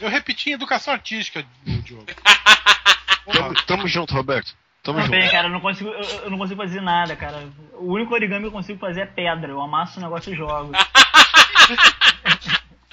Eu 0.00 0.08
repeti 0.10 0.50
em 0.50 0.52
educação 0.54 0.92
artística, 0.92 1.44
Diogo. 1.64 2.04
tamo, 3.32 3.54
tamo 3.66 3.88
junto, 3.88 4.12
Roberto. 4.14 4.54
Tamo 4.82 4.98
Não, 4.98 5.06
junto. 5.06 5.16
bem, 5.16 5.28
cara, 5.30 5.48
eu 5.48 5.52
não, 5.52 5.60
consigo, 5.60 5.88
eu, 5.90 6.02
eu 6.24 6.30
não 6.30 6.38
consigo 6.38 6.62
fazer 6.62 6.80
nada, 6.80 7.16
cara. 7.16 7.48
O 7.74 7.92
único 7.94 8.12
origami 8.14 8.42
que 8.42 8.48
eu 8.48 8.52
consigo 8.52 8.78
fazer 8.78 9.00
é 9.00 9.06
pedra. 9.06 9.50
Eu 9.50 9.60
amasso 9.60 9.98
o 9.98 10.02
negócio 10.02 10.32
e 10.32 10.36
jogo. 10.36 10.72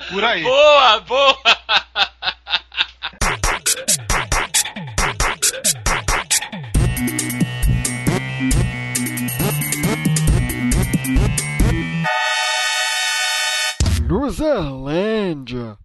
Por 0.09 0.23
aí. 0.23 0.43
Boa, 0.43 0.99
boa! 1.01 1.37
Luzerlândia. 14.07 15.77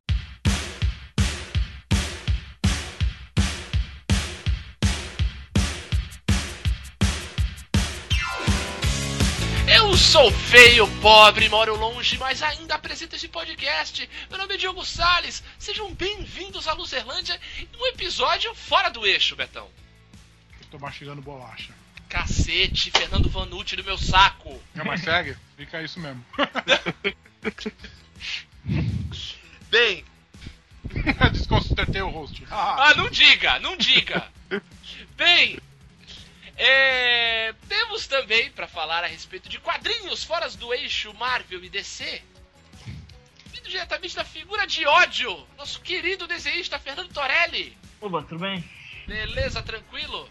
Sou 10.08 10.32
feio, 10.32 10.88
pobre, 11.02 11.50
moro 11.50 11.76
longe, 11.76 12.16
mas 12.16 12.42
ainda 12.42 12.76
apresento 12.76 13.14
esse 13.14 13.28
podcast. 13.28 14.08
Meu 14.30 14.38
nome 14.38 14.54
é 14.54 14.56
Diogo 14.56 14.82
Salles. 14.82 15.44
Sejam 15.58 15.92
bem-vindos 15.92 16.66
à 16.66 16.72
Luzerlândia 16.72 17.38
um 17.78 17.86
episódio 17.88 18.54
fora 18.54 18.88
do 18.88 19.06
eixo, 19.06 19.36
Betão. 19.36 19.68
Tô 20.70 20.78
mastigando 20.78 21.20
bolacha. 21.20 21.74
Cacete, 22.08 22.90
Fernando 22.90 23.28
Vanucci 23.28 23.76
do 23.76 23.84
meu 23.84 23.98
saco. 23.98 24.58
Não, 24.74 24.86
mas 24.86 25.02
segue? 25.02 25.36
Fica 25.58 25.82
isso 25.82 26.00
mesmo. 26.00 26.24
Bem, 29.68 30.06
Desconcertei 31.32 32.00
o 32.00 32.08
host. 32.08 32.46
ah, 32.50 32.94
não 32.96 33.10
diga, 33.10 33.58
não 33.60 33.76
diga. 33.76 34.26
Bem, 35.16 35.58
é, 36.58 37.54
temos 37.68 38.08
também 38.08 38.50
para 38.50 38.66
falar 38.66 39.04
a 39.04 39.06
respeito 39.06 39.48
de 39.48 39.60
quadrinhos 39.60 40.24
fora 40.24 40.50
do 40.50 40.74
eixo 40.74 41.14
Marvel 41.14 41.64
e 41.64 41.68
DC. 41.68 42.20
Vindo 43.46 43.68
diretamente 43.68 44.16
da 44.16 44.24
figura 44.24 44.66
de 44.66 44.84
ódio, 44.84 45.46
nosso 45.56 45.80
querido 45.80 46.26
desenhista 46.26 46.76
Fernando 46.78 47.12
Torelli. 47.12 47.78
Oba, 48.00 48.22
tudo 48.24 48.40
bem? 48.40 48.68
Beleza, 49.06 49.62
tranquilo? 49.62 50.28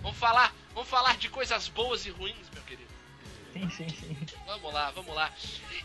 Vamos 0.00 0.16
falar, 0.16 0.54
vamos 0.72 0.88
falar 0.88 1.18
de 1.18 1.28
coisas 1.28 1.68
boas 1.68 2.06
e 2.06 2.10
ruins, 2.10 2.48
meu 2.52 2.62
querido. 2.62 2.90
Sim, 3.52 3.70
sim, 3.70 3.88
sim. 3.88 4.16
Vamos 4.46 4.72
lá, 4.72 4.90
vamos 4.92 5.14
lá. 5.14 5.30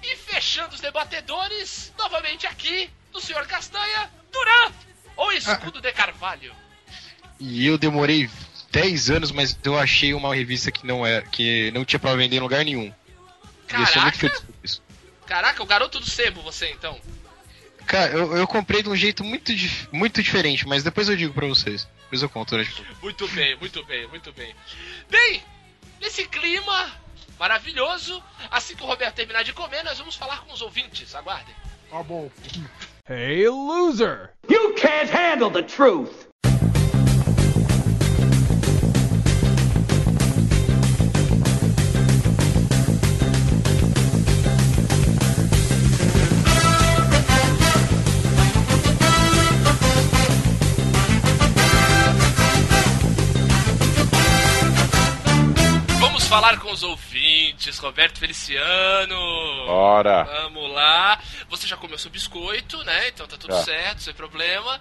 E 0.02 0.16
fechando 0.16 0.74
os 0.74 0.82
debatedores, 0.82 1.94
novamente 1.98 2.48
aqui, 2.48 2.90
do 3.12 3.20
senhor 3.20 3.46
Castanha, 3.46 4.10
Duran, 4.32 4.74
ou 5.18 5.32
Escudo 5.34 5.82
de 5.82 5.92
Carvalho. 5.92 6.56
E 7.40 7.66
eu 7.66 7.78
demorei 7.78 8.30
10 8.72 9.10
anos, 9.10 9.32
mas 9.32 9.58
eu 9.64 9.78
achei 9.78 10.14
uma 10.14 10.34
revista 10.34 10.72
que 10.72 10.86
não 10.86 11.06
é, 11.06 11.22
que 11.22 11.72
não 11.72 11.84
tinha 11.84 12.00
pra 12.00 12.16
vender 12.16 12.38
em 12.38 12.40
lugar 12.40 12.64
nenhum. 12.64 12.94
E 13.72 13.82
eu 13.82 13.86
sou 13.88 14.02
muito 14.02 14.18
feliz 14.18 14.36
Caraca, 14.40 14.54
por 14.54 14.66
isso. 14.66 14.82
caraca, 15.26 15.64
o 15.64 15.66
garoto 15.66 16.00
do 16.00 16.10
sebo, 16.10 16.42
você 16.42 16.70
então. 16.72 17.00
Cara, 17.86 18.12
eu, 18.14 18.38
eu 18.38 18.48
comprei 18.48 18.84
de 18.84 18.90
um 18.90 18.96
jeito 18.96 19.24
muito, 19.24 19.52
muito 19.92 20.22
diferente, 20.22 20.68
mas 20.68 20.84
depois 20.84 21.10
eu 21.10 21.16
digo 21.18 21.34
pra 21.34 21.48
vocês. 21.48 21.88
Depois 22.04 22.22
eu 22.22 22.30
conto, 22.30 22.56
né? 22.58 22.64
Tipo, 22.64 22.86
Muito 23.02 23.28
bem, 23.30 23.56
muito 23.58 23.84
bem, 23.86 24.08
muito 24.08 24.32
bem. 24.34 24.56
Bem, 25.10 25.44
nesse 26.00 26.26
clima 26.26 26.92
maravilhoso, 27.40 28.22
assim 28.52 28.76
que 28.76 28.84
o 28.84 28.86
Roberto 28.86 29.16
terminar 29.16 29.44
de 29.44 29.54
comer, 29.54 29.84
nós 29.84 29.98
vamos 29.98 30.16
falar 30.16 30.42
com 30.42 30.54
os 30.54 30.62
ouvintes. 30.62 31.16
Aguardem. 31.16 31.56
Tá 31.90 32.04
bom. 32.04 32.30
Hey, 33.10 33.48
loser. 33.48 34.32
You 34.48 34.76
can't 34.76 35.12
handle 35.12 35.50
the 35.50 35.64
truth. 35.64 36.29
Falar 56.30 56.60
com 56.60 56.72
os 56.72 56.84
ouvintes, 56.84 57.78
Roberto 57.80 58.20
Feliciano. 58.20 59.16
Ora. 59.68 60.24
Vamos 60.24 60.72
lá. 60.72 61.20
Você 61.50 61.66
já 61.68 61.76
comeu 61.76 61.98
seu 61.98 62.12
biscoito, 62.12 62.84
né? 62.84 63.08
Então 63.10 63.28
tá 63.28 63.36
tudo 63.38 63.54
Já. 63.56 63.64
certo, 63.64 64.04
sem 64.04 64.14
problema. 64.14 64.80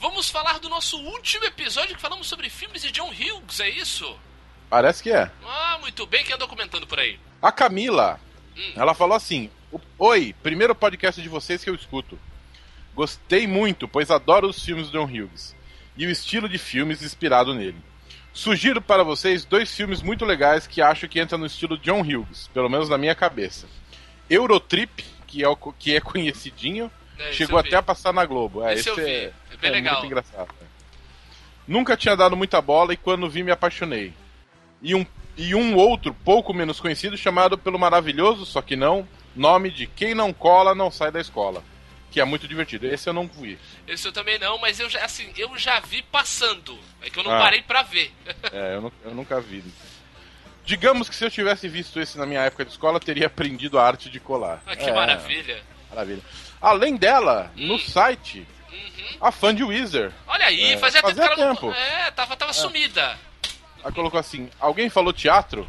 Vamos 0.00 0.30
falar 0.30 0.58
do 0.60 0.68
nosso 0.68 0.96
último 0.98 1.44
episódio 1.44 1.94
que 1.96 2.00
falamos 2.02 2.26
sobre 2.28 2.48
filmes 2.48 2.82
de 2.82 2.90
John 2.92 3.10
Hughes, 3.10 3.60
é 3.60 3.68
isso? 3.68 4.16
Parece 4.70 5.02
que 5.02 5.10
é. 5.10 5.30
Ah, 5.44 5.78
muito 5.80 6.06
bem, 6.06 6.24
quem 6.24 6.34
andou 6.34 6.48
comentando 6.48 6.86
por 6.86 6.98
aí? 6.98 7.18
A 7.40 7.52
Camila, 7.52 8.18
Hum. 8.56 8.72
ela 8.76 8.94
falou 8.94 9.16
assim: 9.16 9.50
"O- 9.70 9.80
Oi, 9.98 10.34
primeiro 10.42 10.74
podcast 10.74 11.20
de 11.20 11.28
vocês 11.28 11.62
que 11.62 11.70
eu 11.70 11.74
escuto. 11.74 12.18
Gostei 12.94 13.46
muito, 13.46 13.86
pois 13.88 14.10
adoro 14.10 14.48
os 14.48 14.62
filmes 14.64 14.88
do 14.90 14.98
John 14.98 15.04
Hughes 15.06 15.54
e 15.96 16.06
o 16.06 16.10
estilo 16.10 16.48
de 16.48 16.58
filmes 16.58 17.02
inspirado 17.02 17.54
nele. 17.54 17.76
Sugiro 18.32 18.80
para 18.80 19.02
vocês 19.04 19.44
dois 19.44 19.74
filmes 19.74 20.00
muito 20.00 20.24
legais 20.24 20.66
que 20.66 20.80
acho 20.80 21.06
que 21.08 21.20
entram 21.20 21.38
no 21.38 21.46
estilo 21.46 21.76
John 21.78 22.00
Hughes, 22.00 22.48
pelo 22.54 22.68
menos 22.68 22.88
na 22.88 22.96
minha 22.96 23.14
cabeça. 23.14 23.66
Eurotrip, 24.28 25.04
que 25.26 25.44
é, 25.44 25.48
o 25.48 25.56
que 25.56 25.94
é 25.94 26.00
conhecidinho, 26.00 26.90
É, 27.18 27.28
esse 27.28 27.38
chegou 27.38 27.58
até 27.58 27.76
a 27.76 27.82
passar 27.82 28.12
na 28.12 28.24
Globo. 28.24 28.64
É, 28.64 28.72
Esse 28.74 28.90
vi, 28.94 29.02
é, 29.02 29.32
é 29.52 29.56
bem 29.60 29.70
legal. 29.70 29.94
muito 29.94 30.06
engraçado. 30.06 30.48
né? 30.60 30.66
Nunca 31.68 31.96
tinha 31.96 32.16
dado 32.16 32.36
muita 32.36 32.60
bola 32.60 32.94
e 32.94 32.96
quando 32.96 33.28
vi 33.28 33.42
me 33.42 33.50
apaixonei. 33.52 34.14
E 34.80 34.94
um, 34.94 35.06
e 35.36 35.54
um 35.54 35.76
outro 35.76 36.14
pouco 36.14 36.52
menos 36.54 36.80
conhecido 36.80 37.16
chamado 37.16 37.56
pelo 37.58 37.78
maravilhoso, 37.78 38.46
só 38.46 38.62
que 38.62 38.74
não, 38.76 39.06
nome 39.36 39.70
de 39.70 39.86
Quem 39.86 40.14
Não 40.14 40.32
Cola 40.32 40.74
Não 40.74 40.90
Sai 40.90 41.12
da 41.12 41.20
Escola. 41.20 41.62
Que 42.12 42.20
é 42.20 42.24
muito 42.24 42.46
divertido. 42.46 42.86
Esse 42.86 43.08
eu 43.08 43.12
não 43.14 43.26
vi. 43.26 43.58
Esse 43.88 44.06
eu 44.06 44.12
também 44.12 44.38
não, 44.38 44.58
mas 44.58 44.78
eu 44.78 44.88
já, 44.90 45.04
assim, 45.04 45.32
eu 45.36 45.56
já 45.58 45.80
vi 45.80 46.02
passando. 46.02 46.78
É 47.00 47.08
que 47.10 47.18
eu 47.18 47.24
não 47.24 47.32
Ah. 47.34 47.38
parei 47.40 47.62
pra 47.62 47.82
ver. 47.82 48.12
É, 48.52 48.74
eu, 48.76 48.82
nu- 48.82 48.92
eu 49.04 49.14
nunca 49.14 49.40
vi. 49.40 49.64
Digamos 50.64 51.08
que 51.08 51.16
se 51.16 51.24
eu 51.24 51.30
tivesse 51.30 51.68
visto 51.68 51.98
esse 51.98 52.16
na 52.18 52.24
minha 52.26 52.40
época 52.42 52.64
de 52.64 52.70
escola, 52.70 53.00
teria 53.00 53.26
aprendido 53.26 53.78
a 53.78 53.86
arte 53.86 54.08
de 54.10 54.20
colar. 54.20 54.62
Ah, 54.66 54.76
que 54.76 54.84
É, 54.84 54.92
maravilha. 54.92 55.62
Maravilha. 55.90 56.22
Além 56.60 56.96
dela, 56.96 57.50
Hum. 57.56 57.66
no 57.66 57.78
site, 57.78 58.46
Uhum. 58.70 59.16
a 59.20 59.32
fã 59.32 59.52
de 59.54 59.64
Weezer. 59.64 60.12
Olha 60.26 60.46
aí, 60.46 60.72
É, 60.74 60.78
fazia, 60.78 61.02
tempo 61.02 61.16
fazia 61.18 61.36
não- 61.46 61.54
tempo. 61.56 61.70
É, 61.72 62.10
tava, 62.12 62.36
tava 62.36 62.52
sumida. 62.52 63.18
Ela 63.82 63.90
colocou 63.92 64.20
assim: 64.20 64.48
alguém 64.60 64.88
falou 64.88 65.12
teatro? 65.12 65.68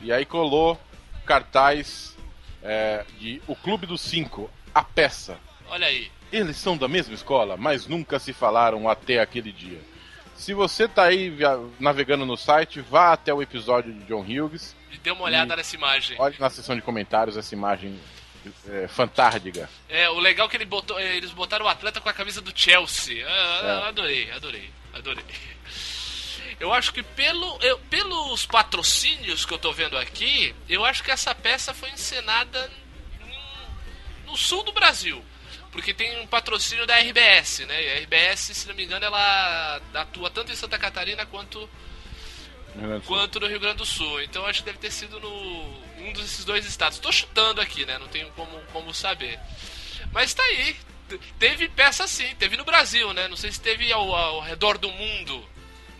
E 0.00 0.12
aí 0.12 0.24
colou 0.24 0.80
cartaz 1.26 2.16
é, 2.62 3.04
de 3.18 3.42
O 3.46 3.56
Clube 3.56 3.86
dos 3.86 4.00
Cinco, 4.00 4.48
a 4.74 4.82
peça. 4.84 5.38
Olha 5.70 5.86
aí. 5.86 6.10
Eles 6.32 6.56
são 6.56 6.76
da 6.76 6.86
mesma 6.88 7.14
escola, 7.14 7.56
mas 7.56 7.86
nunca 7.86 8.18
se 8.18 8.32
falaram 8.32 8.88
até 8.88 9.18
aquele 9.20 9.50
dia. 9.52 9.80
Se 10.36 10.54
você 10.54 10.86
tá 10.86 11.04
aí 11.04 11.34
navegando 11.80 12.24
no 12.26 12.36
site, 12.36 12.80
vá 12.80 13.12
até 13.12 13.32
o 13.34 13.42
episódio 13.42 13.92
de 13.92 14.04
John 14.04 14.20
Hughes, 14.22 14.76
E 14.92 14.98
dê 14.98 15.10
uma 15.10 15.24
olhada 15.24 15.56
nessa 15.56 15.74
imagem. 15.74 16.16
olhe 16.20 16.36
na 16.38 16.48
seção 16.50 16.76
de 16.76 16.82
comentários 16.82 17.36
essa 17.36 17.54
imagem 17.54 17.98
é, 18.68 18.86
fantástica. 18.88 19.68
É, 19.88 20.08
o 20.10 20.18
legal 20.18 20.46
é 20.46 20.50
que 20.50 20.56
ele 20.56 20.64
botou, 20.64 20.98
é, 20.98 21.16
eles 21.16 21.30
botaram 21.32 21.66
o 21.66 21.68
atleta 21.68 22.00
com 22.00 22.08
a 22.08 22.12
camisa 22.12 22.40
do 22.40 22.52
Chelsea. 22.54 23.26
Ah, 23.28 23.82
É. 23.84 23.88
Adorei, 23.88 24.30
adorei, 24.30 24.70
adorei. 24.94 25.24
Eu 26.60 26.72
acho 26.72 26.92
que 26.92 27.02
pelo, 27.02 27.58
eu- 27.62 27.78
pelos 27.90 28.44
patrocínios 28.46 29.44
que 29.44 29.52
eu 29.54 29.58
tô 29.58 29.72
vendo 29.72 29.96
aqui, 29.98 30.54
eu 30.68 30.84
acho 30.84 31.02
que 31.04 31.10
essa 31.10 31.34
peça 31.34 31.72
foi 31.74 31.90
encenada 31.90 32.70
no 34.26 34.36
sul 34.36 34.62
do 34.62 34.72
Brasil. 34.72 35.22
Porque 35.72 35.92
tem 35.92 36.20
um 36.20 36.26
patrocínio 36.26 36.86
da 36.86 36.96
RBS, 36.98 37.60
né? 37.66 37.82
E 37.82 37.90
a 37.90 38.00
RBS, 38.00 38.40
se 38.56 38.66
não 38.68 38.74
me 38.74 38.84
engano, 38.84 39.04
ela 39.04 39.80
atua 39.94 40.30
tanto 40.30 40.50
em 40.50 40.56
Santa 40.56 40.78
Catarina 40.78 41.26
quanto 41.26 41.68
quanto 43.06 43.40
no 43.40 43.46
Rio 43.46 43.60
Grande 43.60 43.78
do 43.78 43.86
Sul. 43.86 44.22
Então 44.22 44.46
acho 44.46 44.60
que 44.60 44.66
deve 44.66 44.78
ter 44.78 44.90
sido 44.90 45.18
no 45.20 45.28
um 45.98 46.12
desses 46.12 46.44
dois 46.44 46.64
estados. 46.64 46.98
Tô 46.98 47.10
chutando 47.12 47.60
aqui, 47.60 47.84
né? 47.84 47.98
Não 47.98 48.08
tenho 48.08 48.30
como, 48.30 48.58
como 48.72 48.94
saber. 48.94 49.38
Mas 50.12 50.32
tá 50.32 50.42
aí. 50.42 50.76
Te- 51.08 51.18
Teve 51.38 51.68
peça 51.68 52.06
sim, 52.06 52.34
teve 52.36 52.56
no 52.56 52.64
Brasil, 52.64 53.12
né? 53.12 53.28
Não 53.28 53.36
sei 53.36 53.50
se 53.50 53.60
teve 53.60 53.92
ao, 53.92 54.14
ao 54.14 54.40
redor 54.40 54.78
do 54.78 54.90
mundo, 54.90 55.44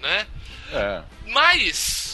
né? 0.01 0.27
É. 0.73 1.03
Mas 1.27 2.08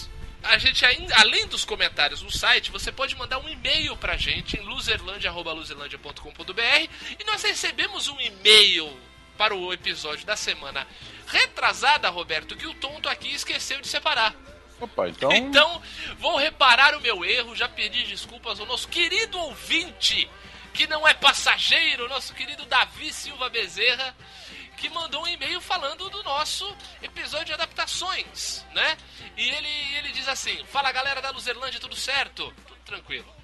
a 0.45 0.59
gente 0.59 0.85
ainda, 0.85 1.15
além 1.17 1.47
dos 1.47 1.65
comentários 1.65 2.21
no 2.23 2.31
site, 2.31 2.71
você 2.71 2.93
pode 2.93 3.17
mandar 3.17 3.39
um 3.39 3.49
e-mail 3.49 3.97
pra 3.97 4.17
gente 4.17 4.59
em 4.59 4.63
loserlandia@loserlandia.com.br 4.63 6.89
e 7.19 7.25
nós 7.25 7.43
recebemos 7.43 8.09
um 8.09 8.21
e-mail 8.21 8.95
para 9.37 9.53
o 9.55 9.73
episódio 9.73 10.27
da 10.27 10.37
semana 10.37 10.87
retrasada, 11.27 12.09
Roberto, 12.09 12.57
que 12.57 12.67
o 12.67 12.75
tonto 12.75 13.09
aqui 13.09 13.35
esqueceu 13.35 13.81
de 13.81 13.89
separar. 13.89 14.33
Opa, 14.81 15.09
então. 15.09 15.33
Então, 15.33 15.83
vou 16.19 16.37
reparar 16.37 16.97
o 16.97 17.01
meu 17.01 17.25
erro, 17.25 17.57
já 17.57 17.69
pedi 17.69 18.05
desculpas 18.05 18.61
ao 18.61 18.67
nosso 18.67 18.89
querido 18.89 19.39
ouvinte 19.39 20.29
que 20.75 20.87
não 20.89 21.07
é 21.07 21.15
passageiro, 21.15 22.09
nosso 22.09 22.35
querido 22.35 22.67
Davi 22.67 23.13
Silva 23.13 23.49
Bezerra, 23.49 24.15
que 24.77 24.89
mandou 24.89 25.23
um 25.23 25.27
e-mail 25.27 25.61
falando 25.61 26.09
do 26.11 26.23
nosso 26.23 26.77
episódio 27.03 27.47
de 27.47 27.53
adaptações, 27.55 28.65
né? 28.73 28.97
E 29.37 29.49
ele, 29.49 29.97
ele 29.97 30.13
diz 30.13 30.29
assim: 30.29 30.65
Fala 30.67 30.93
galera 30.93 31.21
da 31.23 31.31
Luzerlândia, 31.31 31.81
tudo 31.81 31.97
certo? 31.97 32.53
Tudo 32.67 32.81
tranquilo. 32.85 33.35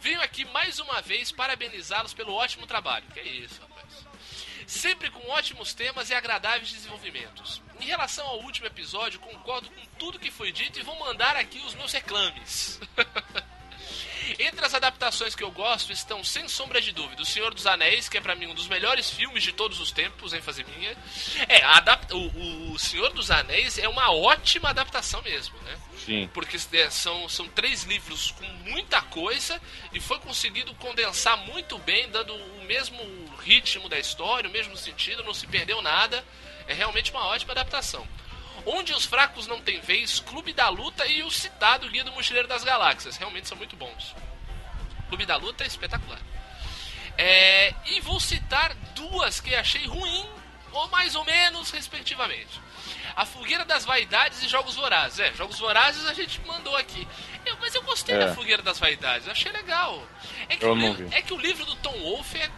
Venho 0.00 0.20
aqui 0.22 0.44
mais 0.44 0.78
uma 0.78 1.00
vez 1.00 1.32
parabenizá-los 1.32 2.14
pelo 2.14 2.34
ótimo 2.34 2.66
trabalho. 2.66 3.06
Que 3.12 3.20
isso, 3.20 3.60
rapaz. 3.60 4.06
Sempre 4.66 5.10
com 5.10 5.28
ótimos 5.30 5.72
temas 5.74 6.10
e 6.10 6.14
agradáveis 6.14 6.72
desenvolvimentos. 6.72 7.62
Em 7.80 7.84
relação 7.84 8.26
ao 8.26 8.40
último 8.40 8.66
episódio, 8.66 9.20
concordo 9.20 9.70
com 9.70 9.86
tudo 9.98 10.18
que 10.18 10.30
foi 10.30 10.50
dito 10.50 10.78
e 10.78 10.82
vou 10.82 10.98
mandar 10.98 11.36
aqui 11.36 11.58
os 11.60 11.74
meus 11.74 11.92
reclames. 11.92 12.80
Entre 14.38 14.64
as 14.66 14.74
adaptações 14.74 15.34
que 15.34 15.44
eu 15.44 15.50
gosto 15.50 15.92
estão, 15.92 16.22
sem 16.24 16.48
sombra 16.48 16.80
de 16.80 16.90
dúvida, 16.92 17.22
O 17.22 17.26
Senhor 17.26 17.54
dos 17.54 17.66
Anéis, 17.66 18.08
que 18.08 18.18
é 18.18 18.20
pra 18.20 18.34
mim 18.34 18.46
um 18.46 18.54
dos 18.54 18.66
melhores 18.68 19.08
filmes 19.10 19.42
de 19.42 19.52
todos 19.52 19.78
os 19.80 19.92
tempos, 19.92 20.32
ênfase 20.32 20.64
minha. 20.64 20.96
É, 21.48 21.62
a 21.62 21.76
adap- 21.76 22.12
o, 22.12 22.72
o 22.72 22.78
Senhor 22.78 23.12
dos 23.12 23.30
Anéis 23.30 23.78
é 23.78 23.88
uma 23.88 24.12
ótima 24.12 24.70
adaptação 24.70 25.22
mesmo, 25.22 25.56
né? 25.62 25.78
Sim. 26.04 26.28
Porque 26.34 26.56
é, 26.72 26.90
são, 26.90 27.28
são 27.28 27.48
três 27.48 27.84
livros 27.84 28.32
com 28.32 28.44
muita 28.68 29.00
coisa 29.02 29.60
e 29.92 30.00
foi 30.00 30.18
conseguido 30.18 30.74
condensar 30.74 31.36
muito 31.38 31.78
bem, 31.78 32.08
dando 32.10 32.34
o 32.34 32.64
mesmo 32.64 32.98
ritmo 33.42 33.88
da 33.88 33.98
história, 33.98 34.48
o 34.48 34.52
mesmo 34.52 34.76
sentido, 34.76 35.22
não 35.22 35.32
se 35.34 35.46
perdeu 35.46 35.80
nada. 35.80 36.24
É 36.68 36.74
realmente 36.74 37.12
uma 37.12 37.24
ótima 37.26 37.52
adaptação. 37.52 38.06
Onde 38.66 38.92
os 38.92 39.04
fracos 39.06 39.46
não 39.46 39.60
têm 39.60 39.80
vez, 39.80 40.18
Clube 40.20 40.52
da 40.52 40.68
Luta 40.68 41.06
e 41.06 41.22
o 41.22 41.30
citado 41.30 41.88
Guia 41.88 42.02
do 42.04 42.10
Mochileiro 42.12 42.48
das 42.48 42.64
Galáxias. 42.64 43.16
Realmente 43.16 43.46
são 43.48 43.56
muito 43.56 43.76
bons. 43.76 44.14
Clube 45.08 45.24
da 45.24 45.36
Luta 45.36 45.62
é 45.62 45.66
espetacular. 45.68 46.18
É, 47.16 47.72
e 47.86 48.00
vou 48.00 48.18
citar 48.20 48.74
duas 48.94 49.40
que 49.40 49.54
achei 49.54 49.86
ruim, 49.86 50.28
ou 50.72 50.88
mais 50.88 51.14
ou 51.14 51.24
menos, 51.24 51.70
respectivamente. 51.70 52.60
A 53.14 53.24
Fogueira 53.24 53.64
das 53.64 53.84
Vaidades 53.84 54.42
e 54.42 54.48
Jogos 54.48 54.74
Vorazes. 54.74 55.20
É, 55.20 55.32
Jogos 55.32 55.58
Vorazes 55.58 56.04
a 56.06 56.12
gente 56.12 56.40
mandou 56.42 56.76
aqui. 56.76 57.06
Eu- 57.46 57.56
mas 57.60 57.74
eu 57.74 57.82
gostei 57.82 58.14
É. 58.16 58.18
da 58.26 58.34
Fogueira 58.34 58.62
das 58.62 58.78
Vaidades, 58.78 59.28
achei 59.28 59.50
legal. 59.52 60.04
É 60.48 60.56
que, 60.56 60.66
o 60.66 60.74
livro, 60.74 61.08
é 61.12 61.22
que 61.22 61.32
o 61.32 61.38
livro 61.38 61.64
do 61.64 61.76
Tom 61.76 61.96
Wolfe 62.00 62.36
é 62.38 62.50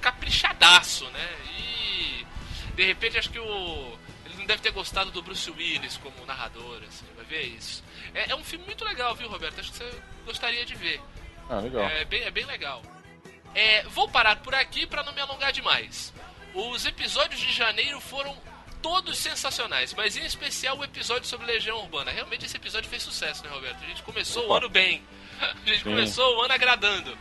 caprichadaço, 0.00 1.04
né? 1.10 1.28
E 1.58 2.26
de 2.74 2.84
repente 2.86 3.18
acho 3.18 3.30
que 3.30 3.38
o. 3.38 3.98
Não 4.44 4.48
deve 4.48 4.60
ter 4.60 4.72
gostado 4.72 5.10
do 5.10 5.22
Bruce 5.22 5.50
Willis 5.50 5.96
como 5.96 6.26
narrador, 6.26 6.82
assim, 6.86 7.06
vai 7.16 7.24
ver 7.24 7.44
isso. 7.44 7.82
É, 8.12 8.30
é 8.30 8.36
um 8.36 8.44
filme 8.44 8.66
muito 8.66 8.84
legal, 8.84 9.14
viu, 9.14 9.26
Roberto? 9.26 9.58
Acho 9.58 9.72
que 9.72 9.78
você 9.78 9.90
gostaria 10.26 10.66
de 10.66 10.74
ver. 10.74 11.00
Ah, 11.48 11.60
legal. 11.60 11.82
É 11.82 12.04
bem, 12.04 12.22
é 12.24 12.30
bem 12.30 12.44
legal. 12.44 12.82
É, 13.54 13.84
vou 13.84 14.06
parar 14.06 14.36
por 14.36 14.54
aqui 14.54 14.86
para 14.86 15.02
não 15.02 15.14
me 15.14 15.20
alongar 15.22 15.50
demais. 15.50 16.12
Os 16.52 16.84
episódios 16.84 17.40
de 17.40 17.50
janeiro 17.52 17.98
foram 18.02 18.36
todos 18.82 19.16
sensacionais, 19.16 19.94
mas 19.94 20.14
em 20.14 20.26
especial 20.26 20.76
o 20.76 20.84
episódio 20.84 21.26
sobre 21.26 21.46
Legião 21.46 21.78
Urbana. 21.78 22.10
Realmente 22.10 22.44
esse 22.44 22.58
episódio 22.58 22.90
fez 22.90 23.02
sucesso, 23.02 23.42
né, 23.44 23.48
Roberto? 23.48 23.82
A 23.82 23.86
gente 23.86 24.02
começou 24.02 24.42
o 24.42 24.46
Opa. 24.48 24.58
ano 24.58 24.68
bem. 24.68 25.02
A 25.64 25.68
gente 25.68 25.78
Sim. 25.82 25.90
começou 25.90 26.36
o 26.36 26.42
ano 26.42 26.52
agradando. 26.54 27.16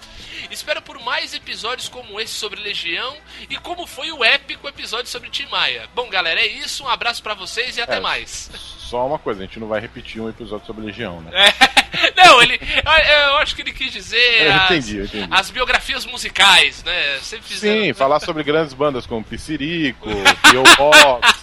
Espero 0.51 0.81
por 0.81 0.99
mais 0.99 1.33
episódios 1.33 1.87
como 1.87 2.19
esse 2.19 2.33
sobre 2.33 2.59
Legião 2.61 3.15
e 3.49 3.55
como 3.57 3.87
foi 3.87 4.11
o 4.11 4.23
épico 4.23 4.67
episódio 4.67 5.07
sobre 5.09 5.29
Tim 5.29 5.45
Maia. 5.47 5.87
Bom, 5.95 6.09
galera, 6.09 6.39
é 6.41 6.47
isso. 6.47 6.83
Um 6.83 6.89
abraço 6.89 7.23
pra 7.23 7.33
vocês 7.33 7.77
e 7.77 7.81
até 7.81 7.97
É. 7.97 7.99
mais. 7.99 8.49
Só 8.77 9.07
uma 9.07 9.17
coisa, 9.17 9.41
a 9.41 9.45
gente 9.45 9.59
não 9.59 9.67
vai 9.67 9.79
repetir 9.79 10.21
um 10.21 10.29
episódio 10.29 10.65
sobre 10.67 10.85
Legião, 10.85 11.21
né? 11.21 11.31
Não, 12.17 12.41
ele. 12.41 12.59
Eu, 12.85 12.91
eu 13.29 13.37
acho 13.37 13.55
que 13.55 13.61
ele 13.61 13.71
quis 13.71 13.91
dizer. 13.91 14.43
Eu 14.47 14.53
as, 14.53 14.63
entendi, 14.71 14.97
eu 14.97 15.05
entendi. 15.05 15.27
as 15.31 15.49
biografias 15.51 16.05
musicais, 16.05 16.83
né? 16.83 17.19
Sempre 17.21 17.47
fizeram. 17.47 17.83
Sim, 17.83 17.93
falar 17.93 18.19
sobre 18.19 18.43
grandes 18.43 18.73
bandas 18.73 19.05
como 19.05 19.23
Piscirico, 19.23 20.09
P.O. 20.49 20.63
Box. 20.75 21.33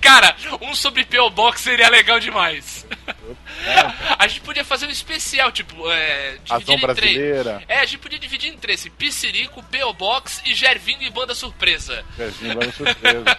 Cara, 0.00 0.36
um 0.60 0.74
sobre 0.74 1.04
P.O. 1.04 1.30
Box 1.30 1.60
seria 1.60 1.88
legal 1.88 2.18
demais. 2.20 2.86
A 4.18 4.26
gente 4.26 4.40
podia 4.42 4.64
fazer 4.64 4.86
um 4.86 4.90
especial, 4.90 5.50
tipo, 5.50 5.90
é, 5.90 6.38
Ação 6.48 6.58
dividir 6.58 6.74
em 6.74 6.94
três. 6.94 7.16
Brasileira. 7.16 7.62
É, 7.68 7.78
a 7.78 7.84
gente 7.84 7.98
podia 7.98 8.18
dividir 8.18 8.52
em 8.52 8.56
três: 8.56 8.80
assim, 8.80 8.90
Piscirico, 8.90 9.62
P.O. 9.64 9.92
Box 9.92 10.42
e 10.46 10.54
Gervinho 10.54 11.02
e 11.02 11.10
Banda 11.10 11.34
Surpresa. 11.34 12.04
Serginho 12.16 12.54
vai 12.54 12.66
no 12.66 12.72
surpresa. 12.72 13.38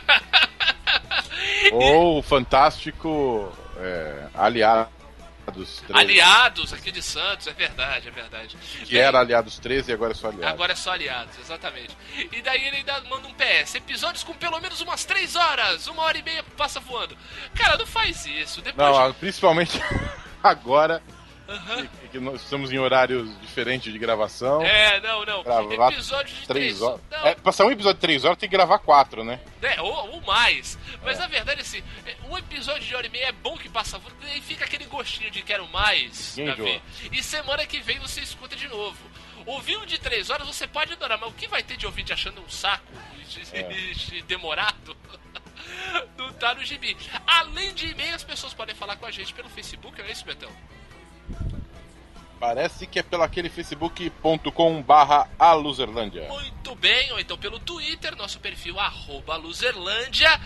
Ou 1.71 2.19
o 2.19 2.21
fantástico 2.21 3.51
é, 3.77 4.27
Aliados 5.45 5.81
13. 5.87 5.93
Aliados 5.99 6.73
aqui 6.73 6.91
de 6.91 7.01
Santos, 7.01 7.47
é 7.47 7.53
verdade, 7.53 8.07
é 8.07 8.11
verdade. 8.11 8.57
Que 8.85 8.97
era 8.97 9.19
Aliados 9.19 9.59
13 9.59 9.91
e 9.91 9.93
agora 9.93 10.11
é 10.11 10.15
só 10.15 10.27
Aliados. 10.27 10.53
Agora 10.53 10.71
é 10.71 10.75
só 10.75 10.91
aliados, 10.93 11.37
exatamente. 11.39 11.95
E 12.31 12.41
daí 12.41 12.65
ele 12.67 12.77
ainda 12.77 13.01
manda 13.01 13.27
um 13.27 13.33
PS. 13.33 13.75
Episódios 13.75 14.23
com 14.23 14.33
pelo 14.33 14.59
menos 14.59 14.79
umas 14.81 15.03
3 15.05 15.35
horas, 15.35 15.87
uma 15.87 16.03
hora 16.03 16.17
e 16.17 16.23
meia 16.23 16.43
passa 16.57 16.79
voando. 16.79 17.17
Cara, 17.55 17.77
não 17.77 17.85
faz 17.85 18.25
isso. 18.25 18.61
Depois 18.61 18.77
Não, 18.95 19.11
de- 19.11 19.17
principalmente 19.17 19.79
agora 20.41 21.01
Aham. 21.47 21.87
que, 21.87 22.07
que 22.09 22.19
nós 22.19 22.41
estamos 22.41 22.71
em 22.71 22.79
horários 22.79 23.29
diferentes 23.41 23.91
de 23.91 23.99
gravação. 23.99 24.61
É, 24.63 24.99
não, 25.01 25.25
não. 25.25 25.43
Gravar 25.43 25.91
Episódio 25.91 26.33
de 26.35 26.47
3 26.47 26.47
três 26.47 26.81
horas. 26.81 27.01
Não, 27.11 27.27
É, 27.27 27.35
pra 27.35 27.51
sair 27.51 27.67
um 27.67 27.71
episódio 27.71 27.95
de 27.95 28.01
3 28.01 28.23
horas 28.25 28.37
tem 28.37 28.47
que 28.49 28.55
gravar 28.55 28.79
4, 28.79 29.23
né? 29.23 29.39
É, 29.61 29.81
ou, 29.81 29.91
ou 30.13 30.21
mais. 30.21 30.77
Mas 31.03 31.19
na 31.19 31.27
verdade, 31.27 31.61
assim, 31.61 31.83
é, 32.05 32.15
um 32.29 32.37
episódio 32.37 32.83
de 32.87 32.95
hora 32.95 33.05
e 33.05 33.09
meia 33.09 33.27
é 33.27 33.31
bom 33.31 33.57
que 33.57 33.67
passa 33.69 33.99
aí 34.23 34.41
fica 34.41 34.63
aquele 34.65 34.85
gostinho 34.85 35.29
de 35.31 35.41
quero 35.41 35.67
mais, 35.69 36.35
Davi. 36.37 36.81
E 37.11 37.21
semana 37.21 37.65
que 37.65 37.79
vem 37.81 37.99
você 37.99 38.21
escuta 38.21 38.55
de 38.55 38.67
novo. 38.67 38.97
Ouvir 39.45 39.75
um 39.77 39.85
de 39.85 39.99
três 39.99 40.29
horas 40.29 40.47
você 40.47 40.65
pode 40.65 40.93
adorar, 40.93 41.17
mas 41.19 41.29
o 41.29 41.33
que 41.33 41.47
vai 41.49 41.61
ter 41.61 41.75
de 41.75 41.85
ouvinte 41.85 42.13
achando 42.13 42.41
um 42.41 42.49
saco 42.49 42.85
e 43.53 43.57
É. 43.57 43.63
de 43.63 44.21
demorado? 44.21 44.95
Não 46.17 46.31
tá 46.33 46.53
no 46.55 46.63
gibi. 46.63 46.95
Além 47.27 47.73
de 47.73 47.87
e-mail, 47.87 48.15
as 48.15 48.23
pessoas 48.23 48.53
podem 48.53 48.73
falar 48.75 48.95
com 48.95 49.05
a 49.05 49.11
gente 49.11 49.33
pelo 49.33 49.49
Facebook, 49.49 49.97
não 50.01 50.07
é 50.07 50.11
isso, 50.11 50.25
Betão? 50.25 50.49
Parece 52.39 52.85
que 52.85 52.99
é 52.99 53.03
pelo 53.03 53.23
aquele 53.23 53.49
facebook.com 53.49 54.81
barra 54.81 55.29
aluzerlândia. 55.39 56.27
Muito 56.27 56.75
bem, 56.75 57.11
ou 57.11 57.19
então 57.19 57.37
pelo 57.37 57.59
Twitter, 57.59 58.15
nosso 58.15 58.39
perfil 58.39 58.79
arroba 58.79 59.35
Luzerlândia. 59.37 60.39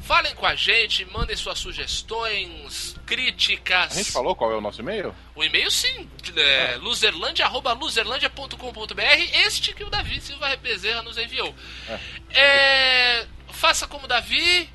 Falem 0.00 0.34
com 0.36 0.46
a 0.46 0.54
gente, 0.54 1.04
mandem 1.06 1.34
suas 1.34 1.58
sugestões, 1.58 2.94
críticas. 3.06 3.92
A 3.92 3.96
gente 3.96 4.12
falou 4.12 4.36
qual 4.36 4.52
é 4.52 4.56
o 4.56 4.60
nosso 4.60 4.80
e-mail? 4.80 5.12
O 5.34 5.42
e-mail 5.42 5.68
sim, 5.70 6.08
é, 6.36 6.76
luzerlândia.com.br, 6.76 9.02
este 9.46 9.74
que 9.74 9.82
o 9.82 9.90
Davi 9.90 10.20
Silva 10.20 10.54
Bezerra 10.56 11.02
nos 11.02 11.18
enviou. 11.18 11.52
É, 12.30 13.26
faça 13.48 13.88
como 13.88 14.04
o 14.04 14.08
Davi, 14.08 14.70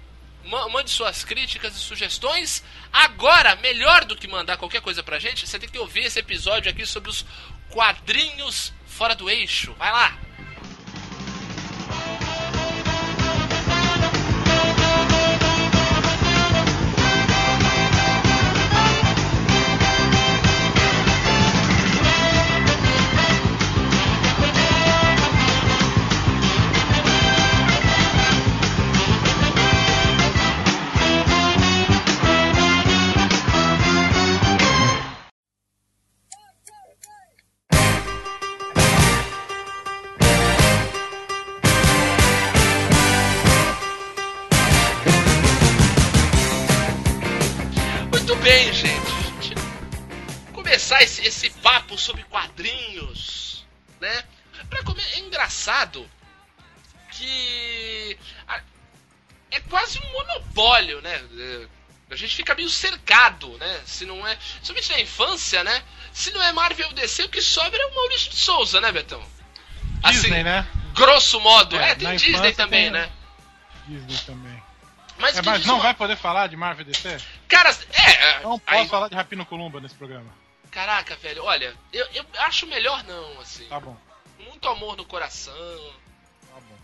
mande 0.45 0.89
suas 0.89 1.23
críticas 1.23 1.75
e 1.75 1.79
sugestões. 1.79 2.63
Agora, 2.91 3.55
melhor 3.57 4.05
do 4.05 4.15
que 4.15 4.27
mandar 4.27 4.57
qualquer 4.57 4.81
coisa 4.81 5.03
pra 5.03 5.19
gente, 5.19 5.47
você 5.47 5.59
tem 5.59 5.69
que 5.69 5.77
ouvir 5.77 6.05
esse 6.05 6.19
episódio 6.19 6.71
aqui 6.71 6.85
sobre 6.85 7.09
os 7.09 7.25
quadrinhos 7.69 8.73
fora 8.85 9.15
do 9.15 9.29
eixo. 9.29 9.73
Vai 9.73 9.91
lá! 9.91 10.17
Esse, 51.27 51.47
esse 51.47 51.59
papo 51.59 51.97
sobre 51.97 52.23
quadrinhos, 52.23 53.65
né? 53.99 54.23
Pra 54.69 54.83
comer, 54.83 55.03
é 55.13 55.19
engraçado 55.19 56.09
que 57.11 58.17
a- 58.47 58.61
é 59.51 59.59
quase 59.61 59.99
um 59.99 60.11
monopólio, 60.13 61.01
né? 61.01 61.21
É, 61.37 61.67
A 62.11 62.15
gente 62.17 62.35
fica 62.35 62.53
meio 62.53 62.69
cercado, 62.69 63.57
né? 63.57 63.81
Se 63.85 64.05
não 64.05 64.27
é, 64.27 64.37
somente 64.61 64.89
na 64.91 64.99
infância, 64.99 65.63
né? 65.63 65.81
Se 66.11 66.29
não 66.31 66.43
é 66.43 66.51
Marvel 66.51 66.91
DC, 66.91 67.23
o 67.23 67.29
que 67.29 67.41
sobra 67.41 67.81
é 67.81 67.85
o 67.85 67.95
Maurício 67.95 68.29
de 68.29 68.35
Souza, 68.35 68.81
né, 68.81 68.91
Betão? 68.91 69.23
Disney, 70.09 70.43
né? 70.43 70.67
Grosso 70.93 71.39
modo. 71.39 71.77
É, 71.79 71.91
É, 71.91 71.95
tem 71.95 72.13
Disney 72.17 72.51
também, 72.53 72.83
tem- 72.83 72.91
né? 72.91 73.09
Disney 73.87 74.17
também. 74.25 74.63
Mas, 75.19 75.37
É, 75.37 75.41
mas 75.41 75.65
não 75.65 75.75
uma- 75.75 75.83
vai 75.83 75.93
poder 75.93 76.17
falar 76.17 76.47
de 76.47 76.57
Marvel 76.57 76.83
DC? 76.83 77.15
Cara, 77.47 77.69
é. 77.93 78.39
Não 78.43 78.61
aí- 78.65 78.79
posso 78.79 78.89
falar 78.89 79.07
de 79.07 79.15
Rapino 79.15 79.45
Columba 79.45 79.79
nesse 79.79 79.95
programa. 79.95 80.29
Caraca, 80.71 81.15
velho, 81.17 81.43
olha, 81.43 81.75
eu, 81.91 82.05
eu 82.13 82.25
acho 82.39 82.65
melhor 82.65 83.03
não, 83.03 83.39
assim. 83.41 83.65
Tá 83.67 83.79
bom. 83.79 83.97
muito 84.39 84.67
amor 84.69 84.95
no 84.95 85.03
coração. 85.05 85.53
Tá 86.49 86.59
bom. 86.61 86.77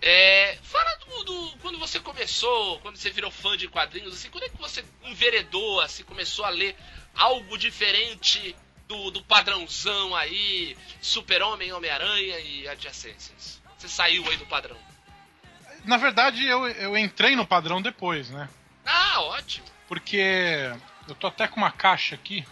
É, 0.00 0.58
fala 0.62 0.96
do, 0.96 1.24
do- 1.24 1.58
quando 1.58 1.78
você 1.78 2.00
começou, 2.00 2.80
quando 2.80 2.96
você 2.96 3.10
virou 3.10 3.30
fã 3.30 3.56
de 3.56 3.68
quadrinhos, 3.68 4.14
assim, 4.14 4.30
quando 4.30 4.44
é 4.44 4.48
que 4.48 4.56
você 4.56 4.84
enveredou, 5.04 5.80
assim, 5.82 6.02
começou 6.02 6.44
a 6.46 6.48
ler 6.48 6.74
algo 7.14 7.58
diferente 7.58 8.56
do, 8.88 9.10
do 9.10 9.22
padrãozão 9.22 10.14
aí, 10.14 10.76
Super-Homem, 11.02 11.72
Homem-Aranha 11.72 12.38
e 12.40 12.66
adjacências? 12.66 13.60
Você 13.76 13.88
saiu 13.88 14.26
aí 14.30 14.36
do 14.38 14.46
padrão. 14.46 14.76
Na 15.84 15.98
verdade, 15.98 16.44
eu, 16.46 16.66
eu 16.68 16.96
entrei 16.96 17.36
no 17.36 17.46
padrão 17.46 17.82
depois, 17.82 18.30
né? 18.30 18.48
Ah, 18.84 19.20
ótimo. 19.20 19.66
Porque 19.86 20.18
eu 21.06 21.14
tô 21.14 21.26
até 21.26 21.46
com 21.46 21.56
uma 21.58 21.70
caixa 21.70 22.14
aqui. 22.14 22.46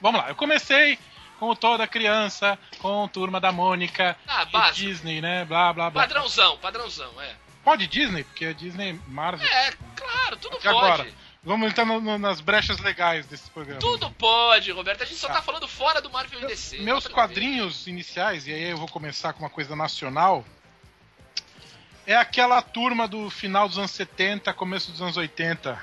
Vamos, 0.00 0.20
lá, 0.20 0.28
eu 0.28 0.34
comecei 0.34 0.98
como 1.38 1.54
toda 1.54 1.86
criança, 1.86 2.58
com 2.78 3.06
Turma 3.08 3.38
da 3.40 3.52
Mônica, 3.52 4.16
Ah. 4.26 4.70
Disney, 4.72 5.20
né? 5.20 5.44
Blá, 5.44 5.72
blá, 5.72 5.90
blá. 5.90 6.02
Padrãozão, 6.02 6.56
padrãozão, 6.58 7.10
é. 7.20 7.34
Pode 7.62 7.86
Disney, 7.86 8.24
porque 8.24 8.44
é 8.46 8.52
Disney 8.54 8.98
Marvel. 9.08 9.46
É, 9.46 9.72
claro, 9.94 10.36
tudo 10.36 10.56
Até 10.56 10.70
pode. 10.72 10.86
agora. 11.02 11.10
Vamos 11.44 11.68
entrar 11.70 11.84
no- 11.84 12.00
no- 12.00 12.18
nas 12.18 12.40
brechas 12.40 12.78
legais 12.80 13.26
desse 13.26 13.48
programa. 13.50 13.80
Tudo 13.80 14.10
pode, 14.12 14.70
Roberto. 14.72 15.02
A 15.02 15.06
gente 15.06 15.18
só 15.18 15.28
Tá. 15.28 15.34
tá 15.34 15.42
falando 15.42 15.68
fora 15.68 16.00
do 16.00 16.10
Marvel 16.10 16.40
e 16.42 16.46
DC. 16.46 16.78
Meus 16.78 17.06
quadrinhos 17.06 17.86
iniciais, 17.86 18.46
e 18.48 18.52
aí 18.52 18.70
eu 18.70 18.76
vou 18.76 18.88
começar 18.88 19.32
com 19.32 19.40
uma 19.40 19.50
coisa 19.50 19.76
nacional, 19.76 20.44
é 22.06 22.16
aquela 22.16 22.62
turma 22.62 23.06
do 23.06 23.28
final 23.30 23.68
dos 23.68 23.78
anos 23.78 23.90
70, 23.90 24.52
começo 24.54 24.90
dos 24.90 25.02
anos 25.02 25.16
80, 25.16 25.78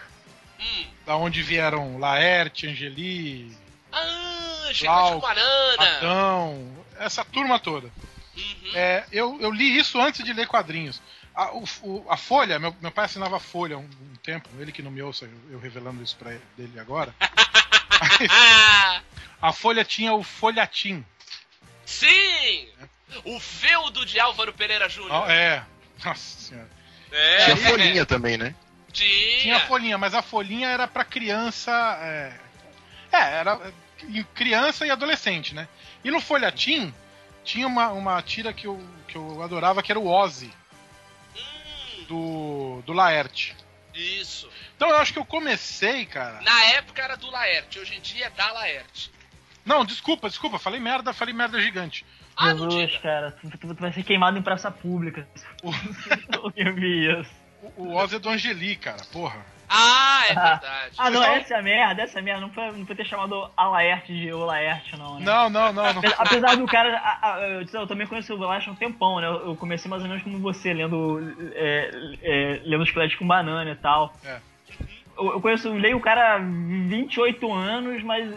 Hum. 0.59 0.85
da 1.05 1.15
onde 1.15 1.41
vieram 1.43 1.97
Laerte, 1.97 2.67
Angeli, 2.67 3.55
Ah, 3.93 4.69
Chiclete 4.73 5.11
com 5.11 5.19
banana. 5.19 5.97
Adão, 5.97 6.85
essa 6.99 7.23
turma 7.25 7.59
toda. 7.59 7.87
Uhum. 8.35 8.71
É, 8.73 9.05
eu, 9.11 9.37
eu 9.39 9.51
li 9.51 9.77
isso 9.77 9.99
antes 10.01 10.23
de 10.23 10.33
ler 10.33 10.47
quadrinhos. 10.47 11.01
A, 11.35 11.51
o- 11.53 11.63
o- 11.83 12.05
a 12.09 12.17
Folha, 12.17 12.57
meu, 12.59 12.75
meu 12.81 12.91
pai 12.91 13.05
assinava 13.05 13.37
a 13.37 13.39
Folha 13.39 13.75
há 13.75 13.79
um, 13.79 13.83
um 13.83 14.15
tempo, 14.23 14.49
ele 14.59 14.71
que 14.71 14.81
não 14.81 14.91
me 14.91 15.01
ouça, 15.01 15.25
eu, 15.25 15.53
eu 15.53 15.59
revelando 15.59 16.01
isso 16.03 16.15
pra 16.15 16.31
ele, 16.31 16.43
dele 16.57 16.79
agora. 16.79 17.13
A 19.41 19.51
Folha 19.51 19.83
tinha 19.83 20.13
o 20.13 20.23
Folhatim. 20.23 21.03
sim! 21.85 22.69
O 23.25 23.39
feudo 23.39 24.05
de 24.05 24.19
Álvaro 24.19 24.53
Pereira 24.53 24.89
Júnior. 24.89 25.11
Ó, 25.13 25.27
é. 25.29 25.63
Nossa 26.03 26.39
senhora. 26.39 26.69
É, 27.11 27.45
Tinha 27.45 27.57
folhinha 27.57 28.05
também, 28.07 28.37
né? 28.37 28.55
Tinha. 28.91 29.39
Tinha 29.41 29.57
a 29.57 29.59
folhinha, 29.67 29.97
mas 29.99 30.15
a 30.15 30.21
folhinha 30.23 30.67
era 30.69 30.87
pra 30.87 31.03
criança. 31.05 31.71
É, 32.01 32.33
é, 33.11 33.17
era 33.39 33.51
é, 33.53 33.71
criança 34.35 34.85
e 34.85 34.91
adolescente, 34.91 35.53
né? 35.55 35.67
E 36.03 36.11
no 36.11 36.19
Folhatim 36.21 36.93
tinha 37.43 37.67
uma, 37.67 37.89
uma 37.91 38.21
tira 38.21 38.53
que 38.53 38.67
eu, 38.67 38.81
que 39.07 39.15
eu 39.17 39.41
adorava, 39.41 39.81
que 39.83 39.91
era 39.91 39.99
o 39.99 40.07
Ozzy, 40.07 40.51
Hum, 41.35 42.03
do, 42.07 42.83
do 42.85 42.93
Laerte. 42.93 43.55
isso. 43.93 44.49
Então 44.75 44.89
eu 44.89 44.97
acho 44.97 45.13
que 45.13 45.19
eu 45.19 45.25
comecei, 45.25 46.05
cara. 46.05 46.41
Na 46.41 46.63
época 46.65 47.01
era 47.01 47.15
do 47.15 47.29
Laerte, 47.29 47.79
hoje 47.79 47.95
em 47.95 48.01
dia 48.01 48.25
é 48.27 48.29
da 48.29 48.51
Laerte. 48.51 49.11
Não, 49.65 49.85
desculpa, 49.85 50.27
desculpa, 50.29 50.59
falei 50.59 50.79
merda, 50.79 51.13
falei 51.13 51.33
merda 51.33 51.61
gigante. 51.61 52.05
Ah, 52.35 52.53
não 52.53 52.69
Jesus, 52.69 52.89
diga. 52.91 53.01
cara, 53.03 53.31
tu, 53.31 53.49
tu- 53.49 53.57
tu 53.57 53.75
vai 53.75 53.93
ser 53.93 54.03
queimado 54.03 54.37
em 54.37 54.41
praça 54.41 54.69
pública. 54.71 55.27
O, 55.61 55.71
Eu 56.57 56.73
vi 56.75 57.09
isso. 57.19 57.29
o, 57.77 57.83
o 57.83 57.95
Ozzy 57.95 58.15
é 58.15 58.19
do 58.19 58.29
Angeli, 58.29 58.75
cara, 58.75 59.03
porra. 59.11 59.45
Ah, 59.69 60.23
é 60.27 60.31
Ah. 60.31 60.49
verdade. 60.59 60.95
Ah, 60.97 61.09
não, 61.09 61.21
Então- 61.23 61.35
essa 61.35 61.53
é 61.55 61.57
a 61.59 61.61
merda, 61.61 62.01
essa 62.03 62.19
é 62.19 62.21
a 62.21 62.23
merda. 62.23 62.41
Não 62.41 62.49
foi, 62.51 62.71
não 62.71 62.85
foi 62.85 62.95
ter 62.95 63.05
chamado 63.05 63.49
a 63.55 63.67
Laerte 63.67 64.13
de 64.13 64.31
O 64.33 64.45
Laerte, 64.45 64.95
não, 64.97 65.19
né? 65.19 65.25
Não, 65.25 65.49
não, 65.49 65.73
não, 65.73 65.93
não. 65.93 66.01
Apesar- 66.17 66.55
do 66.55 66.65
cara. 66.65 66.97
a- 66.97 67.33
a- 67.35 67.39
eu, 67.41 67.65
eu 67.81 67.87
também 67.87 68.05
conheço 68.07 68.33
o 68.33 68.37
Laerte 68.37 68.69
há 68.69 68.71
um 68.71 68.75
tempão, 68.75 69.19
né? 69.19 69.27
Eu 69.27 69.47
eu 69.47 69.55
comecei 69.55 69.89
mais 69.89 70.01
ou 70.03 70.07
menos 70.07 70.23
como 70.23 70.37
você, 70.39 70.73
lendo. 70.73 71.19
É, 71.55 71.91
é, 72.21 72.61
lendo 72.65 72.83
esqueletos 72.83 73.15
com 73.17 73.25
banana 73.27 73.71
e 73.71 73.75
tal. 73.75 74.13
É. 74.25 74.37
Eu, 75.17 75.33
eu 75.33 75.41
conheço, 75.41 75.71
leio 75.73 75.97
o 75.97 76.01
cara 76.01 76.35
há 76.35 76.37
28 76.39 77.53
anos, 77.53 78.01
mas 78.03 78.33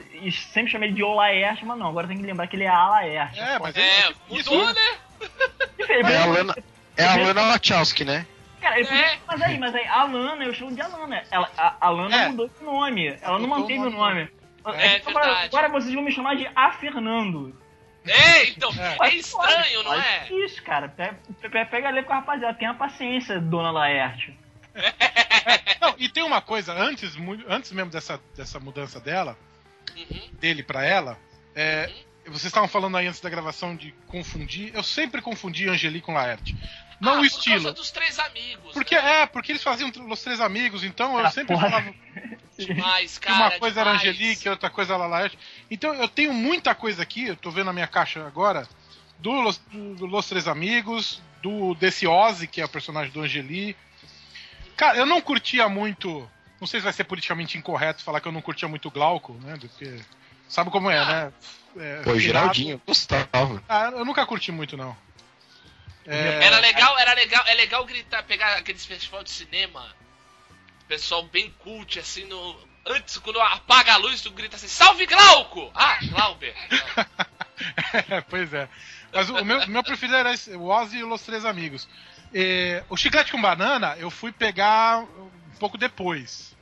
sempre 0.53 0.71
chamei 0.71 0.93
de 0.93 1.03
O 1.03 1.15
Laerte, 1.15 1.65
mas 1.65 1.79
não, 1.79 1.89
agora 1.89 2.07
tem 2.07 2.19
que 2.19 2.23
lembrar 2.27 2.47
que 2.47 2.57
ele 2.57 2.65
é 2.65 2.69
a 2.69 2.89
Laerte. 2.91 3.41
É, 3.41 3.59
mas 3.59 3.75
É, 3.77 4.11
isso, 4.31 4.53
mudou, 4.55 4.73
né? 4.75 4.97
É 5.89 6.17
a 6.19 6.27
Lana, 6.27 6.55
é 6.97 7.05
a 7.05 7.17
Lana 7.17 7.43
Wachowski, 7.53 8.05
né? 8.05 8.27
Cara, 8.67 8.81
eu 8.81 8.87
É. 8.87 9.19
mas 9.29 9.43
aí, 9.43 9.59
mas 9.59 9.75
aí, 9.77 9.87
a 9.87 10.03
Lana, 10.05 10.45
eu 10.45 10.53
chamo 10.53 10.75
de 10.75 10.81
Alana. 10.81 11.23
Ela, 11.31 11.49
a, 11.57 11.77
a 11.81 11.89
Lana 11.89 12.17
É. 12.17 12.29
mudou 12.29 12.49
de 12.49 12.65
nome. 12.65 13.17
Ela 13.23 13.39
não 13.39 13.47
manteve 13.49 13.79
o 13.87 13.91
nome. 13.91 14.29
É 14.75 14.97
Então, 14.97 15.11
agora, 15.17 15.45
agora 15.45 15.69
vocês 15.69 15.95
vão 15.95 16.03
me 16.03 16.11
chamar 16.11 16.35
de 16.35 16.49
A 16.57 16.73
Fernando. 16.73 17.57
É, 18.05 18.49
então, 18.51 18.69
É. 18.73 19.09
é 19.09 19.15
estranho, 19.15 19.83
não 19.85 19.95
é? 19.95 20.27
Isso, 20.45 20.61
cara. 20.65 20.89
Pe- 20.89 21.15
pe- 21.49 21.65
Pega 21.67 21.89
ali 21.89 22.03
com 22.03 22.13
a 22.13 22.17
rapaziada. 22.17 22.59
Tenha 22.59 22.75
paciência, 22.75 23.41
dona 23.41 23.71
Laerte. 23.71 24.37
Não, 25.81 25.95
e 25.99 26.09
tem 26.09 26.23
uma 26.25 26.41
coisa, 26.43 26.73
antes, 26.73 27.17
antes 27.49 27.71
mesmo 27.73 27.91
dessa, 27.91 28.21
dessa 28.37 28.59
mudança 28.59 28.99
dela, 29.01 29.39
Uhum. 29.97 30.29
dele 30.41 30.63
pra 30.65 30.85
ela, 30.85 31.17
é, 31.55 31.89
vocês 32.27 32.47
estavam 32.47 32.69
falando 32.69 32.97
aí 32.97 33.07
antes 33.07 33.21
da 33.21 33.31
gravação 33.31 33.75
de 33.77 33.93
confundir. 34.09 34.75
Eu 34.75 34.83
sempre 34.83 35.23
confundi 35.23 35.69
Angeli 35.69 36.01
com 36.01 36.13
Laerte. 36.13 36.55
Não 37.01 37.13
Ah, 37.13 37.15
o 37.15 37.19
Por 37.19 37.27
estilo. 37.27 37.55
causa 37.63 37.73
dos 37.73 37.91
três 37.91 38.19
amigos. 38.19 38.73
Porque 38.73 38.95
né? 38.95 39.23
é, 39.23 39.27
porque 39.27 39.53
eles 39.53 39.63
faziam 39.63 39.91
os 40.09 40.23
três 40.23 40.41
amigos, 40.41 40.83
então 40.83 41.19
eu 41.19 41.27
Ah, 41.27 41.31
sempre 41.31 41.55
porra. 41.55 41.71
falava 41.71 41.95
Demais, 42.59 43.19
cara. 43.19 43.35
uma 43.37 43.51
coisa 43.59 43.81
era 43.81 43.91
demais. 43.91 44.09
Angelique, 44.09 44.49
outra 44.49 44.71
coisa 44.71 44.95
era 44.95 45.07
Laerte. 45.07 45.39
Então 45.71 45.93
eu 45.95 46.09
tenho 46.09 46.33
muita 46.33 46.75
coisa 46.75 47.03
aqui, 47.03 47.27
eu 47.27 47.37
tô 47.37 47.51
vendo 47.51 47.67
na 47.67 47.73
minha 47.75 47.87
caixa 47.87 48.27
agora, 48.27 48.67
do 49.19 49.31
Los, 49.31 49.59
do, 49.71 49.95
do 49.97 50.07
Los 50.07 50.27
Três 50.27 50.49
Amigos, 50.49 51.21
do 51.43 51.75
desse 51.75 52.07
Ozzy, 52.07 52.47
que 52.47 52.61
é 52.63 52.65
o 52.65 52.69
personagem 52.69 53.13
do 53.13 53.21
Angeli. 53.21 53.77
Cara, 54.75 54.97
eu 54.97 55.05
não 55.07 55.21
curtia 55.21 55.69
muito. 55.69 56.29
Não 56.59 56.67
sei 56.67 56.81
se 56.81 56.85
vai 56.85 56.93
ser 56.95 57.05
politicamente 57.05 57.59
incorreto 57.59 58.03
falar 58.03 58.21
que 58.21 58.29
eu 58.29 58.33
não 58.33 58.41
curtia 58.41 58.67
muito 58.69 58.89
o 58.89 58.91
Glauco, 58.91 59.35
né? 59.43 59.57
Porque. 59.61 60.01
Sabe 60.49 60.71
como 60.71 60.89
é, 60.91 61.05
né? 61.05 61.33
É, 61.77 61.97
Pô, 61.97 62.03
finado. 62.05 62.21
Geraldinho, 62.21 62.81
Gustavo. 62.87 63.61
Ah, 63.69 63.91
eu 63.93 64.05
nunca 64.05 64.25
curti 64.25 64.51
muito, 64.53 64.77
não. 64.77 64.97
É, 66.07 66.45
Era 66.45 66.59
legal, 66.61 66.99
era 66.99 67.15
legal, 67.15 67.45
é 67.47 67.55
legal 67.55 67.85
gritar, 67.85 68.23
pegar 68.23 68.57
aqueles 68.57 68.85
festival 68.87 69.23
de 69.25 69.31
cinema, 69.31 69.85
pessoal 70.89 71.23
bem 71.25 71.51
cult, 71.59 71.99
assim, 71.99 72.25
no. 72.25 72.67
Antes, 72.89 73.19
quando 73.19 73.41
apaga 73.41 73.95
a 73.95 73.97
luz, 73.97 74.21
tu 74.21 74.31
grita 74.31 74.55
assim, 74.55 74.69
salve 74.69 75.07
Glauco! 75.07 75.71
Ah, 75.75 75.99
Glauber! 76.11 76.55
É, 78.11 78.21
pois 78.21 78.53
é. 78.53 78.69
Mas 79.13 79.31
o, 79.31 79.43
meu, 79.45 79.67
meu 79.69 79.83
preferido 79.83 80.15
era 80.17 80.33
esse, 80.35 80.51
o 80.55 80.65
Ozzy 80.67 80.99
e 80.99 81.05
os 81.05 81.23
Três 81.23 81.45
Amigos. 81.47 81.89
É, 82.35 82.85
o 82.89 82.97
Chiclete 82.99 83.33
com 83.33 83.41
Banana 83.41 83.97
eu 83.99 84.11
fui 84.11 84.31
pegar 84.31 84.99
um 85.01 85.31
pouco 85.59 85.79
depois. 85.79 86.55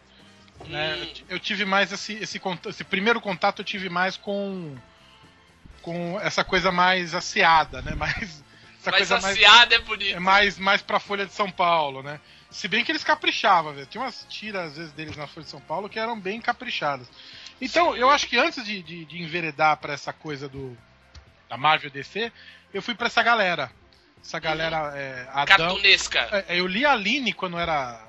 né? 0.66 0.94
Hum. 0.94 0.98
Eu 1.00 1.12
ti- 1.12 1.24
Eu 1.30 1.40
tive 1.40 1.64
mais 1.64 1.90
esse, 1.90 2.14
esse, 2.14 2.40
esse 2.68 2.84
primeiro 2.84 3.20
contato 3.20 3.58
eu 3.60 3.64
tive 3.64 3.88
mais 3.88 4.16
com 4.16 4.76
com 5.82 6.18
essa 6.20 6.44
coisa 6.44 6.70
mais 6.72 7.12
asseada, 7.14 7.82
né? 7.82 7.94
Mais, 7.98 8.42
essa 8.84 8.90
Mas 8.90 9.08
coisa 9.08 9.20
mais, 9.20 9.72
é 9.72 9.78
bonito. 9.78 10.16
é 10.16 10.20
mais, 10.20 10.58
mais 10.58 10.82
pra 10.82 11.00
Folha 11.00 11.24
de 11.24 11.32
São 11.32 11.50
Paulo, 11.50 12.02
né? 12.02 12.20
Se 12.50 12.68
bem 12.68 12.84
que 12.84 12.92
eles 12.92 13.02
caprichavam, 13.02 13.72
velho. 13.72 13.86
Tinha 13.86 14.02
umas 14.02 14.26
tiras, 14.28 14.72
às 14.72 14.76
vezes, 14.76 14.92
deles 14.92 15.16
na 15.16 15.26
Folha 15.26 15.44
de 15.44 15.50
São 15.50 15.60
Paulo 15.60 15.88
que 15.88 15.98
eram 15.98 16.18
bem 16.18 16.40
caprichadas. 16.40 17.08
Então, 17.60 17.96
eu 17.96 18.10
acho 18.10 18.26
que 18.28 18.38
antes 18.38 18.64
de, 18.64 18.82
de, 18.82 19.04
de 19.04 19.22
enveredar 19.22 19.76
pra 19.78 19.94
essa 19.94 20.12
coisa 20.12 20.48
do 20.48 20.76
da 21.48 21.56
Marvel 21.56 21.90
DC, 21.90 22.32
eu 22.72 22.82
fui 22.82 22.94
pra 22.94 23.06
essa 23.06 23.22
galera. 23.22 23.70
Essa 24.22 24.38
galera 24.38 24.92
é, 24.96 25.26
Adão. 25.32 25.68
Cartunesca. 25.68 26.44
É, 26.48 26.58
eu 26.58 26.66
li 26.66 26.84
a 26.84 26.92
Aline 26.92 27.32
quando 27.32 27.58
era 27.58 28.00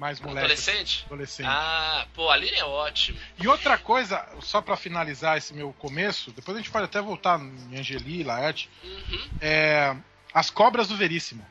mais 0.00 0.18
moleque. 0.18 0.38
Adolescente? 0.46 1.04
Adolescente. 1.06 1.46
Ah, 1.46 2.06
pô, 2.14 2.30
a 2.30 2.34
Aline 2.34 2.56
é 2.56 2.64
ótimo. 2.64 3.18
E 3.38 3.46
outra 3.46 3.76
coisa, 3.76 4.26
só 4.40 4.62
pra 4.62 4.74
finalizar 4.74 5.36
esse 5.36 5.52
meu 5.52 5.74
começo, 5.74 6.32
depois 6.32 6.56
a 6.56 6.60
gente 6.60 6.70
pode 6.70 6.86
até 6.86 7.00
voltar 7.02 7.38
em 7.38 7.78
Angeli, 7.78 8.24
Laerte, 8.24 8.70
Uhum. 8.82 9.28
é 9.42 9.94
As 10.32 10.48
Cobras 10.48 10.88
do 10.88 10.96
Veríssimo. 10.96 11.46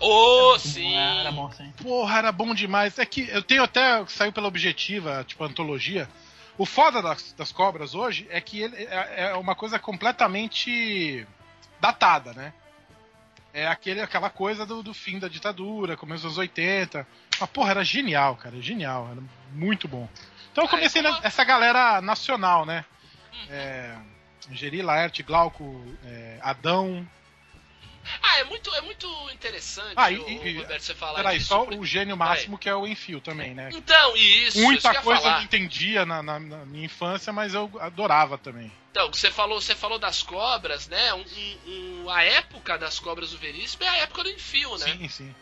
Ô, 0.00 0.58
sim! 0.58 0.96
Era 0.96 1.30
bom, 1.30 1.52
sim. 1.52 1.70
Porra, 1.82 2.18
era 2.18 2.32
bom 2.32 2.54
demais. 2.54 2.98
É 2.98 3.04
que 3.04 3.28
eu 3.28 3.42
tenho 3.42 3.62
até, 3.62 4.04
saiu 4.06 4.32
pela 4.32 4.48
Objetiva, 4.48 5.22
tipo, 5.28 5.44
antologia. 5.44 6.08
O 6.58 6.64
foda 6.66 7.00
das, 7.02 7.32
das 7.34 7.52
cobras 7.52 7.94
hoje 7.94 8.26
é 8.30 8.40
que 8.40 8.60
ele 8.62 8.76
é, 8.76 9.30
é 9.30 9.34
uma 9.34 9.54
coisa 9.54 9.78
completamente 9.78 11.26
datada, 11.80 12.32
né? 12.32 12.52
É 13.54 13.66
aquele, 13.66 14.00
aquela 14.00 14.30
coisa 14.30 14.64
do, 14.64 14.82
do 14.82 14.94
fim 14.94 15.18
da 15.18 15.28
ditadura, 15.28 15.96
começo 15.96 16.26
dos 16.26 16.38
80. 16.38 17.06
Mas, 17.42 17.50
porra, 17.50 17.72
era 17.72 17.84
genial, 17.84 18.36
cara, 18.36 18.60
genial, 18.62 19.08
era 19.10 19.20
muito 19.52 19.88
bom. 19.88 20.08
Então 20.52 20.62
eu 20.64 20.68
Ah, 20.68 20.70
comecei 20.70 21.02
e 21.02 21.04
como- 21.04 21.20
nessa 21.20 21.42
galera 21.42 22.00
nacional, 22.00 22.64
né? 22.64 22.84
É, 23.48 23.96
Angeri, 24.50 24.80
Laerte, 24.80 25.22
Glauco, 25.24 25.84
é, 26.04 26.38
Adão, 26.40 27.04
Ah, 28.22 28.38
é 28.40 28.44
muito, 28.44 28.72
é 28.74 28.80
muito 28.80 29.06
interessante, 29.32 29.94
Ah, 29.96 30.10
e- 30.10 30.18
o- 30.18 30.28
e- 30.46 30.56
Roberto, 30.58 30.82
você 30.82 30.94
falar 30.94 31.18
Peraí, 31.18 31.38
disso. 31.38 31.48
só 31.50 31.64
o 31.68 31.84
gênio 31.86 32.16
máximo 32.16 32.58
que 32.58 32.68
é 32.68 32.74
o 32.74 32.84
Enfio 32.86 33.20
também, 33.20 33.54
né? 33.54 33.70
Então, 33.72 34.16
isso, 34.16 34.58
isso 34.58 34.60
Muita 34.60 34.88
eu 34.88 34.92
ia 34.94 35.02
coisa 35.02 35.22
eu 35.28 35.30
não 35.32 35.42
entendia 35.42 36.04
na, 36.04 36.20
na- 36.22 36.40
na 36.40 36.66
minha 36.66 36.84
infância, 36.84 37.32
mas 37.32 37.54
eu 37.54 37.70
adorava 37.80 38.36
também. 38.38 38.72
Então, 38.90 39.08
você 39.12 39.30
falou, 39.30 39.60
você 39.60 39.74
falou 39.76 39.98
das 40.00 40.20
cobras, 40.22 40.88
né? 40.88 41.14
Um- 41.14 41.24
um- 42.04 42.10
a 42.10 42.22
época 42.24 42.76
das 42.76 42.98
cobras 42.98 43.30
do 43.30 43.38
Veríssimo 43.38 43.84
é 43.84 43.88
a 43.88 43.96
época 43.98 44.24
do 44.24 44.30
enfio, 44.30 44.76
né? 44.78 44.86
Sim, 44.86 45.08
sim. 45.08 45.34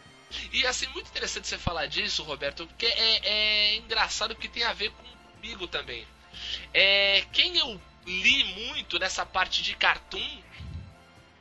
E 0.52 0.66
assim, 0.66 0.86
muito 0.88 1.08
interessante 1.08 1.48
você 1.48 1.58
falar 1.58 1.86
disso, 1.86 2.22
Roberto, 2.22 2.66
porque 2.66 2.86
é, 2.86 3.20
é 3.24 3.76
engraçado 3.76 4.34
que 4.34 4.48
tem 4.48 4.62
a 4.62 4.72
ver 4.72 4.92
comigo 5.34 5.66
também. 5.66 6.06
É, 6.72 7.24
quem 7.32 7.56
eu 7.56 7.80
li 8.06 8.44
muito 8.68 8.98
nessa 8.98 9.26
parte 9.26 9.62
de 9.62 9.74
cartoon 9.74 10.42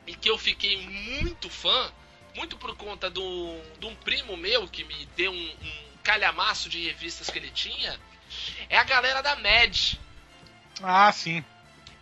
e 0.06 0.14
que 0.14 0.28
eu 0.28 0.36
fiquei 0.36 0.76
muito 0.86 1.48
fã, 1.48 1.92
muito 2.34 2.56
por 2.56 2.76
conta 2.76 3.08
do, 3.08 3.60
de 3.78 3.86
um 3.86 3.94
primo 3.94 4.36
meu 4.36 4.68
que 4.68 4.84
me 4.84 5.06
deu 5.16 5.32
um, 5.32 5.50
um 5.62 5.96
calhamaço 6.02 6.68
de 6.68 6.84
revistas 6.84 7.30
que 7.30 7.38
ele 7.38 7.50
tinha, 7.50 7.98
é 8.68 8.76
a 8.76 8.84
galera 8.84 9.22
da 9.22 9.36
Mad. 9.36 9.94
Ah, 10.82 11.12
sim. 11.12 11.44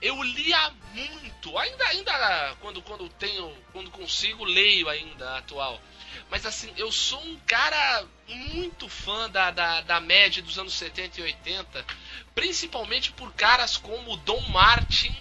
Eu 0.00 0.22
lia 0.22 0.70
muito, 0.94 1.58
ainda, 1.58 1.84
ainda 1.88 2.56
quando, 2.60 2.80
quando 2.82 3.08
tenho, 3.08 3.52
quando 3.72 3.90
consigo, 3.90 4.44
leio 4.44 4.88
ainda 4.88 5.30
a 5.30 5.38
atual. 5.38 5.80
Mas 6.30 6.44
assim, 6.44 6.72
eu 6.76 6.90
sou 6.92 7.20
um 7.22 7.36
cara 7.46 8.06
muito 8.26 8.88
fã 8.88 9.28
da, 9.30 9.50
da, 9.50 9.80
da 9.80 10.00
média 10.00 10.42
dos 10.42 10.58
anos 10.58 10.74
70 10.74 11.20
e 11.20 11.24
80, 11.24 11.86
principalmente 12.34 13.12
por 13.12 13.32
caras 13.34 13.76
como 13.76 14.12
o 14.12 14.16
Don 14.18 14.40
Martin, 14.48 15.14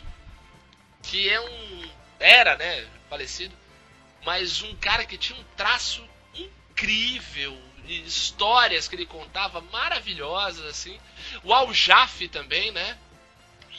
que 1.04 1.30
é 1.30 1.40
um. 1.40 1.90
era, 2.20 2.56
né? 2.58 2.88
Falecido, 3.10 3.56
mas 4.26 4.62
um 4.62 4.76
cara 4.76 5.06
que 5.06 5.18
tinha 5.18 5.40
um 5.40 5.44
traço 5.56 6.04
incrível, 6.36 7.58
histórias 7.86 8.88
que 8.88 8.96
ele 8.96 9.06
contava 9.06 9.62
maravilhosas, 9.62 10.66
assim. 10.66 11.00
O 11.44 11.54
Al 11.54 11.74
Jaffe 11.74 12.28
também, 12.28 12.72
né? 12.72 12.98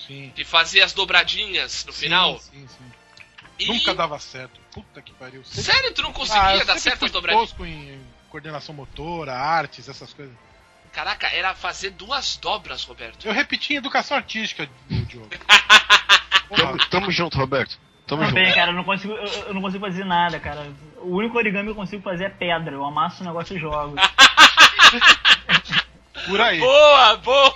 Sim. 0.06 0.32
Que 0.34 0.44
fazia 0.44 0.84
as 0.84 0.92
dobradinhas 0.92 1.84
no 1.84 1.92
final. 1.92 2.38
Sim, 2.38 2.66
sim. 2.66 2.87
E- 3.58 3.66
Nunca 3.66 3.94
dava 3.94 4.18
certo. 4.18 4.60
Puta 4.72 5.02
que 5.02 5.12
pariu. 5.14 5.44
Sempre- 5.44 5.62
Sério, 5.72 5.94
tu 5.94 6.02
não 6.02 6.12
conseguia 6.12 6.42
Ah, 6.42 6.56
eu 6.56 6.64
dar 6.66 6.78
certas 6.78 7.00
fui 7.00 7.10
dobradinhas? 7.10 7.48
tosco 7.50 7.66
em 7.66 8.00
coordenação 8.30 8.74
motora, 8.74 9.34
artes, 9.34 9.88
essas 9.88 10.12
coisas. 10.12 10.34
Caraca, 10.92 11.26
era 11.28 11.54
fazer 11.54 11.90
duas 11.90 12.36
dobras, 12.36 12.82
Roberto. 12.84 13.26
Eu 13.26 13.32
repeti 13.32 13.74
em 13.74 13.76
educação 13.76 14.16
artística, 14.16 14.68
Diogo. 14.88 15.28
Tamo, 16.56 16.78
tamo 16.88 17.10
junto, 17.10 17.36
Roberto. 17.36 17.78
Tamo 18.06 18.22
junto. 18.24 18.34
Também, 18.34 18.54
cara, 18.54 18.70
eu 18.70 18.74
não, 18.74 18.82
consigo, 18.84 19.12
eu, 19.12 19.26
eu 19.48 19.54
não 19.54 19.60
consigo 19.60 19.84
fazer 19.84 20.02
nada, 20.04 20.40
cara. 20.40 20.66
O 20.96 21.16
único 21.16 21.36
origami 21.36 21.66
que 21.66 21.70
eu 21.72 21.74
consigo 21.74 22.02
fazer 22.02 22.24
é 22.24 22.30
pedra. 22.30 22.72
Eu 22.74 22.82
amasso 22.86 23.22
o 23.22 23.26
negócio 23.26 23.54
e 23.54 23.60
jogo. 23.60 23.94
Por 26.26 26.40
aí. 26.40 26.58
Boa, 26.58 27.16
boa! 27.18 27.54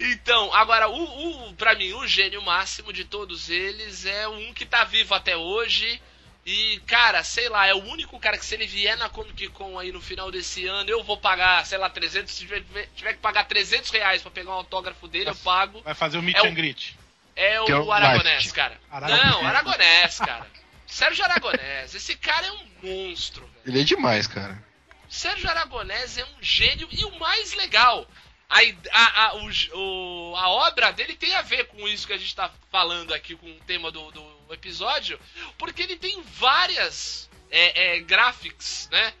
Então, 0.00 0.52
agora, 0.54 0.88
o, 0.88 1.48
o, 1.48 1.54
pra 1.54 1.74
mim, 1.74 1.92
o 1.92 2.06
gênio 2.06 2.42
máximo 2.42 2.92
de 2.92 3.04
todos 3.04 3.50
eles 3.50 4.06
é 4.06 4.26
um 4.28 4.52
que 4.54 4.64
tá 4.64 4.84
vivo 4.84 5.14
até 5.14 5.36
hoje. 5.36 6.00
E, 6.46 6.80
cara, 6.86 7.22
sei 7.22 7.48
lá, 7.50 7.66
é 7.66 7.74
o 7.74 7.84
único 7.84 8.18
cara 8.18 8.38
que 8.38 8.44
se 8.44 8.54
ele 8.54 8.66
vier 8.66 8.96
na 8.96 9.10
Comic 9.10 9.48
Con 9.48 9.78
aí 9.78 9.92
no 9.92 10.00
final 10.00 10.30
desse 10.30 10.66
ano, 10.66 10.88
eu 10.88 11.04
vou 11.04 11.16
pagar, 11.18 11.64
sei 11.66 11.76
lá, 11.76 11.90
300, 11.90 12.32
se 12.32 12.40
tiver, 12.40 12.64
tiver 12.96 13.12
que 13.12 13.18
pagar 13.20 13.44
300 13.44 13.90
reais 13.90 14.22
pra 14.22 14.30
pegar 14.30 14.50
um 14.50 14.54
autógrafo 14.54 15.06
dele, 15.06 15.28
eu 15.30 15.36
pago. 15.36 15.82
Vai 15.82 15.94
fazer 15.94 16.16
o 16.18 16.22
meet 16.22 16.36
É 16.36 16.42
o- 16.42 16.46
and 16.46 16.54
greet. 16.54 16.96
É 17.36 17.64
Que 17.64 17.72
é 17.72 17.76
o 17.76 17.84
o 17.84 17.92
Aragonés, 17.92 18.50
cara. 18.52 18.80
Aragonés. 18.90 19.24
Não, 19.26 19.46
Aragonés, 19.46 20.18
cara. 20.18 20.46
Sérgio 20.86 21.24
Aragonés. 21.24 21.94
Esse 21.94 22.16
cara 22.16 22.46
é 22.46 22.52
um 22.52 22.66
monstro, 22.82 23.42
velho. 23.46 23.60
Ele 23.66 23.80
é 23.82 23.84
demais, 23.84 24.26
cara. 24.26 24.60
Sérgio 25.08 25.48
Aragonés 25.48 26.16
é 26.18 26.24
um 26.24 26.42
gênio 26.42 26.88
e 26.90 27.04
o 27.04 27.18
mais 27.18 27.52
legal, 27.54 28.06
a, 28.50 28.58
a, 28.92 29.26
a, 29.28 29.34
o 29.36 30.34
a 30.36 30.48
obra 30.48 30.90
dele 30.92 31.14
tem 31.14 31.34
a 31.36 31.42
ver 31.42 31.66
com 31.68 31.86
isso 31.86 32.06
que 32.06 32.12
a 32.12 32.18
gente 32.18 32.34
tá 32.34 32.50
falando 32.70 33.14
aqui, 33.14 33.36
com 33.36 33.46
o 33.48 33.60
tema 33.60 33.90
do, 33.92 34.10
do 34.10 34.24
episódio, 34.52 35.18
porque 35.56 35.82
ele 35.82 35.96
tem 35.96 36.20
várias 36.22 37.30
é, 37.50 37.96
é, 37.96 38.00
graphics, 38.00 38.88
né? 38.90 39.12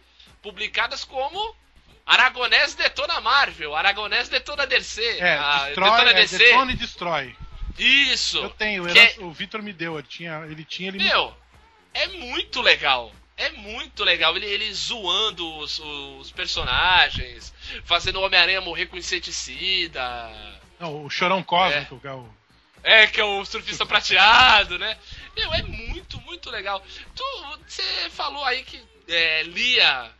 Publicadas 0.42 1.04
como 1.04 1.54
Aragonés 2.04 2.74
detona 2.74 3.20
Marvel, 3.20 3.76
Aragonés 3.76 4.28
detona 4.28 4.66
DC, 4.66 5.18
É, 5.18 5.34
a- 5.36 5.66
destrói, 5.66 5.90
detona 5.90 6.10
é, 6.10 6.14
DC. 6.14 6.38
detona 6.38 6.72
e 6.72 6.76
destrói. 6.76 7.36
Isso. 7.78 8.38
Eu 8.38 8.50
tenho, 8.50 8.84
o 8.84 8.92
Que 8.92 8.98
é- 8.98 9.14
o 9.20 9.30
Vitor 9.32 9.62
me 9.62 9.72
deu, 9.72 9.98
ele 9.98 10.08
tinha, 10.08 10.44
ele 10.50 10.64
tinha, 10.64 10.88
ele 10.88 10.98
me 10.98 11.04
Meu, 11.04 11.34
é 11.94 12.06
muito 12.08 12.60
legal. 12.60 13.12
É 13.40 13.50
muito 13.52 14.04
legal. 14.04 14.36
Ele, 14.36 14.44
ele 14.44 14.70
zoando 14.74 15.56
os, 15.56 15.78
os 15.78 16.30
personagens, 16.30 17.54
fazendo 17.84 18.20
o 18.20 18.22
Homem-Aranha 18.22 18.60
morrer 18.60 18.84
com 18.84 18.98
inseticida. 18.98 20.30
Não, 20.78 21.04
o 21.04 21.08
Chorão 21.08 21.42
Cósmico, 21.42 21.98
que 21.98 22.06
é 22.06 22.12
o. 22.12 22.28
É, 22.82 23.06
que 23.06 23.20
é 23.20 23.24
o 23.24 23.44
surfista 23.44 23.86
prateado, 23.86 24.78
né? 24.78 24.96
Meu, 25.34 25.52
é 25.54 25.62
muito, 25.62 26.20
muito 26.22 26.50
legal. 26.50 26.82
Tu, 27.14 27.24
você 27.66 27.82
falou 28.10 28.44
aí 28.44 28.62
que 28.62 28.82
é, 29.08 29.42
lia 29.42 30.10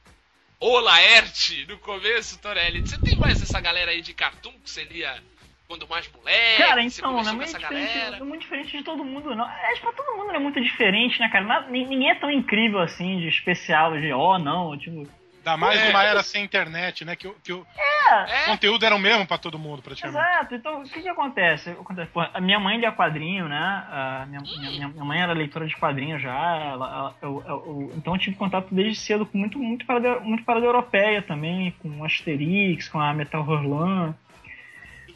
o 0.58 0.78
Laerte 0.78 1.66
no 1.66 1.78
começo, 1.78 2.38
Torelli. 2.38 2.80
Você 2.80 2.98
tem 2.98 3.16
mais 3.16 3.42
essa 3.42 3.60
galera 3.60 3.90
aí 3.90 4.00
de 4.00 4.14
cartoon 4.14 4.52
que 4.64 4.70
você 4.70 4.84
lia 4.84 5.22
quando 5.70 5.86
mais 5.88 6.10
moleque? 6.12 6.56
Cara, 6.62 6.82
então, 6.82 7.12
não 7.12 7.20
é 7.30 7.32
muito, 7.32 7.56
diferente, 7.56 7.98
é 7.98 8.24
muito 8.24 8.40
diferente 8.42 8.76
de 8.76 8.82
todo 8.82 9.04
mundo, 9.04 9.36
não. 9.36 9.44
Acho 9.44 9.74
que 9.76 9.80
pra 9.82 9.92
todo 9.92 10.16
mundo 10.16 10.26
não 10.26 10.34
é 10.34 10.38
muito 10.40 10.60
diferente, 10.60 11.20
né, 11.20 11.28
cara? 11.28 11.66
Ninguém 11.68 12.10
é 12.10 12.14
tão 12.16 12.28
incrível 12.28 12.80
assim, 12.80 13.20
de 13.20 13.28
especial, 13.28 13.96
de 13.96 14.12
ó, 14.12 14.36
não, 14.36 14.76
tipo. 14.76 15.06
Ainda 15.38 15.56
mais 15.56 15.80
É. 15.80 15.86
numa 15.86 16.02
era 16.02 16.22
sem 16.24 16.44
internet, 16.44 17.02
né? 17.04 17.14
Que, 17.16 17.28
o- 17.28 17.34
que 17.42 17.52
o 17.52 17.64
É, 17.78 18.42
É, 18.42 18.44
conteúdo 18.46 18.84
era 18.84 18.94
o 18.94 18.98
mesmo 18.98 19.24
pra 19.24 19.38
todo 19.38 19.56
mundo, 19.58 19.80
praticamente. 19.80 20.18
exato. 20.20 20.54
Então, 20.56 20.80
o 20.80 20.84
que 20.84 21.00
que 21.00 21.08
acontece? 21.08 21.70
Acontece, 21.70 22.10
pô, 22.10 22.20
a 22.20 22.40
minha 22.40 22.58
mãe 22.58 22.76
lia 22.78 22.90
quadrinho, 22.90 23.48
né? 23.48 23.56
A 23.88 24.26
minha, 24.28 24.40
minha, 24.40 24.88
minha- 24.88 25.04
mãe 25.04 25.20
era 25.20 25.32
leitora 25.32 25.66
de 25.68 25.76
quadrinhos 25.76 26.20
já. 26.20 26.30
ela- 26.34 26.86
ela- 26.90 27.14
eu- 27.22 27.42
eu- 27.46 27.64
eu- 27.66 27.92
então 27.96 28.12
eu 28.14 28.18
tive 28.18 28.34
contato 28.36 28.66
desde 28.72 28.96
cedo 28.96 29.24
com 29.24 29.38
muito, 29.38 29.58
muito 29.58 29.86
parada, 29.86 30.18
muito 30.20 30.42
parada 30.44 30.66
europeia 30.66 31.22
também, 31.22 31.70
com 31.80 32.04
Asterix, 32.04 32.88
com 32.88 33.00
a 33.00 33.14
Metal 33.14 33.42
Hurlan. 33.42 34.12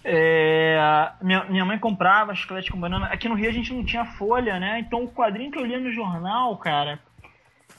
É, 0.05 0.79
minha, 1.23 1.45
minha 1.45 1.64
mãe 1.64 1.79
comprava 1.79 2.35
chiclete 2.35 2.71
com 2.71 2.79
banana. 2.79 3.07
Aqui 3.07 3.29
no 3.29 3.35
Rio 3.35 3.49
a 3.49 3.53
gente 3.53 3.73
não 3.73 3.85
tinha 3.85 4.05
folha, 4.05 4.59
né? 4.61 4.79
Então 4.81 5.03
o 5.05 5.09
quadrinho 5.11 5.51
que 5.51 5.59
eu 5.59 5.64
lia 5.64 5.81
no 5.81 5.90
jornal, 5.90 6.57
cara, 6.59 6.99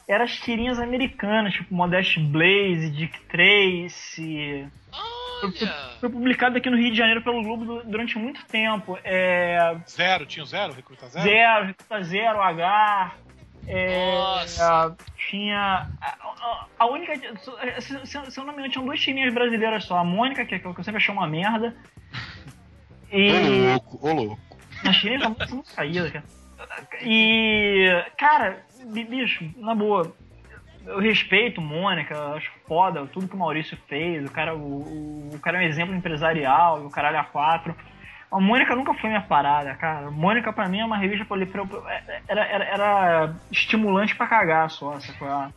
era 0.08 0.24
as 0.24 0.32
tirinhas 0.40 0.80
americanas, 0.80 1.54
tipo 1.54 1.74
Modeste 1.74 2.20
Blaze, 2.20 2.90
Dick 2.92 3.20
Tracy. 3.28 4.68
Foi 6.00 6.10
publicado 6.10 6.58
aqui 6.58 6.70
no 6.70 6.78
Rio 6.78 6.92
de 6.92 6.98
Janeiro 6.98 7.22
pelo 7.22 7.44
Globo 7.44 7.66
du- 7.66 7.84
durante 7.84 8.18
muito 8.18 8.44
tempo. 8.46 8.98
É, 9.04 9.76
Zero, 9.88 10.26
tinha 10.26 10.44
o 10.44 10.48
zero, 10.48 10.74
recruta 10.74 11.08
zero? 11.08 11.26
Zero, 11.30 11.66
Recruta 11.68 12.04
Zero, 12.04 12.42
H. 12.42 13.14
É, 13.68 14.16
Nossa. 14.16 14.96
tinha. 15.30 15.90
A, 16.02 16.68
a- 16.80 16.86
única. 16.86 17.14
Se, 17.82 18.06
se- 18.06 18.32
se 18.32 18.40
eu 18.40 18.44
não 18.46 18.54
me 18.54 18.60
engano, 18.60 18.70
tinham 18.72 18.86
duas 18.86 19.00
tirinhas 19.00 19.34
brasileiras 19.34 19.84
só. 19.86 19.98
A 19.98 20.04
Mônica, 20.04 20.46
que, 20.46 20.56
é 20.56 20.60
que 20.60 20.66
eu 20.68 20.84
sempre 20.84 20.98
achei 20.98 21.14
uma 21.14 21.28
merda. 21.28 21.76
Ô 23.12 23.18
E. 23.18 23.68
louco, 23.72 24.08
ô 24.08 24.14
louco. 24.14 24.40
As 24.88 24.98
tirinhas 24.98 25.22
são 25.24 25.30
muito- 25.32 25.48
são 25.48 25.56
muito 25.58 25.76
caídas, 25.76 26.12
cara. 26.12 26.26
E. 27.02 28.04
Cara, 28.18 28.64
bi- 28.86 29.06
bicho, 29.06 29.50
na 29.58 29.74
boa. 29.74 30.14
Eu 30.86 31.00
respeito 31.00 31.60
Mônica, 31.60 32.16
acho 32.36 32.52
foda 32.68 33.08
tudo 33.08 33.28
que 33.28 33.34
o 33.36 33.40
Maurício 33.40 33.76
fez. 33.88 34.24
O 34.24 34.32
cara, 34.32 34.56
o, 34.56 35.32
o, 35.34 35.40
cara 35.40 35.58
é 35.60 35.66
um 35.66 35.68
exemplo 35.68 35.96
empresarial, 35.96 36.84
e 36.84 36.86
o 36.86 36.90
caralho 36.92 37.18
a 37.18 37.24
quatro. 37.24 37.76
A 38.32 38.40
Mônica 38.40 38.76
nunca 38.76 38.94
foi 38.96 39.10
minha 39.10 39.22
parada, 39.22 39.74
cara. 39.76 40.12
Mônica 40.12 40.52
pra 40.52 40.68
mim 40.68 40.80
é 40.80 40.86
uma 40.86 40.98
revista 40.98 41.24
pra 41.26 41.38
ler. 41.38 41.50
Era, 42.28 42.42
era, 42.46 42.64
era 42.66 43.36
estimulante 43.52 44.16
pra 44.16 44.28
cagar 44.28 44.70
só, 44.70 45.00
sacou? 45.00 45.28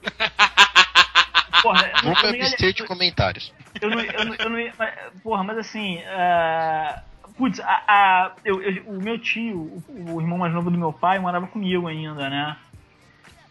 Porra, 1.62 1.90
eu 2.04 2.10
eu 2.10 2.14
não 2.14 2.34
ia- 2.34 2.42
abster 2.44 2.72
de 2.72 2.84
comentários. 2.84 3.52
eu 3.80 3.90
não, 3.90 4.00
eu 4.00 4.24
não, 4.24 4.34
eu 4.34 4.50
não 4.50 4.60
ia. 4.60 4.72
mas, 4.78 4.94
Porra, 5.22 5.42
mas 5.42 5.58
assim. 5.58 5.98
é, 5.98 7.00
putz, 7.36 7.58
a, 7.60 7.82
a- 7.88 8.32
eu- 8.44 8.62
eu- 8.62 8.82
o 8.86 9.02
meu 9.02 9.18
tio, 9.18 9.56
o, 9.88 10.14
o 10.14 10.20
irmão 10.20 10.38
mais 10.38 10.52
novo 10.52 10.70
do 10.70 10.78
meu 10.78 10.92
pai, 10.92 11.18
morava 11.18 11.46
comigo 11.48 11.88
ainda, 11.88 12.30
né? 12.30 12.56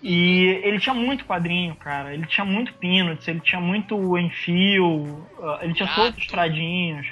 E 0.01 0.62
ele 0.63 0.80
tinha 0.80 0.93
muito 0.93 1.25
quadrinho, 1.25 1.75
cara. 1.75 2.13
Ele 2.13 2.25
tinha 2.27 2.45
muito 2.45 2.71
Peanuts, 2.75 3.27
ele 3.27 3.39
tinha 3.41 3.60
muito 3.60 4.17
Enfio, 4.17 5.27
ah, 5.41 5.60
ele 5.62 5.73
tinha 5.73 5.88
Gato. 5.89 5.95
todos 6.01 6.17
os 6.19 6.27
tradinhos. 6.27 7.08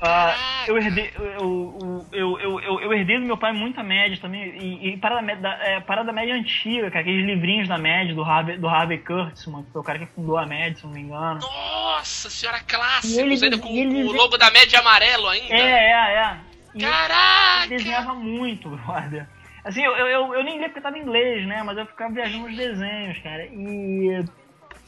Ah, 0.00 0.64
eu, 0.68 0.78
herdei, 0.78 1.12
eu, 1.16 2.06
eu, 2.12 2.38
eu, 2.40 2.60
eu, 2.60 2.80
eu 2.80 2.92
herdei 2.94 3.18
do 3.18 3.24
meu 3.24 3.36
pai 3.36 3.52
muita 3.52 3.82
média 3.82 4.16
também. 4.20 4.44
E, 4.56 4.90
e 4.90 4.96
parada, 4.98 5.34
da, 5.36 5.50
é, 5.64 5.80
parada 5.80 6.12
média 6.12 6.34
antiga, 6.34 6.88
cara. 6.90 7.00
Aqueles 7.00 7.26
livrinhos 7.26 7.68
da 7.68 7.76
média 7.78 8.14
do 8.14 8.22
Harvey, 8.22 8.56
do 8.58 8.68
Harvey 8.68 8.98
Kurtzman, 8.98 9.64
que 9.64 9.72
foi 9.72 9.80
o 9.80 9.84
cara 9.84 9.98
que 9.98 10.06
fundou 10.06 10.38
a 10.38 10.46
média, 10.46 10.76
se 10.76 10.84
não 10.84 10.92
me 10.92 11.00
engano. 11.00 11.40
Nossa 11.40 12.30
senhora, 12.30 12.60
clássicos, 12.60 13.16
ele- 13.18 13.44
ainda 13.44 13.58
com 13.58 13.68
ele- 13.68 14.04
o 14.04 14.12
logo 14.12 14.36
da 14.38 14.50
média 14.50 14.78
amarelo 14.78 15.26
ainda. 15.28 15.54
É, 15.54 15.90
é, 15.90 16.14
é. 16.14 16.38
E 16.74 16.80
Caraca! 16.80 17.64
ele 17.64 17.76
desenhava 17.76 18.14
muito, 18.14 18.68
brother. 18.76 19.28
Assim, 19.64 19.82
eu, 19.82 19.92
eu, 19.96 20.34
eu 20.34 20.44
nem 20.44 20.58
li 20.58 20.64
porque 20.66 20.80
tava 20.80 20.96
em 20.96 21.02
inglês, 21.02 21.46
né? 21.46 21.62
Mas 21.64 21.76
eu 21.76 21.86
ficava 21.86 22.14
viajando 22.14 22.46
nos 22.46 22.56
desenhos, 22.56 23.18
cara. 23.18 23.44
E. 23.46 24.24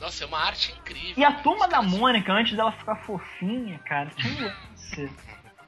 Nossa, 0.01 0.25
é 0.25 0.27
uma 0.27 0.39
arte 0.39 0.73
incrível. 0.73 1.15
E 1.19 1.25
a 1.25 1.33
turma 1.33 1.69
da 1.69 1.83
Mônica, 1.83 2.33
antes 2.33 2.57
dela 2.57 2.73
ficar 2.73 2.97
fofinha, 2.97 3.79
cara, 3.85 4.09
tinha 4.17 4.57
um 4.99 5.03
lance. 5.03 5.13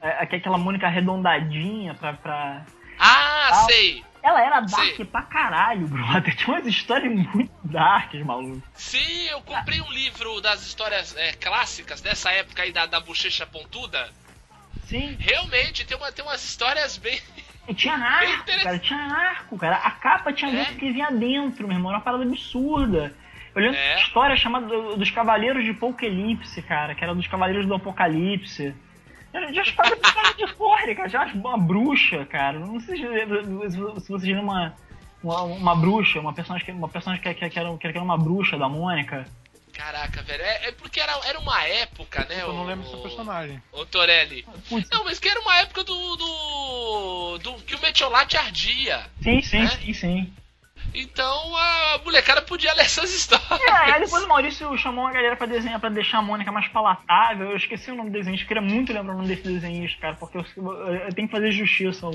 É, 0.01 0.09
aquela 0.23 0.57
Mônica 0.57 0.85
arredondadinha 0.87 1.93
pra. 1.93 2.13
pra... 2.13 2.65
Ah, 2.99 3.65
sei. 3.69 4.03
Ela 4.21 4.41
era 4.41 4.61
dark 4.61 4.95
Sei. 4.95 5.03
pra 5.05 5.21
caralho, 5.23 5.85
brother. 5.87 6.33
Tinha 6.37 6.55
umas 6.55 6.65
histórias 6.65 7.13
muito 7.13 7.51
darks, 7.65 8.25
maluco. 8.25 8.61
Sim, 8.73 9.27
eu 9.29 9.41
comprei 9.41 9.81
um 9.81 9.91
livro 9.91 10.39
das 10.39 10.65
histórias 10.65 11.13
é, 11.17 11.33
clássicas 11.33 11.99
dessa 11.99 12.31
época 12.31 12.63
aí 12.63 12.71
da, 12.71 12.85
da 12.85 13.01
bochecha 13.01 13.45
pontuda. 13.45 14.09
Sim. 14.85 15.17
Realmente, 15.19 15.85
tem, 15.85 15.97
uma, 15.97 16.09
tem 16.11 16.23
umas 16.23 16.41
histórias 16.43 16.97
bem. 16.97 17.19
E 17.67 17.73
tinha 17.73 17.95
arco, 17.95 18.45
cara. 18.63 18.79
Tinha 18.79 18.99
arco, 18.99 19.57
cara. 19.57 19.75
A 19.75 19.91
capa 19.91 20.31
tinha 20.31 20.51
É. 20.61 20.65
que 20.65 20.91
vinha 20.91 21.11
dentro, 21.11 21.67
meu 21.67 21.75
irmão. 21.75 21.91
Era 21.91 21.97
uma 21.97 22.03
parada 22.03 22.23
absurda. 22.23 23.13
Eu 23.53 23.61
lembro 23.61 23.77
É. 23.77 23.87
de 23.89 23.93
uma 23.95 24.01
história 24.07 24.35
chamada 24.37 24.67
do- 24.67 24.95
dos 24.95 25.11
Cavaleiros 25.11 25.65
de 25.65 25.71
Apocalipse, 25.71 26.61
cara. 26.61 26.95
Que 26.95 27.03
era 27.03 27.13
dos 27.13 27.27
Cavaleiros 27.27 27.65
do 27.65 27.73
Apocalipse. 27.75 28.73
Eu 29.33 29.53
já 29.53 29.61
história 29.63 29.95
de 30.37 30.53
porra, 30.53 30.95
cara. 30.95 31.09
Já 31.09 31.25
uma 31.33 31.57
bruxa, 31.57 32.25
cara. 32.25 32.59
Não 32.59 32.79
sei 32.79 32.97
se 32.97 33.71
se 33.71 33.77
vocês 33.77 34.21
viram 34.21 34.43
uma, 34.43 34.73
uma, 35.23 35.41
uma 35.43 35.75
bruxa, 35.75 36.19
uma 36.19 36.33
personagem, 36.33 36.65
que- 36.65 36.71
uma 36.71 36.87
personagem 36.89 37.23
que, 37.23 37.33
que, 37.33 37.49
que, 37.49 37.59
era, 37.59 37.77
que 37.77 37.87
era 37.87 38.01
uma 38.01 38.17
bruxa 38.17 38.57
da 38.57 38.69
Mônica. 38.69 39.25
Caraca, 39.73 40.21
velho. 40.21 40.43
É, 40.43 40.67
é 40.67 40.71
porque 40.73 40.99
era, 40.99 41.13
era 41.25 41.39
uma 41.39 41.63
época, 41.65 42.23
né? 42.29 42.43
Eu 42.43 42.53
não 42.53 42.61
o- 42.61 42.65
lembro 42.67 42.85
dessa 42.85 42.97
personagem. 43.01 43.61
O 43.71 43.83
Torelli. 43.87 44.45
Putz, 44.69 44.87
Não, 44.91 45.03
mas 45.03 45.17
que 45.19 45.27
era 45.27 45.39
uma 45.41 45.57
época 45.61 45.83
do. 45.83 46.15
do. 46.15 47.37
do 47.39 47.53
que 47.63 47.73
o 47.75 47.81
Metiolate 47.81 48.37
ardia. 48.37 49.03
sim, 49.23 49.41
sim, 49.41 49.57
É? 49.63 49.67
sim, 49.67 49.93
sim. 49.93 50.33
Então 50.93 51.57
a 51.57 52.01
molecada 52.03 52.41
podia 52.41 52.73
ler 52.73 52.83
essas 52.83 53.11
histórias. 53.13 53.61
É, 53.61 53.93
aí 53.93 54.01
depois 54.01 54.23
o 54.23 54.27
Maurício 54.27 54.77
chamou 54.77 55.05
uma 55.05 55.11
galera 55.11 55.35
pra 55.35 55.47
desenhar, 55.47 55.79
pra 55.79 55.89
deixar 55.89 56.19
a 56.19 56.21
Mônica 56.21 56.51
mais 56.51 56.67
palatável. 56.67 57.49
Eu 57.49 57.57
esqueci 57.57 57.91
o 57.91 57.95
nome 57.95 58.11
do 58.11 58.17
desenhista, 58.17 58.43
eu 58.43 58.47
queria 58.47 58.61
muito 58.61 58.93
lembrar 58.93 59.13
o 59.13 59.17
nome 59.17 59.35
desse 59.35 59.47
desenhista, 59.47 59.99
cara, 59.99 60.15
porque 60.15 60.37
eu, 60.37 60.45
eu 60.45 61.13
tenho 61.13 61.27
que 61.27 61.33
fazer 61.33 61.51
justiça 61.51 62.05
ao, 62.05 62.13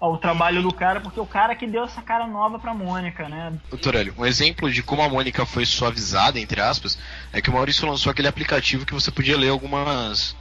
ao 0.00 0.18
trabalho 0.18 0.62
do 0.62 0.72
cara, 0.72 1.00
porque 1.00 1.18
o 1.18 1.26
cara 1.26 1.54
que 1.56 1.66
deu 1.66 1.84
essa 1.84 2.00
cara 2.02 2.26
nova 2.26 2.58
pra 2.58 2.72
Mônica, 2.72 3.28
né? 3.28 3.52
Doutor 3.70 3.96
Hélio, 3.96 4.14
um 4.16 4.24
exemplo 4.24 4.70
de 4.70 4.82
como 4.82 5.02
a 5.02 5.08
Mônica 5.08 5.44
foi 5.44 5.66
suavizada, 5.66 6.38
entre 6.38 6.60
aspas, 6.60 6.98
é 7.32 7.40
que 7.42 7.50
o 7.50 7.52
Maurício 7.52 7.88
lançou 7.88 8.10
aquele 8.10 8.28
aplicativo 8.28 8.86
que 8.86 8.94
você 8.94 9.10
podia 9.10 9.36
ler 9.36 9.48
algumas 9.50 10.36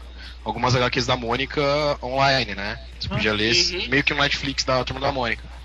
algumas 0.46 0.76
HQs 0.76 1.06
da 1.06 1.18
Mônica 1.18 1.62
online, 2.02 2.56
né? 2.56 2.80
Você 3.00 3.10
podia 3.10 3.34
ler 3.34 3.54
Uhum. 3.54 3.90
meio 3.90 4.04
que 4.04 4.14
um 4.14 4.18
Netflix 4.18 4.64
da 4.64 4.82
turma 4.84 5.02
da 5.02 5.12
Mônica. 5.12 5.57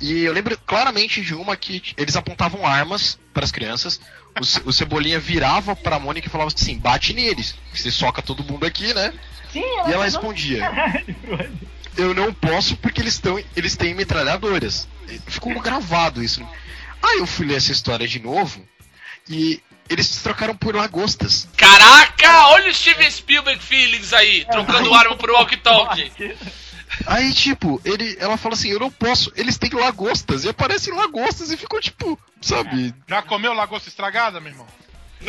E 0.00 0.22
eu 0.24 0.32
lembro 0.32 0.58
claramente 0.66 1.22
de 1.22 1.34
uma 1.34 1.56
que 1.56 1.82
eles 1.96 2.16
apontavam 2.16 2.66
armas 2.66 3.18
para 3.32 3.44
as 3.44 3.52
crianças. 3.52 4.00
O, 4.38 4.44
Ce- 4.44 4.60
o 4.66 4.72
Cebolinha 4.72 5.18
virava 5.18 5.74
pra 5.74 5.98
Mônica 5.98 6.26
e 6.28 6.30
falava 6.30 6.50
assim: 6.54 6.78
bate 6.78 7.14
neles. 7.14 7.54
Você 7.74 7.90
soca 7.90 8.20
todo 8.20 8.44
mundo 8.44 8.66
aqui, 8.66 8.92
né? 8.92 9.12
Sim, 9.52 9.60
E 9.60 9.92
ela 9.92 10.04
respondia: 10.04 10.70
eu 11.96 12.14
não 12.14 12.32
posso 12.32 12.76
porque 12.76 13.00
eles, 13.00 13.18
tão, 13.18 13.42
eles 13.56 13.74
têm 13.76 13.94
metralhadoras. 13.94 14.86
Ficou 15.26 15.58
gravado 15.60 16.22
isso. 16.22 16.46
Aí 17.02 17.18
eu 17.18 17.26
fui 17.26 17.46
ler 17.46 17.56
essa 17.56 17.72
história 17.72 18.06
de 18.06 18.18
novo 18.18 18.66
e 19.28 19.62
eles 19.88 20.08
trocaram 20.22 20.54
por 20.56 20.74
lagostas. 20.74 21.48
Caraca, 21.56 22.48
olha 22.48 22.70
o 22.70 22.74
Steven 22.74 23.10
Spielberg 23.10 23.62
feelings 23.62 24.12
aí, 24.12 24.44
trocando 24.50 24.92
arma 24.92 25.16
por 25.16 25.30
walkie-talkie. 25.30 26.12
Aí, 27.06 27.32
tipo, 27.32 27.80
ele, 27.84 28.16
ela 28.20 28.36
fala 28.36 28.54
assim, 28.54 28.70
eu 28.70 28.80
não 28.80 28.90
posso, 28.90 29.32
eles 29.36 29.58
têm 29.58 29.70
lagostas, 29.70 30.44
e 30.44 30.48
aparecem 30.48 30.94
lagostas 30.94 31.50
e 31.50 31.56
ficou 31.56 31.80
tipo, 31.80 32.18
sabe? 32.40 32.94
Já 33.06 33.22
comeu 33.22 33.52
lagosta 33.52 33.88
estragada, 33.88 34.40
meu 34.40 34.52
irmão? 34.52 34.66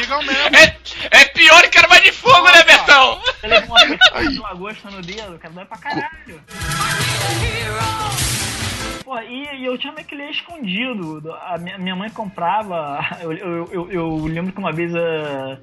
Ligam 0.00 0.22
mesmo. 0.22 0.56
É, 0.56 0.76
é 1.10 1.24
pior 1.26 1.68
que 1.68 1.78
arma 1.78 2.00
de 2.00 2.12
fogo, 2.12 2.44
né, 2.50 2.60
Opa. 2.60 2.64
Betão? 2.64 3.22
Ele 3.42 3.54
levou 3.54 3.76
uma 3.76 4.30
de 4.30 4.38
lagosta 4.38 4.90
no 4.90 5.02
dedo, 5.02 5.38
cara, 5.38 5.54
dói 5.54 5.64
pra 5.64 5.78
caralho. 5.78 6.42
Pô, 9.04 9.18
e, 9.20 9.56
e 9.56 9.64
eu 9.64 9.76
tinha 9.76 9.92
meio 9.92 10.06
que 10.06 10.14
ler 10.14 10.30
escondido. 10.30 11.34
A 11.42 11.58
minha, 11.58 11.78
minha 11.78 11.96
mãe 11.96 12.10
comprava. 12.10 13.00
Eu, 13.20 13.32
eu, 13.32 13.68
eu, 13.72 13.90
eu 13.90 14.24
lembro 14.26 14.52
que 14.52 14.58
uma 14.58 14.72
vez 14.72 14.94
a, 14.94 15.58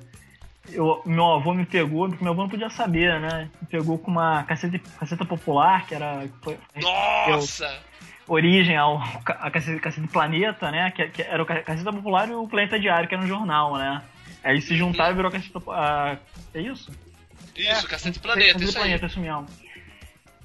eu, 0.71 1.01
meu 1.05 1.25
avô 1.33 1.53
me 1.53 1.65
pegou, 1.65 2.07
porque 2.09 2.23
meu 2.23 2.33
avô 2.33 2.43
não 2.43 2.49
podia 2.49 2.69
saber, 2.69 3.19
né? 3.19 3.49
Me 3.61 3.67
pegou 3.67 3.97
com 3.97 4.11
uma 4.11 4.43
caceta, 4.43 4.79
caceta 4.99 5.25
popular, 5.25 5.85
que 5.85 5.95
era. 5.95 6.27
Foi, 6.41 6.57
Nossa! 6.81 7.79
origem 8.27 8.75
ao 8.75 8.97
a 9.25 9.49
caceta, 9.49 9.79
caceta 9.79 10.07
planeta, 10.07 10.69
né? 10.71 10.91
Que, 10.91 11.07
que 11.09 11.21
era 11.21 11.41
o 11.41 11.45
Ca- 11.45 11.61
Caceta 11.63 11.93
Popular 11.93 12.27
e 12.29 12.33
o 12.33 12.47
Planeta 12.47 12.79
Diário, 12.79 13.07
que 13.07 13.15
era 13.15 13.23
um 13.23 13.27
jornal, 13.27 13.77
né? 13.77 14.01
Aí 14.43 14.61
se 14.61 14.75
juntaram 14.75 15.11
e 15.13 15.15
virou 15.15 15.31
Caceta 15.31 15.59
a, 15.69 16.17
É 16.53 16.61
isso? 16.61 16.91
Isso, 17.55 17.87
Cacete 17.87 18.19
Planeta, 18.19 18.53
Caceta 18.53 18.65
isso 18.65 18.77
aí. 18.77 18.83
Planeta, 18.83 19.05
isso 19.05 19.19
mesmo. 19.19 19.47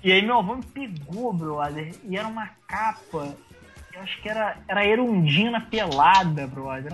E 0.04 0.11
aí 0.12 0.22
meu 0.22 0.38
avô 0.38 0.56
me 0.56 0.62
pegou, 0.64 1.32
brother, 1.32 1.92
e 2.04 2.16
era 2.16 2.26
uma 2.26 2.48
capa. 2.66 3.37
Eu 3.92 4.00
acho 4.00 4.20
que 4.22 4.28
era, 4.28 4.57
era 4.66 4.87
Erundina 4.87 5.61
pelada, 5.61 6.46
brother. 6.46 6.90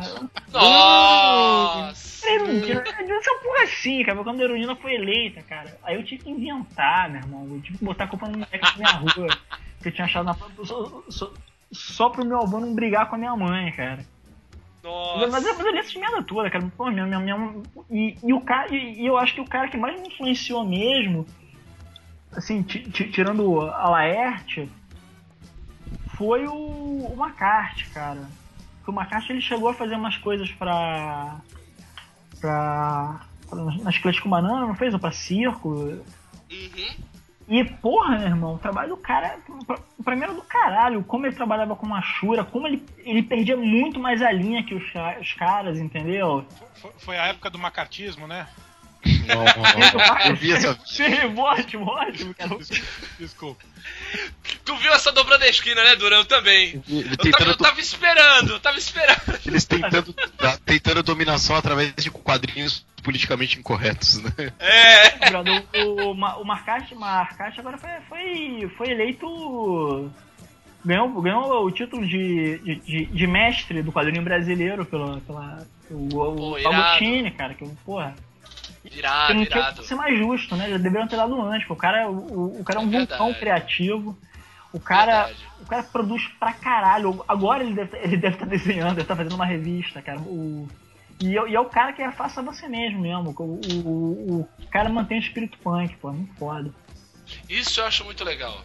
Nossa! 0.53 2.27
era 2.27 2.35
Erundina, 2.35 2.81
uma 2.81 3.41
porra 3.43 3.63
assim, 3.63 4.03
cara. 4.03 4.23
Quando 4.25 4.41
a 4.41 4.45
Erundina 4.45 4.75
foi 4.77 4.95
eleita, 4.95 5.43
cara. 5.43 5.79
Aí 5.85 5.95
eu 5.95 6.05
tive 6.05 6.25
que 6.25 6.31
inventar, 6.31 7.09
meu 7.09 7.21
irmão. 7.21 7.49
Eu 7.55 7.63
tive 7.63 7.79
que 7.79 7.85
botar 7.85 8.05
a 8.05 8.09
culpa 8.09 8.27
no 8.27 8.33
moleque 8.39 8.59
da 8.59 8.77
minha 8.77 8.91
rua. 8.91 9.29
Que 9.81 9.89
eu 9.89 9.93
tinha 9.93 10.07
achado 10.07 10.25
na 10.27 10.35
só, 10.65 11.03
só, 11.09 11.33
só 11.71 12.11
pro 12.11 12.25
meu 12.25 12.41
avô 12.41 12.59
não 12.59 12.75
brigar 12.75 13.09
com 13.09 13.15
a 13.15 13.19
minha 13.19 13.37
mãe, 13.37 13.71
cara. 13.73 14.05
Mas, 14.83 15.31
mas 15.31 15.45
Nossa! 15.45 15.63
eu 15.63 15.73
li 15.73 15.79
essa 15.79 15.99
merda 15.99 16.23
toda, 16.23 16.51
cara. 16.51 16.65
Pô, 16.77 16.91
minha, 16.91 17.07
minha, 17.07 17.21
minha, 17.21 17.63
e, 17.91 18.17
e, 18.23 18.33
o 18.33 18.41
cara, 18.41 18.75
e, 18.75 19.03
e 19.03 19.07
eu 19.07 19.17
acho 19.17 19.35
que 19.35 19.41
o 19.41 19.47
cara 19.47 19.69
que 19.69 19.77
mais 19.77 20.01
me 20.01 20.09
influenciou 20.09 20.65
mesmo, 20.65 21.27
assim, 22.33 22.63
ti- 22.63 22.91
ti- 22.91 23.11
tirando 23.11 23.61
a 23.71 23.89
Laerte, 23.89 24.69
foi 26.19 26.47
o, 26.49 26.53
o 26.53 27.17
McCarthy, 27.17 27.87
cara. 27.91 28.29
Porque 28.79 28.91
o 28.91 28.95
McCarthy 28.95 29.33
ele 29.33 29.41
chegou 29.41 29.69
a 29.69 29.75
fazer 29.75 29.95
umas 29.95 30.17
coisas 30.17 30.51
pra. 30.51 31.37
pra. 32.41 33.21
pra 33.49 33.65
na 33.65 34.21
com 34.21 34.29
Banana, 34.29 34.67
não 34.67 34.75
fez? 34.75 34.93
Ou 34.93 35.01
pra 35.01 35.13
circo. 35.13 35.69
Uhum. 35.71 36.97
E, 37.49 37.65
porra, 37.65 38.19
meu 38.19 38.29
irmão, 38.29 38.55
o 38.57 38.59
trabalho 38.59 38.91
do 38.91 38.97
cara, 38.99 39.39
pra, 39.67 39.79
pra 40.05 40.15
mim 40.15 40.25
era 40.25 40.35
do 40.35 40.43
caralho. 40.43 41.03
Como 41.05 41.25
ele 41.25 41.35
trabalhava 41.35 41.75
com 41.75 41.95
a 41.95 42.03
Shura, 42.03 42.45
como 42.45 42.67
ele, 42.67 42.85
ele 42.99 43.23
perdia 43.23 43.57
muito 43.57 43.99
mais 43.99 44.21
a 44.21 44.31
linha 44.31 44.63
que 44.63 44.75
os, 44.75 44.85
os 45.19 45.33
caras, 45.33 45.79
entendeu? 45.79 46.45
Foi, 46.75 46.93
foi 46.99 47.19
a 47.19 47.29
época 47.29 47.49
do 47.49 47.59
macartismo, 47.59 48.27
né? 48.27 48.47
Eu 50.29 50.37
vi 50.37 50.53
essa. 50.53 50.79
Sim, 50.87 51.35
ótimo, 51.37 51.87
ótimo, 51.87 52.35
cara. 52.35 52.51
Desculpa. 53.19 53.65
Tu 54.65 54.77
viu 54.77 54.93
essa 54.93 55.13
dobrando 55.13 55.45
a 55.45 55.49
esquina, 55.49 55.83
né, 55.83 55.97
Durão? 55.97 56.25
Também. 56.25 56.83
Ele 56.89 57.09
Eu 57.11 57.31
tava, 57.33 57.51
eu 57.51 57.57
tava 57.57 57.81
esperando, 57.81 58.51
eu 58.53 58.61
tava 58.61 58.79
esperando. 58.79 59.39
eles 59.47 59.65
tentando, 59.65 60.13
tá- 60.13 60.59
tentando 60.65 61.03
dominação 61.03 61.57
através 61.57 61.93
de 61.97 62.11
quadrinhos 62.11 62.85
politicamente 63.03 63.59
incorretos, 63.59 64.23
né? 64.23 64.53
É. 64.59 65.85
O, 65.85 66.11
o, 66.11 66.11
o 66.13 66.45
Marcati, 66.45 66.95
Marcati 66.95 67.61
agora 67.61 67.79
foi, 67.79 67.91
foi, 68.09 68.69
foi 68.77 68.91
eleito. 68.91 70.11
Ganhou, 70.85 71.21
ganhou 71.21 71.65
o 71.67 71.71
título 71.71 72.07
de, 72.07 72.59
de, 72.59 72.75
de, 72.77 73.05
de 73.07 73.27
mestre 73.27 73.83
do 73.83 73.91
quadrinho 73.93 74.23
brasileiro 74.23 74.85
pela, 74.87 75.21
pela, 75.21 75.67
o, 75.91 76.15
o. 76.53 76.57
Agostini, 76.57 77.31
cara. 77.31 77.55
Que, 77.55 77.67
porra, 77.85 78.15
que 78.83 78.99
Irado, 78.99 79.35
não 79.35 79.45
tinha 79.45 79.59
irado. 79.59 79.83
que 79.83 79.89
ser 79.89 79.95
mais 79.95 80.19
justo, 80.19 80.55
né? 80.57 80.71
Já 80.71 80.77
deveriam 80.79 81.09
ter 81.09 81.17
dado 81.17 81.41
antes. 81.43 81.67
pô. 81.67 81.75
O 81.75 81.77
cara, 81.77 82.11
o, 82.11 82.61
o 82.61 82.65
cara 82.65 82.81
é 82.81 82.83
um 82.83 82.87
É 82.89 82.99
vulcão 82.99 83.19
verdade. 83.27 83.39
criativo. 83.39 84.19
O 84.73 84.79
cara, 84.79 85.25
Verdade. 85.27 85.47
o 85.63 85.67
cara 85.67 85.83
produz 85.83 86.23
pra 86.39 86.53
caralho. 86.53 87.25
Agora 87.27 87.63
ele 87.65 87.75
deve 87.75 87.97
ele 87.99 88.17
deve 88.19 88.35
estar 88.37 88.47
desenhando, 88.47 88.91
deve 88.91 89.03
estar 89.03 89.17
fazendo 89.17 89.35
uma 89.35 89.47
revista, 89.47 90.03
cara. 90.03 90.19
O, 90.21 90.69
e, 91.21 91.37
é- 91.39 91.49
e 91.49 91.55
é 91.55 91.61
o 91.61 91.65
cara 91.65 91.93
que 91.95 92.03
é 92.03 92.13
faça 92.13 92.43
você 92.43 92.69
mesmo 92.69 93.01
mesmo. 93.01 93.35
O, 93.39 93.61
o, 93.79 94.41
o 94.61 94.67
cara 94.71 94.89
mantém 94.91 95.19
o 95.19 95.23
espírito 95.23 95.57
punk, 95.59 95.97
pô. 95.97 96.11
é 96.11 96.13
Muito 96.13 96.35
foda. 96.35 96.71
Isso 97.49 97.81
eu 97.81 97.87
acho 97.87 98.05
muito 98.05 98.23
legal. 98.25 98.63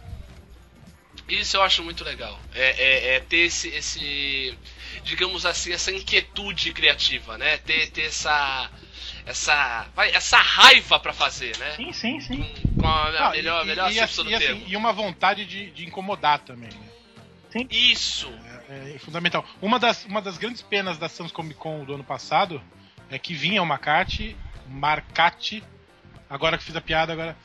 Isso 1.28 1.56
eu 1.56 1.62
acho 1.62 1.82
muito 1.82 2.04
legal. 2.04 2.38
É, 2.54 2.82
é- 2.82 3.14
é 3.16 3.20
ter 3.20 3.46
esse, 3.46 3.68
esse, 3.68 4.58
digamos 5.04 5.46
assim, 5.46 5.72
essa 5.72 5.90
inquietude 5.90 6.72
criativa, 6.72 7.38
né? 7.38 7.56
Ter, 7.58 7.90
ter 7.90 8.02
essa, 8.02 8.70
essa, 9.26 9.86
vai, 9.94 10.10
essa 10.10 10.36
raiva 10.38 11.00
pra 11.00 11.12
fazer, 11.12 11.56
né? 11.58 11.72
Sim, 11.76 11.92
sim, 11.92 12.20
sim. 12.20 12.54
Com, 12.76 12.80
com 12.80 12.86
a, 12.86 13.30
melhor, 13.30 13.64
e, 13.64 13.66
melhor 13.66 13.92
e, 13.92 14.00
assim, 14.00 14.22
do 14.24 14.30
e, 14.30 14.34
assim, 14.34 14.64
e 14.66 14.76
uma 14.76 14.92
vontade 14.92 15.46
de, 15.46 15.70
de 15.70 15.86
incomodar 15.86 16.40
também, 16.40 16.70
né? 16.70 17.66
Isso. 17.70 18.32
É, 18.68 18.94
é 18.96 18.98
fundamental. 18.98 19.44
Uma 19.62 19.78
das, 19.78 20.04
uma 20.06 20.20
das 20.20 20.36
grandes 20.36 20.60
penas 20.60 20.98
da 20.98 21.08
Sans 21.08 21.30
Comic 21.30 21.54
Con 21.58 21.84
do 21.84 21.94
ano 21.94 22.04
passado 22.04 22.60
é 23.08 23.18
que 23.18 23.32
vinha 23.32 23.62
o 23.62 23.66
Macate, 23.66 24.36
Marcati, 24.66 25.62
agora 26.28 26.58
que 26.58 26.64
fiz 26.64 26.74
a 26.74 26.80
piada, 26.80 27.12
agora. 27.12 27.36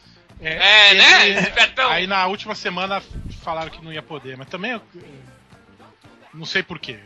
É, 0.42 0.94
né? 0.96 1.30
ele- 1.30 1.39
Espertão. 1.39 1.89
Aí 1.92 2.08
na 2.08 2.26
última 2.28 2.56
semana 2.56 3.02
falaram 3.42 3.70
que 3.70 3.84
não 3.84 3.94
ia 3.94 4.02
poder, 4.02 4.36
mas 4.38 4.48
também 4.48 4.72
eu, 4.72 4.82
não 6.34 6.46
sei 6.46 6.63
porquê. 6.63 7.00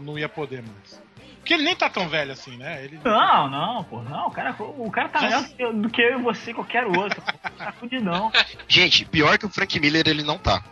Não 0.00 0.18
ia 0.18 0.28
poder 0.28 0.62
mais. 0.62 1.00
Porque 1.40 1.54
ele 1.54 1.64
nem 1.64 1.74
tá 1.74 1.88
tão 1.90 2.08
velho 2.08 2.32
assim, 2.32 2.56
né? 2.56 2.84
Ele... 2.84 3.00
Não, 3.04 3.50
não, 3.50 3.84
pô, 3.84 4.02
não. 4.02 4.28
O 4.28 4.30
cara, 4.30 4.54
o 4.58 4.90
cara 4.90 5.08
tá 5.08 5.20
melhor 5.22 5.42
do 5.74 5.88
que- 5.90 6.02
eu 6.02 6.18
e 6.20 6.22
você 6.22 6.50
e 6.50 6.54
qualquer 6.54 6.86
outro. 6.86 7.20
pô. 7.20 7.48
Tá 7.56 7.72
fudidão. 7.72 8.30
Gente, 8.68 9.04
pior 9.06 9.36
que 9.38 9.46
o 9.46 9.50
Frank 9.50 9.78
Miller, 9.80 10.06
ele 10.06 10.22
não 10.22 10.38
tá. 10.38 10.62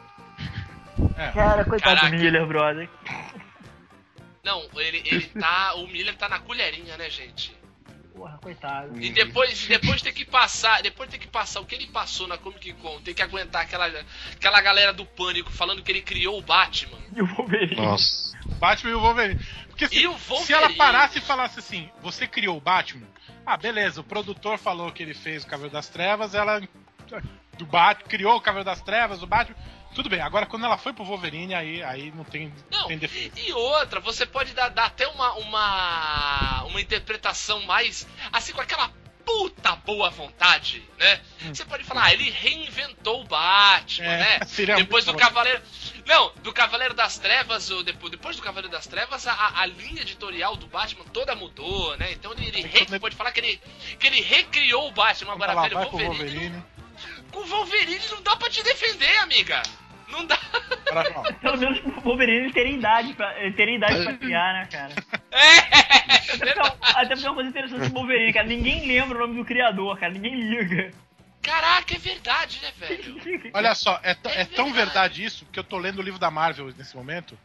Cara, 1.35 1.65
coitado 1.65 1.97
Caraca. 1.97 2.17
do 2.17 2.23
Miller, 2.23 2.47
brother. 2.47 2.89
Não, 4.45 4.63
ele, 4.77 5.03
ele 5.05 5.27
tá. 5.27 5.75
O 5.77 5.87
Miller 5.89 6.17
tá 6.17 6.29
na 6.29 6.39
colherinha, 6.39 6.97
né, 6.97 7.11
gente? 7.11 7.57
Porra, 8.15 8.37
coitado. 8.39 9.01
E 9.01 9.11
depois, 9.11 9.67
depois 9.69 10.03
ter 10.03 10.13
que 10.13 10.25
passar, 10.25 10.83
depois 10.83 11.09
ter 11.09 11.19
que 11.19 11.29
passar 11.29 11.61
o 11.61 11.65
que 11.65 11.75
ele 11.75 11.87
passou 11.87 12.27
na 12.27 12.37
Comic 12.37 12.73
Con, 12.75 13.01
ter 13.01 13.15
que 13.15 13.23
aguentar 13.23 13.63
aquela, 13.63 13.87
aquela 14.35 14.61
galera 14.61 14.93
do 14.93 15.05
pânico 15.07 15.53
falando 15.53 15.83
que 15.83 15.93
ele 15.93 16.03
criou 16.03 16.37
o 16.39 16.43
Batman. 16.43 16.99
E 17.15 17.23
o 17.23 17.27
Wolverine. 17.27 17.77
Nossa. 17.77 18.37
Batman 18.59 18.91
e 18.91 18.95
o 18.95 19.01
Wolverine. 19.01 19.41
Porque 19.79 19.95
se, 19.95 20.07
o 20.09 20.11
Wolverine? 20.11 20.45
se 20.45 20.53
ela 20.53 20.75
parasse 20.75 21.19
e 21.19 21.23
falasse 21.23 21.61
assim, 21.61 21.89
você 22.03 22.27
criou 22.27 22.57
o 22.57 22.61
Batman? 22.61 23.07
Ah, 23.47 23.57
beleza, 23.57 24.01
o 24.01 24.05
produtor 24.05 24.59
falou 24.59 24.91
que 24.91 25.05
ele 25.05 25.15
fez 25.15 25.45
o 25.45 25.47
Cavaleiro 25.47 25.73
das 25.73 25.89
Trevas, 25.89 26.35
ela 26.35 26.61
do 27.57 27.65
Batman, 27.65 28.09
criou 28.09 28.37
o 28.37 28.41
Cavaleiro 28.41 28.69
das 28.69 28.81
Trevas, 28.81 29.23
o 29.23 29.27
Batman. 29.27 29.57
Tudo 29.95 30.09
bem, 30.09 30.21
agora 30.21 30.47
quando 30.47 30.65
ela 30.65 30.77
foi 30.77 30.93
pro 30.93 31.05
Wolverine, 31.05 31.55
aí, 31.55 31.83
aí 31.83 32.11
não 32.11 32.25
tem, 32.25 32.53
Não, 32.71 32.89
tem 32.89 32.99
defesa. 32.99 33.39
E 33.39 33.53
outra, 33.53 34.01
você 34.01 34.27
pode 34.27 34.53
dar, 34.53 34.69
dar 34.69 34.87
até 34.87 35.07
uma, 35.07 35.35
uma 35.35 36.65
uma 36.65 36.81
interpretação 36.81 37.63
mais 37.63 38.07
assim 38.33 38.53
com 38.53 38.61
aquela 38.61 38.91
puta 39.29 39.77
boa 39.77 40.09
vontade, 40.09 40.83
né? 40.99 41.21
Você 41.53 41.63
pode 41.67 41.85
falar, 41.85 42.05
ah, 42.07 42.13
ele 42.15 42.31
reinventou 42.31 43.21
o 43.21 43.25
Batman, 43.25 44.07
É, 44.07 44.39
né? 44.39 44.41
seria 44.49 44.77
Depois 44.77 45.05
do. 45.05 45.13
Cavaleiro 45.15 45.61
Não, 46.07 46.33
do 46.43 46.51
Cavaleiro 46.51 46.95
das 46.95 47.19
Trevas, 47.19 47.71
ou 47.71 47.83
depois, 47.83 48.11
depois 48.11 48.37
do 48.37 48.43
Cavaleiro 48.43 48.71
das 48.75 48.87
Trevas, 48.87 49.27
a, 49.27 49.61
a 49.61 49.67
linha 49.67 50.01
editorial 50.01 50.57
do 50.57 50.67
Batman 50.67 51.05
toda 51.13 51.35
mudou, 51.35 51.95
né? 51.99 52.13
Então 52.13 52.33
ele, 52.33 52.47
ele 52.49 52.63
re- 52.63 52.99
pode 52.99 53.15
falar 53.17 53.31
que 53.33 53.41
ele, 53.41 53.61
que 54.01 54.07
ele 54.07 54.23
recriou 54.23 54.89
o 54.89 54.93
Batman, 54.93 55.33
agora 55.35 55.53
velho, 55.61 55.79
Wolverine. 55.91 56.65
Com 57.31 57.41
o 57.41 57.47
Wolverine 57.47 58.01
não 58.11 58.23
dá 58.23 58.35
pra 58.37 58.49
te 58.49 58.63
defender, 58.63 59.15
amiga. 59.19 59.63
Não 60.11 60.25
dá. 60.27 60.39
Pelo 61.41 61.57
menos 61.59 61.79
o 61.85 62.01
Wolverine 62.01 62.39
ele 62.45 62.53
teria 62.53 62.73
idade 62.73 63.13
pra, 63.15 63.45
idade 63.47 64.05
pra 64.05 64.15
criar, 64.15 64.53
né, 64.55 64.69
cara? 64.71 64.95
É, 65.31 65.59
Até 66.35 66.55
porque, 66.55 66.83
até 66.97 67.09
porque 67.15 67.27
é 67.27 67.31
uma 67.31 67.35
coisa 67.35 67.51
interessante 67.51 67.89
do 67.89 67.95
Wolverine, 67.95 68.33
cara. 68.33 68.47
Ninguém 68.47 68.87
lembra 68.87 69.19
o 69.19 69.21
nome 69.21 69.37
do 69.39 69.45
criador, 69.45 69.99
cara. 69.99 70.13
Ninguém 70.13 70.35
liga. 70.35 70.91
Caraca, 71.43 71.95
é 71.95 71.99
verdade, 71.99 72.61
né, 72.63 72.73
velho? 72.77 73.21
Olha 73.55 73.75
só, 73.75 74.01
é, 74.03 74.11
É 74.11 74.41
é 74.41 74.45
tão 74.45 74.67
verdade. 74.67 74.73
verdade 74.75 75.25
isso 75.25 75.47
que 75.53 75.59
eu 75.59 75.65
tô 75.65 75.79
lendo 75.79 75.99
o 75.99 76.03
livro 76.03 76.19
da 76.19 76.31
Marvel 76.31 76.73
nesse 76.77 76.97
momento. 76.97 77.39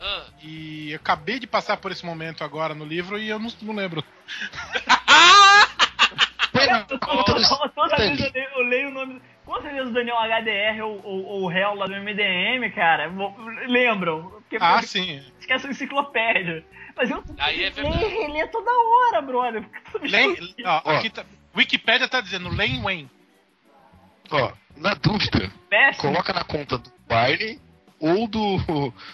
Ah. 0.00 0.24
E 0.42 0.90
eu 0.92 0.96
acabei 0.96 1.38
de 1.38 1.46
passar 1.46 1.76
por 1.78 1.90
esse 1.92 2.04
momento 2.04 2.44
agora 2.44 2.74
no 2.74 2.84
livro 2.84 3.18
e 3.18 3.28
eu 3.28 3.38
não, 3.38 3.50
não 3.62 3.74
lembro. 3.74 4.04
Eu- 6.52 6.84
do 6.86 6.98
Toda 6.98 7.68
toda 7.70 7.96
vez 7.96 8.20
eu 8.20 8.30
leio, 8.32 8.48
eu 8.56 8.62
leio 8.64 8.88
o 8.88 8.92
nome. 8.92 9.22
Com 9.50 9.62
certeza 9.62 9.88
o 9.88 9.92
Daniel 9.92 10.16
HDR 10.16 10.80
ou, 10.84 11.00
ou, 11.04 11.24
ou 11.26 11.42
o 11.46 11.50
Hell 11.52 11.74
lá 11.74 11.86
do 11.86 11.92
MDM, 11.96 12.70
cara, 12.72 13.10
lembram. 13.66 14.30
Porque 14.30 14.56
Ah, 14.60 14.78
pô, 14.80 14.86
sim. 14.86 15.20
esquece 15.40 15.66
a 15.66 15.70
enciclopédia. 15.70 16.64
Mas 16.96 17.10
eu 17.10 17.24
Aí 17.38 17.64
é 17.64 17.70
leio 17.70 18.36
e 18.36 18.46
toda 18.48 18.70
hora, 18.70 19.20
brother. 19.20 19.64
Porque 19.90 20.06
Len, 20.06 20.36
ó, 20.64 20.82
Ó. 20.84 20.90
aqui 20.96 21.10
tá, 21.10 21.24
Wikipedia 21.56 22.06
tá 22.08 22.20
dizendo 22.20 22.48
Len 22.54 22.80
Wayne. 22.80 23.10
Ó, 24.30 24.52
na 24.76 24.94
dúvida, 24.94 25.50
Péssimo. 25.68 26.12
coloca 26.12 26.32
na 26.32 26.44
conta 26.44 26.78
do 26.78 26.92
Barney 27.08 27.58
ou 27.98 28.28
do, 28.28 28.56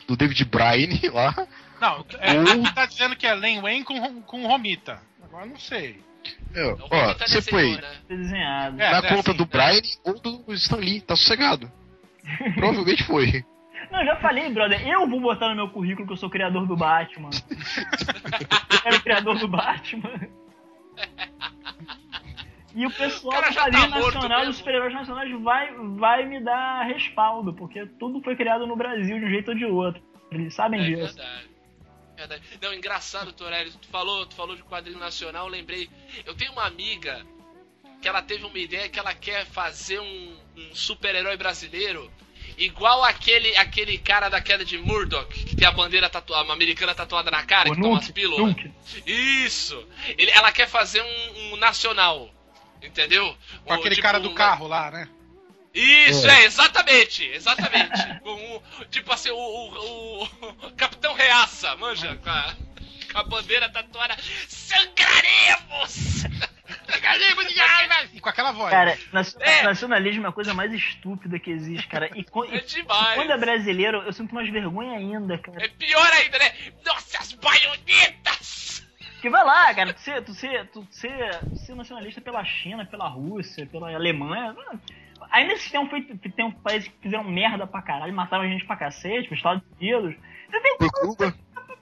do 0.06 0.16
David 0.16 0.44
Bryan 0.44 1.12
lá. 1.14 1.34
Não, 1.80 2.04
é, 2.20 2.38
Ou- 2.56 2.72
tá 2.74 2.84
dizendo 2.84 3.16
que 3.16 3.26
é 3.26 3.34
Len 3.34 3.60
Wayne 3.62 3.84
com, 3.84 4.20
com 4.22 4.46
Romita. 4.46 5.00
Agora 5.24 5.46
não 5.46 5.58
sei. 5.58 5.98
Meu, 6.52 6.70
É 6.90 7.10
ó, 7.10 7.14
você 7.14 7.42
foi 7.42 7.76
né? 7.76 7.96
desenhado. 8.08 8.80
É, 8.80 8.90
na 8.92 9.02
né, 9.02 9.08
conta 9.08 9.30
assim, 9.30 9.38
do 9.38 9.44
né? 9.44 9.50
Bryan 9.50 9.82
ou 10.04 10.20
do 10.20 10.54
Stan 10.54 10.76
Lee, 10.76 11.00
tá 11.00 11.16
sossegado. 11.16 11.70
Provavelmente 12.54 13.04
foi. 13.04 13.44
Não, 13.90 14.00
eu 14.00 14.06
já 14.06 14.16
falei, 14.16 14.50
brother. 14.50 14.86
Eu 14.86 15.08
vou 15.08 15.20
botar 15.20 15.48
no 15.50 15.54
meu 15.54 15.68
currículo 15.68 16.06
que 16.06 16.12
eu 16.12 16.16
sou 16.16 16.28
criador 16.30 16.66
do 16.66 16.76
Batman. 16.76 17.30
eu 17.50 18.78
era 18.84 18.96
o 18.96 19.00
criador 19.02 19.38
do 19.38 19.48
Batman. 19.48 20.28
E 22.74 22.84
o 22.84 22.90
pessoal 22.90 23.40
do 23.42 23.52
já 23.52 23.70
tá 23.70 23.88
nacional, 23.88 24.44
dos 24.44 24.56
super-heróis 24.58 24.92
nacionais, 24.92 25.30
vai, 25.42 25.72
vai 25.96 26.26
me 26.26 26.40
dar 26.44 26.82
respaldo, 26.84 27.54
porque 27.54 27.86
tudo 27.98 28.20
foi 28.22 28.36
criado 28.36 28.66
no 28.66 28.76
Brasil 28.76 29.18
de 29.18 29.24
um 29.24 29.30
jeito 29.30 29.50
ou 29.52 29.56
de 29.56 29.64
outro. 29.64 30.02
Eles 30.30 30.52
sabem 30.54 30.80
É 30.80 30.84
disso. 30.84 31.16
verdade. 31.16 31.55
Verdade. 32.16 32.42
Não, 32.62 32.72
engraçado, 32.72 33.32
Torelli, 33.32 33.70
tu 33.72 33.88
falou, 33.88 34.24
tu 34.26 34.34
falou 34.34 34.56
de 34.56 34.62
quadrinho 34.62 34.98
nacional, 34.98 35.46
eu 35.46 35.50
lembrei. 35.52 35.88
Eu 36.24 36.34
tenho 36.34 36.52
uma 36.52 36.64
amiga 36.64 37.24
que 38.00 38.08
ela 38.08 38.22
teve 38.22 38.44
uma 38.44 38.58
ideia 38.58 38.88
que 38.88 38.98
ela 38.98 39.14
quer 39.14 39.44
fazer 39.46 40.00
um, 40.00 40.36
um 40.56 40.74
super-herói 40.74 41.36
brasileiro 41.36 42.10
igual 42.58 43.04
aquele 43.04 43.54
aquele 43.56 43.98
cara 43.98 44.28
da 44.30 44.40
queda 44.40 44.64
de 44.64 44.78
Murdoch, 44.78 45.28
que 45.44 45.54
tem 45.54 45.66
a 45.68 45.72
bandeira 45.72 46.08
tatuada, 46.08 46.50
americana 46.52 46.94
tatuada 46.94 47.30
na 47.30 47.44
cara, 47.44 47.70
O 47.70 47.74
que 47.74 47.80
toma 47.82 47.94
Nuke, 47.96 48.04
as 48.06 48.10
pílulas. 48.10 48.46
Nuke. 48.46 48.72
Isso! 49.06 49.86
Ele, 50.16 50.30
ela 50.30 50.50
quer 50.52 50.66
fazer 50.68 51.02
um, 51.02 51.52
um 51.52 51.56
nacional. 51.56 52.30
Entendeu? 52.82 53.36
Com 53.64 53.72
O- 53.72 53.74
aquele 53.76 53.94
tipo, 53.96 54.02
cara 54.06 54.18
do 54.20 54.30
um- 54.30 54.34
carro 54.34 54.66
lá, 54.68 54.90
né? 54.90 55.08
Isso, 55.78 56.26
é, 56.28 56.44
exatamente, 56.44 57.24
exatamente. 57.24 58.20
Com 58.22 58.56
o- 58.56 58.84
tipo 58.86 59.12
assim, 59.12 59.30
o, 59.30 59.36
o- 59.36 60.22
o 60.24 60.70
Capitão 60.76 61.14
Reaça, 61.14 61.76
manja, 61.76 62.16
com 62.16 62.30
a, 62.30 62.54
com 63.12 63.18
a 63.18 63.22
bandeira 63.24 63.68
tatuada. 63.68 64.16
Sangraremos! 64.48 66.24
Sangraremos 66.90 67.46
de 67.48 67.58
raiva! 67.60 68.08
E 68.14 68.20
com 68.20 68.28
aquela 68.28 68.52
voz. 68.52 68.70
Cara, 68.70 68.98
É. 69.40 69.62
nacionalismo 69.62 70.26
é 70.26 70.28
a 70.28 70.32
coisa 70.32 70.54
mais 70.54 70.72
estúpida 70.72 71.38
que 71.38 71.50
existe, 71.50 71.86
cara. 71.88 72.10
E, 72.14 72.24
co- 72.24 72.44
É 72.44 72.56
e 72.56 72.60
demais. 72.62 73.14
quando 73.14 73.32
é 73.32 73.36
brasileiro, 73.38 74.02
eu 74.02 74.12
sinto 74.12 74.34
mais 74.34 74.48
vergonha 74.50 74.96
ainda, 74.98 75.38
cara. 75.38 75.62
É 75.64 75.68
pior 75.68 76.10
ainda, 76.12 76.38
né? 76.38 76.52
Nossas 76.84 77.32
baionetas! 77.34 78.82
Porque 79.12 79.30
vai 79.30 79.44
lá, 79.44 79.74
cara, 79.74 79.92
tu 79.94 80.00
ser, 80.00 80.22
tu 80.24 80.34
ser, 80.34 80.66
tu 80.68 80.86
ser, 80.90 81.38
tu 81.40 81.56
ser 81.56 81.74
nacionalista 81.74 82.20
pela 82.20 82.44
China, 82.44 82.84
pela 82.84 83.08
Rússia, 83.08 83.66
pela 83.66 83.92
Alemanha. 83.94 84.52
mano, 84.52 84.80
Ainda 85.30 85.56
se 85.56 85.70
tem 85.70 85.80
um, 85.80 85.88
feito, 85.88 86.16
tem 86.32 86.44
um 86.44 86.52
país 86.52 86.86
que 86.86 86.94
fizeram 87.02 87.24
merda 87.24 87.66
pra 87.66 87.82
caralho, 87.82 88.12
mataram 88.12 88.44
a 88.44 88.48
gente 88.48 88.64
pra 88.66 88.76
cacete, 88.76 89.28
os 89.30 89.36
Estados 89.36 89.62
Unidos. 89.80 90.14
Você 90.50 90.60
tem, 90.60 90.78
Por 90.78 90.90
Cuba. 90.92 91.34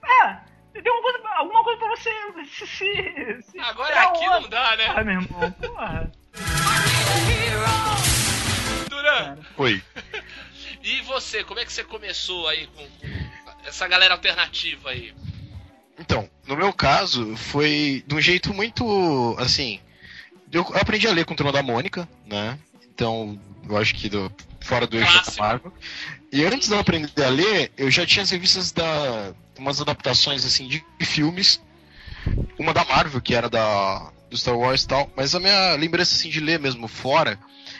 é, 0.03 0.37
você 0.73 0.81
tem 0.81 0.91
alguma 0.91 1.11
coisa, 1.13 1.29
alguma 1.37 1.63
coisa 1.63 1.79
pra 1.79 1.89
você 1.89 2.45
se. 2.45 2.67
se, 2.67 3.41
se 3.51 3.59
Agora 3.59 3.99
aqui 4.01 4.27
onda. 4.27 4.39
não 4.41 4.49
dá, 4.49 4.75
né? 4.77 4.85
Ah, 4.95 5.03
meu 5.03 5.21
irmão, 5.21 5.51
porra. 5.51 6.11
Duran, 8.89 9.37
Foi. 9.55 9.81
e 10.83 11.01
você, 11.01 11.43
como 11.43 11.59
é 11.59 11.65
que 11.65 11.71
você 11.73 11.83
começou 11.83 12.47
aí 12.47 12.67
com, 12.67 12.85
com 12.87 13.67
essa 13.67 13.87
galera 13.87 14.13
alternativa 14.13 14.89
aí? 14.89 15.13
Então, 15.97 16.29
no 16.47 16.57
meu 16.57 16.73
caso, 16.73 17.35
foi 17.37 18.03
de 18.05 18.15
um 18.15 18.21
jeito 18.21 18.53
muito. 18.53 19.35
Assim. 19.39 19.79
Eu 20.51 20.61
aprendi 20.75 21.07
a 21.07 21.11
ler 21.11 21.25
com 21.25 21.33
o 21.33 21.35
Turma 21.35 21.51
da 21.51 21.63
Mônica, 21.63 22.07
né? 22.25 22.57
Então, 22.95 23.37
eu 23.69 23.77
acho 23.77 23.93
que 23.93 24.07
do, 24.09 24.31
fora 24.61 24.87
do 24.87 24.97
eixo 24.97 25.25
da. 25.25 25.37
Marvel. 25.37 25.73
E 26.31 26.43
antes 26.45 26.69
de 26.69 26.73
eu 26.73 26.79
aprender 26.79 27.23
a 27.23 27.29
ler, 27.29 27.71
eu 27.77 27.91
já 27.91 28.05
tinha 28.05 28.23
as 28.23 28.29
revistas 28.31 28.71
da. 28.71 29.33
umas 29.59 29.81
adaptações 29.81 30.45
assim 30.45 30.67
de 30.67 30.83
filmes. 31.01 31.61
Uma 32.57 32.73
da 32.73 32.83
Marvel, 32.85 33.21
que 33.21 33.35
era 33.35 33.49
da. 33.49 34.11
do 34.29 34.37
Star 34.37 34.57
Wars 34.57 34.83
e 34.83 34.87
tal. 34.87 35.11
Mas 35.15 35.35
a 35.35 35.39
minha 35.41 35.75
lembrança 35.75 36.15
assim 36.15 36.29
de 36.29 36.39
ler 36.39 36.57
mesmo 36.57 36.87
fora 36.87 37.37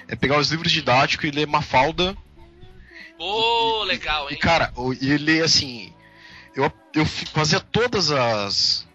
é 0.08 0.16
pegar 0.18 0.38
os 0.38 0.52
livros 0.52 0.72
didáticos 0.72 1.26
e 1.28 1.32
ler 1.32 1.48
Mafalda 1.48 2.16
Pô, 3.18 3.84
legal, 3.86 4.30
e, 4.30 4.34
hein? 4.34 4.40
cara, 4.40 4.72
o- 4.76 4.94
e 4.94 5.12
ele, 5.12 5.42
assim. 5.42 5.94
Eu, 6.54 6.72
eu 6.94 7.06
fazia 7.06 7.60
todas 7.60 8.12
as 8.12 8.86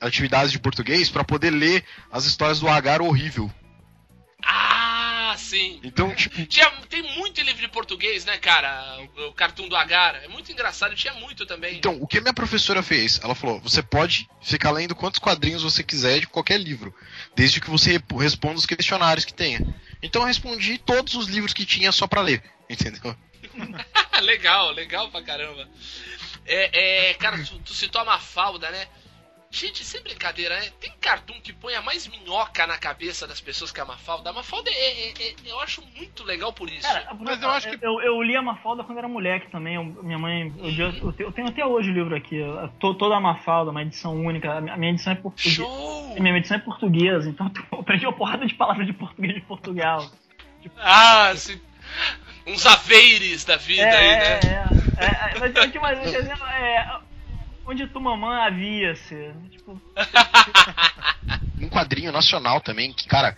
atividades 0.00 0.50
de 0.52 0.58
português 0.58 1.08
pra 1.08 1.22
poder 1.24 1.50
ler 1.50 1.84
as 2.10 2.24
histórias 2.24 2.58
do 2.60 2.68
Agar 2.68 3.00
horrível. 3.00 3.50
Sim. 5.50 5.80
Então, 5.82 6.14
tipo, 6.14 6.46
Tinha, 6.46 6.70
tem 6.88 7.02
muito 7.16 7.40
livro 7.40 7.60
de 7.60 7.66
português, 7.66 8.24
né, 8.24 8.38
cara? 8.38 9.00
O, 9.16 9.28
o 9.28 9.32
Cartoon 9.32 9.68
do 9.68 9.74
Agar. 9.74 10.14
É 10.22 10.28
muito 10.28 10.52
engraçado, 10.52 10.94
tinha 10.94 11.12
muito 11.14 11.44
também. 11.44 11.78
então, 11.78 11.98
o 12.00 12.06
que 12.06 12.18
a 12.18 12.20
minha 12.20 12.32
professora 12.32 12.84
fez? 12.84 13.18
Ela 13.20 13.34
falou: 13.34 13.58
você 13.58 13.82
pode 13.82 14.28
ficar 14.40 14.70
lendo 14.70 14.94
quantos 14.94 15.18
quadrinhos 15.18 15.64
você 15.64 15.82
quiser 15.82 16.20
de 16.20 16.28
qualquer 16.28 16.60
livro, 16.60 16.94
desde 17.34 17.60
que 17.60 17.68
você 17.68 18.00
responda 18.16 18.58
os 18.58 18.66
questionários 18.66 19.24
que 19.24 19.34
tenha. 19.34 19.60
Então 20.00 20.22
eu 20.22 20.28
respondi 20.28 20.78
todos 20.78 21.14
os 21.14 21.26
livros 21.26 21.52
que 21.52 21.66
tinha 21.66 21.90
só 21.90 22.06
pra 22.06 22.20
ler, 22.20 22.42
entendeu? 22.70 23.16
legal, 24.22 24.70
legal 24.70 25.10
pra 25.10 25.22
caramba. 25.22 25.68
É, 26.46 27.08
é, 27.10 27.14
cara, 27.14 27.42
tu, 27.42 27.58
tu 27.58 27.74
citou 27.74 28.00
a 28.00 28.04
Mafalda, 28.04 28.70
né? 28.70 28.86
Gente, 29.52 29.84
sem 29.84 30.00
brincadeira, 30.00 30.54
né? 30.60 30.68
Tem 30.80 30.92
cartoon 31.00 31.34
que 31.42 31.52
põe 31.52 31.74
a 31.74 31.82
mais 31.82 32.06
minhoca 32.06 32.68
na 32.68 32.78
cabeça 32.78 33.26
das 33.26 33.40
pessoas 33.40 33.72
que 33.72 33.80
a 33.80 33.84
Mafalda. 33.84 34.30
A 34.30 34.32
Mafalda 34.32 34.70
é, 34.70 35.08
é- 35.08 35.10
é- 35.10 35.34
eu 35.44 35.58
acho 35.60 35.82
muito 35.96 36.22
legal 36.22 36.52
por 36.52 36.70
isso. 36.70 36.86
Cara, 36.86 37.12
Mas 37.18 37.42
eu 37.42 37.50
acho 37.50 37.68
que- 37.68 37.84
Eu, 37.84 38.00
eu 38.00 38.22
li 38.22 38.36
a 38.36 38.42
Mafalda 38.42 38.84
quando 38.84 38.98
era 38.98 39.08
moleque 39.08 39.50
também. 39.50 39.74
eu- 39.74 39.84
minha 39.84 40.18
mãe. 40.20 40.54
Eu, 40.56 40.68
li- 40.68 41.00
eu 41.00 41.12
te- 41.12 41.22
eu 41.24 41.32
tenho 41.32 41.48
até 41.48 41.66
hoje 41.66 41.90
o 41.90 41.92
livro 41.92 42.14
aqui. 42.14 42.38
toda 42.78 43.16
a 43.16 43.20
Mafalda, 43.20 43.72
uma 43.72 43.82
edição 43.82 44.14
única. 44.24 44.52
A 44.52 44.60
minha 44.60 44.92
edição 44.92 45.12
é 45.12 45.16
português. 45.16 45.56
Show! 45.56 46.14
Minha 46.20 46.36
edição 46.36 46.56
é 46.56 46.60
portuguesa, 46.60 47.28
então 47.28 47.50
eu 47.72 47.80
aprendi 47.80 48.06
uma 48.06 48.12
porrada 48.16 48.46
de 48.46 48.54
palavras 48.54 48.86
de 48.86 48.92
português 48.92 49.34
de 49.34 49.40
Portugal. 49.40 50.08
Ah, 50.78 51.32
se... 51.34 51.60
uns 52.46 52.64
aveires 52.66 53.44
da 53.44 53.56
vida 53.56 53.82
É, 53.82 53.96
aí, 53.96 54.06
é, 54.06 54.18
né? 54.18 54.40
é, 54.98 55.04
é, 55.04 55.36
é, 55.36 55.38
mas 55.40 55.74
mais 55.74 55.98
um 55.98 56.02
exemplo, 56.16 56.46
é, 56.46 57.00
onde 57.70 57.86
tu 57.86 58.00
mamãe 58.00 58.42
havia-se. 58.46 59.32
Tipo, 59.50 59.80
Um 61.60 61.68
quadrinho 61.68 62.10
nacional 62.10 62.60
também, 62.60 62.92
que, 62.92 63.06
cara, 63.06 63.36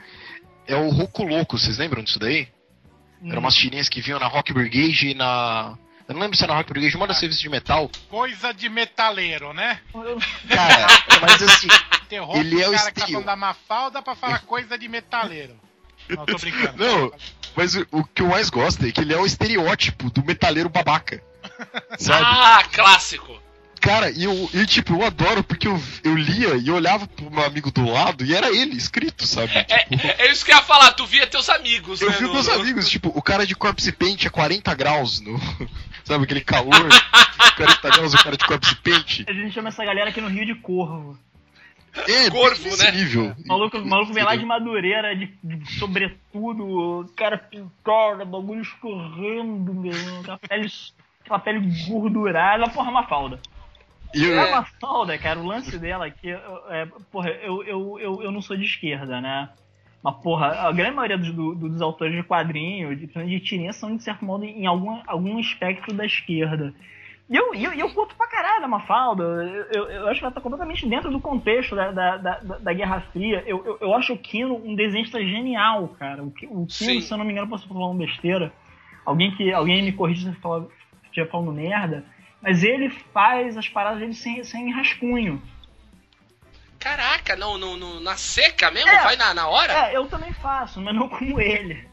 é 0.67 0.77
o 0.77 0.89
Roco 0.91 1.23
Louco, 1.25 1.59
vocês 1.59 1.79
lembram 1.79 2.03
disso 2.03 2.19
daí? 2.19 2.49
Eram 3.25 3.41
umas 3.41 3.55
tirinhas 3.55 3.89
que 3.89 4.01
vinham 4.01 4.19
na 4.19 4.27
Rock 4.27 4.53
Brigade 4.53 5.09
e 5.11 5.15
na. 5.15 5.77
Eu 6.09 6.15
não 6.15 6.23
lembro 6.23 6.37
se 6.37 6.43
era 6.43 6.53
na 6.53 6.59
Rock 6.59 6.73
Brigade, 6.73 6.97
uma 6.97 7.07
das 7.07 7.21
revistas 7.21 7.41
de 7.41 7.49
metal. 7.49 7.89
Coisa 8.09 8.53
de 8.53 8.69
metaleiro, 8.69 9.53
né? 9.53 9.81
Cara, 10.49 10.87
mas 11.21 11.43
assim, 11.43 11.69
Interrompe 12.05 12.41
Ele 12.41 12.61
é 12.61 12.69
o 12.69 12.73
cara 12.73 12.91
que 12.91 13.01
tá 13.01 13.01
estilo. 13.07 13.23
falando 13.23 13.27
da 13.27 13.37
Mafalda 13.37 14.03
pra 14.03 14.15
falar 14.17 14.41
coisa 14.47 14.77
de 14.77 14.89
metaleiro. 14.89 15.59
Não, 16.09 16.27
tô 16.27 16.37
brincando. 16.37 16.85
Não, 16.85 17.13
mas 17.57 17.75
o, 17.77 17.87
o 17.93 18.05
que 18.05 18.23
eu 18.23 18.27
mais 18.29 18.51
gosto 18.51 18.85
é 18.85 18.91
que 18.93 19.01
ele 19.01 19.15
é 19.15 19.19
o 19.19 19.25
estereótipo 19.25 20.11
do 20.11 20.25
metaleiro 20.25 20.69
babaca. 20.69 21.23
Sabe? 21.99 22.25
Ah, 22.27 22.63
clássico! 22.73 23.41
Cara, 23.83 24.11
e 24.11 24.23
eu, 24.23 24.49
eu, 24.55 24.65
tipo, 24.65 24.95
eu 24.95 25.05
adoro 25.05 25.43
porque 25.43 25.67
eu, 25.67 25.77
eu 26.05 26.15
lia 26.17 26.55
e 26.55 26.71
olhava 26.71 27.07
pro 27.09 27.29
meu 27.31 27.45
amigo 27.45 27.71
do 27.73 27.85
lado 27.85 28.25
e 28.25 28.33
era 28.33 28.47
ele, 28.49 28.77
escrito, 28.77 29.27
sabe? 29.27 29.51
É, 29.57 29.65
Tipo, 29.65 30.07
é 30.07 30.31
isso 30.31 30.45
que 30.45 30.53
eu 30.53 30.57
ia 30.57 30.63
falar, 30.63 30.93
tu 30.93 31.05
via 31.05 31.27
teus 31.27 31.51
amigos, 31.51 32.01
eu 32.01 32.09
né? 32.09 32.17
vi 32.17 32.23
no- 32.23 32.33
meus 32.33 32.49
amigos, 32.49 32.89
tipo, 32.89 33.09
o 33.13 33.21
cara 33.21 33.45
de 33.45 33.57
corpse 33.57 33.91
paint 33.91 34.25
a 34.25 34.31
40 34.31 34.73
graus, 34.75 35.21
no, 35.21 35.37
sabe, 36.05 36.23
aquele 36.25 36.41
calor, 36.43 36.71
40 37.57 37.91
graus, 37.91 38.15
o 38.15 38.23
cara 38.23 38.37
de 38.37 38.45
corpse 38.47 38.75
paint. 38.77 39.25
a 39.29 39.33
gente 39.33 39.53
chama 39.53 39.69
essa 39.71 39.85
galera 39.85 40.11
aqui 40.11 40.21
no 40.21 40.29
Rio 40.29 40.47
de 40.47 40.55
Corvo. 40.55 41.19
É, 42.09 42.31
Corvo, 42.31 42.77
né? 42.79 42.91
nível. 42.93 43.37
O 43.45 43.49
maluco, 43.49 43.77
o 43.79 43.85
maluco 43.87 44.15
vem 44.15 44.25
lá 44.25 44.35
de 44.37 44.47
Madureira, 44.47 45.15
de, 45.15 45.27
de 45.45 45.79
sobretudo, 45.79 47.13
cara 47.17 47.37
pintada, 47.37 48.25
bagulho 48.25 48.63
escorrendo, 48.63 49.75
meu, 49.75 49.93
irmão, 49.93 50.21
aquela 50.21 50.39
pele, 50.39 50.73
aquela 51.23 51.39
pele 51.41 51.61
gordurada, 51.87 52.71
porra, 52.71 52.91
uma 52.91 53.07
falda. 53.07 53.39
E 54.15 54.25
eu- 54.25 54.39
É 54.39 54.45
uma 54.47 54.65
falda, 54.81 55.17
cara, 55.19 55.39
o 55.39 55.47
lance 55.47 55.79
dela 55.79 56.07
aqui, 56.07 56.31
é, 56.31 56.87
porra, 57.11 57.31
eu, 57.31 57.63
eu, 57.65 57.99
eu, 58.01 58.23
eu 58.23 58.31
não 58.33 58.43
sou 58.43 58.57
de 58.57 58.65
esquerda, 58.65 59.21
né? 59.21 59.49
Mas, 60.03 60.17
porra, 60.17 60.49
a 60.69 60.73
grande 60.73 60.97
maioria 60.97 61.17
dos, 61.19 61.33
do- 61.33 61.55
dos 61.55 61.81
autores 61.81 62.15
de 62.15 62.23
quadrinho, 62.25 62.95
de, 62.97 63.07
de 63.07 63.41
tirinha, 63.41 63.73
são, 63.73 63.97
de 63.97 64.03
certo 64.03 64.25
modo, 64.25 64.45
em 64.45 64.67
algum, 64.67 65.01
algum 65.07 65.39
espectro 65.39 65.95
da 65.95 66.05
esquerda. 66.05 66.75
E 67.31 67.37
eu, 67.37 67.55
eu, 67.55 67.73
eu 67.73 67.89
curto 67.95 68.15
pra 68.17 68.27
caralho 68.27 68.65
a 68.65 68.69
Mafalda. 68.69 69.23
Eu, 69.23 69.65
eu, 69.71 69.91
eu 69.91 70.09
acho 70.09 70.19
que 70.19 70.25
ela 70.25 70.35
tá 70.35 70.41
completamente 70.41 70.87
dentro 70.89 71.11
do 71.11 71.21
contexto 71.21 71.75
da, 71.77 71.91
da, 71.93 72.17
da, 72.17 72.39
da- 72.59 72.73
Guerra 72.73 73.01
Fria. 73.13 73.43
Eu, 73.47 73.65
eu, 73.65 73.79
eu 73.81 73.95
acho 73.95 74.13
o 74.13 74.19
Kino 74.19 74.57
um 74.57 74.75
desenhista 74.75 75.25
genial, 75.25 75.89
cara. 75.99 76.23
O, 76.23 76.33
o 76.51 76.67
Sim. 76.69 76.87
Kino, 76.87 77.01
se 77.01 77.15
eu 77.15 77.17
não 77.17 77.25
me 77.25 77.33
engano, 77.33 77.49
posso 77.49 77.63
estar 77.65 77.73
falando 77.75 77.97
besteira. 77.97 78.53
Alguém, 79.07 79.31
que, 79.37 79.53
alguém 79.53 79.83
me 79.83 79.93
corrija 79.93 80.31
se 80.33 80.39
eu 80.45 80.71
estiver 81.05 81.31
falando 81.31 81.53
merda. 81.53 82.05
Mas 82.43 82.63
ele 82.65 82.91
faz 82.91 83.57
as 83.57 83.69
paradas 83.69 84.01
dele 84.01 84.15
sem, 84.15 84.43
sem 84.43 84.71
rascunho. 84.73 85.41
Caraca, 86.79 87.37
não, 87.37 87.57
não, 87.57 87.77
não- 87.77 88.01
na 88.01 88.17
seca 88.17 88.71
mesmo? 88.71 88.91
É. 88.91 89.03
Vai 89.05 89.15
na, 89.17 89.33
na 89.33 89.49
hora? 89.49 89.73
É, 89.73 89.97
eu 89.97 90.07
também 90.07 90.33
faço, 90.33 90.81
mas 90.81 90.95
não 90.95 91.09
como 91.09 91.41
ele. 91.41 91.91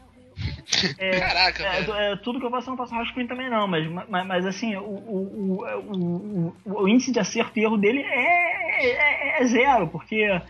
É, 0.98 1.18
Caraca, 1.20 1.62
é, 1.64 1.80
velho. 1.82 1.94
é, 1.94 2.16
tudo 2.16 2.38
que 2.40 2.46
eu 2.46 2.50
faço 2.50 2.68
eu 2.68 2.70
não 2.70 2.78
faço 2.78 2.94
rascunho 2.94 3.28
também 3.28 3.50
não, 3.50 3.66
mas, 3.68 3.86
mas, 4.08 4.26
mas, 4.26 4.46
assim, 4.46 4.74
o, 4.76 4.82
o, 4.82 5.64
o, 5.84 6.56
o, 6.64 6.88
índice 6.88 7.12
de 7.12 7.18
acerto 7.20 7.58
e 7.58 7.62
erro 7.62 7.76
dele 7.76 8.00
é, 8.00 8.86
é, 8.86 9.42
é 9.42 9.44
zero, 9.44 9.88
porque 9.88 10.40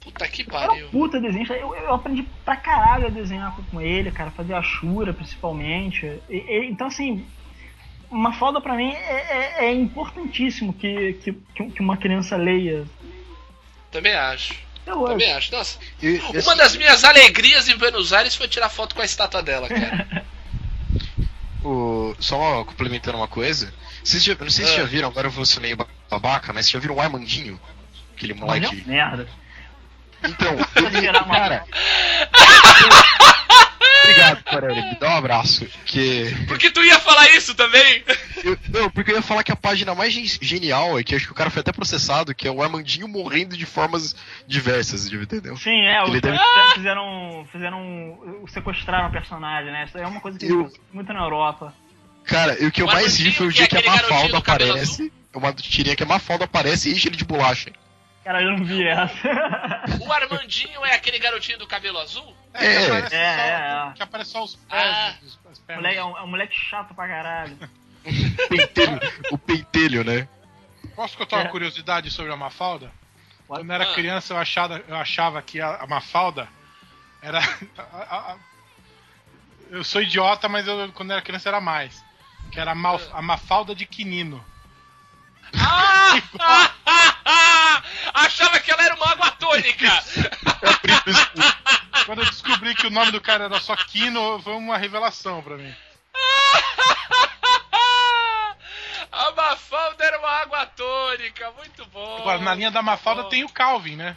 Puta 0.00 0.28
que 0.28 0.44
pariu. 0.44 0.88
puta 0.90 1.18
desenhista. 1.20 1.54
Eu, 1.54 1.74
eu 1.74 1.94
aprendi 1.94 2.24
pra 2.44 2.56
caralho 2.56 3.06
a 3.06 3.10
desenhar 3.10 3.56
com 3.70 3.80
ele, 3.80 4.10
cara, 4.10 4.30
fazer 4.32 4.52
a 4.54 4.62
Shura 4.62 5.14
principalmente. 5.14 6.04
E- 6.28 6.36
e- 6.36 6.68
então, 6.70 6.88
assim, 6.88 7.26
uma 8.14 8.32
falda 8.32 8.60
pra 8.60 8.74
mim 8.74 8.92
é, 8.92 9.58
é- 9.60 9.64
é 9.66 9.72
importantíssimo 9.72 10.72
que, 10.72 11.14
que, 11.24 11.32
que 11.70 11.80
uma 11.80 11.96
criança 11.96 12.36
leia. 12.36 12.84
Também 13.90 14.14
acho. 14.14 14.54
Eu 14.86 14.98
acho. 15.06 15.12
Também 15.12 15.32
acho. 15.32 15.52
Nossa, 15.52 15.78
eu- 16.02 16.20
uma 16.30 16.38
assim, 16.38 16.56
das 16.56 16.76
minhas 16.76 17.04
alegrias 17.04 17.68
em 17.68 17.76
Buenos 17.76 18.12
Aires 18.12 18.34
foi 18.34 18.46
tirar 18.48 18.68
foto 18.68 18.94
com 18.94 19.02
a 19.02 19.04
estátua 19.04 19.42
dela, 19.42 19.68
cara. 19.68 20.24
o- 21.64 22.14
só 22.18 22.64
complementando 22.64 23.16
uma 23.18 23.28
coisa. 23.28 23.72
Vocês 24.02 24.22
já, 24.22 24.34
não 24.38 24.50
sei 24.50 24.66
se 24.66 24.74
Ah. 24.74 24.76
já 24.78 24.84
viram, 24.84 25.08
agora 25.08 25.26
eu 25.26 25.30
vou 25.30 25.44
ser 25.46 25.60
meio 25.60 25.76
babaca, 26.10 26.52
mas 26.52 26.66
vocês 26.66 26.72
já 26.72 26.78
viram 26.78 26.96
o 26.96 27.00
Armandinho? 27.00 27.58
Aquele 28.14 28.34
moleque. 28.34 28.84
merda. 28.86 29.26
Então, 30.22 30.52
ele, 30.76 31.12
cara. 31.12 31.64
Obrigado, 34.04 34.44
Corelli. 34.48 34.82
Me 34.82 34.94
dá 34.96 35.08
um 35.14 35.16
abraço. 35.18 35.66
Que. 35.84 36.34
Porque 36.46 36.70
tu 36.70 36.82
ia 36.84 36.98
falar 36.98 37.28
isso 37.30 37.54
também? 37.54 38.04
eu- 38.44 38.58
não, 38.68 38.90
porque 38.90 39.10
eu 39.12 39.16
ia 39.16 39.22
falar 39.22 39.42
que 39.42 39.52
a 39.52 39.56
página 39.56 39.94
mais 39.94 40.12
gen- 40.12 40.26
genial 40.40 40.98
é 40.98 41.02
que 41.04 41.14
acho 41.14 41.26
que 41.26 41.32
o 41.32 41.34
cara 41.34 41.50
foi 41.50 41.60
até 41.60 41.72
processado, 41.72 42.34
que 42.34 42.46
é 42.46 42.50
o 42.50 42.62
Armandinho 42.62 43.08
morrendo 43.08 43.56
de 43.56 43.64
formas 43.66 44.14
diversas, 44.46 45.10
entendeu? 45.12 45.56
Sim, 45.56 45.80
é, 45.86 46.02
Ele 46.02 46.16
os 46.16 46.20
deve- 46.20 46.36
caras 46.38 46.72
fizeram. 46.74 47.46
fizeram. 47.50 48.44
sequestraram 48.48 49.08
o 49.08 49.12
personagem, 49.12 49.72
né? 49.72 49.84
Isso 49.84 49.96
é 49.98 50.06
uma 50.06 50.20
coisa 50.20 50.38
que 50.38 50.46
Eu- 50.46 50.70
muito 50.92 51.12
na 51.12 51.20
Europa. 51.20 51.72
Cara, 52.24 52.56
e 52.62 52.66
o 52.66 52.72
que 52.72 52.80
eu 52.82 52.86
O 52.86 52.88
mais 52.92 53.16
ri 53.18 53.28
Armandinho, 53.28 53.34
foi 53.34 53.46
o 53.46 53.50
que 53.50 53.54
dia 53.56 53.64
é 53.64 53.68
que 53.68 53.76
a 53.76 53.90
Mafalda 53.92 54.38
aparece. 54.38 55.12
Uma 55.34 55.52
tirinha 55.52 55.96
que 55.96 56.02
a 56.02 56.06
Mafalda 56.06 56.44
aparece 56.44 56.88
e 56.88 56.92
enche 56.92 57.08
ele 57.08 57.16
de 57.16 57.24
bolacha. 57.24 57.70
Cara, 58.24 58.40
eu 58.42 58.52
não 58.56 58.64
vi 58.64 58.86
essa. 58.86 59.28
O 60.00 60.10
Armandinho 60.12 60.84
é 60.84 60.94
aquele 60.94 61.18
garotinho 61.18 61.58
do 61.58 61.66
cabelo 61.66 61.98
azul? 61.98 62.34
É, 62.54 62.60
que 62.60 62.66
É. 62.66 62.86
aparece, 62.98 63.14
É, 63.14 63.36
só, 63.36 63.42
é, 63.42 63.90
é. 63.90 63.92
que 63.94 64.02
aparece 64.02 64.30
só 64.30 64.44
os 64.44 64.54
pés. 64.56 64.94
Ah. 64.96 65.14
os- 65.22 65.38
as 65.52 65.58
O 65.58 65.62
pernas. 65.62 65.82
moleque 65.82 65.98
é, 65.98 66.04
um, 66.04 66.18
é 66.18 66.22
um 66.22 66.26
moleque 66.28 66.54
chato 66.58 66.94
pra 66.94 67.08
caralho. 67.08 67.58
Pentelho, 68.48 69.00
o 69.30 69.38
pentelho, 69.38 70.04
né? 70.04 70.28
Posso 70.94 71.16
contar 71.16 71.36
uma 71.38 71.46
É. 71.46 71.48
curiosidade 71.48 72.10
sobre 72.10 72.32
a 72.32 72.36
Mafalda? 72.36 72.92
Pode. 73.48 73.60
Quando 73.60 73.70
eu 73.70 73.74
era 73.74 73.90
Ah. 73.90 73.94
criança, 73.94 74.34
eu 74.34 74.38
achava, 74.38 74.82
eu 74.86 74.96
achava 74.96 75.40
que 75.42 75.60
a, 75.60 75.76
a 75.76 75.86
Mafalda 75.86 76.48
era. 77.22 77.38
a- 77.78 77.82
a- 77.82 78.32
a- 78.32 78.36
eu 79.70 79.82
sou 79.82 80.02
idiota, 80.02 80.48
mas 80.48 80.68
eu, 80.68 80.92
quando 80.92 81.10
eu 81.10 81.16
era 81.16 81.24
criança 81.24 81.48
era 81.48 81.60
mais. 81.60 82.04
Que 82.52 82.60
era 82.60 82.72
a, 82.72 82.74
mal- 82.74 83.00
a 83.12 83.22
Mafalda 83.22 83.74
de 83.74 83.86
Quinino. 83.86 84.44
Ah! 85.58 86.14
Achava 88.14 88.60
que 88.60 88.70
ela 88.70 88.84
era 88.84 88.94
uma 88.94 89.10
água 89.10 89.30
tônica. 89.32 89.88
Quando 92.06 92.20
eu 92.20 92.26
descobri 92.26 92.74
que 92.74 92.83
o 92.83 92.83
nome 92.94 93.10
do 93.12 93.20
cara 93.20 93.44
era 93.44 93.60
só 93.60 93.76
Quino, 93.76 94.40
foi 94.42 94.54
uma 94.54 94.76
revelação 94.78 95.42
pra 95.42 95.56
mim. 95.56 95.74
A 99.12 99.30
Mafalda 99.32 100.04
era 100.04 100.18
uma 100.18 100.28
água 100.28 100.66
tônica, 100.66 101.50
muito 101.52 101.86
bom. 101.86 102.16
Agora, 102.18 102.38
na 102.40 102.54
linha 102.54 102.70
da 102.70 102.82
Mafalda 102.82 103.22
bom. 103.24 103.28
tem 103.28 103.44
o 103.44 103.48
Calvin, 103.48 103.96
né? 103.96 104.16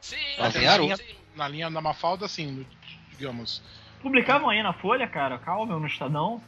Sim, 0.00 0.16
sim, 0.52 0.66
Haroldo. 0.66 0.96
sim. 0.96 1.14
Na 1.34 1.46
linha 1.48 1.70
da 1.70 1.80
Mafalda, 1.80 2.24
assim, 2.26 2.46
no- 2.50 2.66
digamos. 3.10 3.62
Publicavam 4.00 4.48
aí 4.48 4.62
na 4.62 4.72
Folha, 4.72 5.06
cara, 5.08 5.38
Calvin 5.38 5.72
no 5.72 5.86
Estadão. 5.86 6.42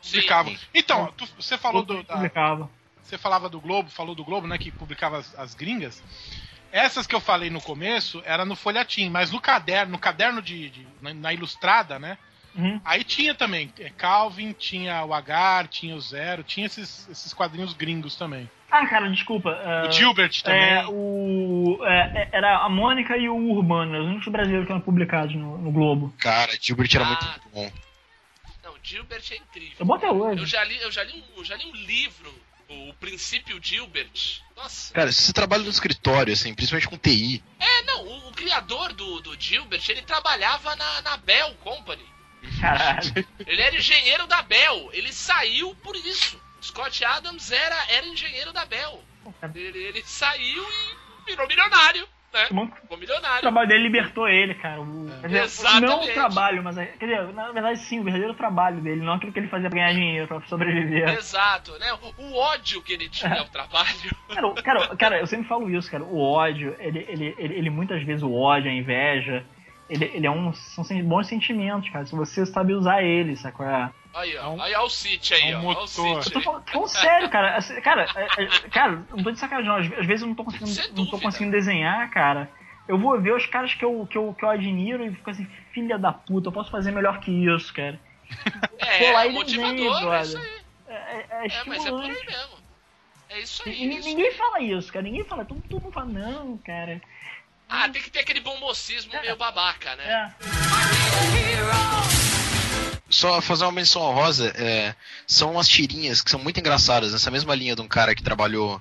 Sim. 0.00 0.12
Publicava. 0.16 0.50
Então, 0.74 1.12
tu- 1.16 1.28
você 1.38 1.56
falou 1.56 1.82
do, 1.84 2.02
da, 2.02 2.14
Publicava. 2.14 2.68
você 3.02 3.16
falava 3.16 3.48
do 3.48 3.60
Globo, 3.60 3.88
falou 3.90 4.14
do 4.14 4.24
Globo, 4.24 4.46
né, 4.48 4.58
que 4.58 4.70
publicava 4.72 5.18
as, 5.18 5.38
as 5.38 5.54
gringas. 5.54 6.02
Essas 6.72 7.06
que 7.06 7.14
eu 7.14 7.20
falei 7.20 7.48
no 7.50 7.60
começo 7.60 8.22
era 8.26 8.44
no 8.44 8.54
folhetim, 8.56 9.08
mas 9.08 9.30
no 9.30 9.40
caderno, 9.40 9.92
no 9.92 9.98
caderno 9.98 10.42
de, 10.42 10.70
de- 10.70 10.86
na, 11.00 11.14
na 11.14 11.32
ilustrada, 11.32 11.98
né? 11.98 12.18
Uhum. 12.54 12.80
Aí 12.84 13.04
tinha 13.04 13.34
também 13.34 13.70
é, 13.78 13.90
Calvin, 13.90 14.52
tinha 14.52 15.04
o 15.04 15.12
Agar, 15.12 15.68
tinha 15.68 15.94
o 15.94 16.00
Zero, 16.00 16.42
tinha 16.42 16.64
esses, 16.66 17.06
esses 17.10 17.34
quadrinhos 17.34 17.74
gringos 17.74 18.16
também. 18.16 18.50
Ah, 18.70 18.86
cara, 18.86 19.08
desculpa. 19.10 19.50
é, 19.50 19.88
O 19.88 19.92
Gilbert 19.92 20.42
também. 20.42 20.60
É, 20.62 20.86
o, 20.88 21.78
é, 21.82 22.22
é, 22.22 22.28
era 22.32 22.58
a 22.64 22.68
Mônica 22.68 23.16
e 23.16 23.28
o 23.28 23.36
Urbano, 23.36 23.98
os 24.00 24.06
únicos 24.06 24.28
brasileiros 24.28 24.66
que 24.66 24.72
eram 24.72 24.80
publicados 24.80 25.34
no, 25.34 25.58
no 25.58 25.70
Globo. 25.70 26.12
Cara, 26.18 26.52
Gilbert 26.60 26.90
era 26.94 27.04
Ah. 27.04 27.08
muito 27.08 27.48
bom. 27.52 27.70
Não, 28.64 28.74
Gilbert 28.82 29.22
é 29.30 29.36
incrível. 29.36 29.76
Eu 29.78 29.94
até 29.94 30.10
hoje. 30.10 30.40
Eu 30.40 30.46
já 30.46 30.64
li, 30.64 30.76
eu 30.82 30.90
já 30.90 31.04
li, 31.04 31.12
um, 31.12 31.38
eu 31.38 31.44
já 31.44 31.56
li 31.56 31.66
um 31.66 31.74
livro, 31.74 32.34
o 32.68 32.92
Princípio 32.94 33.58
Gilbert. 33.62 34.40
Nossa. 34.56 34.92
Cara, 34.92 35.12
se 35.12 35.22
você 35.22 35.32
trabalha 35.32 35.62
no 35.62 35.70
escritório, 35.70 36.32
assim, 36.32 36.54
principalmente 36.54 36.88
com 36.88 36.98
TI, 36.98 37.42
É, 37.58 37.82
não, 37.82 38.04
o, 38.04 38.28
o 38.28 38.32
criador 38.32 38.92
do, 38.92 39.20
do 39.20 39.40
Gilbert, 39.40 39.82
ele 39.88 40.02
trabalhava 40.02 40.74
na, 40.76 41.02
na 41.02 41.16
Bell 41.18 41.54
Company. 41.56 42.04
Caralho. 42.60 43.26
Ele 43.46 43.62
era 43.62 43.76
engenheiro 43.76 44.26
da 44.26 44.42
Bell. 44.42 44.90
Ele 44.92 45.12
saiu 45.12 45.74
por 45.76 45.96
isso. 45.96 46.40
Scott 46.62 47.04
Adams 47.04 47.50
era, 47.50 47.92
era 47.92 48.06
engenheiro 48.06 48.52
da 48.52 48.64
Bell. 48.64 49.02
Ele, 49.54 49.78
ele 49.78 50.02
saiu 50.04 50.64
e 50.64 51.30
virou 51.30 51.46
milionário, 51.48 52.08
né? 52.32 52.44
Ficou 52.46 52.68
O 52.90 52.96
milionário. 52.96 53.40
trabalho 53.40 53.68
dele 53.68 53.82
libertou 53.84 54.28
ele, 54.28 54.54
cara. 54.54 54.80
O, 54.80 55.06
quer 55.20 55.26
dizer, 55.28 55.42
Exatamente. 55.44 55.86
não 55.90 56.02
o 56.02 56.14
trabalho, 56.14 56.62
mas. 56.62 56.76
é- 56.78 56.86
Quer 56.86 57.06
dizer, 57.06 57.32
na 57.34 57.52
verdade, 57.52 57.78
sim, 57.80 58.00
o 58.00 58.04
verdadeiro 58.04 58.34
trabalho 58.34 58.80
dele, 58.80 59.00
não 59.02 59.14
aquilo 59.14 59.32
que 59.32 59.38
ele 59.38 59.48
fazia 59.48 59.68
pra 59.70 59.78
ganhar 59.78 59.92
dinheiro, 59.92 60.26
pra 60.28 60.40
sobreviver. 60.42 61.08
Exato, 61.10 61.72
né? 61.78 61.86
O, 62.18 62.22
o 62.22 62.34
ódio 62.36 62.82
que 62.82 62.92
ele 62.92 63.08
tinha 63.08 63.38
ao 63.40 63.46
trabalho. 63.46 63.86
Cara, 64.32 64.46
o- 64.48 64.54
cara, 64.62 64.96
cara, 64.96 65.18
eu 65.18 65.26
sempre 65.26 65.46
falo 65.48 65.70
isso, 65.70 65.90
cara. 65.90 66.04
O 66.04 66.20
ódio, 66.20 66.74
ele, 66.78 67.04
ele, 67.08 67.34
ele, 67.38 67.54
ele 67.54 67.70
muitas 67.70 68.02
vezes, 68.02 68.22
o 68.22 68.32
ódio, 68.32 68.70
a 68.70 68.74
inveja, 68.74 69.44
ele, 69.88 70.04
ele 70.12 70.26
é 70.26 70.30
um. 70.30 70.52
São 70.52 70.84
bons 71.04 71.26
sentimentos, 71.28 71.88
cara. 71.90 72.04
Se 72.04 72.14
você 72.14 72.44
sabe 72.44 72.74
usar 72.74 73.02
eles, 73.02 73.40
sabe 73.40 73.54
qual 73.56 73.68
é? 73.68 73.90
Aí, 74.16 74.34
É 74.34 74.40
ó. 74.42 74.50
um- 74.50 74.62
Aí, 74.62 74.74
ó 74.74 74.84
o 74.84 74.90
City 74.90 75.34
aí, 75.34 75.50
é 75.50 75.56
um 75.58 75.60
ó. 75.66 75.74
Motor. 75.74 76.06
Eu 76.16 76.22
City 76.22 76.32
tô 76.34 76.40
falando, 76.40 76.64
tô 76.64 76.72
falando 76.72 76.88
sério, 76.88 77.28
cara. 77.30 77.56
Assim, 77.56 77.80
Cara, 77.80 78.06
é- 78.16 78.42
é- 78.44 78.68
cara, 78.70 79.02
não 79.10 79.22
tô 79.22 79.30
de 79.30 79.38
sacanagem, 79.38 79.68
não. 79.90 79.98
Às 80.00 80.06
vezes 80.06 80.22
eu 80.22 80.28
não 80.28 80.34
tô 80.34 80.44
conseguindo, 80.44 80.70
Sem 80.70 80.84
não 80.88 80.94
tô 80.94 81.02
dúvida. 81.02 81.22
conseguindo 81.22 81.50
desenhar, 81.52 82.08
cara. 82.10 82.50
Eu 82.88 82.98
vou 82.98 83.20
ver 83.20 83.34
os 83.34 83.44
caras 83.46 83.74
que 83.74 83.84
eu, 83.84 84.06
que, 84.10 84.16
eu, 84.16 84.32
que 84.32 84.44
eu 84.44 84.48
admiro 84.50 85.04
e 85.04 85.10
fico 85.14 85.28
assim, 85.30 85.46
filha 85.72 85.98
da 85.98 86.12
puta, 86.12 86.48
eu 86.48 86.52
posso 86.52 86.70
fazer 86.70 86.92
melhor 86.92 87.18
que 87.20 87.30
isso, 87.30 87.74
cara. 87.74 87.98
É, 88.78 88.98
Vou 89.00 89.12
lá 89.12 89.26
é 89.26 89.30
motivador, 89.30 89.74
desenho, 89.74 90.12
é 90.12 90.22
isso 90.22 90.38
aí. 90.38 90.60
É, 90.88 90.94
é, 90.94 91.26
é 91.30 91.46
É, 91.46 91.64
mas 91.66 91.84
é 91.84 91.90
por 91.90 92.00
aí 92.02 92.08
mesmo. 92.08 92.56
É 93.28 93.40
isso 93.40 93.62
E 93.66 93.70
aí. 93.72 93.80
ninguém- 93.80 93.98
isso. 93.98 94.08
ninguém 94.08 94.32
fala 94.34 94.60
isso, 94.60 94.92
cara. 94.92 95.02
Ninguém 95.02 95.24
fala. 95.24 95.44
Todo, 95.44 95.60
todo 95.68 95.82
mundo 95.82 95.92
fala, 95.92 96.06
não, 96.06 96.56
cara. 96.58 97.02
Ah, 97.68 97.88
tem 97.88 98.00
que 98.00 98.08
ter 98.10 98.20
aquele 98.20 98.40
bom 98.40 98.56
mocismo 98.60 99.12
meio 99.20 99.36
babaca, 99.36 99.96
né? 99.96 100.32
É. 100.42 102.35
Só 103.16 103.40
fazer 103.40 103.64
uma 103.64 103.72
menção 103.72 104.02
honrosa, 104.02 104.52
é, 104.58 104.94
são 105.26 105.52
umas 105.52 105.66
tirinhas 105.66 106.20
que 106.20 106.30
são 106.30 106.38
muito 106.38 106.60
engraçadas, 106.60 107.12
nessa 107.12 107.30
mesma 107.30 107.54
linha 107.54 107.74
de 107.74 107.80
um 107.80 107.88
cara 107.88 108.14
que 108.14 108.22
trabalhou, 108.22 108.78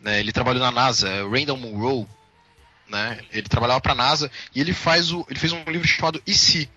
né, 0.00 0.18
ele 0.18 0.32
trabalhou 0.32 0.60
na 0.60 0.72
NASA, 0.72 1.08
Randall 1.28 1.56
Munro, 1.56 2.08
né, 2.88 3.20
ele 3.30 3.48
trabalhava 3.48 3.80
pra 3.80 3.94
NASA, 3.94 4.28
e 4.52 4.60
ele, 4.60 4.72
faz 4.72 5.12
o, 5.12 5.24
ele 5.30 5.38
fez 5.38 5.52
um 5.52 5.62
livro 5.68 5.86
chamado 5.86 6.20
E 6.26 6.34
Se, 6.34 6.68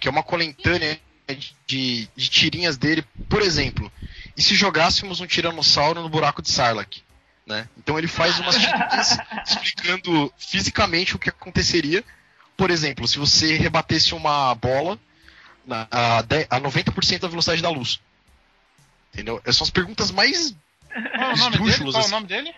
que 0.00 0.08
é 0.08 0.10
uma 0.10 0.24
coletânea 0.24 1.00
de, 1.64 2.08
de 2.16 2.28
tirinhas 2.28 2.76
dele, 2.76 3.04
por 3.28 3.40
exemplo, 3.40 3.88
e 4.36 4.42
se 4.42 4.56
jogássemos 4.56 5.20
um 5.20 5.28
tiranossauro 5.28 6.02
no 6.02 6.08
buraco 6.08 6.42
de 6.42 6.50
Sarlacc? 6.50 7.04
Né? 7.46 7.68
Então 7.78 7.96
ele 7.96 8.08
faz 8.08 8.36
umas 8.40 8.56
tirinhas 8.56 9.16
explicando 9.46 10.34
fisicamente 10.36 11.14
o 11.14 11.20
que 11.20 11.28
aconteceria. 11.28 12.02
Por 12.56 12.68
exemplo, 12.68 13.06
se 13.06 13.16
você 13.16 13.56
rebatesse 13.56 14.12
uma 14.12 14.52
bola 14.56 14.98
na- 15.70 15.88
a, 15.90 16.18
a 16.18 16.60
90% 16.60 17.20
da 17.20 17.28
velocidade 17.28 17.62
da 17.62 17.70
luz. 17.70 18.00
Entendeu? 19.14 19.40
Essas 19.44 19.56
são 19.56 19.64
as 19.64 19.70
perguntas 19.70 20.10
mais. 20.10 20.54
Qual 20.92 21.30
é 21.30 21.32
o 21.34 21.36
nome 21.36 21.58
dele? 21.58 21.76
Qual 21.78 21.92
é 21.92 21.96
o 21.96 21.98
assim. 21.98 22.10
nome 22.10 22.26
dele? 22.26 22.54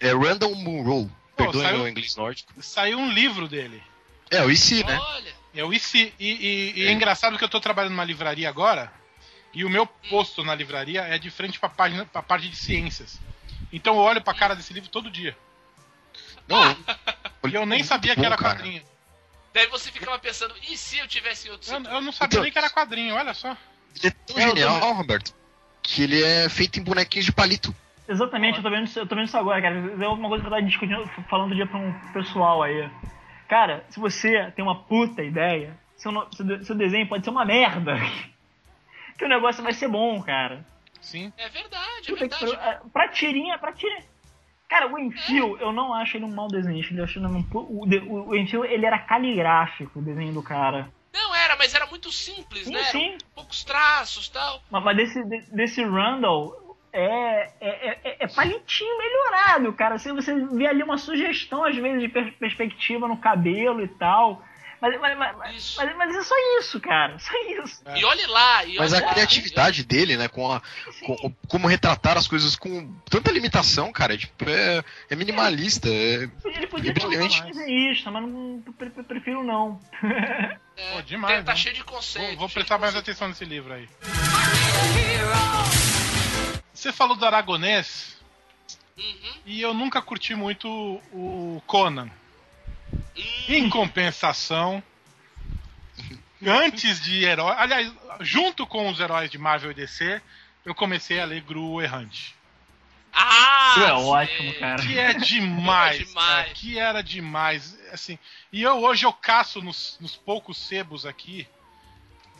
É 0.00 0.12
Randall 0.12 0.54
Munro. 0.54 1.10
Perdoe 1.36 1.62
saiu- 1.62 1.78
meu 1.78 1.88
inglês 1.88 2.16
nórdico. 2.16 2.52
Saiu 2.62 2.98
um 2.98 3.10
livro 3.10 3.48
dele. 3.48 3.82
É, 4.30 4.42
o 4.42 4.50
IC, 4.50 4.84
né? 4.84 4.98
Olha. 4.98 5.34
É 5.54 5.64
o 5.64 5.72
IC. 5.72 6.12
E, 6.18 6.28
e- 6.30 6.72
e 6.80 6.86
é 6.86 6.88
É. 6.88 6.92
engraçado 6.92 7.36
que 7.38 7.44
eu 7.44 7.48
tô 7.48 7.60
trabalhando 7.60 7.92
numa 7.92 8.04
livraria 8.04 8.48
agora. 8.48 8.92
E 9.54 9.64
o 9.64 9.70
meu 9.70 9.86
posto 9.86 10.44
na 10.44 10.54
livraria 10.54 11.02
é 11.02 11.18
de 11.18 11.30
frente 11.30 11.58
pra, 11.58 11.68
página, 11.68 12.04
pra 12.06 12.22
parte 12.22 12.48
de 12.48 12.56
ciências. 12.56 13.18
Então 13.72 13.94
eu 13.94 14.00
olho 14.00 14.20
pra 14.22 14.34
cara 14.34 14.54
desse 14.54 14.72
livro 14.72 14.88
todo 14.90 15.10
dia. 15.10 15.36
Não. 16.48 16.76
E 17.50 17.54
eu 17.54 17.64
nem 17.66 17.82
sabia 17.84 18.14
que 18.14 18.24
era 18.24 18.36
cara. 18.36 18.62
Daí 19.56 19.66
você 19.68 19.90
ficava 19.90 20.18
pensando, 20.18 20.54
e 20.68 20.76
se 20.76 20.98
eu 20.98 21.08
tivesse 21.08 21.48
em 21.48 21.50
outro 21.50 21.66
Eu, 21.72 21.78
setor? 21.78 21.92
eu 21.94 22.00
não 22.02 22.12
sabia 22.12 22.26
Então- 22.34 22.42
nem 22.42 22.52
que 22.52 22.58
era 22.58 22.68
quadrinho, 22.68 23.14
olha 23.14 23.32
só. 23.32 23.56
Ele 23.96 24.08
é 24.08 24.10
tão 24.10 24.38
É, 24.38 24.44
eu 24.44 24.48
genial, 24.50 24.74
também. 24.80 24.94
Roberto, 24.96 25.34
que 25.82 26.02
ele 26.02 26.22
é 26.22 26.46
feito 26.50 26.78
em 26.78 26.82
bonequinhos 26.82 27.24
de 27.24 27.32
palito. 27.32 27.74
Exatamente, 28.06 28.58
eu 28.58 28.62
tô, 28.62 28.68
vendo 28.68 28.84
isso, 28.84 28.98
eu 28.98 29.06
tô 29.06 29.14
vendo 29.14 29.24
isso 29.28 29.36
agora, 29.38 29.62
cara. 29.62 29.74
É 29.74 30.08
uma 30.08 30.28
coisa 30.28 30.42
que 30.44 30.46
eu 30.46 30.50
tava 30.52 30.62
discutindo, 30.62 31.06
falando 31.30 31.44
outro 31.44 31.56
dia 31.56 31.66
pra 31.66 31.78
um 31.78 31.92
pessoal 32.12 32.62
aí. 32.62 32.86
Cara, 33.48 33.82
se 33.88 33.98
você 33.98 34.50
tem 34.54 34.62
uma 34.62 34.84
puta 34.84 35.22
ideia, 35.22 35.74
seu, 35.96 36.12
seu, 36.32 36.44
de- 36.44 36.64
seu 36.66 36.74
desenho 36.76 37.08
pode 37.08 37.24
ser 37.24 37.30
uma 37.30 37.46
merda. 37.46 37.96
que 39.16 39.24
o 39.24 39.28
negócio 39.28 39.62
vai 39.64 39.72
ser 39.72 39.88
bom, 39.88 40.22
cara. 40.22 40.66
Sim. 41.00 41.32
É 41.38 41.48
verdade, 41.48 42.12
é 42.12 42.14
verdade. 42.14 42.44
pariu. 42.44 42.60
É, 42.60 42.80
Pra 42.92 43.08
tirinha, 43.08 43.56
pra 43.58 43.72
tirinha. 43.72 44.04
Cara, 44.68 44.92
o 44.92 44.98
Enfio, 44.98 45.56
eu 45.60 45.72
não 45.72 45.94
acho 45.94 46.16
ele 46.16 46.24
um 46.24 46.34
mau 46.34 46.48
desenhista. 46.48 46.92
Eu 46.94 47.04
acho 47.04 47.18
ele 47.18 47.26
um, 47.26 47.44
o, 47.54 48.28
o, 48.30 48.36
Enfio, 48.36 48.64
ele 48.64 48.84
era 48.84 48.98
caligráfico, 48.98 49.98
o 49.98 50.02
desenho 50.02 50.32
do 50.32 50.42
cara. 50.42 50.90
Não 51.12 51.34
era, 51.34 51.56
mas 51.56 51.74
era 51.74 51.86
muito 51.86 52.10
simples, 52.12 52.64
Sim, 52.64 52.72
né? 52.74 52.82
Sim. 52.84 53.16
poucos 53.34 53.64
traços 53.64 54.28
tal. 54.28 54.60
Mas, 54.70 54.82
mas 54.84 54.96
desse, 54.96 55.24
de- 55.24 55.50
desse 55.52 55.82
Randall 55.84 56.76
é, 56.92 57.52
é, 57.60 57.98
é, 58.04 58.16
é 58.20 58.28
palitinho 58.28 58.98
melhorado, 58.98 59.72
cara. 59.72 59.94
Assim, 59.94 60.12
você 60.14 60.34
vê 60.34 60.66
ali 60.66 60.82
uma 60.82 60.98
sugestão, 60.98 61.64
às 61.64 61.76
vezes, 61.76 62.00
de 62.02 62.08
per- 62.08 62.32
perspectiva 62.38 63.06
no 63.08 63.16
cabelo 63.16 63.82
e 63.82 63.88
tal. 63.88 64.42
Mas, 64.80 65.00
mas, 65.00 65.18
mas, 65.36 65.56
Isso. 65.56 65.76
mas, 65.78 65.96
mas 65.96 66.14
é 66.16 66.22
só 66.22 66.34
isso, 66.58 66.78
cara. 66.80 67.18
Só 67.20 67.32
isso. 67.62 67.82
É. 67.86 67.98
E 67.98 68.04
olhe 68.04 68.26
lá, 68.26 68.64
e 68.64 68.76
Mas 68.76 68.92
a 68.92 69.00
lá. 69.00 69.12
criatividade 69.12 69.82
dele, 69.84 70.16
né, 70.16 70.28
com 70.28 70.52
a, 70.52 70.60
com- 71.04 71.32
como 71.48 71.66
retratar 71.66 72.16
as 72.18 72.28
coisas 72.28 72.54
com 72.56 72.94
tanta 73.10 73.30
limitação, 73.30 73.90
cara, 73.92 74.14
é, 74.14 74.18
tipo, 74.18 74.44
é, 74.48 74.84
é 75.10 75.16
minimalista. 75.16 75.88
é- 75.88 76.28
Ele 76.44 76.66
podia 76.66 76.90
É 76.90 76.92
um 76.92 76.94
brilhante. 77.08 77.42
desenhista, 77.42 78.10
mas 78.10 78.22
não, 78.22 78.62
pre- 78.76 78.90
pre- 78.90 79.02
prefiro 79.02 79.42
não. 79.42 79.80
É, 80.76 80.92
Pô, 80.92 81.02
demais, 81.02 81.38
Tá, 81.38 81.42
tá 81.44 81.52
né? 81.52 81.56
cheio 81.58 81.74
de 81.74 81.82
conceitos. 81.82 82.30
Vou, 82.30 82.38
vou 82.40 82.48
prestar 82.50 82.78
mais 82.78 82.92
conceitos. 82.92 83.08
atenção 83.14 83.28
nesse 83.28 83.44
livro 83.46 83.72
aí. 83.72 83.88
Você 86.72 86.92
falou 86.92 87.16
do 87.16 87.24
Aragonês 87.24 88.16
Uhum. 88.96 89.32
e 89.46 89.60
eu 89.60 89.72
nunca 89.74 90.00
curti 90.02 90.34
muito 90.34 90.68
o 91.12 91.62
Conan. 91.66 92.10
Em 93.48 93.68
compensação, 93.68 94.82
antes 96.44 97.00
de 97.00 97.24
herói, 97.24 97.54
aliás, 97.56 97.92
junto 98.20 98.66
com 98.66 98.88
os 98.88 99.00
heróis 99.00 99.30
de 99.30 99.38
Marvel 99.38 99.70
e 99.70 99.74
DC, 99.74 100.20
eu 100.64 100.74
comecei 100.74 101.20
a 101.20 101.24
ler 101.24 101.42
Gru 101.42 101.80
Errante. 101.80 102.34
Ah! 103.12 103.74
É 103.78 103.92
ótimo, 103.92 104.54
cara. 104.54 104.82
Que 104.82 104.98
é 104.98 105.14
demais, 105.14 106.00
É 106.00 106.04
demais. 106.04 106.26
cara, 106.26 106.50
que 106.50 106.78
era 106.78 107.02
demais, 107.02 107.78
assim. 107.92 108.18
E 108.52 108.62
eu 108.62 108.82
hoje 108.82 109.06
eu 109.06 109.12
caço 109.12 109.62
nos, 109.62 109.96
nos 110.00 110.16
poucos 110.16 110.58
sebos 110.58 111.06
aqui, 111.06 111.48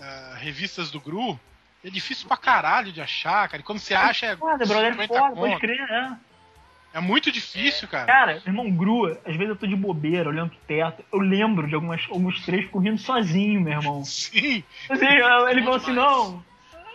ah, 0.01 0.37
revistas 0.39 0.91
do 0.91 1.01
Gru. 1.01 1.39
É 1.85 1.91
difícil 1.91 2.27
pra 2.27 2.37
caralho 2.37 2.93
de 2.93 3.01
achar, 3.01 3.49
cara. 3.49 3.61
E 3.61 3.65
quando 3.65 3.79
você 3.79 3.95
acha 3.95 4.27
é, 4.27 4.37
Foda, 4.37 4.67
brother, 4.67 4.87
é 4.87 4.93
50 4.93 5.15
foda, 5.15 5.37
pode 5.37 5.59
crer, 5.59 5.89
né? 5.89 6.19
É 6.97 7.01
muito 7.01 7.31
difícil, 7.31 7.87
cara. 7.89 8.07
Cara, 8.07 8.33
meu 8.35 8.43
irmão 8.47 8.71
grua, 8.71 9.21
às 9.27 9.35
vezes 9.37 9.49
eu 9.51 9.57
tô 9.57 9.67
de 9.67 9.77
bobeira, 9.77 10.29
olhando 10.29 10.51
pro 10.51 10.59
teto, 10.67 11.05
eu 11.13 11.19
lembro 11.19 11.67
de 11.69 11.75
algumas, 11.75 12.03
alguns 12.11 12.45
trechos 12.45 12.71
correndo 12.71 12.99
sozinho, 12.99 13.61
meu 13.61 13.75
irmão. 13.75 14.03
Sim. 14.07 14.63
Assim, 14.91 15.07
ele 15.51 15.63
falou 15.63 15.77
assim, 15.77 15.93
não, 15.93 16.43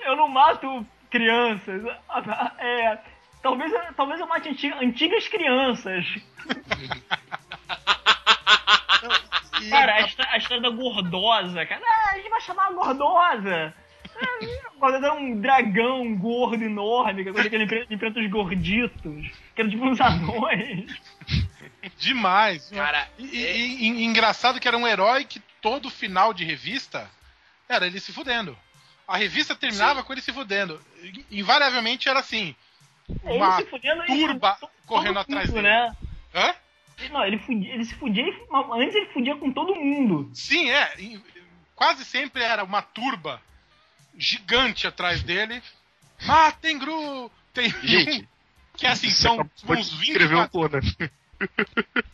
eu 0.05 0.15
não 0.15 0.27
mato 0.27 0.85
crianças. 1.09 1.81
É, 2.59 2.97
talvez, 3.41 3.71
eu- 3.71 3.93
talvez 3.95 4.19
eu 4.19 4.27
mate 4.27 4.49
antiga- 4.49 4.77
antigas 4.81 5.27
crianças. 5.27 6.05
Cara, 9.69 9.93
a 10.31 10.37
história 10.37 10.61
da 10.61 10.69
gordosa, 10.69 11.65
cara. 11.65 11.81
Ah, 11.85 12.11
a 12.11 12.17
gente 12.17 12.29
vai 12.29 12.41
chamar 12.41 12.67
a 12.67 12.71
gordosa. 12.71 13.73
Gordosa 14.79 15.05
era 15.07 15.13
um 15.13 15.39
dragão 15.39 16.15
gordo 16.15 16.63
enorme, 16.63 17.23
que 17.23 17.29
é 17.29 17.33
coisa 17.33 17.49
que 17.49 17.55
ele 17.55 17.65
enfrenta, 17.65 17.93
enfrenta 17.93 18.19
os 18.19 18.29
gorditos, 18.29 19.27
que 19.55 19.61
eram 19.61 19.69
tipo 19.69 19.85
uns 19.85 20.01
anões. 20.01 20.85
demais. 21.99 22.69
Cara, 22.69 23.07
E, 23.17 23.25
e- 23.25 23.83
e- 23.83 23.91
e 23.99 24.03
engraçado 24.03 24.59
que 24.59 24.67
era 24.67 24.77
um 24.77 24.87
herói 24.87 25.23
que 25.25 25.39
todo 25.61 25.89
final 25.89 26.33
de 26.33 26.43
revista 26.43 27.09
era 27.69 27.85
ele 27.85 27.99
se 27.99 28.11
fudendo. 28.11 28.57
A 29.07 29.17
revista 29.17 29.55
terminava 29.55 29.99
Sim. 30.01 30.05
com 30.05 30.13
ele 30.13 30.21
se 30.21 30.31
fudendo. 30.33 30.81
Invariavelmente 31.29 32.07
era 32.09 32.19
assim. 32.19 32.55
Ele 33.25 33.37
Uma 33.37 33.57
se 33.57 33.65
fudendo 33.65 34.03
e- 34.03 34.07
turba 34.07 34.57
todo 34.59 34.69
correndo 34.85 35.19
atrás 35.19 35.49
dele. 35.49 35.63
Né? 35.63 35.95
Hã? 36.33 36.55
Não, 37.11 37.25
ele, 37.25 37.39
fudia, 37.39 37.73
ele 37.73 37.83
se 37.83 37.95
fudia, 37.95 38.23
e- 38.23 38.47
antes 38.79 38.95
ele 38.95 39.07
fudia 39.07 39.35
com 39.35 39.51
todo 39.51 39.75
mundo. 39.75 40.29
Sim, 40.33 40.69
é. 40.69 40.93
Quase 41.75 42.05
sempre 42.05 42.43
era 42.43 42.63
uma 42.63 42.81
turba 42.81 43.41
gigante 44.17 44.85
atrás 44.87 45.21
dele. 45.23 45.61
Ah, 46.27 46.51
tem 46.51 46.77
Gru! 46.77 47.31
Tem 47.53 47.69
Gente, 47.83 48.21
um 48.21 48.27
que 48.77 48.85
assim, 48.87 49.09
você 49.09 49.21
são 49.21 49.49
uns 49.67 49.93
20 49.93 50.09
escrever 50.09 50.35
um 50.35 50.47
Conan. 50.47 50.79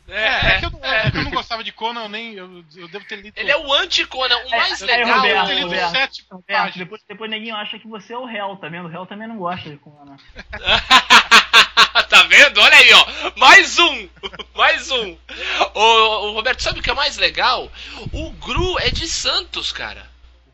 É, 0.07 0.55
é 0.55 0.59
que 0.59 0.65
eu, 0.65 0.69
não- 0.71 0.83
é 0.85 1.11
que 1.11 1.17
eu 1.17 1.23
não 1.23 1.31
gostava 1.31 1.61
de 1.61 1.73
Conan, 1.73 2.03
eu 2.03 2.09
nem. 2.09 2.33
Eu, 2.33 2.63
eu 2.77 2.87
devo 2.87 3.03
ter 3.05 3.17
lido. 3.17 3.37
Ele 3.37 3.51
é 3.51 3.57
o 3.57 3.73
anti-Conan. 3.73 4.37
O 4.37 4.53
É, 4.53 4.57
mais 4.57 4.81
é, 4.81 4.85
legal. 4.85 5.09
eu 5.09 5.15
Roberto, 5.17 5.33
devo 5.35 5.47
ter 5.47 5.53
lido 5.55 5.65
Roberto. 5.67 5.91
sete 5.91 6.25
Roberto, 6.31 6.47
páginas. 6.47 6.75
depois, 6.77 7.01
depois 7.09 7.29
neguinho 7.29 7.55
acha 7.55 7.77
que 7.77 7.87
você 7.87 8.13
é 8.13 8.17
o 8.17 8.25
réu, 8.25 8.55
tá 8.55 8.69
vendo? 8.69 8.85
O 8.85 8.89
réu 8.89 9.05
também 9.05 9.27
não 9.27 9.37
gosta 9.37 9.69
de 9.69 9.75
Conan. 9.77 10.15
tá 12.09 12.23
vendo? 12.23 12.59
Olha 12.61 12.75
aí, 12.77 12.93
ó. 12.93 13.05
Mais 13.37 13.77
um. 13.79 14.09
Mais 14.55 14.89
um. 14.91 15.17
O, 15.75 15.81
o 16.29 16.31
Roberto, 16.33 16.61
sabe 16.63 16.79
o 16.79 16.83
que 16.83 16.89
é 16.89 16.93
mais 16.93 17.17
legal? 17.17 17.69
O 18.13 18.31
Gru 18.31 18.79
é 18.79 18.89
de 18.89 19.07
Santos, 19.07 19.71
cara. 19.71 20.09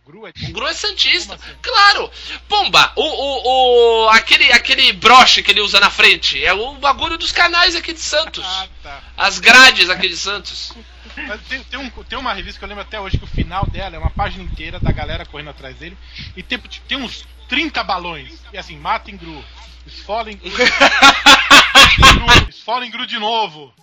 Gru 0.05 0.27
é 0.27 0.31
O 0.31 0.51
Gru 0.51 0.67
é 0.67 0.73
Santista. 0.73 1.35
Assim? 1.35 1.55
Claro! 1.61 2.11
Pomba, 2.49 2.91
o, 2.95 3.03
o, 3.03 4.03
o, 4.05 4.09
aquele, 4.09 4.51
aquele 4.51 4.91
broche 4.93 5.41
que 5.41 5.51
ele 5.51 5.61
usa 5.61 5.79
na 5.79 5.89
frente 5.89 6.43
é 6.43 6.53
o 6.53 6.75
bagulho 6.75 7.17
dos 7.17 7.31
canais 7.31 7.73
aqui 7.75 7.93
de 7.93 8.01
Santos. 8.01 8.43
Ah, 8.45 8.67
tá. 8.81 9.01
As 9.15 9.39
grades 9.39 9.89
aqui 9.89 10.09
de 10.09 10.17
Santos. 10.17 10.73
Mas 11.15 11.41
tem, 11.43 11.63
tem, 11.63 11.79
um, 11.79 11.89
tem 11.89 12.17
uma 12.17 12.33
revista 12.33 12.59
que 12.59 12.65
eu 12.65 12.69
lembro 12.69 12.83
até 12.83 12.99
hoje 12.99 13.17
que 13.17 13.23
o 13.23 13.27
final 13.27 13.65
dela 13.67 13.95
é 13.95 13.99
uma 13.99 14.09
página 14.09 14.43
inteira 14.43 14.79
da 14.79 14.91
galera 14.91 15.25
correndo 15.25 15.51
atrás 15.51 15.77
dele. 15.77 15.97
E 16.35 16.43
tem, 16.43 16.57
tem 16.59 16.97
uns 16.97 17.25
30 17.47 17.81
balões. 17.83 18.41
E 18.51 18.57
assim, 18.57 18.77
matem 18.77 19.15
Gru. 19.15 19.43
Esfolem 19.87 20.37
Gru. 20.37 20.51
Gru, 20.51 22.49
Esfolem 22.49 22.91
Gru 22.91 23.05
de 23.05 23.19
novo. 23.19 23.73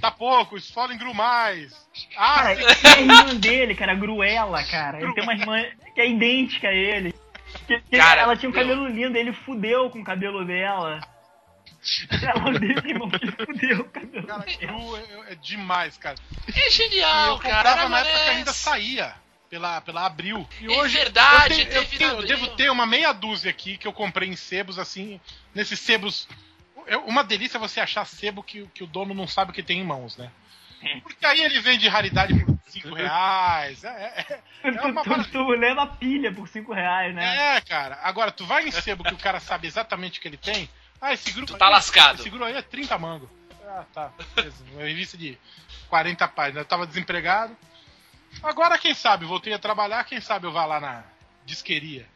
Tá 0.00 0.10
pouco, 0.10 0.56
esfolem 0.56 0.96
Gru 0.98 1.12
mais. 1.14 1.72
Ah, 2.16 2.36
Cara, 2.36 2.54
e 2.54 2.64
a 2.86 3.00
irmã 3.00 3.34
dele, 3.36 3.74
cara, 3.74 3.92
a 3.92 3.94
Gruela, 3.94 4.62
cara. 4.64 5.00
Ele 5.02 5.12
tem 5.14 5.22
uma 5.22 5.34
irmã 5.34 5.62
que 5.94 6.00
é 6.00 6.08
idêntica 6.10 6.68
a 6.68 6.72
ele. 6.72 7.14
Que- 7.66 7.80
que 7.80 7.96
Cara, 7.96 8.22
ela 8.22 8.36
tinha 8.36 8.48
um 8.50 8.52
meu. 8.52 8.60
cabelo 8.62 8.88
lindo, 8.88 9.16
ele 9.16 9.32
fudeu 9.32 9.88
com 9.90 10.00
o 10.00 10.04
cabelo 10.04 10.44
dela. 10.44 11.00
Ela 12.22 12.52
teve 12.58 12.88
irmão 12.90 13.08
que 13.10 13.30
fudeu 13.30 13.84
com 13.84 13.90
o 13.90 13.92
cabelo 13.92 14.26
cara, 14.26 14.44
dela. 14.44 14.56
Gru 14.60 14.96
é, 14.96 15.32
é 15.32 15.34
demais, 15.36 15.96
cara. 15.96 16.16
É 16.54 16.68
E 16.68 16.70
genial, 16.70 17.28
eu 17.28 17.38
cara. 17.38 17.54
comprava 17.56 17.88
na 17.88 17.98
época 18.00 18.24
que 18.24 18.30
ainda 18.30 18.52
saía. 18.52 19.14
Pela, 19.48 19.80
pela 19.80 20.04
Abril. 20.04 20.44
E 20.60 20.66
É 20.66 20.76
hoje 20.76 20.98
verdade, 20.98 21.60
eu, 21.60 21.66
tenho- 21.68 21.70
eu 21.78 21.84
teve 21.84 21.98
tenho- 21.98 22.10
eu 22.14 22.22
devo 22.26 22.48
ter 22.56 22.68
uma 22.68 22.84
meia 22.84 23.12
dúzia 23.12 23.48
aqui 23.48 23.78
que 23.78 23.86
eu 23.86 23.92
comprei 23.92 24.28
em 24.28 24.34
sebos, 24.34 24.76
assim. 24.76 25.20
Nesses 25.54 25.78
sebos. 25.78 26.28
É 26.86 26.96
uma 26.96 27.24
delícia 27.24 27.58
você 27.58 27.80
achar 27.80 28.04
sebo 28.04 28.42
que, 28.42 28.66
que 28.68 28.84
o 28.84 28.86
dono 28.86 29.12
não 29.14 29.26
sabe 29.26 29.50
o 29.50 29.54
que 29.54 29.62
tem 29.62 29.80
em 29.80 29.84
mãos, 29.84 30.16
né? 30.16 30.30
Porque 31.02 31.24
aí 31.26 31.40
ele 31.42 31.58
vende 31.60 31.88
raridade 31.88 32.34
por 32.44 32.58
5 32.68 32.94
reais. 32.94 33.82
É, 33.82 33.88
é, 34.28 34.40
é 34.62 34.70
uma 34.86 35.02
Tu, 35.02 35.30
tu, 35.30 35.48
leva 35.48 35.86
pilha 35.86 36.32
por 36.32 36.46
5 36.46 36.72
reais, 36.72 37.14
né? 37.14 37.56
É, 37.56 37.60
cara. 37.60 37.98
Agora, 38.02 38.30
tu 38.30 38.44
vai 38.46 38.66
em 38.68 38.70
sebo 38.70 39.02
que 39.02 39.14
o 39.14 39.18
cara 39.18 39.40
sabe 39.40 39.66
exatamente 39.66 40.18
o 40.18 40.22
que 40.22 40.28
ele 40.28 40.36
tem. 40.36 40.68
Ah, 41.00 41.12
esse 41.12 41.32
grupo. 41.32 41.52
Tu 41.52 41.58
tá 41.58 41.66
aí- 41.66 41.72
lascado. 41.72 42.20
Esse 42.20 42.30
grupo 42.30 42.44
aí 42.44 42.54
é 42.54 42.62
30 42.62 42.96
mango. 42.98 43.28
Ah, 43.66 43.84
tá. 43.92 44.12
Beleza. 44.34 44.64
Uma 44.72 44.82
revista 44.82 45.16
de 45.16 45.38
40 45.88 46.28
páginas. 46.28 46.62
Eu 46.62 46.68
tava 46.68 46.86
desempregado. 46.86 47.56
Agora, 48.42 48.78
quem 48.78 48.94
sabe, 48.94 49.24
voltei 49.24 49.52
a 49.52 49.58
trabalhar, 49.58 50.04
quem 50.04 50.20
sabe 50.20 50.46
eu 50.46 50.52
vá 50.52 50.64
lá 50.66 50.80
na 50.80 51.04
disqueria. 51.44 52.06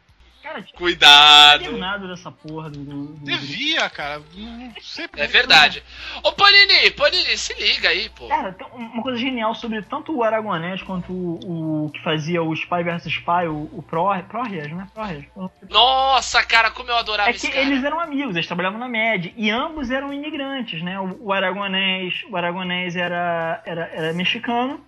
Cara, 0.41 0.61
tinha 0.61 0.77
Cuidado. 0.77 1.77
nada 1.77 2.07
dessa 2.07 2.31
porra 2.31 2.69
do. 2.69 2.79
do, 2.83 3.05
do- 3.13 3.25
Devia, 3.25 3.89
cara. 3.89 4.21
Não 4.35 4.73
sei 4.81 5.07
É 5.15 5.27
verdade. 5.27 5.83
Ô 6.23 6.31
Panini, 6.33 6.89
Panini, 6.91 7.37
se 7.37 7.53
liga 7.53 7.89
aí, 7.89 8.09
pô. 8.09 8.27
Cara, 8.27 8.51
tem 8.51 8.65
uma 8.73 9.03
coisa 9.03 9.17
genial 9.19 9.53
sobre 9.53 9.81
tanto 9.83 10.15
o 10.15 10.23
Aragonés 10.23 10.81
quanto 10.81 11.13
o, 11.13 11.85
o 11.85 11.89
que 11.91 12.01
fazia 12.03 12.41
o 12.41 12.53
Spy 12.53 12.83
vs 12.83 13.05
Spy, 13.05 13.47
o, 13.47 13.69
o 13.71 13.83
Pro, 13.87 14.07
Prorrias, 14.27 14.71
né? 14.71 14.87
Prorrias. 14.93 15.25
Nossa, 15.69 16.43
cara, 16.43 16.71
como 16.71 16.89
eu 16.89 16.97
adorava 16.97 17.29
É 17.29 17.33
esse 17.33 17.47
que 17.47 17.53
cara. 17.53 17.65
eles 17.65 17.83
eram 17.83 17.99
amigos, 17.99 18.35
eles 18.35 18.47
trabalhavam 18.47 18.79
na 18.79 18.87
MED, 18.89 19.33
e 19.37 19.49
ambos 19.51 19.91
eram 19.91 20.11
imigrantes, 20.11 20.81
né? 20.81 20.99
O, 20.99 21.17
o 21.27 21.33
Aragonés, 21.33 22.23
o 22.29 22.35
Aragonés 22.35 22.95
era, 22.95 23.61
era, 23.65 23.85
era 23.93 24.13
mexicano, 24.13 24.83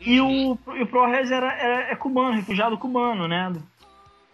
e 0.00 0.20
o, 0.20 0.58
e 0.76 0.82
o 0.82 0.86
Prorrias 0.86 1.30
era, 1.30 1.50
era 1.54 1.92
é 1.92 1.96
cubano, 1.96 2.32
refugiado 2.32 2.76
cubano, 2.76 3.26
né? 3.28 3.52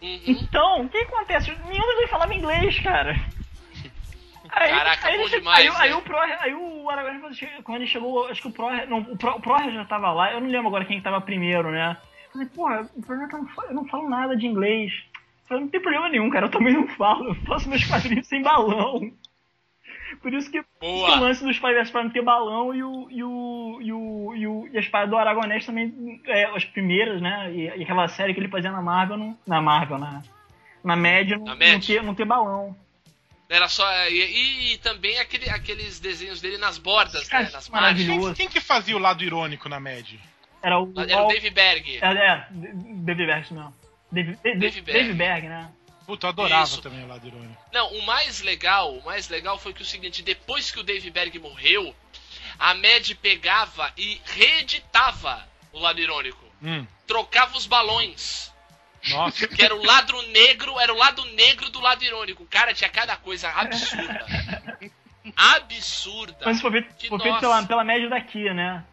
Uhum. 0.01 0.19
Então, 0.25 0.81
o 0.81 0.89
que 0.89 0.97
acontece? 0.97 1.51
Nenhum 1.67 1.85
dos 1.85 1.95
dois 1.95 2.09
falava 2.09 2.33
inglês, 2.33 2.79
cara. 2.79 3.15
Aí, 4.49 4.69
Caraca, 4.69 5.07
aí 5.07 5.17
bom 5.17 5.29
demais, 5.29 5.59
Aí, 5.59 5.69
né? 5.69 5.75
aí 5.79 5.93
o 5.93 6.01
Pro, 6.01 6.17
aí 6.17 6.53
o 6.53 6.89
Aragonés, 6.89 7.21
quando 7.63 7.77
ele 7.77 7.87
chegou, 7.87 8.27
acho 8.27 8.41
que 8.41 8.47
o 8.49 8.51
Pro, 8.51 8.69
não, 8.87 8.99
o 8.99 9.17
Pro, 9.17 9.31
o 9.35 9.39
Pro 9.39 9.71
já 9.71 9.85
tava 9.85 10.11
lá, 10.11 10.33
eu 10.33 10.41
não 10.41 10.49
lembro 10.49 10.67
agora 10.67 10.83
quem 10.83 10.97
que 10.97 11.03
tava 11.03 11.21
primeiro, 11.21 11.71
né? 11.71 11.95
Eu 12.25 12.31
falei, 12.31 12.47
porra, 12.49 12.89
o 12.95 13.01
problema 13.01 13.25
é 13.25 13.29
que 13.29 13.35
eu 13.35 13.39
não 13.39 13.47
falo, 13.47 13.67
eu 13.69 13.73
não 13.75 13.85
falo 13.85 14.09
nada 14.09 14.35
de 14.35 14.47
inglês. 14.47 14.91
Eu 15.13 15.47
falei, 15.47 15.63
não 15.63 15.69
tem 15.69 15.81
problema 15.81 16.09
nenhum, 16.09 16.29
cara, 16.29 16.47
eu 16.47 16.51
também 16.51 16.73
não 16.73 16.87
falo, 16.87 17.29
eu 17.29 17.35
faço 17.45 17.69
meus 17.69 17.83
quadrinhos 17.85 18.27
sem 18.27 18.41
balão. 18.41 19.11
Por 20.17 20.33
isso 20.33 20.51
que, 20.51 20.61
por 20.61 20.85
isso 20.87 21.05
que 21.05 21.11
o 21.11 21.19
lance 21.19 21.43
dos 21.43 21.55
Spiders 21.55 21.89
para 21.89 22.03
não 22.03 22.11
ter 22.11 22.21
balão 22.21 22.73
e 22.73 22.83
o 22.83 23.07
e 23.09 23.23
o 23.23 23.79
e 23.81 23.93
o 23.93 24.33
e, 24.35 24.47
o, 24.47 24.67
e 24.71 24.77
a 24.77 24.79
espada 24.79 25.07
do 25.07 25.17
Aragonés 25.17 25.65
também 25.65 26.21
é, 26.25 26.45
as 26.55 26.65
primeiras, 26.65 27.21
né? 27.21 27.51
E, 27.53 27.65
e 27.79 27.83
aquela 27.83 28.07
série 28.07 28.33
que 28.33 28.39
ele 28.39 28.47
fazia 28.49 28.71
na 28.71 28.81
Marvel, 28.81 29.17
não, 29.17 29.37
na 29.47 29.61
Marvel, 29.61 29.97
na 29.97 30.21
na 30.83 30.95
média, 30.95 31.37
não, 31.37 31.45
Na 31.45 31.55
não 31.55 31.67
Mad. 31.73 31.85
ter 31.85 32.03
não 32.03 32.15
ter 32.15 32.25
balão. 32.25 32.75
Era 33.49 33.67
só. 33.67 33.85
E, 34.07 34.73
e 34.73 34.77
também 34.77 35.19
aquele, 35.19 35.49
aqueles 35.49 35.99
desenhos 35.99 36.39
dele 36.39 36.57
nas 36.57 36.77
bordas, 36.77 37.29
né? 37.29 37.49
Nas 37.51 37.67
maravilhoso. 37.69 38.19
margens. 38.19 38.37
Quem, 38.37 38.47
quem 38.47 38.53
que 38.53 38.65
fazia 38.65 38.95
o 38.95 38.99
lado 38.99 39.23
irônico 39.23 39.67
na 39.67 39.79
MED? 39.79 40.19
Era 40.63 40.79
o 40.79 40.93
Era 40.95 41.23
o 41.23 41.27
Dave 41.27 41.49
Berg. 41.49 41.99
É, 42.01 42.07
é, 42.07 42.47
Dave 42.49 43.25
Berg, 43.25 43.41
isso 43.41 43.53
mesmo. 43.53 43.73
Dave, 44.11 44.37
Dave, 44.43 44.59
Dave 44.59 44.81
Dave, 44.81 45.13
Berg. 45.13 45.13
Berg. 45.15 45.47
né? 45.49 45.71
Puta, 46.11 46.27
eu 46.27 46.29
adorava 46.31 46.63
Isso. 46.65 46.81
também 46.81 47.05
o 47.05 47.07
lado 47.07 47.25
irônico. 47.25 47.63
Não, 47.71 47.87
o 47.93 48.05
mais 48.05 48.41
legal, 48.41 48.93
o 48.93 49.05
mais 49.05 49.29
legal 49.29 49.57
foi 49.57 49.73
que 49.73 49.81
o 49.81 49.85
seguinte, 49.85 50.21
depois 50.21 50.69
que 50.69 50.77
o 50.77 50.83
Dave 50.83 51.09
Berg 51.09 51.39
morreu, 51.39 51.95
a 52.59 52.73
Mad 52.73 53.09
pegava 53.21 53.93
e 53.95 54.19
reeditava 54.25 55.47
o 55.71 55.79
lado 55.79 56.01
irônico. 56.01 56.43
Hum, 56.61 56.85
Trocava 57.07 57.57
os 57.57 57.65
balões. 57.65 58.51
nossa. 59.09 59.47
Que 59.47 59.63
era 59.63 59.73
o 59.73 59.81
lado 59.85 60.21
negro, 60.33 60.77
era 60.81 60.93
o 60.93 60.97
lado 60.97 61.23
negro 61.27 61.69
do 61.69 61.79
lado 61.79 62.03
irônico. 62.03 62.45
Cara, 62.47 62.73
tinha 62.73 62.89
cada 62.89 63.15
coisa 63.15 63.47
absurda. 63.49 64.25
Absurda. 65.33 66.39
Mas 66.43 66.59
foi 66.59 66.71
feito, 66.71 66.93
Que 66.95 67.07
foi 67.07 67.19
feito 67.19 67.39
pela, 67.39 67.65
pela 67.65 67.83
média 67.85 68.09
daqui, 68.09 68.53
né? 68.53 68.83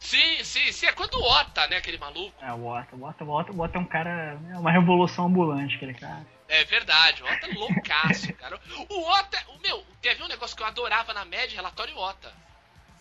Sim, 0.00 0.42
sim, 0.42 0.72
sim. 0.72 0.86
É 0.86 0.92
quando 0.92 1.14
o 1.14 1.22
Ota, 1.22 1.68
né? 1.68 1.76
Aquele 1.76 1.98
maluco. 1.98 2.34
É, 2.42 2.52
o 2.52 2.66
Otto, 2.66 2.96
o 2.96 3.08
Otto, 3.08 3.24
o 3.24 3.38
Otto, 3.38 3.52
o 3.52 3.62
Otto 3.62 3.76
é 3.76 3.80
um 3.80 3.84
cara, 3.84 4.40
é 4.50 4.58
uma 4.58 4.72
revolução 4.72 5.26
ambulante, 5.26 5.76
aquele 5.76 5.94
cara. 5.94 6.26
É 6.48 6.64
verdade, 6.64 7.22
o 7.22 7.26
Ota 7.26 7.46
é 7.46 7.52
loucaço, 7.54 8.32
cara. 8.34 8.58
O 8.88 9.02
Ota, 9.10 9.38
o 9.54 9.60
meu, 9.62 9.84
quer 10.00 10.16
ver 10.16 10.22
um 10.24 10.28
negócio 10.28 10.56
que 10.56 10.62
eu 10.62 10.66
adorava 10.66 11.12
na 11.12 11.24
média? 11.24 11.54
Relatório 11.56 11.96
Ota. 11.96 12.32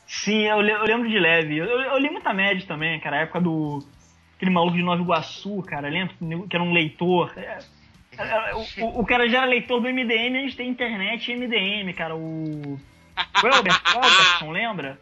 Sim, 0.05 0.43
eu, 0.43 0.61
eu 0.61 0.83
lembro 0.83 1.09
de 1.09 1.17
leve. 1.19 1.57
Eu, 1.57 1.65
eu, 1.65 1.79
eu 1.81 1.97
li 1.97 2.09
muita 2.09 2.33
média 2.33 2.65
também, 2.67 2.99
cara. 2.99 3.17
A 3.17 3.21
época 3.21 3.41
do. 3.41 3.85
Aquele 4.35 4.51
maluco 4.51 4.75
de 4.77 4.83
Nova 4.83 5.01
Iguaçu, 5.01 5.61
cara. 5.63 5.89
Lembra 5.89 6.15
que 6.47 6.55
era 6.55 6.63
um 6.63 6.73
leitor. 6.73 7.33
É, 7.37 7.59
é, 8.17 8.55
o, 8.55 8.59
o- 8.85 8.99
o 9.01 9.05
cara 9.05 9.27
já 9.29 9.39
era 9.39 9.47
leitor 9.47 9.81
do 9.81 9.87
MDM 9.89 10.37
antes 10.39 10.51
de 10.51 10.57
ter 10.57 10.63
internet 10.65 11.31
e 11.31 11.35
MDM, 11.35 11.93
cara. 11.93 12.15
O. 12.15 12.79
Welber, 13.43 13.73
Welberson, 13.95 14.51
lembra? 14.51 14.99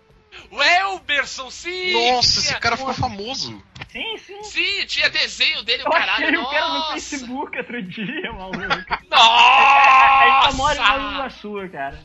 O 0.52 0.62
Elberson, 0.62 1.50
sim! 1.50 1.94
Nossa, 1.94 2.40
esse 2.40 2.60
cara 2.60 2.76
ficou 2.78 2.94
famoso. 2.94 3.62
Sim, 3.96 4.18
sim. 4.18 4.44
Sim, 4.44 4.86
tinha 4.88 5.10
desenho 5.10 5.64
dele, 5.64 5.84
o 5.84 5.88
Eu 5.88 5.92
caralho. 5.92 6.26
achei 6.26 6.38
o 6.38 6.46
cara 6.50 6.68
no. 6.68 6.84
Facebook 6.92 7.58
outro 7.58 7.82
dia, 7.82 8.34
maluco. 8.34 8.60
Nossa! 9.10 10.20
Aí 10.20 10.42
tá 10.42 10.52
mora 10.54 10.78
em 10.78 10.82
Nova 10.82 11.14
Iguaçu, 11.14 11.70
cara. 11.72 11.98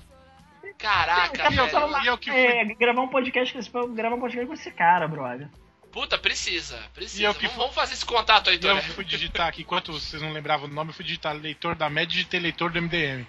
Caraca, 0.79 1.53
E 1.53 1.57
eu- 1.57 1.67
velho. 1.67 2.05
e 2.05 2.07
eu 2.07 2.17
que 2.17 2.31
fui- 2.31 2.39
É, 2.41 2.65
gravar 2.77 3.03
um 3.03 3.09
podcast 3.09 3.53
com 3.53 3.59
esse, 3.59 3.71
gravar 3.95 4.15
um 4.15 4.21
podcast 4.21 4.47
com 4.47 4.55
esse 4.55 4.71
cara, 4.71 5.09
brother. 5.09 5.49
Puta, 5.91 6.17
precisa, 6.17 6.77
E 6.77 6.89
precisa. 6.95 7.25
eu 7.25 7.35
que 7.35 7.41
Vamos, 7.41 7.55
fui- 7.55 7.61
vamos 7.63 7.75
fazer 7.75 7.95
esse 7.95 8.07
contato 8.07 8.51
aí, 8.51 8.61
E 8.63 8.65
eu 8.67 8.81
fui 8.95 9.05
digitar 9.05 9.49
aqui, 9.49 9.63
enquanto 9.63 9.93
vocês 9.93 10.23
não 10.23 10.33
lembravam 10.33 10.69
o 10.69 10.73
nome, 10.73 10.91
eu 10.91 10.95
fui 10.95 11.05
digitar 11.05 11.35
leitor 11.35 11.75
da 11.75 11.91
MED 11.91 12.13
e 12.13 12.15
digitei 12.19 12.39
leitor 12.39 12.71
do 12.71 12.79
MDM. 12.81 13.27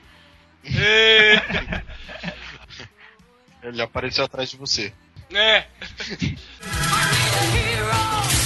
Ele 3.63 3.81
apareceu 3.81 4.23
atrás 4.25 4.51
de 4.51 4.57
você. 4.57 4.93
É. 5.33 5.65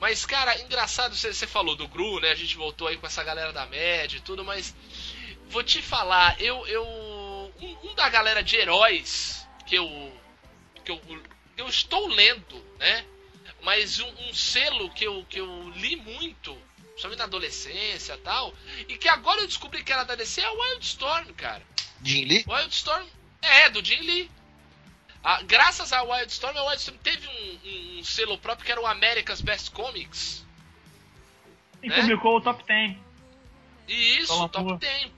Mas, 0.00 0.24
cara, 0.24 0.58
engraçado, 0.60 1.14
você 1.16 1.46
falou 1.46 1.74
do 1.74 1.88
Gru, 1.88 2.20
né? 2.20 2.30
A 2.30 2.34
gente 2.34 2.56
voltou 2.56 2.86
aí 2.86 2.96
com 2.96 3.06
essa 3.06 3.24
galera 3.24 3.52
da 3.52 3.66
média 3.66 4.16
e 4.16 4.20
tudo, 4.20 4.44
mas 4.44 4.74
vou 5.48 5.62
te 5.62 5.82
falar, 5.82 6.40
eu. 6.40 6.66
eu 6.66 6.84
um, 7.60 7.88
um 7.90 7.94
da 7.94 8.08
galera 8.08 8.42
de 8.42 8.56
heróis 8.56 9.46
que 9.66 9.74
eu. 9.74 10.12
que 10.84 10.92
eu, 10.92 11.00
eu 11.56 11.68
estou 11.68 12.06
lendo, 12.06 12.64
né? 12.78 13.04
Mas 13.62 13.98
um, 13.98 14.08
um 14.28 14.32
selo 14.32 14.88
que 14.90 15.04
eu, 15.04 15.26
que 15.28 15.40
eu 15.40 15.68
li 15.70 15.96
muito, 15.96 16.56
principalmente 16.90 17.18
na 17.18 17.24
adolescência 17.24 18.14
e 18.14 18.18
tal, 18.18 18.54
e 18.88 18.96
que 18.96 19.08
agora 19.08 19.40
eu 19.40 19.46
descobri 19.48 19.82
que 19.82 19.92
era 19.92 20.04
da 20.04 20.14
DC 20.14 20.40
é 20.40 20.48
o 20.48 20.60
Wildstorm, 20.60 21.32
cara. 21.34 21.62
Jim 22.04 22.24
Lee? 22.24 22.44
Wildstorm 22.46 23.06
é 23.42 23.68
do 23.68 23.84
Jim 23.84 24.00
Lee. 24.00 24.30
Ah, 25.22 25.42
graças 25.42 25.92
a 25.92 26.02
Wildstorm, 26.02 26.56
a 26.56 26.64
Wildstorm 26.64 26.96
teve 26.98 27.26
um, 27.26 27.68
um- 27.68 27.98
um 28.00 28.04
selo 28.04 28.38
próprio 28.38 28.64
que 28.64 28.72
era 28.72 28.80
o 28.80 28.86
America's 28.86 29.40
Best 29.40 29.70
Comics. 29.72 30.44
E 31.82 31.88
Né? 31.88 31.96
publicou 32.00 32.36
o 32.36 32.40
top 32.40 32.64
10. 32.64 32.96
E 33.88 34.18
isso, 34.18 34.28
Toma 34.32 34.48
Top 34.48 34.68
tua. 34.68 34.78
10. 34.78 35.10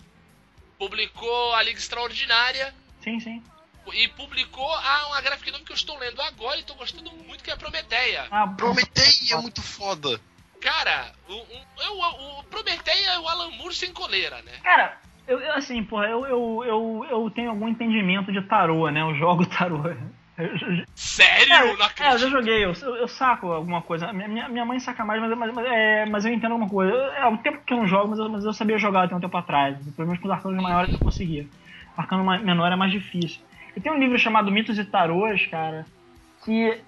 Publicou 0.78 1.54
a 1.54 1.62
Liga 1.62 1.78
Extraordinária 1.78 2.74
Sim, 3.02 3.20
sim. 3.20 3.44
e 3.92 4.08
publicou 4.08 4.72
ah, 4.74 5.06
uma 5.08 5.20
gráfica 5.20 5.50
nome 5.52 5.64
que 5.64 5.72
eu 5.72 5.76
estou 5.76 5.98
lendo 5.98 6.20
agora 6.22 6.56
e 6.56 6.60
estou 6.60 6.76
gostando 6.76 7.10
muito, 7.12 7.44
que 7.44 7.50
é 7.50 7.54
a 7.54 7.56
Prometeia. 7.56 8.26
Ah, 8.30 8.46
Prometei, 8.48 9.32
é 9.32 9.36
muito 9.36 9.60
foda. 9.62 10.20
Cara, 10.60 11.12
o, 11.28 11.34
um- 11.34 11.64
eu- 11.82 11.98
o, 11.98 12.40
o 12.40 12.44
Prometeia 12.44 13.10
é 13.12 13.18
o 13.18 13.28
Alan 13.28 13.50
Moore 13.52 13.74
sem 13.74 13.92
coleira, 13.92 14.40
né? 14.42 14.52
Cara, 14.62 14.98
eu, 15.30 15.38
eu, 15.40 15.52
assim, 15.54 15.82
porra, 15.84 16.06
eu, 16.06 16.26
eu, 16.26 16.64
eu, 16.66 17.06
eu 17.10 17.30
tenho 17.30 17.50
algum 17.50 17.68
entendimento 17.68 18.32
de 18.32 18.42
tarô, 18.42 18.88
né? 18.90 19.00
Eu 19.02 19.14
jogo 19.14 19.46
tarô. 19.46 19.82
Sério? 20.94 21.52
É, 21.52 21.58
não 21.58 21.66
é, 21.66 21.70
eu 21.72 21.76
já 21.78 21.86
acredito. 21.86 22.30
joguei, 22.30 22.64
eu, 22.64 22.72
eu, 22.96 23.08
saco 23.08 23.52
alguma 23.52 23.82
coisa. 23.82 24.12
Minha, 24.12 24.48
minha- 24.48 24.64
mãe 24.64 24.80
saca 24.80 25.04
mais, 25.04 25.20
mas, 25.20 25.36
mas, 25.36 25.54
mas, 25.54 25.66
é, 25.66 26.06
mas 26.06 26.24
eu 26.24 26.32
entendo 26.32 26.52
alguma 26.52 26.68
coisa. 26.70 26.92
É 26.92 27.26
o 27.26 27.36
tempo 27.38 27.62
que 27.64 27.72
eu 27.72 27.76
não 27.78 27.86
jogo, 27.86 28.08
mas 28.08 28.18
eu, 28.18 28.28
mas 28.28 28.44
eu 28.44 28.52
sabia 28.52 28.78
jogar 28.78 29.04
até 29.04 29.14
um 29.14 29.20
tempo 29.20 29.36
atrás. 29.36 29.76
Pelo 29.94 30.08
menos 30.08 30.20
com 30.20 30.28
os 30.28 30.32
arcanos 30.34 30.62
maiores 30.62 30.94
eu 30.94 31.00
conseguia. 31.00 31.46
Arcano 31.96 32.24
menor 32.24 32.72
é 32.72 32.76
mais 32.76 32.90
difícil. 32.92 33.42
E 33.76 33.80
tem 33.80 33.92
um 33.92 33.98
livro 33.98 34.18
chamado 34.18 34.50
Mitos 34.50 34.78
e 34.78 34.84
Tarôs, 34.84 35.46
cara, 35.46 35.84
que 36.44 36.80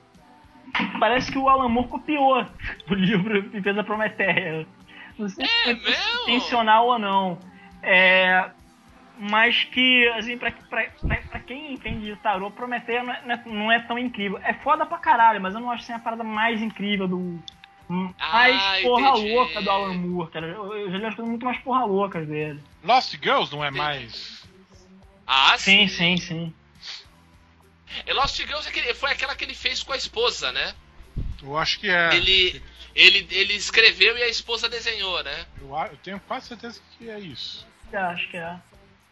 parece 0.98 1.30
que 1.30 1.38
o 1.38 1.48
Alan 1.48 1.68
Moore 1.68 1.88
copiou 1.88 2.40
o 2.90 2.94
livro 2.94 3.50
e 3.54 3.60
fez 3.62 3.76
a 3.78 3.84
Prometeia. 3.84 4.66
Não 5.18 5.28
sei 5.28 5.46
se 5.46 5.52
É 5.52 5.64
foi 5.64 5.74
mesmo? 5.74 6.20
intencional 6.22 6.86
ou 6.86 6.98
não. 6.98 7.38
É, 7.82 8.50
mas 9.18 9.64
que, 9.64 10.08
assim, 10.16 10.38
pra, 10.38 10.50
pra, 10.52 10.84
pra, 11.00 11.16
pra 11.16 11.40
quem 11.40 11.74
entende 11.74 12.06
de 12.06 12.16
tarô, 12.16 12.50
Prometeia 12.50 13.02
não 13.02 13.12
é, 13.12 13.22
não 13.24 13.34
é- 13.34 13.42
não 13.46 13.72
é 13.72 13.78
tão 13.80 13.98
incrível. 13.98 14.38
É 14.42 14.54
foda 14.54 14.86
pra 14.86 14.98
caralho, 14.98 15.40
mas 15.40 15.54
eu 15.54 15.60
não 15.60 15.70
acho 15.70 15.82
assim 15.82 15.92
a 15.92 15.98
parada 15.98 16.24
mais 16.24 16.60
incrível 16.60 17.08
do. 17.08 17.38
Mais 17.88 18.14
Ah, 18.62 18.78
porra 18.82 19.08
entendi. 19.10 19.32
louca 19.34 19.60
do 19.60 19.70
Alan 19.70 19.94
Moore, 19.94 20.30
cara. 20.30 20.46
Eu, 20.46 20.74
eu 20.74 20.90
já 20.90 20.98
li 20.98 21.04
as 21.04 21.14
coisas 21.14 21.28
muito 21.30 21.44
mais 21.44 21.58
porra 21.58 21.84
loucas 21.84 22.26
dele. 22.26 22.62
Lost 22.82 23.12
Girls 23.22 23.52
não 23.54 23.62
é 23.64 23.70
mais. 23.70 24.42
Ah, 25.26 25.58
Sim, 25.58 25.86
sim. 25.88 26.16
sim, 26.16 26.16
sim. 26.16 26.54
E 28.06 28.12
Lost 28.12 28.36
Girls 28.36 28.66
é 28.68 28.94
foi 28.94 29.10
aquela 29.12 29.34
que 29.36 29.44
ele 29.44 29.54
fez 29.54 29.82
com 29.82 29.92
a 29.92 29.96
esposa, 29.96 30.50
né? 30.52 30.72
Eu 31.42 31.58
acho 31.58 31.78
que 31.78 31.90
é. 31.90 32.14
Ele, 32.14 32.62
ele, 32.94 33.26
ele 33.30 33.54
escreveu 33.54 34.16
e 34.16 34.22
a 34.22 34.28
esposa 34.28 34.68
desenhou, 34.68 35.22
né? 35.22 35.46
Eu, 35.60 35.76
a- 35.76 35.86
eu 35.88 35.96
tenho 35.98 36.20
quase 36.20 36.48
certeza 36.48 36.80
que 36.98 37.08
é 37.10 37.18
isso. 37.18 37.66
Eu 37.92 38.00
acho 38.00 38.28
que 38.30 38.36
é. 38.36 38.56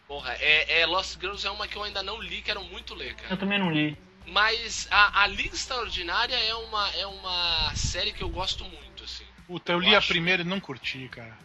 Porra, 0.08 0.32
é, 0.40 0.80
é 0.80 0.86
Lost 0.86 1.18
Girls 1.20 1.46
é 1.46 1.50
uma 1.50 1.68
que 1.68 1.76
eu 1.76 1.82
ainda 1.84 2.02
não 2.02 2.20
li, 2.20 2.42
quero 2.42 2.62
muito 2.64 2.94
ler, 2.94 3.10
Eu 3.10 3.16
cara. 3.16 3.36
também 3.36 3.58
não 3.58 3.70
li. 3.70 3.96
Mas 4.26 4.86
a, 4.90 5.22
a 5.22 5.26
Liga 5.26 5.54
Extraordinária 5.54 6.34
é 6.36 6.54
uma, 6.54 6.88
é 6.96 7.06
uma 7.06 7.72
série 7.74 8.12
que 8.12 8.22
eu 8.22 8.28
gosto 8.28 8.64
muito, 8.64 9.04
assim. 9.04 9.24
Puta, 9.46 9.72
eu 9.72 9.76
Eu 9.78 9.80
li 9.80 9.94
a 9.94 9.98
acho. 9.98 10.08
primeira 10.08 10.42
e 10.42 10.44
não 10.44 10.60
curti, 10.60 11.08
cara. 11.08 11.36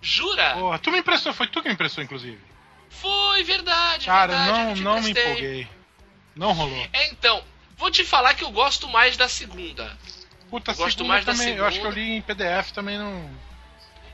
Jura? 0.00 0.54
Porra, 0.54 0.78
tu 0.78 0.90
me 0.90 0.98
emprestou, 0.98 1.32
foi 1.32 1.46
tu 1.48 1.60
que 1.62 1.68
me 1.68 1.74
emprestou, 1.74 2.02
inclusive. 2.02 2.40
Foi 2.88 3.42
verdade, 3.42 4.06
Cara, 4.06 4.36
verdade. 4.36 4.80
eu 4.80 4.84
não, 4.84 4.94
não 4.94 5.02
me 5.02 5.10
empolguei. 5.10 5.68
Não 6.34 6.52
rolou. 6.52 6.88
É, 6.92 7.10
então, 7.10 7.42
vou 7.76 7.90
te 7.90 8.04
falar 8.04 8.34
que 8.34 8.44
eu 8.44 8.50
gosto 8.50 8.88
mais 8.88 9.16
da 9.16 9.28
segunda. 9.28 9.96
Puta, 10.50 10.72
Gosto 10.72 10.90
segunda 10.98 11.08
mais 11.14 11.24
da 11.24 11.32
também. 11.32 11.54
Eu 11.56 11.64
acho 11.66 11.80
que 11.80 11.86
eu 11.86 11.92
segunda. 11.92 12.08
li 12.08 12.16
em 12.16 12.22
PDF 12.22 12.70
também 12.72 12.98
não. 12.98 13.28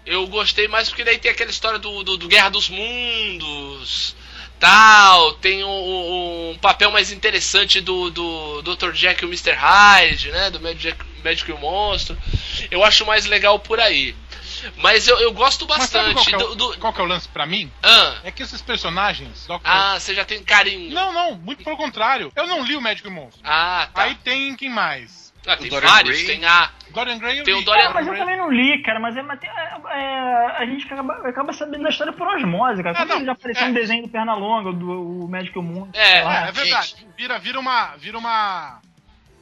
Eu 0.04 0.26
gostei 0.26 0.66
mais 0.66 0.88
porque 0.88 1.04
daí 1.04 1.18
tem 1.18 1.30
aquela 1.30 1.50
história 1.50 1.78
do, 1.78 2.02
do, 2.02 2.16
do 2.16 2.26
Guerra 2.28 2.48
dos 2.48 2.68
Mundos, 2.68 4.16
tal, 4.58 5.32
tem 5.34 5.62
um, 5.64 6.50
um 6.50 6.58
papel 6.58 6.90
mais 6.90 7.12
interessante 7.12 7.80
do, 7.80 8.10
do 8.10 8.62
Dr. 8.62 8.90
Jack 8.92 9.22
e 9.22 9.26
o 9.26 9.28
Mr. 9.28 9.52
Hyde, 9.52 10.30
né, 10.32 10.50
do 10.50 10.60
Magic, 10.60 10.96
Magic 11.24 11.48
e 11.48 11.54
o 11.54 11.58
Monstro. 11.58 12.18
Eu 12.70 12.82
acho 12.84 13.06
mais 13.06 13.26
legal 13.26 13.58
por 13.60 13.78
aí. 13.80 14.14
Mas 14.76 15.08
eu, 15.08 15.18
eu 15.18 15.32
gosto 15.32 15.66
bastante 15.66 16.14
qual 16.14 16.24
que, 16.24 16.34
é 16.34 16.36
o, 16.36 16.40
do... 16.40 16.54
do- 16.54 16.78
qual 16.78 16.92
que 16.92 17.00
é 17.00 17.04
o 17.04 17.06
lance 17.06 17.28
pra 17.28 17.44
mim? 17.46 17.70
Ah, 17.82 18.16
É 18.22 18.30
que 18.30 18.42
esses 18.44 18.62
personagens. 18.62 19.44
Dr. 19.46 19.60
ah, 19.64 19.98
você 19.98 20.14
já 20.14 20.24
tem 20.24 20.42
carinho. 20.42 20.92
Não, 20.94 21.12
não, 21.12 21.34
muito 21.34 21.64
pelo 21.64 21.76
contrário. 21.76 22.32
Eu 22.36 22.46
não 22.46 22.64
li 22.64 22.76
o 22.76 22.80
Médico 22.80 23.08
e 23.08 23.10
o 23.10 23.14
Monstro. 23.14 23.40
Ah, 23.44 23.88
tá. 23.92 24.02
Aí 24.04 24.14
tem 24.16 24.54
quem 24.54 24.70
mais? 24.70 25.21
Ah, 25.46 25.56
tem 25.56 25.68
vários, 25.70 26.22
Gray. 26.22 26.26
tem 26.26 26.44
a... 26.44 26.70
Dorian 26.92 27.18
Gray 27.18 27.38
eu 27.38 27.44
Tem 27.44 27.54
o. 27.54 27.62
Dorian 27.62 27.84
É, 27.84 27.88
mas 27.92 28.06
eu 28.06 28.14
também 28.16 28.36
não 28.36 28.50
li, 28.52 28.82
cara, 28.82 29.00
mas, 29.00 29.16
é, 29.16 29.22
mas 29.22 29.40
tem- 29.40 29.48
é, 29.48 29.80
é, 29.92 30.56
a 30.58 30.66
gente 30.66 30.84
acaba, 30.86 31.14
acaba 31.28 31.52
sabendo 31.54 31.82
da 31.84 31.88
história 31.88 32.12
por 32.12 32.28
osmose, 32.28 32.82
cara. 32.82 33.00
É, 33.00 33.04
não, 33.06 33.24
já 33.24 33.32
apareceu 33.32 33.66
é. 33.66 33.70
um 33.70 33.72
desenho 33.72 34.02
do 34.02 34.08
Pernalonga, 34.10 34.72
do 34.72 35.22
o 35.24 35.26
Médico 35.28 35.62
Mundo. 35.62 35.90
É. 35.94 36.18
É, 36.18 36.48
é 36.48 36.52
verdade. 36.52 37.06
Vira, 37.16 37.38
vira 37.38 37.58
uma. 37.58 37.96
Vira 37.96 38.18
uma. 38.18 38.80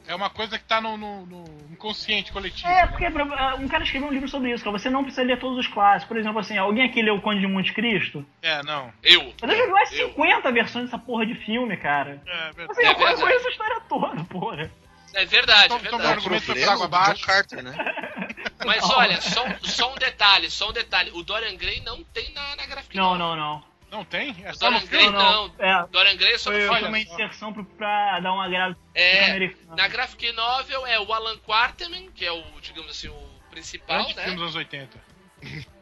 É 0.07 0.15
uma 0.15 0.29
coisa 0.29 0.57
que 0.57 0.63
tá 0.63 0.79
no, 0.81 0.97
no- 0.97 1.25
no 1.25 1.43
inconsciente 1.71 2.31
coletivo. 2.31 2.67
É, 2.69 2.81
né? 2.83 2.87
porque 2.87 3.09
pra- 3.11 3.55
um 3.55 3.67
cara 3.67 3.83
escreveu 3.83 4.07
um 4.07 4.11
livro 4.13 4.27
sobre 4.29 4.51
isso, 4.51 4.63
cara. 4.63 4.77
Você 4.79 4.89
não 4.89 5.03
precisa 5.03 5.23
ler 5.23 5.37
todos 5.37 5.57
os 5.59 5.67
clássicos. 5.67 6.07
Por 6.07 6.17
exemplo, 6.17 6.39
assim, 6.39 6.57
alguém 6.57 6.85
aqui 6.85 7.01
leu 7.01 7.15
o 7.15 7.21
Conde 7.21 7.41
de 7.41 7.47
Monte 7.47 7.73
Cristo? 7.73 8.25
É, 8.41 8.63
não. 8.63 8.91
Eu. 9.03 9.33
Mas 9.41 9.51
eu 9.51 9.57
já 9.57 9.65
vi 9.65 9.71
mais 9.71 9.91
Eu. 9.91 10.07
50 10.09 10.51
versões 10.53 10.85
dessa 10.85 10.97
porra 10.97 11.25
de 11.25 11.35
filme, 11.35 11.75
cara. 11.77 12.21
É 12.25 12.51
verdade. 12.53 12.71
Assim, 12.71 12.83
É 12.85 12.91
eu 12.91 12.97
verdade. 12.97 13.21
conheço 13.21 13.47
a 13.47 13.51
história 13.51 13.79
toda, 13.89 14.23
porra. 14.23 14.71
É 15.13 15.25
verdade, 15.25 15.65
Então- 15.65 15.77
é 15.77 15.81
então 15.81 15.97
verdade. 15.99 16.17
argumento 16.19 16.45
foi 16.45 16.55
por 16.55 16.63
água 16.69 16.87
do 16.87 16.95
abaixo. 16.95 17.25
Carter, 17.25 17.63
né? 17.63 17.73
Mas 18.65 18.83
olha, 18.89 19.19
só, 19.21 19.43
só 19.61 19.91
um 19.91 19.95
detalhe, 19.95 20.49
só 20.49 20.69
um 20.69 20.73
detalhe. 20.73 21.11
O 21.13 21.23
Dorian 21.23 21.55
Gray 21.55 21.81
não 21.81 22.03
tem 22.03 22.31
na, 22.33 22.55
na 22.55 22.65
Graphic 22.65 22.95
Não, 22.95 23.17
não, 23.17 23.35
não. 23.35 23.63
Não 23.89 24.05
tem? 24.05 24.35
É 24.45 24.53
só 24.53 24.71
no 24.71 24.79
Dorian 24.79 24.89
Gray 24.89 25.01
filme? 25.01 25.17
não. 25.17 25.53
É, 25.59 25.87
Dorian 25.91 26.15
Gray 26.15 26.33
é 26.33 26.37
só 26.37 26.49
no 26.49 26.55
foi, 26.55 26.63
filme. 26.65 26.79
foi 26.79 26.87
uma 26.87 26.99
inserção 26.99 27.51
pro- 27.53 27.65
pra 27.65 28.19
dar 28.21 28.31
uma 28.33 28.47
grade 28.47 28.77
É, 28.95 29.49
na 29.75 29.87
Graphic 29.87 30.31
Novel 30.31 30.85
é 30.87 30.99
o 30.99 31.11
Alan 31.11 31.37
Quarterman, 31.39 32.09
que 32.11 32.25
é 32.25 32.31
o, 32.31 32.41
digamos 32.61 32.89
assim, 32.91 33.09
o 33.09 33.29
principal, 33.49 33.97
Grande 34.03 34.15
né? 34.15 34.21
filme 34.23 34.35
dos 34.37 34.43
anos 34.43 34.55
80. 34.55 34.97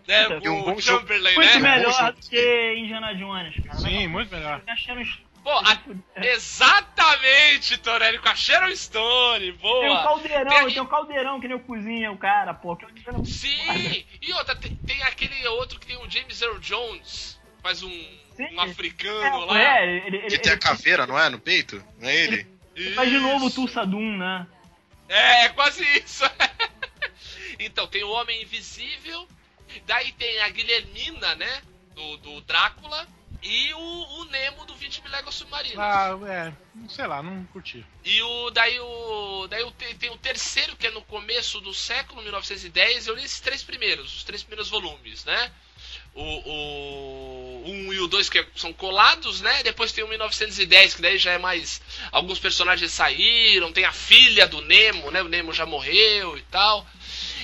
né? 0.07 0.39
E 0.41 0.49
um 0.49 0.61
o 0.61 0.63
bom 0.63 0.79
jogo. 0.79 1.01
Chamberlain, 1.01 1.35
Muito 1.35 1.59
né? 1.59 1.77
melhor 1.77 2.13
do 2.13 2.19
que 2.29 2.75
Indiana 2.79 3.13
Jones, 3.13 3.55
cara. 3.63 3.77
Sim, 3.77 4.07
muito 4.07 4.33
melhor. 4.33 4.61
Os- 4.67 5.19
Pô, 5.43 5.49
a- 5.51 5.81
exatamente, 6.25 7.77
Torelli, 7.77 8.19
com 8.19 8.29
a 8.29 8.35
Sharon 8.35 8.75
Stone, 8.75 9.51
boa. 9.53 9.81
Tem 9.81 9.89
um 9.91 10.03
caldeirão, 10.03 10.49
Tem- 10.65 10.73
tem 10.73 10.81
um 10.81 10.85
caldeirão 10.85 11.39
que 11.41 11.47
nem 11.47 11.57
o 11.57 11.59
cozinha, 11.61 12.11
o 12.11 12.17
cara, 12.17 12.53
pô. 12.53 12.75
Que 12.75 12.85
eu- 12.85 13.25
Sim! 13.25 14.05
E 14.21 14.33
outra, 14.33 14.55
tem, 14.55 14.71
tem 14.85 15.01
aquele 15.03 15.47
outro 15.47 15.79
que 15.79 15.87
tem 15.87 15.97
o 15.97 16.09
James 16.09 16.41
Earl 16.41 16.59
Jones, 16.59 17.39
faz 17.63 17.81
um, 17.83 17.89
um 18.51 18.61
africano 18.61 19.45
lá. 19.45 19.59
É, 19.59 19.85
é, 19.85 20.07
ele, 20.07 20.17
ele, 20.17 20.27
Que 20.27 20.37
tem 20.39 20.51
a 20.51 20.55
ele- 20.55 20.61
caveira, 20.61 21.07
não 21.07 21.17
é? 21.17 21.29
No 21.29 21.39
peito? 21.39 21.83
Não 21.97 22.09
é 22.09 22.15
ele? 22.15 22.47
ele 22.75 22.93
faz 22.95 23.09
de 23.09 23.17
novo 23.17 23.45
o 23.45 23.47
Isso. 23.47 23.55
Tulsa 23.55 23.85
Doom, 23.85 24.17
né? 24.17 24.47
É, 25.07 25.45
é 25.45 25.49
quase 25.49 25.83
isso. 25.97 26.23
então, 27.59 27.87
tem 27.87 28.03
o 28.03 28.09
Homem 28.11 28.41
Invisível, 28.43 29.27
daí 29.85 30.11
tem 30.13 30.39
a 30.41 30.49
Guilhermina, 30.49 31.35
né? 31.35 31.61
Do, 31.95 32.17
do 32.17 32.41
Drácula, 32.41 33.07
e 33.41 33.73
o, 33.73 33.79
o 33.79 34.25
Nemo 34.25 34.65
do 34.65 34.75
20 34.75 35.01
mil 35.01 35.11
Léguas 35.11 35.35
Submarinas. 35.35 35.79
Ah, 35.79 36.17
é. 36.27 36.53
Sei 36.89 37.07
lá, 37.07 37.23
não 37.23 37.45
curti. 37.45 37.85
E 38.03 38.21
o 38.21 38.49
daí 38.49 38.79
o 38.79 39.47
daí 39.47 39.63
o, 39.63 39.71
tem, 39.71 39.95
tem 39.95 40.09
o 40.09 40.17
terceiro 40.17 40.75
que 40.75 40.87
é 40.87 40.91
no 40.91 41.01
começo 41.03 41.61
do 41.61 41.73
século 41.73 42.21
1910. 42.21 43.07
Eu 43.07 43.15
li 43.15 43.23
esses 43.23 43.39
três 43.39 43.63
primeiros, 43.63 44.17
os 44.17 44.23
três 44.23 44.43
primeiros 44.43 44.69
volumes, 44.69 45.23
né? 45.23 45.51
O, 46.13 46.21
o 46.21 47.63
um 47.65 47.93
e 47.93 47.99
o 47.99 48.07
dois 48.07 48.29
que 48.29 48.45
são 48.55 48.73
colados, 48.73 49.41
né? 49.41 49.63
Depois 49.63 49.91
tem 49.91 50.03
o 50.03 50.07
1910 50.07 50.95
que 50.95 51.01
daí 51.01 51.17
já 51.17 51.31
é 51.31 51.37
mais 51.37 51.81
alguns 52.11 52.39
personagens 52.39 52.91
saíram. 52.91 53.71
Tem 53.71 53.85
a 53.85 53.93
filha 53.93 54.47
do 54.47 54.61
Nemo, 54.61 55.11
né? 55.11 55.21
O 55.21 55.29
Nemo 55.29 55.53
já 55.53 55.65
morreu 55.65 56.37
e 56.37 56.41
tal. 56.43 56.85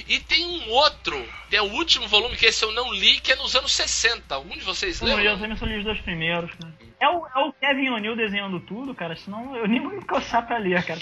E 0.08 0.20
tem 0.20 0.46
um 0.46 0.70
outro, 0.70 1.28
tem 1.50 1.60
o 1.60 1.72
último 1.74 2.08
volume 2.08 2.36
que 2.36 2.46
esse 2.46 2.64
eu 2.64 2.72
não 2.72 2.94
li, 2.94 3.20
que 3.20 3.32
é 3.32 3.36
nos 3.36 3.56
anos 3.56 3.72
60. 3.72 4.34
Algum 4.36 4.54
de 4.56 4.62
vocês 4.64 5.02
Eu, 5.02 5.20
eu 5.20 5.40
também 5.40 5.58
só 5.58 5.66
li 5.66 5.78
os 5.78 5.84
dois 5.84 6.00
primeiros, 6.02 6.52
cara. 6.56 6.74
É 7.00 7.10
o, 7.10 7.28
é 7.28 7.40
o 7.48 7.54
Kevin 7.54 7.90
O'Neill 7.90 8.16
desenhando 8.16 8.60
tudo, 8.62 8.96
cara, 8.96 9.16
senão 9.18 9.56
eu 9.56 9.68
nem 9.68 9.82
vou 9.82 9.92
me 9.92 10.04
coçar 10.06 10.46
pra 10.48 10.58
ler, 10.58 10.82
cara. 10.86 11.00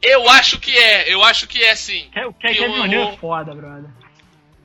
eu 0.00 0.28
acho 0.30 0.58
que 0.60 0.76
é, 0.76 1.12
eu 1.12 1.22
acho 1.24 1.46
que 1.48 1.62
é 1.62 1.74
sim. 1.74 2.08
O 2.26 2.32
Ke- 2.32 2.54
Kevin 2.54 2.78
O'Neill 2.78 3.08
é 3.08 3.16
foda, 3.16 3.54
brother. 3.54 3.90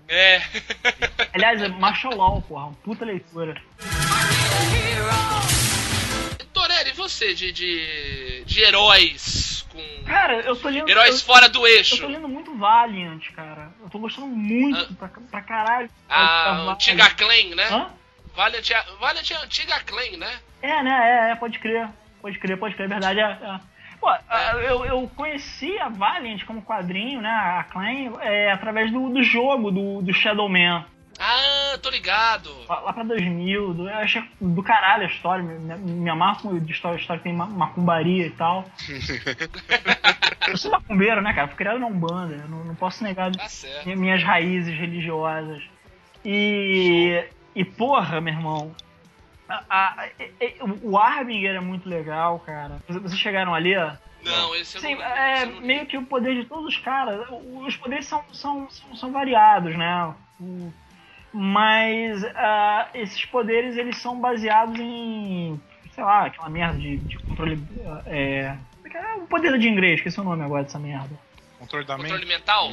É. 0.07 0.41
Aliás, 1.33 1.61
é 1.61 1.67
Marshall 1.67 2.15
Law, 2.15 2.41
porra, 2.41 2.65
uma 2.67 2.73
puta 2.75 3.03
leitura. 3.03 3.59
Torelli, 6.53 6.89
e 6.89 6.93
você 6.93 7.33
de, 7.33 7.51
de, 7.51 8.43
de 8.45 8.61
heróis 8.61 9.56
com. 9.77 10.03
Cara, 10.05 10.41
eu 10.41 10.55
tô 10.55 10.67
lendo. 10.69 10.89
Heróis 10.89 11.19
eu, 11.21 11.25
fora 11.25 11.47
do 11.49 11.59
eu 11.65 11.77
eixo. 11.77 12.01
tô 12.01 12.07
lendo 12.07 12.27
muito 12.27 12.55
Valiant, 12.57 13.23
cara. 13.35 13.69
Eu 13.81 13.89
tô 13.89 13.99
gostando 13.99 14.27
muito 14.27 14.77
Ah. 14.79 14.95
pra, 14.97 15.09
pra 15.31 15.41
caralho. 15.41 15.89
A 16.09 16.51
antiga 16.71 17.09
Clan, 17.11 17.55
né? 17.55 17.67
Hã? 17.71 17.87
Valiant, 18.35 18.69
é- 18.71 18.85
Valiant 18.99 19.31
é 19.31 19.35
a 19.35 19.41
antiga 19.43 19.79
Clan, 19.81 20.17
né? 20.17 20.39
É, 20.61 20.83
né? 20.83 21.27
É, 21.29 21.31
é, 21.31 21.35
pode 21.35 21.59
crer. 21.59 21.87
Pode 22.21 22.37
crer, 22.39 22.57
pode 22.57 22.75
crer, 22.75 22.85
é 22.85 22.89
verdade. 22.89 23.19
É, 23.19 23.23
é. 23.23 23.59
Pô, 23.99 24.07
a- 24.09 24.51
eu, 24.63 24.85
eu 24.85 25.11
conheci 25.15 25.77
a 25.79 25.89
Valiant 25.89 26.43
como 26.45 26.61
quadrinho, 26.61 27.19
né? 27.21 27.29
A 27.29 27.63
Klein, 27.63 28.11
é, 28.21 28.51
através 28.51 28.91
do, 28.91 29.09
do 29.09 29.23
jogo, 29.23 29.71
do, 29.71 30.01
do 30.01 30.13
Shadow 30.13 30.47
Man. 30.49 30.85
Ah, 31.19 31.77
tô 31.81 31.89
ligado. 31.89 32.49
Lá 32.67 32.93
pra 32.93 33.03
2000, 33.03 33.73
do, 33.73 33.89
eu 33.89 33.95
achei 33.95 34.23
do 34.39 34.61
caralho 34.61 35.03
a 35.03 35.07
história. 35.07 35.43
Me 35.43 36.09
amarro 36.09 36.41
com 36.41 36.59
de 36.59 36.71
história, 36.71 36.97
história 36.97 37.19
que 37.19 37.23
tem 37.29 37.33
ma- 37.35 37.47
macumbaria 37.47 38.27
e 38.27 38.31
tal. 38.31 38.65
eu 40.47 40.57
sou 40.57 40.71
macumbeiro, 40.71 41.21
né, 41.21 41.33
cara? 41.33 41.47
Fui 41.47 41.57
criado 41.57 41.79
na 41.79 41.87
Umbanda, 41.87 42.45
não, 42.47 42.63
não 42.65 42.75
posso 42.75 43.03
negar 43.03 43.31
Tá 43.31 43.47
minhas 43.95 44.23
raízes 44.23 44.77
religiosas. 44.77 45.63
E. 46.23 47.23
E 47.55 47.65
porra, 47.65 48.21
meu 48.21 48.33
irmão. 48.33 48.75
a- 49.49 49.63
a- 49.69 50.07
e- 50.39 50.55
o 50.83 50.97
Arbinger 50.97 51.55
é 51.55 51.59
muito 51.59 51.89
legal, 51.89 52.39
cara. 52.39 52.79
Vocês 52.87 53.17
chegaram 53.17 53.55
ali, 53.55 53.75
ó? 53.75 53.93
Não, 54.23 54.53
esse 54.55 54.79
Sim, 54.79 54.95
não, 54.95 55.03
é 55.03 55.45
não 55.45 55.61
meio 55.61 55.85
que 55.85 55.97
o 55.97 56.05
poder 56.05 56.35
de 56.35 56.45
todos 56.45 56.65
os 56.65 56.77
caras. 56.77 57.25
Os 57.31 57.77
poderes 57.77 58.05
são, 58.05 58.23
são, 58.33 58.69
são, 58.69 58.95
são 58.95 59.11
variados, 59.11 59.75
né? 59.77 60.13
O- 60.39 60.71
Mas 61.33 62.23
ah, 62.35 62.87
esses 62.93 63.25
poderes 63.25 63.75
eles 63.77 63.97
são 63.97 64.19
baseados 64.19 64.79
em. 64.79 65.59
sei 65.91 66.03
lá, 66.03 66.25
aquela 66.25 66.49
merda 66.49 66.77
de, 66.79 66.97
de 66.97 67.17
controle. 67.19 67.61
É, 68.05 68.55
o 69.17 69.27
poder 69.27 69.51
da 69.51 69.59
Jean 69.59 69.75
Grey, 69.75 69.95
esqueci 69.95 70.19
o 70.19 70.23
nome 70.23 70.43
agora 70.43 70.63
dessa 70.63 70.79
merda. 70.79 71.15
Controle 71.59 71.85
da 71.85 71.97
mente. 71.97 72.09
Controle 72.11 72.25
mental? 72.25 72.71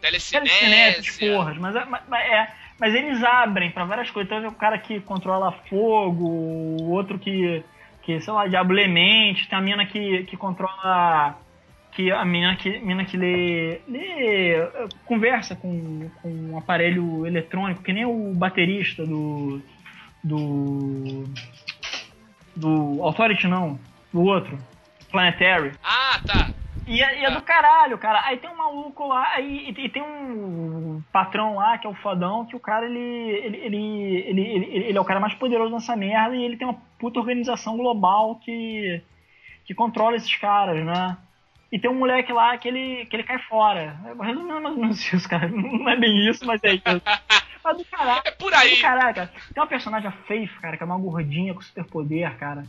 Telecinese, 0.00 0.50
Telecinésia. 0.50 1.32
porras, 1.36 1.58
mas, 1.58 1.76
é- 1.76 1.84
mas- 1.84 2.02
mas 2.08 2.26
é, 2.32 2.52
mas 2.78 2.94
eles 2.94 3.22
abrem 3.22 3.70
pra 3.70 3.84
várias 3.84 4.10
coisas. 4.10 4.30
Então, 4.32 4.48
o 4.50 4.54
cara 4.54 4.76
que 4.78 5.00
controla 5.00 5.52
fogo, 5.70 6.24
o 6.24 6.90
outro 6.90 7.18
que, 7.18 7.62
que 8.02 8.20
sei 8.20 8.32
lá, 8.32 8.48
diabo 8.48 8.72
lê 8.72 8.88
mente, 8.88 9.48
tem 9.48 9.56
a 9.58 9.62
mina 9.62 9.86
que, 9.86 10.24
que 10.24 10.36
controla. 10.36 11.38
Que 11.92 12.10
a 12.10 12.24
mina 12.24 12.56
que, 12.56 12.78
mina 12.80 13.04
que 13.04 13.16
lê, 13.18 13.80
lê. 13.86 14.54
conversa 15.04 15.54
com, 15.54 16.08
com 16.22 16.28
um 16.28 16.58
aparelho 16.58 17.26
eletrônico, 17.26 17.82
que 17.82 17.92
nem 17.92 18.04
o 18.06 18.32
baterista 18.34 19.04
do. 19.06 19.60
do. 20.24 21.24
do 22.56 23.02
Authority, 23.02 23.46
não, 23.46 23.78
do 24.12 24.22
outro, 24.22 24.58
Planetary. 25.10 25.72
Ah, 25.84 26.18
tá. 26.26 26.50
E 26.86 27.00
é, 27.02 27.20
e 27.20 27.24
é 27.24 27.26
Ah. 27.26 27.30
do 27.30 27.42
caralho, 27.42 27.98
cara. 27.98 28.22
Aí 28.24 28.38
tem 28.38 28.50
um 28.50 28.56
maluco 28.56 29.06
lá, 29.06 29.34
aí, 29.34 29.68
e, 29.76 29.84
e 29.84 29.88
tem 29.88 30.02
um 30.02 31.02
patrão 31.12 31.56
lá, 31.56 31.78
que 31.78 31.86
é 31.86 31.90
o 31.90 31.94
fodão, 31.94 32.44
que 32.46 32.56
o 32.56 32.60
cara, 32.60 32.86
ele 32.86 32.98
ele, 32.98 33.56
ele, 33.58 33.76
ele, 34.26 34.40
ele, 34.40 34.76
ele 34.88 34.98
é 34.98 35.00
o 35.00 35.04
cara 35.04 35.20
mais 35.20 35.34
poderoso 35.34 35.72
nessa 35.72 35.94
merda 35.94 36.34
e 36.34 36.42
ele 36.42 36.56
tem 36.56 36.66
uma 36.66 36.80
puta 36.98 37.20
organização 37.20 37.76
global 37.76 38.36
que, 38.36 39.00
que 39.64 39.74
controla 39.74 40.16
esses 40.16 40.34
caras, 40.36 40.84
né? 40.84 41.16
E 41.72 41.78
tem 41.78 41.90
um 41.90 41.98
moleque 41.98 42.32
lá 42.32 42.56
que 42.58 42.68
ele, 42.68 43.06
que 43.06 43.16
ele 43.16 43.22
cai 43.24 43.38
fora. 43.38 43.96
Resumindo 44.20 44.60
mais 44.60 44.74
ou 44.76 44.80
menos 44.80 45.12
isso, 45.12 45.28
cara. 45.28 45.48
Não 45.48 45.88
é 45.88 45.96
bem 45.96 46.28
isso, 46.28 46.44
mas 46.46 46.62
é 46.62 46.74
isso. 46.74 47.02
Mas 47.64 47.76
do 47.78 47.84
caralho. 47.86 48.22
É 48.26 48.30
por 48.32 48.52
aí. 48.52 48.76
do 48.76 48.82
caralho, 48.82 49.14
cara. 49.14 49.30
Tem 49.54 49.62
uma 49.62 49.66
personagem, 49.68 50.08
a 50.08 50.12
Faith, 50.12 50.50
cara, 50.60 50.76
que 50.76 50.82
é 50.82 50.86
uma 50.86 50.98
gordinha 50.98 51.54
com 51.54 51.62
superpoder, 51.62 52.36
cara. 52.36 52.64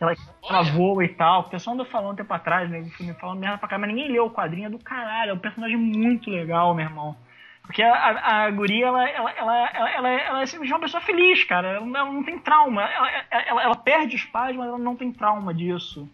Ela, 0.00 0.14
ela 0.48 0.62
voa 0.62 1.04
e 1.04 1.08
tal. 1.08 1.40
O 1.40 1.44
pessoal 1.44 1.74
andou 1.74 1.86
falando 1.86 2.12
um 2.12 2.16
tempo 2.16 2.32
atrás, 2.32 2.70
né? 2.70 2.86
Me 3.00 3.14
falando 3.14 3.40
merda 3.40 3.58
pra 3.58 3.66
cá, 3.68 3.78
mas 3.78 3.88
ninguém 3.88 4.12
leu 4.12 4.26
o 4.26 4.30
quadrinho 4.30 4.66
é 4.66 4.70
do 4.70 4.78
caralho. 4.78 5.30
É 5.30 5.34
um 5.34 5.38
personagem 5.38 5.76
muito 5.76 6.30
legal, 6.30 6.74
meu 6.74 6.84
irmão. 6.84 7.16
Porque 7.62 7.82
a, 7.82 7.92
a, 7.94 8.44
a 8.44 8.50
guria, 8.52 8.86
ela, 8.86 9.08
ela, 9.08 9.30
ela, 9.32 9.68
ela, 9.70 9.90
ela, 9.90 10.08
ela 10.10 10.42
é 10.42 10.46
simplesmente 10.46 10.72
uma 10.74 10.80
pessoa 10.84 11.00
feliz, 11.02 11.42
cara. 11.44 11.68
Ela, 11.68 11.84
não- 11.86 11.96
ela 11.98 12.12
não 12.12 12.22
tem 12.22 12.38
trauma. 12.38 12.82
Ela, 12.82 13.10
ela, 13.30 13.62
ela 13.64 13.74
perde 13.76 14.14
os 14.14 14.24
pais, 14.24 14.54
mas 14.54 14.68
ela 14.68 14.78
não 14.78 14.94
tem 14.94 15.10
trauma 15.10 15.52
disso. 15.52 16.08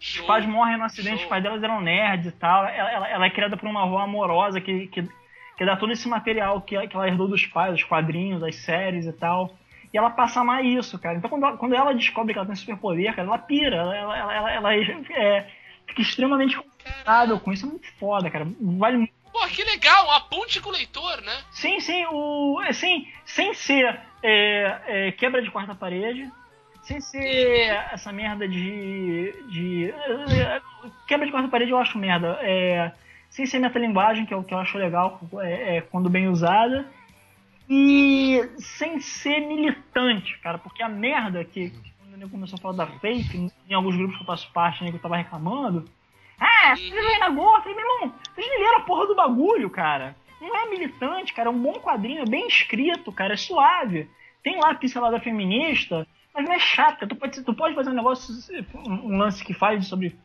Os 0.00 0.20
pais 0.22 0.46
morrem 0.46 0.78
no 0.78 0.84
acidente, 0.84 1.16
Show. 1.16 1.24
os 1.24 1.28
pais 1.28 1.42
delas 1.42 1.62
eram 1.62 1.80
nerds 1.82 2.28
e 2.28 2.32
tal. 2.32 2.64
Ela, 2.64 2.90
ela, 2.90 3.08
ela 3.08 3.26
é 3.26 3.30
criada 3.30 3.56
por 3.56 3.68
uma 3.68 3.82
avó 3.82 3.98
amorosa 3.98 4.58
que, 4.58 4.86
que, 4.86 5.06
que 5.58 5.64
dá 5.64 5.76
todo 5.76 5.92
esse 5.92 6.08
material 6.08 6.62
que, 6.62 6.74
que 6.88 6.96
ela 6.96 7.06
herdou 7.06 7.28
dos 7.28 7.44
pais, 7.46 7.74
os 7.74 7.84
quadrinhos, 7.84 8.42
as 8.42 8.56
séries 8.56 9.04
e 9.04 9.12
tal. 9.12 9.54
E 9.92 9.98
ela 9.98 10.08
passa 10.08 10.40
a 10.40 10.42
amar 10.42 10.64
isso, 10.64 10.98
cara. 10.98 11.18
Então 11.18 11.28
quando 11.28 11.44
ela, 11.44 11.56
quando 11.58 11.74
ela 11.74 11.92
descobre 11.92 12.32
que 12.32 12.38
ela 12.38 12.46
tem 12.46 12.56
superpoder, 12.56 13.14
cara, 13.14 13.28
ela 13.28 13.38
pira. 13.38 13.76
Ela, 13.76 14.16
ela, 14.16 14.52
ela, 14.52 14.74
é, 14.74 15.46
fica 15.86 16.00
extremamente 16.00 16.56
confortável 16.56 17.38
com 17.38 17.52
isso. 17.52 17.66
É 17.66 17.68
muito 17.68 17.92
foda, 17.98 18.30
cara. 18.30 18.46
Vale 18.58 18.96
muito. 18.96 19.12
Pô, 19.30 19.46
que 19.48 19.62
legal, 19.62 20.06
uma 20.06 20.20
ponte 20.22 20.60
com 20.60 20.70
o 20.70 20.72
leitor, 20.72 21.20
né? 21.20 21.44
Sim, 21.50 21.78
sim, 21.78 22.04
o, 22.10 22.58
assim, 22.66 23.06
sem 23.24 23.54
ser 23.54 24.00
é, 24.22 24.80
é, 24.86 25.12
quebra 25.12 25.40
de 25.40 25.50
quarta 25.50 25.74
parede, 25.74 26.28
sem 26.82 27.00
ser 27.00 27.70
essa 27.92 28.12
merda 28.12 28.48
de. 28.48 29.34
de 29.48 29.90
é, 29.90 30.60
quebra 31.06 31.26
de 31.26 31.32
quarta 31.32 31.48
parede 31.48 31.70
eu 31.70 31.78
acho 31.78 31.98
merda. 31.98 32.38
É, 32.40 32.92
sem 33.28 33.46
ser 33.46 33.58
metalinguagem, 33.58 34.26
que 34.26 34.34
é 34.34 34.36
o 34.36 34.42
que 34.42 34.52
eu 34.52 34.58
acho 34.58 34.76
legal 34.76 35.20
é, 35.40 35.76
é, 35.76 35.80
quando 35.80 36.10
bem 36.10 36.28
usada. 36.28 36.90
E 37.68 38.50
sem 38.58 38.98
ser 38.98 39.40
militante, 39.40 40.36
cara, 40.40 40.58
porque 40.58 40.82
a 40.82 40.88
merda 40.88 41.44
que, 41.44 41.70
que 41.70 41.92
quando 41.98 42.14
o 42.14 42.16
nego 42.16 42.30
começou 42.30 42.56
a 42.56 42.60
falar 42.60 42.76
da 42.76 42.86
fake, 42.98 43.48
em 43.68 43.74
alguns 43.74 43.96
grupos 43.96 44.16
que 44.16 44.22
eu 44.22 44.26
faço 44.26 44.52
parte, 44.52 44.82
o 44.82 44.84
nego 44.84 44.98
tava 44.98 45.16
reclamando. 45.16 45.84
Ah, 46.40 46.74
vocês 46.74 46.92
aí 46.92 47.18
na 47.18 47.26
eu 47.26 47.34
falei, 47.34 47.74
meu 47.76 47.84
irmão, 47.84 48.14
vocês 48.34 48.48
nem 48.48 48.58
leram 48.58 48.78
a 48.78 48.82
porra 48.82 49.06
do 49.06 49.14
bagulho, 49.14 49.70
cara. 49.70 50.16
Não 50.40 50.56
é 50.56 50.68
militante, 50.68 51.32
cara, 51.32 51.48
é 51.48 51.52
um 51.52 51.62
bom 51.62 51.74
quadrinho, 51.74 52.22
é 52.22 52.26
bem 52.26 52.48
escrito, 52.48 53.12
cara, 53.12 53.34
é 53.34 53.36
suave. 53.36 54.08
Tem 54.42 54.58
lá 54.58 54.70
a 54.70 54.74
pincelada 54.74 55.20
feminista, 55.20 56.06
mas 56.34 56.44
não 56.44 56.52
é 56.54 56.58
chata. 56.58 57.06
Tu 57.06 57.14
pode, 57.16 57.42
tu 57.42 57.54
pode 57.54 57.74
fazer 57.74 57.90
um 57.90 57.94
negócio, 57.94 58.34
um, 58.86 59.16
lance 59.18 59.44
que 59.44 59.52
faz 59.54 59.86
sobre 59.86 60.16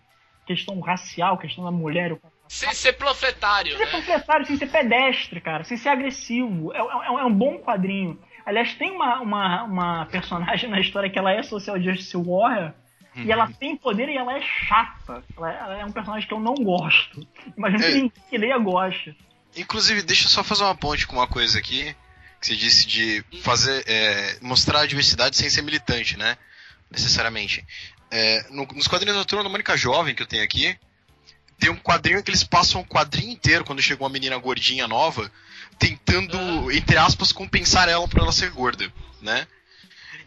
questão 0.45 0.79
racial, 0.79 1.37
questão 1.37 1.63
da 1.63 1.71
mulher, 1.71 2.13
o 2.13 2.19
Sem 2.47 2.71
ser 2.73 2.93
panfletário, 2.93 3.71
sem 3.75 3.79
ser 3.79 3.85
né? 3.85 3.91
panfletário, 3.91 4.45
sem 4.45 4.57
ser 4.57 4.67
pedestre, 4.71 5.41
cara, 5.41 5.63
sem 5.63 5.75
ser 5.77 5.89
agressivo. 5.89 6.71
É, 6.73 6.77
é- 6.77 7.21
é 7.21 7.25
um 7.25 7.33
bom 7.33 7.57
quadrinho. 7.57 8.19
Aliás, 8.45 8.75
tem 8.75 8.91
uma, 8.91 9.19
uma, 9.21 9.63
uma 9.63 10.05
personagem 10.05 10.69
na 10.69 10.79
história 10.79 11.09
que 11.09 11.17
ela 11.17 11.31
é 11.31 11.41
Social 11.41 11.81
Justice 11.81 12.15
Warrior. 12.15 12.73
E 13.17 13.31
ela 13.31 13.47
tem 13.49 13.77
poder 13.77 14.09
e 14.09 14.17
ela 14.17 14.37
é 14.37 14.41
chata. 14.41 15.23
Ela, 15.37 15.51
ela 15.53 15.79
é 15.79 15.85
um 15.85 15.91
personagem 15.91 16.27
que 16.27 16.33
eu 16.33 16.39
não 16.39 16.53
gosto. 16.53 17.25
Imagina 17.57 17.81
que 17.81 17.89
É. 17.89 17.93
ninguém 17.93 18.11
que 18.29 18.37
leia 18.37 18.57
gosta. 18.57 19.15
Inclusive, 19.55 20.01
deixa 20.01 20.25
eu 20.25 20.29
só 20.29 20.43
fazer 20.43 20.65
uma 20.65 20.75
ponte 20.75 21.07
com 21.07 21.15
uma 21.15 21.25
coisa 21.25 21.57
aqui. 21.57 21.95
Que 22.39 22.47
você 22.47 22.55
disse 22.55 22.86
de 22.88 23.23
fazer. 23.41 23.83
é, 23.88 24.38
mostrar 24.41 24.81
a 24.81 24.86
diversidade 24.86 25.36
sem 25.38 25.49
ser 25.49 25.61
militante, 25.61 26.17
né? 26.17 26.38
Necessariamente. 26.91 27.65
É, 28.11 28.45
no- 28.51 28.67
nos 28.73 28.88
quadrinhos 28.88 29.17
da 29.17 29.25
turma 29.25 29.43
da 29.43 29.49
Mônica 29.49 29.75
Jovem 29.75 30.13
que 30.13 30.21
eu 30.21 30.27
tenho 30.27 30.43
aqui, 30.43 30.77
tem 31.59 31.69
um 31.71 31.75
quadrinho 31.77 32.21
que 32.23 32.29
eles 32.29 32.43
passam 32.43 32.81
o 32.81 32.86
quadrinho 32.86 33.31
inteiro 33.31 33.63
quando 33.65 33.81
chega 33.81 34.03
uma 34.03 34.09
menina 34.09 34.38
gordinha 34.38 34.88
nova, 34.88 35.31
tentando, 35.79 36.71
entre 36.71 36.97
aspas, 36.97 37.31
compensar 37.31 37.89
ela 37.89 38.07
por 38.07 38.19
ela 38.19 38.31
ser 38.31 38.49
gorda, 38.51 38.91
né? 39.21 39.47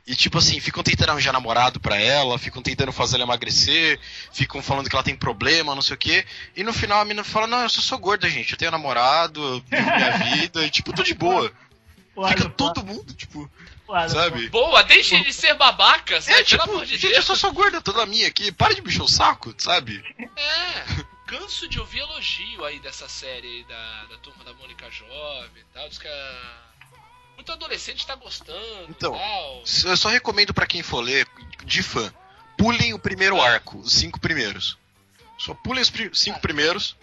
E 0.07 0.17
tipo 0.17 0.39
assim, 0.39 0.59
ficam 0.59 0.83
tentando 0.83 1.11
arranjar 1.11 1.33
namorado 1.35 1.79
pra 1.79 1.97
ela, 2.01 2.39
ficam 2.39 2.63
tentando 2.63 2.91
fazer 2.93 3.17
ela 3.17 3.25
emagrecer, 3.25 4.01
ficam 4.33 4.63
falando 4.63 4.89
que 4.89 4.97
ela 4.97 5.03
tem 5.05 5.15
problema, 5.15 5.75
não 5.75 5.83
sei 5.83 5.95
o 5.95 5.99
quê. 5.99 6.25
E 6.57 6.65
no 6.65 6.73
final 6.73 7.01
a 7.01 7.05
menina 7.05 7.23
fala, 7.23 7.47
não, 7.47 7.61
eu 7.63 7.69
só 7.69 7.83
sou 7.83 7.99
gorda, 7.99 8.29
gente, 8.29 8.53
eu 8.53 8.59
tenho 8.59 8.71
namorado, 8.71 9.39
eu 9.43 9.61
vivo 9.61 9.97
minha 9.97 10.11
vida, 10.41 10.65
e 10.65 10.71
tipo, 10.71 10.95
tô 10.95 11.03
de 11.03 11.13
boa. 11.15 11.53
Fica 12.27 12.49
todo 12.51 12.85
mundo, 12.85 13.13
tipo, 13.15 13.49
sabe? 14.09 14.49
Boa, 14.49 14.83
deixem 14.83 15.23
de 15.23 15.33
ser 15.33 15.55
babacas, 15.55 16.27
né? 16.27 16.33
É, 16.33 16.37
Pelo 16.37 16.47
tipo, 16.47 16.63
amor 16.63 16.85
de 16.87 16.93
gente, 16.95 17.07
eu 17.07 17.13
Deus. 17.13 17.25
só 17.25 17.35
sou 17.35 17.53
gorda 17.53 17.81
toda 17.81 18.05
minha 18.07 18.27
aqui, 18.27 18.51
para 18.51 18.75
de 18.75 18.81
encher 18.81 19.03
o 19.03 19.09
saco, 19.09 19.55
sabe? 19.59 20.03
É, 20.37 21.05
canso 21.27 21.69
de 21.69 21.79
ouvir 21.79 21.99
elogio 22.01 22.65
aí 22.65 22.81
dessa 22.81 23.09
série 23.09 23.47
aí 23.47 23.65
da, 23.65 24.05
da 24.07 24.19
turma 24.19 24.43
da 24.45 24.53
Mônica 24.55 24.91
Jovem 24.91 25.63
e 25.63 25.75
tal. 25.75 25.89
Diz 25.89 25.99
que 25.99 26.09
a... 26.09 26.63
muito 27.37 27.53
adolescente 27.53 28.07
tá 28.07 28.15
gostando 28.17 28.87
Então, 28.89 29.15
e 29.15 29.19
tal. 29.19 29.63
Eu 29.91 29.97
só 29.97 30.09
recomendo 30.09 30.53
pra 30.55 30.67
quem 30.67 30.83
for 30.83 31.01
ler, 31.01 31.27
de 31.65 31.83
fã, 31.83 32.13
pulem 32.57 32.95
o 32.95 32.99
primeiro 32.99 33.41
arco, 33.41 33.79
os 33.79 33.93
cinco 33.93 34.19
primeiros. 34.19 34.77
Só 35.39 35.55
pulem 35.55 35.83
os 35.83 35.91
pri- 35.91 36.11
cinco 36.15 36.41
primeiros, 36.41 36.97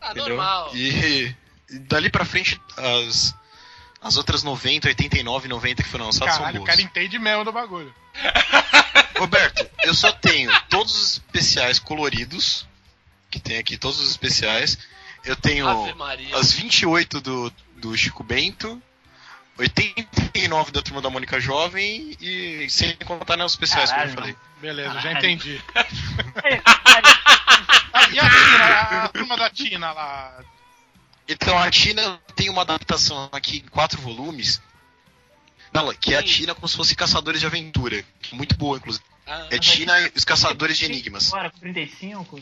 Ah, 0.00 0.12
entendeu? 0.12 0.28
normal. 0.30 0.74
E, 0.74 1.36
e 1.68 1.78
dali 1.80 2.08
pra 2.08 2.24
frente, 2.24 2.58
as, 2.78 3.34
as 4.02 4.16
outras 4.16 4.42
90, 4.42 4.88
89, 4.88 5.48
90 5.48 5.82
que 5.82 5.88
foram 5.88 6.06
lançadas 6.06 6.34
Caralho, 6.36 6.54
são 6.56 6.62
o 6.62 6.64
boas. 6.66 6.76
cara 6.76 6.82
entende 6.82 7.18
mesmo 7.18 7.44
do 7.44 7.52
bagulho. 7.52 7.94
Roberto, 9.18 9.64
eu 9.84 9.94
só 9.94 10.10
tenho 10.12 10.50
todos 10.68 10.94
os 10.94 11.12
especiais 11.12 11.78
coloridos, 11.78 12.66
que 13.30 13.38
tem 13.38 13.58
aqui 13.58 13.76
todos 13.78 14.00
os 14.00 14.10
especiais. 14.10 14.76
Eu 15.24 15.36
tenho 15.36 15.66
as 16.34 16.52
28 16.52 17.20
do, 17.20 17.52
do 17.76 17.96
Chico 17.96 18.24
Bento, 18.24 18.82
89 19.56 20.72
da 20.72 20.82
Turma 20.82 21.00
da 21.00 21.08
Mônica 21.08 21.38
Jovem 21.40 22.16
e 22.20 22.66
sem 22.68 22.96
contar 22.96 23.36
nos 23.36 23.52
especiais, 23.52 23.90
Caralho, 23.90 24.14
como 24.14 24.26
eu 24.26 24.34
falei. 24.34 24.36
Beleza, 24.60 24.94
já 24.94 25.02
Caralho. 25.02 25.18
entendi. 25.18 25.62
É, 26.42 26.60
Ah, 27.94 28.08
e 28.10 28.18
a 28.18 28.30
Tina, 28.30 28.64
a, 28.64 29.04
a 29.04 29.08
turma 29.08 29.36
da 29.36 29.50
Tina 29.50 29.92
lá? 29.92 30.34
Então 31.32 31.58
a 31.58 31.70
Tina 31.70 32.20
tem 32.36 32.48
uma 32.50 32.62
adaptação 32.62 33.28
aqui 33.32 33.58
em 33.58 33.68
quatro 33.68 34.00
volumes. 34.00 34.60
Não, 35.72 35.92
que 35.94 36.14
é 36.14 36.18
a. 36.18 36.22
Tina 36.22 36.54
como 36.54 36.68
se 36.68 36.76
fosse 36.76 36.94
Caçadores 36.94 37.40
de 37.40 37.46
Aventura. 37.46 38.04
que 38.20 38.34
é 38.34 38.36
Muito 38.36 38.56
boa, 38.56 38.76
inclusive. 38.76 39.04
Ah, 39.26 39.46
É 39.50 39.58
Tina 39.58 39.98
e 40.00 40.12
os 40.14 40.24
Caçadores 40.24 40.76
de 40.76 40.84
Enigmas. 40.84 41.32
Agora, 41.32 41.50
com 41.50 41.58
35. 41.60 42.38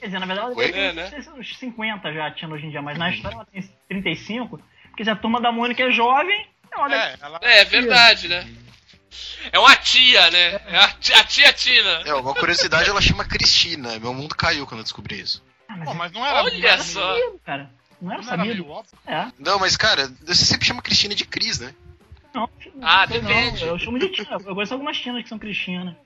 Quer 0.00 0.06
dizer, 0.06 0.18
na 0.18 0.26
verdade, 0.26 0.52
Oi? 0.54 0.70
ela 0.70 1.00
É, 1.02 1.10
tem 1.10 1.32
uns 1.32 1.56
50 1.58 2.12
já 2.12 2.30
tinha 2.30 2.50
hoje 2.50 2.66
em 2.66 2.70
dia, 2.70 2.80
mas 2.82 2.98
na 2.98 3.10
história 3.10 3.34
ela 3.36 3.46
tem 3.46 3.62
35. 3.88 4.60
Porque 4.90 5.04
se 5.04 5.10
a 5.10 5.16
turma 5.16 5.40
da 5.40 5.50
Mônica 5.52 5.82
é 5.82 5.90
jovem, 5.90 6.46
ela 6.72 6.94
É, 6.94 7.16
ela. 7.20 7.38
é 7.42 7.64
verdade, 7.64 8.28
né? 8.28 8.46
É 9.52 9.58
uma 9.58 9.76
tia, 9.76 10.30
né? 10.30 10.60
É 10.66 10.76
a 10.78 10.88
tia, 10.88 11.20
a 11.20 11.24
tia 11.24 11.52
Tina. 11.52 12.02
É, 12.04 12.14
uma 12.14 12.34
curiosidade, 12.34 12.88
ela 12.88 13.00
chama 13.00 13.24
Cristina. 13.24 13.98
Meu 13.98 14.12
mundo 14.14 14.34
caiu 14.34 14.66
quando 14.66 14.78
eu 14.80 14.84
descobri 14.84 15.20
isso. 15.20 15.42
Ah, 15.74 15.76
mas 15.76 15.84
Pô, 15.88 15.90
é 15.90 15.94
mas 15.98 16.12
não 16.12 16.24
era. 16.26 16.42
Olha 16.42 16.58
não 16.58 16.68
era 16.68 16.82
só. 16.82 17.00
sabido, 17.14 17.40
cara. 17.44 17.70
Não 18.00 18.12
era 18.12 18.22
Não 18.22 18.28
era 18.32 18.42
meio 18.42 18.54
sabido. 18.56 18.70
óbvio. 18.72 18.98
É. 19.06 19.26
Não, 19.38 19.58
mas 19.58 19.76
cara, 19.76 20.08
você 20.24 20.44
sempre 20.44 20.66
chama 20.66 20.82
Cristina 20.82 21.14
de 21.14 21.24
Cris, 21.24 21.58
né? 21.58 21.74
Não, 22.34 22.48
Ah, 22.82 23.06
não 23.06 23.08
sei 23.08 23.20
depende. 23.20 23.60
Não, 23.64 23.68
eu 23.72 23.78
chamo 23.78 23.98
de 23.98 24.08
Tina. 24.08 24.28
Eu 24.32 24.54
conheço 24.54 24.74
algumas 24.74 24.96
Tinas 24.98 25.22
que 25.22 25.28
são 25.28 25.38
Cristina. 25.38 25.96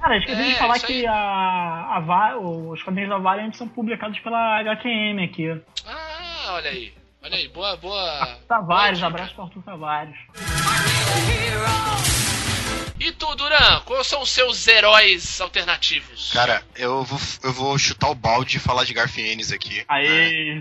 Cara, 0.00 0.18
esqueci 0.18 0.40
É, 0.40 0.52
de 0.52 0.58
falar 0.58 0.78
que 0.80 1.06
a, 1.06 1.96
a 1.96 2.00
Va- 2.00 2.36
os 2.36 2.82
quadrinhos 2.82 3.10
da 3.10 3.18
Valiant 3.18 3.54
são 3.54 3.66
publicados 3.68 4.18
pela 4.20 4.58
HQM 4.60 5.24
aqui. 5.24 5.50
Ah, 5.86 6.52
olha 6.54 6.70
aí. 6.70 6.92
Olha 7.22 7.36
aí, 7.36 7.48
boa, 7.48 7.76
boa. 7.76 8.38
Tavares, 8.46 8.98
boa 9.00 9.08
abraço 9.08 9.34
pro 9.34 9.44
Arthur 9.44 9.62
Tavares. 9.62 10.16
E 13.06 13.12
tu, 13.12 13.32
Duran, 13.36 13.82
Quais 13.84 14.08
são 14.08 14.20
os 14.20 14.30
seus 14.30 14.66
heróis 14.66 15.40
alternativos? 15.40 16.30
Cara, 16.32 16.60
eu 16.74 17.04
vou, 17.04 17.20
eu 17.44 17.52
vou 17.52 17.78
chutar 17.78 18.10
o 18.10 18.16
balde 18.16 18.56
e 18.56 18.60
falar 18.60 18.82
de 18.82 18.92
Garfienes 18.92 19.52
aqui. 19.52 19.84
Aí. 19.86 20.60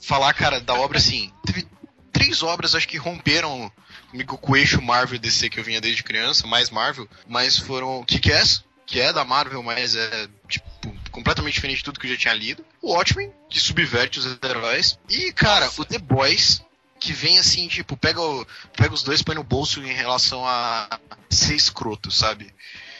Falar, 0.00 0.32
cara, 0.32 0.62
da 0.62 0.72
obra 0.72 0.96
assim. 0.96 1.30
Teve 1.44 1.66
três 2.10 2.42
obras, 2.42 2.74
acho 2.74 2.88
que 2.88 2.96
romperam 2.96 3.70
comigo 4.10 4.38
com 4.38 4.52
o 4.52 4.56
eixo 4.56 4.80
Marvel 4.80 5.18
DC 5.18 5.50
que 5.50 5.60
eu 5.60 5.64
vinha 5.64 5.78
desde 5.78 6.02
criança, 6.02 6.46
mais 6.46 6.70
Marvel, 6.70 7.06
mas 7.26 7.58
foram 7.58 8.02
Kick-Ass, 8.02 8.64
que 8.86 8.98
é 8.98 9.12
da 9.12 9.22
Marvel, 9.22 9.62
mas 9.62 9.94
é 9.94 10.26
tipo 10.48 10.66
completamente 11.10 11.54
diferente 11.54 11.78
de 11.78 11.84
tudo 11.84 12.00
que 12.00 12.06
eu 12.06 12.12
já 12.12 12.16
tinha 12.16 12.34
lido. 12.34 12.64
O 12.80 12.94
Watchmen, 12.94 13.30
que 13.50 13.60
subverte 13.60 14.18
os 14.18 14.38
heróis. 14.42 14.98
E, 15.06 15.32
cara, 15.32 15.66
Nossa. 15.66 15.82
o 15.82 15.84
The 15.84 15.98
Boys, 15.98 16.62
que 17.00 17.12
vem 17.12 17.38
assim, 17.38 17.68
tipo, 17.68 17.96
pega, 17.96 18.20
o- 18.20 18.46
pega 18.76 18.92
os 18.94 19.02
dois, 19.02 19.22
põe 19.22 19.34
no 19.34 19.44
bolso 19.44 19.80
em 19.82 19.92
relação 19.92 20.46
a 20.46 20.98
ser 21.30 21.54
escroto, 21.54 22.10
sabe? 22.10 22.52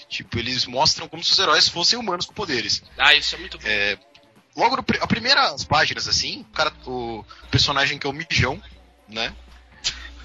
Tipo, 0.09 0.39
eles 0.39 0.65
mostram 0.67 1.09
como 1.09 1.23
se 1.23 1.33
os 1.33 1.39
heróis 1.39 1.69
fossem 1.69 1.99
humanos 1.99 2.27
com 2.27 2.33
poderes. 2.33 2.83
Ah, 2.97 3.15
isso 3.15 3.35
é 3.35 3.39
muito 3.39 3.59
bom. 3.59 3.65
É, 3.67 3.99
logo 4.57 4.77
no, 4.77 4.85
a 5.01 5.07
primeiras 5.07 5.65
páginas, 5.65 6.09
assim, 6.09 6.41
o 6.43 6.53
cara, 6.55 6.73
o 6.87 7.25
personagem 7.51 7.99
que 7.99 8.07
é 8.07 8.11
o 8.11 8.13
Mijão, 8.13 8.63
né? 9.09 9.35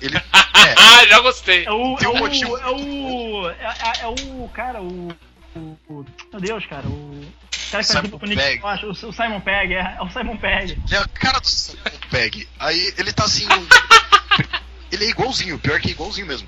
Ele. 0.02 0.18
É, 0.66 0.76
Ah, 0.78 1.06
já 1.08 1.20
gostei. 1.20 1.66
É 1.66 1.72
o. 1.72 1.98
Tem 1.98 2.08
É 2.08 2.10
um 2.12 2.14
o. 2.14 2.20
motivo. 2.20 2.56
É 2.58 2.68
o. 2.70 3.50
É, 3.50 3.54
é- 3.66 4.02
é 4.04 4.08
o. 4.08 4.48
Cara, 4.54 4.82
o. 4.82 5.10
o- 5.56 5.78
o- 5.90 6.06
Meu 6.32 6.40
Deus, 6.40 6.66
cara, 6.68 6.88
o. 6.88 7.26
Cara 7.74 7.84
que 7.84 7.94
faz 7.94 8.06
Simon 8.06 8.20
Nick 8.22 8.36
Pegg. 8.36 8.60
Frost, 8.62 8.84
o, 8.84 9.10
o 9.10 9.14
Simon 9.14 9.42
Pegg, 9.42 9.74
é, 9.74 9.96
é 9.98 10.02
o 10.02 10.10
Simon 10.10 10.38
Pegg. 10.38 10.82
é 10.92 10.98
a 10.98 11.08
cara 11.08 11.40
do 11.40 11.48
Simon 11.48 11.78
Pegg. 12.10 12.48
Aí 12.60 12.94
ele 12.98 13.12
tá 13.12 13.26
assim. 13.26 13.48
ele 14.92 15.06
é 15.06 15.10
igualzinho, 15.10 15.60
pior 15.60 15.80
que 15.80 15.90
é 15.90 15.92
igualzinho 15.92 16.28
mesmo. 16.28 16.48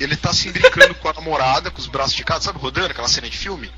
Ele 0.00 0.16
tá 0.16 0.30
assim 0.30 0.50
brincando 0.50 0.94
com 0.96 1.08
a 1.08 1.12
namorada, 1.12 1.70
com 1.70 1.78
os 1.78 1.86
braços 1.86 2.12
esticados, 2.12 2.44
sabe, 2.44 2.58
rodando 2.58 2.88
aquela 2.88 3.08
cena 3.08 3.30
de 3.30 3.36
filme? 3.38 3.70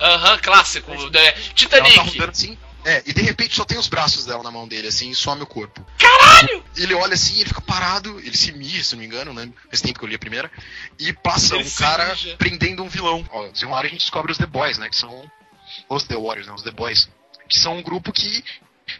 Aham, 0.00 0.38
clássico. 0.38 0.90
É, 0.90 0.94
Ela 0.96 1.10
tá 1.32 1.32
Titanic. 1.54 1.98
rodando 1.98 2.30
assim. 2.30 2.58
É, 2.84 3.02
e 3.04 3.12
de 3.12 3.20
repente 3.20 3.54
só 3.54 3.64
tem 3.64 3.78
os 3.78 3.88
braços 3.88 4.24
dela 4.24 4.42
na 4.42 4.50
mão 4.50 4.66
dele, 4.66 4.88
assim, 4.88 5.10
e 5.10 5.14
some 5.14 5.42
o 5.42 5.46
corpo. 5.46 5.84
Caralho! 5.98 6.64
Ele 6.74 6.94
olha 6.94 7.12
assim, 7.12 7.38
ele 7.38 7.48
fica 7.48 7.60
parado, 7.60 8.18
ele 8.20 8.36
se 8.36 8.52
mija, 8.52 8.82
se 8.82 8.92
não 8.94 9.00
me 9.00 9.06
engano, 9.06 9.34
né? 9.34 9.50
Faz 9.68 9.82
tempo 9.82 9.98
que 9.98 10.04
eu 10.04 10.08
li 10.08 10.14
a 10.14 10.18
primeira. 10.18 10.50
E 10.98 11.12
passa 11.12 11.56
Ele 11.56 11.64
um 11.64 11.70
cara 11.70 12.08
mija. 12.08 12.36
prendendo 12.38 12.82
um 12.82 12.88
vilão. 12.88 13.24
Ó, 13.30 13.48
de 13.48 13.66
uma 13.66 13.76
hora 13.76 13.86
a 13.86 13.90
gente 13.90 14.00
descobre 14.00 14.32
os 14.32 14.38
The 14.38 14.46
Boys, 14.46 14.78
né? 14.78 14.88
Que 14.88 14.96
são 14.96 15.30
os 15.88 16.04
The 16.04 16.16
Warriors, 16.16 16.46
né? 16.46 16.52
Os 16.54 16.62
The 16.62 16.70
Boys. 16.70 17.08
Que 17.48 17.58
são 17.58 17.78
um 17.78 17.82
grupo 17.82 18.12
que 18.12 18.44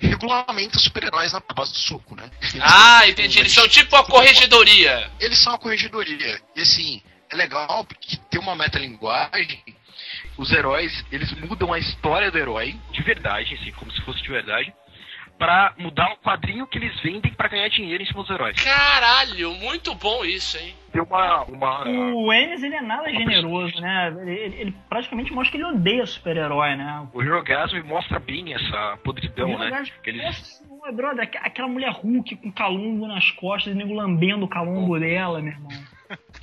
regulamenta 0.00 0.78
super-heróis 0.78 1.32
na 1.32 1.40
base 1.54 1.72
do 1.72 1.78
soco, 1.78 2.14
né? 2.16 2.30
Eles 2.40 2.56
Ah, 2.62 3.00
são- 3.00 3.08
entendi. 3.08 3.38
Eles 3.40 3.52
são 3.52 3.68
tipo 3.68 3.96
a 3.96 4.04
corregedoria. 4.04 5.10
eles 5.20 5.38
são 5.38 5.54
a 5.54 5.58
corregedoria. 5.58 6.40
E 6.56 6.60
assim, 6.60 7.02
é 7.30 7.36
legal 7.36 7.84
porque 7.84 8.16
tem 8.30 8.40
uma 8.40 8.54
metalinguagem. 8.54 9.62
Os 10.36 10.50
heróis, 10.52 11.04
eles 11.12 11.30
mudam 11.32 11.72
a 11.72 11.78
história 11.78 12.30
do 12.30 12.38
herói, 12.38 12.74
de 12.92 13.02
verdade, 13.02 13.54
assim, 13.54 13.70
como 13.72 13.92
se 13.92 14.00
fosse 14.02 14.22
de 14.22 14.28
verdade, 14.28 14.72
pra 15.40 15.72
mudar 15.78 16.12
o 16.12 16.16
quadrinho 16.18 16.66
que 16.66 16.76
eles 16.76 17.00
vendem 17.00 17.32
pra 17.32 17.48
ganhar 17.48 17.66
dinheiro 17.68 18.02
em 18.02 18.06
cima 18.06 18.20
dos 18.20 18.30
heróis. 18.30 18.62
Caralho, 18.62 19.54
muito 19.54 19.94
bom 19.94 20.22
isso, 20.22 20.58
hein? 20.58 20.74
Tem 20.92 21.00
uma. 21.00 21.44
uma... 21.44 21.84
O 21.88 22.30
Ennis, 22.32 22.62
ele 22.62 22.74
é 22.76 22.80
nada 22.82 23.10
generoso, 23.10 23.80
né? 23.80 24.14
Ele, 24.20 24.54
ele- 24.60 24.74
praticamente 24.88 25.32
mostra 25.32 25.52
que 25.52 25.56
ele 25.56 25.64
odeia 25.74 26.04
super-herói, 26.04 26.76
né? 26.76 27.08
O 27.14 27.22
Herogasm 27.22 27.80
mostra 27.86 28.18
bem 28.18 28.52
essa 28.52 28.98
podridão, 29.02 29.56
né? 29.58 29.70
Gajo- 29.70 29.92
Que 30.02 30.10
eles- 30.10 30.22
Nossa, 30.24 30.44
senhora, 30.64 30.92
brother, 30.92 31.24
aqu- 31.24 31.38
aquela 31.42 31.68
mulher 31.68 31.90
Hulk 31.92 32.36
com 32.36 32.52
calombo 32.52 33.06
nas 33.06 33.30
costas, 33.30 33.72
o 33.72 33.76
nego 33.76 33.94
lambendo 33.94 34.44
o 34.44 34.48
calombo 34.48 34.98
dela, 35.00 35.40
meu 35.40 35.52
irmão. 35.52 35.70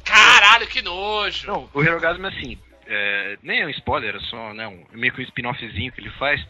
Caralho, 0.04 0.66
que 0.68 0.82
nojo. 0.82 1.45
Não, 1.48 1.70
o 1.74 1.84
Herogasm 1.84 2.26
é 2.26 2.30
assim, 2.30 2.58
é, 2.88 3.38
nem 3.43 3.62
é 3.62 3.66
um 3.66 3.70
spoiler, 3.70 4.16
é 4.16 4.20
só 4.22 4.54
né, 4.54 4.68
um, 4.68 4.84
meio 4.93 5.14
que 5.14 5.22
um 5.22 5.26
spin-offzinho 5.26 5.91
que 5.91 6.02
ele 6.02 6.10
faz. 6.12 6.41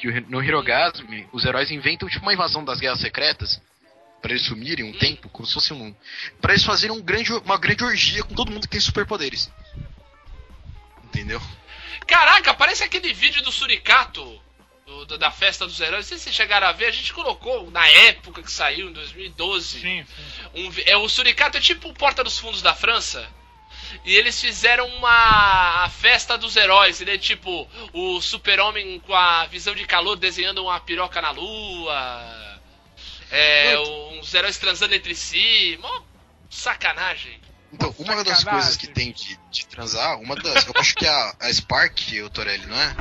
Que 0.00 0.08
no 0.28 0.42
Herogasm, 0.42 1.04
os 1.32 1.44
heróis 1.44 1.70
inventam 1.70 2.08
tipo 2.08 2.22
uma 2.24 2.32
invasão 2.32 2.64
das 2.64 2.80
guerras 2.80 3.00
secretas. 3.00 3.60
Pra 4.22 4.32
eles 4.32 4.44
sumirem 4.44 4.84
um 4.84 4.92
tempo, 4.98 5.28
como 5.30 5.46
se 5.46 5.54
fosse 5.54 5.72
um. 5.72 5.94
Pra 6.40 6.52
eles 6.52 6.64
fazerem 6.64 6.94
um 6.94 7.00
grande, 7.02 7.32
uma 7.32 7.56
grande 7.56 7.82
orgia 7.84 8.22
com 8.22 8.34
todo 8.34 8.50
mundo 8.52 8.62
que 8.62 8.68
tem 8.68 8.80
superpoderes. 8.80 9.50
Entendeu? 11.04 11.40
Caraca, 12.06 12.52
parece 12.54 12.82
aquele 12.84 13.12
vídeo 13.12 13.42
do 13.42 13.52
Suricato. 13.52 14.40
do- 14.86 15.06
do- 15.06 15.18
da 15.18 15.30
festa 15.30 15.64
dos 15.66 15.78
heróis. 15.80 16.04
Não 16.04 16.08
sei 16.08 16.18
se 16.18 16.24
vocês 16.24 16.34
chegaram 16.34 16.66
a 16.66 16.72
ver, 16.72 16.86
a 16.86 16.90
gente 16.90 17.12
colocou 17.12 17.70
na 17.70 17.86
época 17.86 18.42
que 18.42 18.50
saiu, 18.50 18.88
em 18.88 18.92
2012. 18.92 19.78
Sim, 19.80 20.04
sim. 20.04 20.42
Um, 20.52 20.72
é, 20.84 20.96
o 20.96 21.08
Suricato 21.08 21.56
é 21.56 21.60
tipo 21.60 21.88
o 21.88 21.94
Porta 21.94 22.24
dos 22.24 22.36
Fundos 22.40 22.60
da 22.60 22.74
França. 22.74 23.24
E 24.04 24.14
eles 24.14 24.40
fizeram 24.40 24.86
uma 24.88 25.84
a 25.84 25.88
festa 25.90 26.36
dos 26.38 26.56
heróis. 26.56 27.00
Ele 27.00 27.12
é 27.14 27.18
tipo 27.18 27.68
o 27.92 28.20
super-homem 28.20 29.00
com 29.00 29.14
a 29.14 29.46
visão 29.46 29.74
de 29.74 29.84
calor 29.86 30.16
desenhando 30.16 30.62
uma 30.64 30.78
piroca 30.80 31.20
na 31.20 31.30
lua. 31.30 32.60
É, 33.30 33.78
uns 34.18 34.32
heróis 34.34 34.58
transando 34.58 34.94
entre 34.94 35.14
si. 35.14 35.78
Mó 35.80 36.00
sacanagem. 36.48 37.40
Então, 37.72 37.94
uma 37.98 38.16
das 38.24 38.38
Sacanagem. 38.38 38.50
coisas 38.50 38.76
que 38.76 38.88
tem 38.88 39.12
de, 39.12 39.38
de 39.50 39.66
transar, 39.66 40.18
uma 40.20 40.34
das. 40.34 40.66
Eu 40.66 40.72
acho 40.76 40.94
que 40.96 41.06
é 41.06 41.08
a, 41.08 41.34
a 41.40 41.52
Spark, 41.52 42.00
o 42.24 42.28
Torelli, 42.30 42.66
não 42.66 42.76
é? 42.76 42.96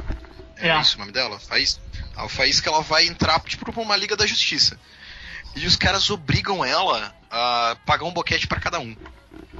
É, 0.57 0.67
É. 0.69 0.81
isso 0.81 0.95
o 0.97 0.99
nome 0.99 1.11
dela? 1.11 1.39
Faísca? 1.39 1.81
A 2.15 2.29
Faísca 2.29 2.69
ela 2.69 2.81
vai 2.81 3.07
entrar 3.07 3.39
tipo 3.41 3.71
pra 3.71 3.81
uma 3.81 3.95
Liga 3.95 4.15
da 4.15 4.27
Justiça. 4.27 4.79
E 5.55 5.65
os 5.65 5.75
caras 5.75 6.09
obrigam 6.11 6.63
ela 6.63 7.15
a 7.31 7.75
pagar 7.85 8.05
um 8.05 8.11
boquete 8.11 8.45
pra 8.45 8.59
cada 8.59 8.79
um 8.79 8.95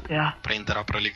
É. 0.10 0.32
pra 0.42 0.56
entrar 0.56 0.84
pra 0.84 1.00
Liga. 1.00 1.16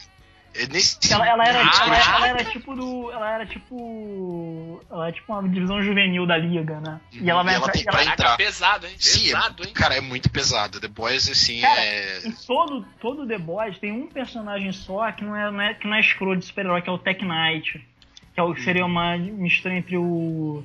É 0.56 0.68
nesse 0.68 1.12
Ela, 1.12 1.28
ela 1.28 1.44
era, 1.48 1.62
Ah, 1.64 1.86
ela, 1.88 1.98
ela 1.98 2.28
era 2.28 2.44
tipo 2.46 2.76
do. 2.76 3.12
Ela 3.12 3.32
era 3.34 3.46
tipo. 3.48 4.80
Ela 4.92 5.10
é 5.10 5.12
tipo 5.12 5.34
uma 5.34 5.50
divisão 5.50 5.82
juvenil 5.82 6.28
da 6.28 6.38
liga, 6.38 6.80
né? 6.80 7.02
E 7.12 7.28
ela 7.28 7.42
vai 7.42 7.54
E 7.54 7.56
ela 7.56 7.64
entrar. 7.66 7.72
tem 7.74 7.82
ela- 7.82 7.92
pra 7.92 8.00
Caraca, 8.04 8.22
entrar. 8.22 8.38
pesado, 8.38 8.86
hein? 8.86 8.94
Sim, 9.00 9.24
Pesado, 9.26 9.64
é, 9.64 9.68
hein? 9.68 9.74
cara, 9.74 9.96
é 9.96 10.02
muito 10.02 10.30
pesado. 10.30 10.80
The 10.80 10.88
Boys, 10.88 11.28
assim, 11.28 11.60
Cara, 11.62 11.82
é. 11.84 12.20
Em 12.28 12.32
todo, 12.46 12.86
todo 13.02 13.26
The 13.28 13.40
Boys 13.40 13.80
tem 13.80 13.92
um 13.92 14.06
personagem 14.06 14.72
só 14.72 15.12
que 15.12 15.24
não 15.24 15.36
é, 15.36 15.50
não 15.50 15.60
é, 15.62 15.74
que 15.74 15.88
não 15.88 15.96
é 15.96 16.00
escroto 16.00 16.38
de 16.38 16.46
super-herói, 16.46 16.84
que 16.84 16.90
é 16.90 16.94
o 16.94 17.00
Tech 17.00 17.26
Knight. 17.26 17.84
Que 18.36 18.40
é 18.40 18.44
o, 18.44 18.56
seria 18.56 18.86
uma 18.86 19.18
mistura 19.18 19.74
entre 19.76 19.98
o. 19.98 20.64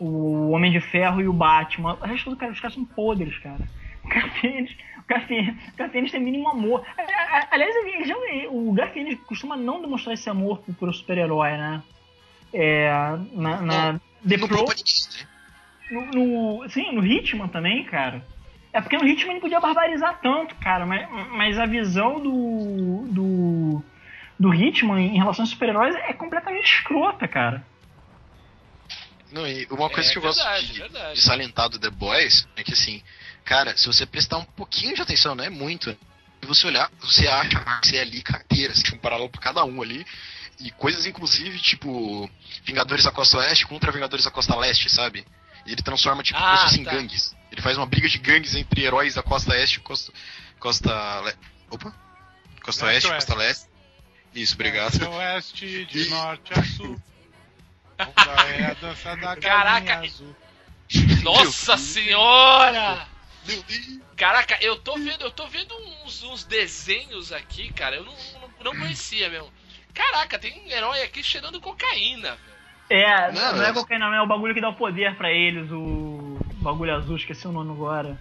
O 0.00 0.50
Homem 0.52 0.70
de 0.72 0.80
Ferro 0.80 1.20
e 1.20 1.28
o 1.28 1.32
Batman. 1.34 1.98
O 2.00 2.06
resto 2.06 2.30
do 2.30 2.36
cara, 2.36 2.52
os 2.52 2.60
caras 2.60 2.74
são 2.74 2.84
podres, 2.84 3.36
cara. 3.40 3.58
O 4.04 4.08
Garfienes, 4.08 4.70
o 4.70 4.74
Garfienes, 4.74 4.97
o 5.08 5.76
Garfienes 5.76 6.10
tem 6.12 6.20
mínimo 6.20 6.48
amor. 6.48 6.84
Aliás, 7.50 7.74
ele 7.76 8.04
já, 8.04 8.14
o 8.50 8.72
Garfienes 8.72 9.18
costuma 9.26 9.56
não 9.56 9.80
demonstrar 9.80 10.12
esse 10.14 10.28
amor 10.28 10.58
pro, 10.58 10.74
pro 10.74 10.92
super-herói, 10.92 11.52
né? 11.56 11.82
É, 12.52 12.90
na, 13.32 13.60
na 13.62 14.00
The 14.26 14.36
não 14.36 14.48
Pro, 14.48 14.66
no, 15.90 16.06
no- 16.60 16.68
sim, 16.70 16.92
no 16.92 17.04
Hitman 17.04 17.48
também, 17.48 17.84
cara. 17.84 18.22
É 18.72 18.80
porque 18.80 18.98
no 18.98 19.06
Hitman 19.06 19.34
não 19.34 19.40
podia 19.40 19.60
barbarizar 19.60 20.20
tanto, 20.20 20.54
cara, 20.56 20.84
mas, 20.84 21.08
mas 21.30 21.58
a 21.58 21.64
visão 21.66 22.20
do, 22.20 23.06
do, 23.10 23.82
do 24.38 24.54
Hitman 24.54 25.00
em 25.00 25.16
relação 25.16 25.42
aos 25.42 25.50
super-heróis 25.50 25.94
é 25.94 26.12
completamente 26.12 26.64
escrota, 26.66 27.26
cara. 27.26 27.64
Não, 29.32 29.46
e 29.46 29.66
uma 29.70 29.90
coisa 29.90 30.08
É 30.08 30.12
que 30.12 30.18
eu 30.18 30.22
gosto 30.22 30.38
verdade, 30.42 30.72
de, 30.72 30.78
verdade. 30.80 31.14
de 31.14 31.20
salientar 31.22 31.68
do 31.68 31.78
The 31.78 31.90
Boys 31.90 32.48
é 32.56 32.62
que 32.62 32.72
assim, 32.72 33.02
cara, 33.48 33.76
se 33.76 33.86
você 33.86 34.04
prestar 34.04 34.36
um 34.38 34.44
pouquinho 34.44 34.94
de 34.94 35.00
atenção, 35.00 35.34
não 35.34 35.42
é 35.42 35.48
muito, 35.48 35.90
se 36.40 36.46
você 36.46 36.66
olhar, 36.66 36.90
você 37.00 37.26
acha 37.26 37.48
que 37.80 37.88
você 37.88 37.96
é 37.96 38.00
ali 38.02 38.22
carteira, 38.22 38.74
você 38.74 38.82
tem 38.82 38.94
um 38.94 39.00
paralelo 39.00 39.30
pra 39.30 39.40
cada 39.40 39.64
um 39.64 39.80
ali. 39.80 40.04
E 40.60 40.70
coisas 40.72 41.06
inclusive, 41.06 41.58
tipo, 41.60 42.28
Vingadores 42.64 43.04
da 43.04 43.10
Costa 43.12 43.38
Oeste 43.38 43.64
contra 43.66 43.90
Vingadores 43.92 44.24
da 44.24 44.30
Costa 44.30 44.54
Leste, 44.56 44.90
sabe? 44.90 45.24
E 45.64 45.72
ele 45.72 45.82
transforma, 45.82 46.22
tipo, 46.22 46.38
Ah, 46.38 46.56
se 46.58 46.62
fosse 46.64 46.80
em 46.80 46.84
tá. 46.84 46.90
gangues. 46.90 47.34
Ele 47.50 47.62
faz 47.62 47.76
uma 47.78 47.86
briga 47.86 48.08
de 48.08 48.18
gangues 48.18 48.54
entre 48.54 48.82
heróis 48.84 49.14
da 49.14 49.22
Costa 49.22 49.52
Oeste 49.52 49.78
e 49.78 49.80
Costa. 49.80 50.12
Costa. 50.58 51.20
Le... 51.20 51.34
Opa! 51.70 51.94
Costa 52.62 52.86
Leste, 52.86 53.06
Oeste, 53.08 53.26
Costa 53.26 53.34
Leste. 53.36 53.68
Isso, 54.34 54.54
obrigado. 54.54 54.98
De 54.98 55.04
oeste, 55.04 55.84
de 55.86 56.06
E- 56.06 56.08
norte 56.10 56.52
a 56.58 56.62
sul. 56.64 57.00
É 57.98 58.64
a 58.66 58.74
dança 58.74 59.16
da 59.16 59.36
Caraca, 59.36 60.00
azul. 60.04 60.36
Nossa 61.22 61.76
senhora! 61.76 63.06
Meu 63.48 63.62
Deus. 63.62 64.00
Caraca, 64.16 64.58
eu 64.60 64.76
tô 64.76 64.94
vendo, 64.94 65.22
eu 65.22 65.30
tô 65.30 65.46
vendo 65.46 65.74
uns, 66.04 66.22
uns 66.22 66.44
desenhos 66.44 67.32
aqui, 67.32 67.72
cara. 67.72 67.96
Eu 67.96 68.04
não, 68.04 68.12
não, 68.12 68.72
não 68.72 68.80
conhecia 68.80 69.28
mesmo. 69.30 69.50
Caraca, 69.94 70.38
tem 70.38 70.60
um 70.60 70.70
herói 70.70 71.02
aqui 71.02 71.22
cheirando 71.22 71.60
cocaína, 71.60 72.36
velho. 72.36 72.58
É, 72.90 73.32
Não, 73.32 73.56
não, 73.56 73.64
é 73.64 73.72
cocaína, 73.72 74.06
não, 74.08 74.14
é 74.14 74.22
o 74.22 74.26
bagulho 74.26 74.54
que 74.54 74.60
dá 74.60 74.68
o 74.68 74.74
poder 74.74 75.14
pra 75.16 75.30
eles, 75.30 75.70
o 75.70 76.38
bagulho 76.62 76.94
azul, 76.94 77.16
esqueci 77.16 77.46
o 77.46 77.52
nome 77.52 77.70
agora. 77.70 78.18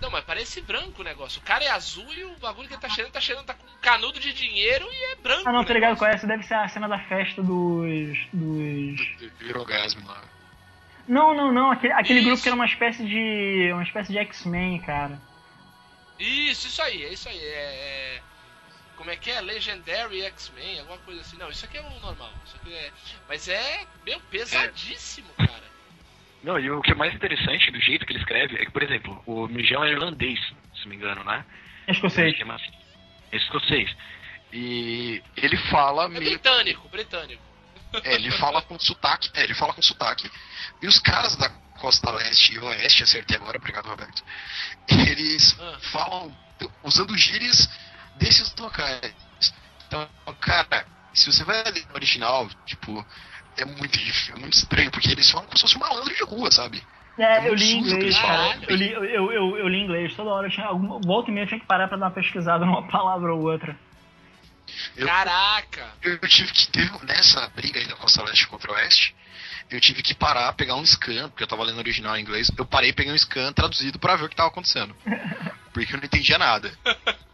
Não, 0.00 0.10
mas 0.10 0.24
parece 0.24 0.60
branco 0.60 1.00
o 1.00 1.04
negócio. 1.04 1.40
O 1.40 1.44
cara 1.44 1.64
é 1.64 1.70
azul 1.70 2.06
e 2.14 2.24
o 2.24 2.38
bagulho 2.38 2.68
que 2.68 2.74
ele 2.74 2.80
tá 2.80 2.88
cheirando 2.88 3.12
tá 3.12 3.20
cheirando, 3.20 3.46
tá 3.46 3.54
com 3.54 3.66
um 3.66 3.80
canudo 3.80 4.20
de 4.20 4.32
dinheiro 4.32 4.86
e 4.90 5.12
é 5.12 5.16
branco. 5.16 5.48
Ah 5.48 5.52
não, 5.52 5.62
o 5.62 5.64
tô 5.64 5.72
ligado 5.72 5.96
qual 5.96 6.10
é, 6.10 6.14
essa 6.14 6.26
deve 6.26 6.44
ser 6.44 6.54
a 6.54 6.68
cena 6.68 6.88
da 6.88 6.98
festa 7.00 7.42
dos. 7.42 8.16
dos. 8.32 9.30
Virogasmo 9.40 10.06
lá. 10.06 10.22
Não, 11.08 11.34
não, 11.34 11.50
não, 11.52 11.70
aquele, 11.70 11.92
aquele 11.94 12.20
grupo 12.22 12.42
que 12.42 12.48
era 12.48 12.54
uma 12.54 12.66
espécie 12.66 13.04
de. 13.04 13.70
uma 13.72 13.82
espécie 13.82 14.12
de 14.12 14.18
X-Men, 14.18 14.80
cara. 14.80 15.18
Isso, 16.18 16.66
isso 16.68 16.82
aí, 16.82 17.02
é 17.04 17.12
isso 17.12 17.28
aí. 17.28 17.38
É. 17.38 18.16
é- 18.16 18.22
Como 18.96 19.10
é 19.10 19.16
que 19.16 19.30
é? 19.30 19.40
Legendary 19.40 20.22
X-Men, 20.22 20.80
alguma 20.80 20.98
coisa 20.98 21.20
assim. 21.20 21.38
Não, 21.38 21.48
isso 21.48 21.64
aqui 21.64 21.78
é 21.78 21.80
o 21.80 22.00
normal. 22.00 22.30
Isso 22.44 22.56
aqui 22.56 22.74
é... 22.74 22.90
Mas 23.28 23.48
é, 23.48 23.86
meu, 24.04 24.20
pesadíssimo, 24.30 25.28
cara. 25.36 25.62
Não, 26.42 26.58
e 26.58 26.70
o 26.70 26.80
que 26.82 26.90
é 26.92 26.94
mais 26.94 27.14
interessante 27.14 27.70
do 27.70 27.80
jeito 27.80 28.04
que 28.04 28.12
ele 28.12 28.18
escreve 28.20 28.56
é 28.56 28.64
que, 28.64 28.70
por 28.72 28.82
exemplo, 28.82 29.22
o 29.26 29.46
Miguel 29.48 29.84
é 29.84 29.90
irlandês, 29.92 30.38
se 30.74 30.82
não 30.82 30.90
me 30.90 30.96
engano, 30.96 31.24
né? 31.24 31.44
É 31.86 31.92
escocês. 31.92 32.36
É 33.32 33.36
escocês. 33.36 33.96
E 34.52 35.22
ele 35.36 35.56
fala 35.70 36.04
É 36.04 36.08
meio. 36.08 36.24
britânico, 36.24 36.88
britânico. 36.88 37.42
É, 38.04 38.14
ele 38.14 38.30
fala 38.32 38.62
com 38.62 38.78
sotaque. 38.78 39.30
É, 39.34 39.44
ele 39.44 39.54
fala 39.54 39.72
com 39.72 39.82
sotaque. 39.82 40.30
E 40.82 40.86
os 40.86 40.98
caras 40.98 41.36
da 41.36 41.48
costa 41.80 42.10
leste 42.10 42.54
e 42.54 42.58
oeste, 42.58 43.02
acertei 43.04 43.36
agora, 43.36 43.56
obrigado, 43.56 43.86
Roberto. 43.86 44.22
Eles 44.88 45.56
Ah. 45.60 45.78
falam 45.92 46.36
usando 46.82 47.16
gírias 47.16 47.68
desses 48.16 48.54
locais. 48.56 49.14
Então, 49.86 50.08
cara, 50.40 50.84
se 51.14 51.32
você 51.32 51.44
vai 51.44 51.62
ler 51.64 51.86
no 51.88 51.94
original, 51.94 52.48
tipo, 52.66 53.04
é 53.56 53.64
muito 53.64 53.98
difícil, 53.98 54.34
é 54.34 54.38
muito 54.38 54.54
estranho, 54.54 54.90
porque 54.90 55.10
eles 55.10 55.30
falam 55.30 55.46
como 55.46 55.56
se 55.56 55.62
fosse 55.62 55.76
um 55.76 55.80
malandro 55.80 56.14
de 56.14 56.24
rua, 56.24 56.50
sabe? 56.50 56.82
É, 57.18 57.48
eu 57.48 57.54
li 57.54 57.72
inglês, 57.72 58.16
cara. 58.16 58.58
Eu 58.68 58.76
li, 58.76 58.92
eu, 58.92 59.04
eu, 59.04 59.32
eu, 59.32 59.56
eu 59.58 59.68
li 59.68 59.80
inglês 59.80 60.14
toda 60.14 60.30
hora. 60.30 60.46
Eu 60.46 60.50
tinha, 60.50 60.66
alguma, 60.66 61.00
volta 61.00 61.30
e 61.30 61.34
meia 61.34 61.44
eu 61.44 61.48
tinha 61.48 61.58
que 61.58 61.66
parar 61.66 61.88
pra 61.88 61.96
dar 61.96 62.06
uma 62.06 62.12
pesquisada 62.12 62.64
numa 62.64 62.86
palavra 62.86 63.34
ou 63.34 63.42
outra. 63.42 63.76
Eu- 64.98 65.06
Caraca! 65.06 65.86
Eu 66.02 66.18
tive 66.28 66.52
que 66.52 66.68
ter, 66.68 66.90
nessa 67.04 67.48
briga 67.50 67.78
aí 67.78 67.86
da 67.86 67.96
Costa 67.96 68.22
Leste 68.24 68.46
contra 68.48 68.70
o 68.70 68.74
Oeste, 68.74 69.14
eu 69.70 69.80
tive 69.80 70.02
que 70.02 70.14
parar, 70.14 70.52
pegar 70.54 70.74
um 70.76 70.84
scan, 70.84 71.28
porque 71.28 71.42
eu 71.44 71.46
tava 71.48 71.62
lendo 71.62 71.78
original 71.78 72.16
em 72.16 72.22
inglês, 72.22 72.50
eu 72.56 72.66
parei, 72.66 72.92
peguei 72.92 73.12
um 73.12 73.18
scan 73.18 73.52
traduzido 73.52 73.98
pra 73.98 74.16
ver 74.16 74.24
o 74.24 74.28
que 74.28 74.36
tava 74.36 74.48
acontecendo. 74.48 74.94
Porque 75.72 75.94
eu 75.94 75.98
não 75.98 76.04
entendia 76.04 76.38
nada. 76.38 76.72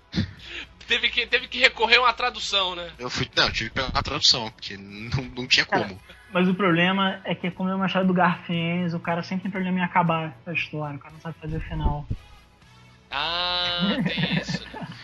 Teve 0.86 1.08
que, 1.08 1.26
teve 1.26 1.48
que 1.48 1.58
recorrer 1.60 1.96
a 1.96 2.02
uma 2.02 2.12
tradução, 2.12 2.74
né? 2.76 2.92
Eu 2.98 3.08
fui, 3.08 3.26
não, 3.34 3.46
eu 3.46 3.52
tive 3.54 3.70
que 3.70 3.76
pegar 3.76 3.88
uma 3.88 4.02
tradução, 4.02 4.50
porque 4.50 4.76
não, 4.76 5.24
não 5.34 5.46
tinha 5.48 5.64
como. 5.64 5.98
Mas 6.30 6.46
o 6.46 6.52
problema 6.54 7.22
é 7.24 7.34
que, 7.34 7.50
como 7.50 7.70
é 7.70 7.74
uma 7.74 7.86
história 7.86 8.06
do 8.06 8.12
Garfiennes, 8.12 8.92
o 8.92 9.00
cara 9.00 9.22
sempre 9.22 9.44
tem 9.44 9.50
problema 9.50 9.78
em 9.78 9.82
acabar 9.82 10.36
a 10.46 10.52
história. 10.52 10.96
O 10.96 10.98
cara 10.98 11.14
não 11.14 11.20
sabe 11.22 11.38
fazer 11.40 11.56
o 11.56 11.60
final. 11.60 12.06
Ah, 13.10 13.96
tem 14.04 14.38
isso. 14.38 14.62
né? 14.74 14.86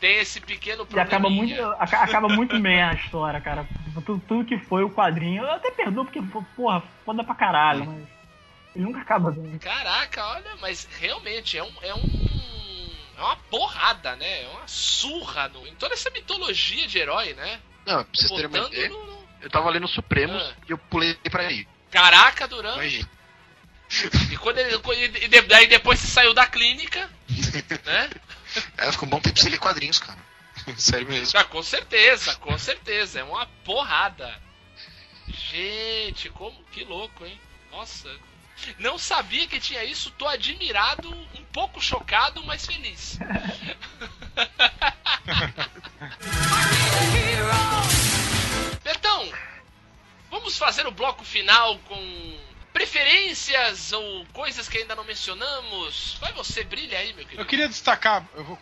Tem 0.00 0.18
esse 0.18 0.40
pequeno 0.40 0.82
E 0.82 0.86
problema. 0.86 1.06
acaba 1.08 1.30
muito, 1.30 1.62
aca- 1.78 2.02
acaba 2.02 2.28
muito 2.28 2.58
bem 2.60 2.82
a 2.82 2.92
história, 2.94 3.40
cara. 3.40 3.66
Tudo, 4.04 4.22
tudo 4.28 4.44
que 4.44 4.58
foi 4.58 4.82
o 4.84 4.90
quadrinho. 4.90 5.42
Eu 5.42 5.50
até 5.52 5.70
perdoo 5.70 6.04
porque, 6.04 6.20
porra, 6.54 6.82
foda 7.04 7.24
pra 7.24 7.34
caralho, 7.34 7.86
mas. 7.86 8.04
Ele 8.74 8.84
nunca 8.84 9.00
acaba 9.00 9.30
bem. 9.30 9.58
Caraca, 9.58 10.22
olha, 10.26 10.54
mas 10.60 10.86
realmente 11.00 11.56
é 11.56 11.62
um. 11.64 11.72
É 11.80 11.94
um. 11.94 12.36
É 13.16 13.22
uma 13.22 13.36
porrada, 13.36 14.14
né? 14.16 14.42
É 14.42 14.48
uma 14.48 14.68
surra 14.68 15.48
no, 15.48 15.66
em 15.66 15.74
toda 15.76 15.94
essa 15.94 16.10
mitologia 16.10 16.86
de 16.86 16.98
herói, 16.98 17.32
né? 17.32 17.58
Não, 17.86 18.04
pra 18.04 18.06
vocês 18.14 18.30
terem 18.30 18.46
uma 18.46 18.68
ideia, 18.68 18.88
no, 18.90 19.24
eu 19.40 19.48
tava 19.50 19.70
lendo 19.70 19.88
Supremos 19.88 20.42
Ah. 20.42 20.52
e 20.68 20.72
eu 20.72 20.76
pulei 20.76 21.14
pra 21.30 21.44
aí. 21.44 21.66
Caraca, 21.90 22.46
Duran. 22.46 22.74
Imagina. 22.74 23.08
E 24.30 24.36
quando 24.36 24.58
ele. 24.58 24.76
E 25.22 25.66
depois 25.68 25.98
você 26.00 26.08
saiu 26.08 26.34
da 26.34 26.44
clínica, 26.46 27.08
né? 27.86 28.10
É, 28.76 28.90
ficou 28.92 29.06
um 29.06 29.10
bom 29.10 29.20
tempo 29.20 29.38
sem 29.38 29.50
ler 29.50 29.58
quadrinhos, 29.58 29.98
cara. 29.98 30.18
Sério 30.76 31.08
mesmo. 31.08 31.38
Ah, 31.38 31.44
com 31.44 31.62
certeza, 31.62 32.34
com 32.36 32.58
certeza. 32.58 33.20
É 33.20 33.24
uma 33.24 33.46
porrada. 33.64 34.40
Gente, 35.28 36.30
como. 36.30 36.56
Que 36.72 36.84
louco, 36.84 37.24
hein? 37.24 37.40
Nossa. 37.70 38.10
Não 38.78 38.98
sabia 38.98 39.46
que 39.46 39.60
tinha 39.60 39.84
isso, 39.84 40.10
tô 40.12 40.26
admirado, 40.26 41.10
um 41.10 41.44
pouco 41.52 41.78
chocado, 41.80 42.42
mas 42.44 42.64
feliz. 42.64 43.18
Betão, 48.82 49.30
vamos 50.30 50.56
fazer 50.56 50.86
o 50.86 50.90
bloco 50.90 51.22
final 51.22 51.78
com 51.80 52.38
preferências 52.76 53.90
ou 53.90 54.26
coisas 54.34 54.68
que 54.68 54.76
ainda 54.76 54.94
não 54.94 55.02
mencionamos? 55.02 56.18
Vai 56.20 56.30
você, 56.34 56.62
brilha 56.62 56.98
aí, 56.98 57.14
meu 57.14 57.24
querido. 57.24 57.40
Eu 57.40 57.46
queria 57.46 57.66
destacar, 57.66 58.22
eu 58.34 58.44
vou 58.44 58.58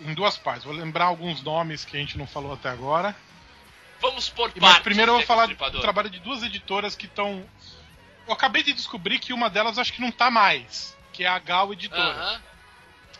em 0.00 0.14
duas 0.14 0.36
partes. 0.36 0.62
Vou 0.62 0.72
lembrar 0.72 1.06
alguns 1.06 1.42
nomes 1.42 1.84
que 1.84 1.96
a 1.96 2.00
gente 2.00 2.16
não 2.16 2.24
falou 2.24 2.52
até 2.52 2.68
agora. 2.68 3.16
Vamos 4.00 4.28
por 4.28 4.52
Mas 4.54 4.60
partes. 4.60 4.82
primeiro 4.84 5.10
eu 5.10 5.16
vou 5.16 5.26
falar 5.26 5.46
do 5.46 5.80
trabalho 5.80 6.08
de 6.08 6.20
duas 6.20 6.44
editoras 6.44 6.94
que 6.94 7.06
estão. 7.06 7.44
Eu 8.28 8.32
acabei 8.32 8.62
de 8.62 8.72
descobrir 8.72 9.18
que 9.18 9.32
uma 9.32 9.50
delas 9.50 9.76
acho 9.76 9.92
que 9.92 10.00
não 10.00 10.12
tá 10.12 10.30
mais, 10.30 10.96
que 11.12 11.24
é 11.24 11.26
a 11.26 11.38
Gal 11.40 11.72
Editora, 11.72 12.00
Aham. 12.00 12.42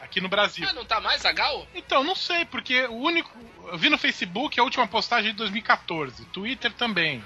aqui 0.00 0.20
no 0.20 0.28
Brasil. 0.28 0.68
Ah, 0.68 0.72
não 0.72 0.84
tá 0.84 1.00
mais 1.00 1.24
a 1.24 1.32
Gal? 1.32 1.66
Então, 1.74 2.04
não 2.04 2.14
sei, 2.14 2.44
porque 2.44 2.84
o 2.86 2.94
único. 2.94 3.28
Eu 3.72 3.76
vi 3.76 3.88
no 3.88 3.98
Facebook 3.98 4.60
a 4.60 4.62
última 4.62 4.86
postagem 4.86 5.32
de 5.32 5.36
2014, 5.38 6.24
Twitter 6.26 6.72
também. 6.74 7.24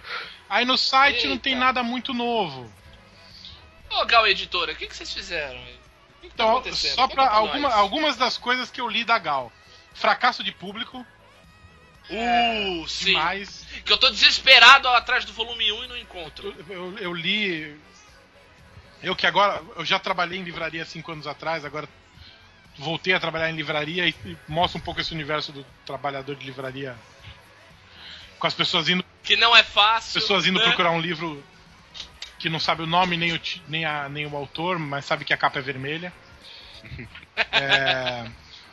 Aí 0.49 0.65
no 0.65 0.79
site 0.79 1.27
não 1.27 1.37
tem 1.37 1.53
Eita. 1.53 1.65
nada 1.67 1.83
muito 1.83 2.15
novo. 2.15 2.73
Gal 4.05 4.27
Editora, 4.27 4.73
o 4.73 4.77
que, 4.77 4.87
que 4.87 4.97
vocês 4.97 5.13
fizeram 5.13 5.59
que 6.21 6.29
que 6.29 6.35
tá 6.37 6.45
Então, 6.45 6.51
acontecendo? 6.53 6.95
só 6.95 7.07
pra 7.09 7.25
pra 7.27 7.35
alguma- 7.37 7.73
algumas 7.75 8.17
das 8.17 8.37
coisas 8.39 8.71
que 8.71 8.81
eu 8.81 8.89
li 8.89 9.05
da 9.05 9.19
Gal. 9.19 9.53
Fracasso 9.95 10.43
de 10.45 10.53
público, 10.53 11.05
Uh, 12.11 12.87
sim. 12.89 13.07
demais. 13.07 13.65
Que 13.85 13.93
eu 13.93 13.97
tô 13.97 14.11
desesperado 14.11 14.89
atrás 14.89 15.25
do 15.25 15.33
volume 15.33 15.71
1 15.73 15.85
e 15.85 15.89
não 15.89 15.97
encontro. 15.97 16.55
Eu, 16.69 16.75
eu- 16.93 16.99
eu 16.99 17.15
li. 17.15 17.77
Eu 19.03 19.17
que 19.17 19.27
agora. 19.27 19.63
Eu 19.77 19.85
já 19.85 19.99
trabalhei 19.99 20.39
em 20.39 20.43
livraria 20.43 20.85
cinco 20.85 21.13
anos 21.13 21.27
atrás, 21.27 21.65
agora 21.65 21.89
voltei 22.79 23.13
a 23.15 23.21
trabalhar 23.21 23.51
em 23.51 23.55
livraria 23.57 24.07
e, 24.07 24.15
e 24.25 24.37
mostra 24.49 24.79
um 24.79 24.83
pouco 24.83 25.01
esse 25.01 25.13
universo 25.13 25.53
do 25.53 25.65
trabalhador 25.87 26.35
de 26.37 26.45
livraria. 26.45 26.97
Com 28.39 28.47
as 28.47 28.55
pessoas 28.55 28.89
indo, 28.89 29.05
Que 29.23 29.37
não 29.37 29.55
é 29.57 29.63
fácil. 29.63 30.21
pessoas 30.21 30.47
indo 30.47 30.59
né? 30.59 30.65
procurar 30.65 30.91
um 30.91 31.01
livro 31.01 31.43
que 32.43 32.51
não 32.51 32.59
sabe 32.59 32.83
o 32.83 32.87
nome 32.89 33.17
nem 33.17 33.33
o, 33.33 33.41
nem, 33.69 33.85
a, 33.85 34.09
nem 34.09 34.27
o 34.27 34.37
autor, 34.37 34.77
mas 34.77 35.05
sabe 35.05 35.25
que 35.25 35.33
a 35.33 35.37
capa 35.37 35.61
é 35.61 35.63
vermelha. 35.63 36.13
É, 37.51 38.31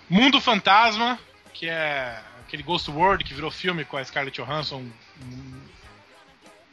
Mundo 0.09 0.41
Fantasma, 0.41 1.17
que 1.53 1.69
é 1.69 2.21
aquele 2.41 2.61
Ghost 2.61 2.89
World 2.91 3.23
que 3.23 3.33
virou 3.33 3.49
filme 3.49 3.85
com 3.85 3.95
a 3.95 4.03
Scarlett 4.03 4.41
Johansson. 4.41 4.85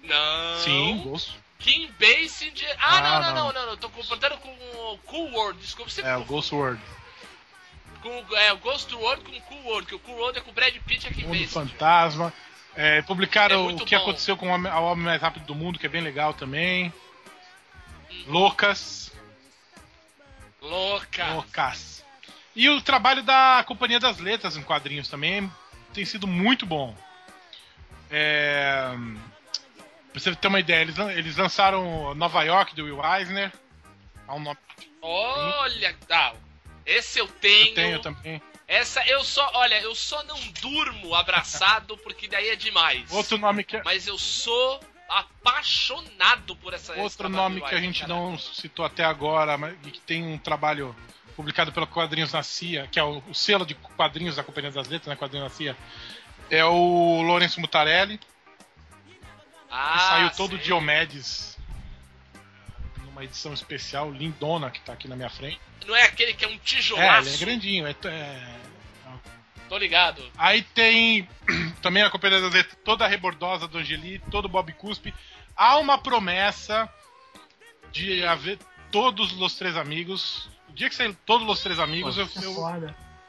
Não. 0.02 0.58
Sim, 0.58 0.98
Ghost. 1.04 1.38
Kim 1.60 1.88
Basinger. 2.00 2.76
Ah, 2.80 2.96
Ah, 2.96 3.00
não, 3.00 3.10
não, 3.20 3.20
não. 3.20 3.34
não, 3.34 3.52
não, 3.52 3.66
não. 3.70 3.76
Tô 3.76 3.88
comparando 3.90 4.38
com 4.38 4.48
o 4.50 4.98
Cool 5.06 5.30
World. 5.32 5.60
Desculpa, 5.60 5.90
você 5.90 6.02
É, 6.02 6.16
o 6.16 6.24
Ghost 6.24 6.52
World. 6.54 6.80
com 8.02 8.36
é, 8.36 8.52
o 8.52 8.56
Ghost 8.58 8.92
World 8.94 9.22
com 9.24 9.36
o 9.36 9.40
Cool 9.42 9.64
World, 9.64 9.86
que 9.86 9.94
o 9.94 9.98
Cool 10.00 10.16
World 10.16 10.38
é 10.38 10.42
com 10.42 10.50
o 10.50 10.54
Brad 10.54 10.74
Pitt 10.86 11.06
a 11.06 11.10
Kim 11.12 11.22
Mundo 11.22 11.38
Basinger. 11.38 11.50
Fantasma. 11.50 12.32
É, 12.76 13.00
publicaram 13.02 13.70
É 13.70 13.72
o 13.72 13.76
que 13.78 13.96
bom. 13.96 14.02
aconteceu 14.02 14.36
com 14.36 14.48
o 14.50 14.52
homem, 14.52 15.04
mais 15.04 15.20
rápido 15.20 15.46
do 15.46 15.54
mundo, 15.54 15.78
que 15.78 15.86
é 15.86 15.88
bem 15.88 16.02
legal 16.02 16.34
também. 16.34 16.92
Loucas. 18.26 19.12
Louca. 20.60 21.32
Loucas. 21.32 22.04
E 22.54 22.68
o 22.68 22.80
trabalho 22.80 23.22
da 23.22 23.64
Companhia 23.66 24.00
das 24.00 24.18
Letras 24.18 24.56
em 24.56 24.62
quadrinhos 24.62 25.08
também 25.08 25.50
tem 25.92 26.04
sido 26.04 26.26
muito 26.26 26.66
bom. 26.66 26.94
É... 28.10 28.92
Pra 30.12 30.20
você 30.20 30.34
ter 30.34 30.48
uma 30.48 30.60
ideia, 30.60 30.82
eles, 30.82 30.98
eles 30.98 31.36
lançaram 31.36 32.14
Nova 32.14 32.42
York 32.42 32.74
do 32.74 32.84
Will 32.84 33.00
Eisner. 33.04 33.52
Há 34.26 34.34
um 34.34 34.40
nome 34.40 34.58
Olha, 35.08 35.94
ah, 36.10 36.32
esse 36.84 37.20
eu 37.20 37.28
tenho. 37.28 37.68
eu 37.68 37.74
tenho 37.74 38.00
também. 38.00 38.42
Essa 38.68 39.06
eu 39.06 39.22
só, 39.22 39.48
olha, 39.54 39.80
eu 39.80 39.94
só 39.94 40.22
não 40.24 40.38
durmo 40.60 41.14
abraçado 41.14 41.96
porque 41.98 42.26
daí 42.26 42.48
é 42.48 42.56
demais. 42.56 43.10
Outro 43.12 43.38
nome 43.38 43.62
que, 43.62 43.80
Mas 43.84 44.06
eu 44.06 44.18
sou 44.18 44.80
apaixonado 45.08 46.56
por 46.56 46.74
essa 46.74 46.92
outro 46.94 47.28
nome 47.28 47.60
que 47.60 47.74
a 47.74 47.80
gente 47.80 48.00
cara. 48.00 48.12
não 48.12 48.36
citou 48.36 48.84
até 48.84 49.04
agora, 49.04 49.56
mas 49.56 49.76
que 49.92 50.00
tem 50.00 50.24
um 50.26 50.36
trabalho 50.36 50.94
publicado 51.36 51.70
pela 51.72 51.86
Quadrinhos 51.86 52.32
na 52.32 52.42
CIA, 52.42 52.88
que 52.90 52.98
é 52.98 53.04
o, 53.04 53.22
o 53.28 53.34
selo 53.34 53.64
de 53.64 53.74
quadrinhos 53.74 54.36
da 54.36 54.42
Companhia 54.42 54.72
das 54.72 54.88
Letras, 54.88 55.06
né, 55.08 55.16
Quadrinhos 55.16 55.48
na 55.50 55.56
CIA, 55.56 55.76
é 56.50 56.64
o 56.64 57.22
Lourenço 57.22 57.60
Mutarelli, 57.60 58.18
que 58.18 58.26
Ah, 59.70 59.98
saiu 60.08 60.30
todo 60.30 60.56
sim. 60.56 60.62
Diomedes 60.64 61.55
numa 63.16 63.24
edição 63.24 63.54
especial, 63.54 64.10
lindona, 64.12 64.70
que 64.70 64.78
tá 64.82 64.92
aqui 64.92 65.08
na 65.08 65.16
minha 65.16 65.30
frente. 65.30 65.58
Não 65.86 65.96
é 65.96 66.02
aquele 66.02 66.34
que 66.34 66.44
é 66.44 66.48
um 66.48 66.52
É, 66.52 66.58
tijolaço. 66.58 67.28
ele 67.30 67.34
é 67.34 67.38
grandinho. 67.38 67.86
é- 67.86 67.94
é- 68.04 68.56
Tô 69.68 69.76
ligado. 69.78 70.22
Aí 70.38 70.62
tem 70.62 71.28
também 71.82 72.02
a 72.02 72.10
Companhia 72.10 72.40
das 72.40 72.52
Letras, 72.52 72.78
toda 72.84 73.04
a 73.04 73.08
rebordosa 73.08 73.66
do 73.66 73.78
Angeli, 73.78 74.20
todo 74.30 74.44
o 74.44 74.48
Bob 74.48 74.70
Cuspe. 74.74 75.12
Há 75.56 75.78
uma 75.78 75.98
promessa 75.98 76.88
de 77.90 78.24
haver 78.24 78.58
todos 78.92 79.32
os 79.32 79.56
três 79.56 79.76
amigos. 79.76 80.48
O 80.68 80.72
dia 80.72 80.88
que 80.88 80.94
sair 80.94 81.12
todos 81.26 81.48
os 81.48 81.60
três 81.62 81.80
amigos, 81.80 82.16
eu, 82.16 82.26
é 82.26 82.44
eu, 82.44 82.68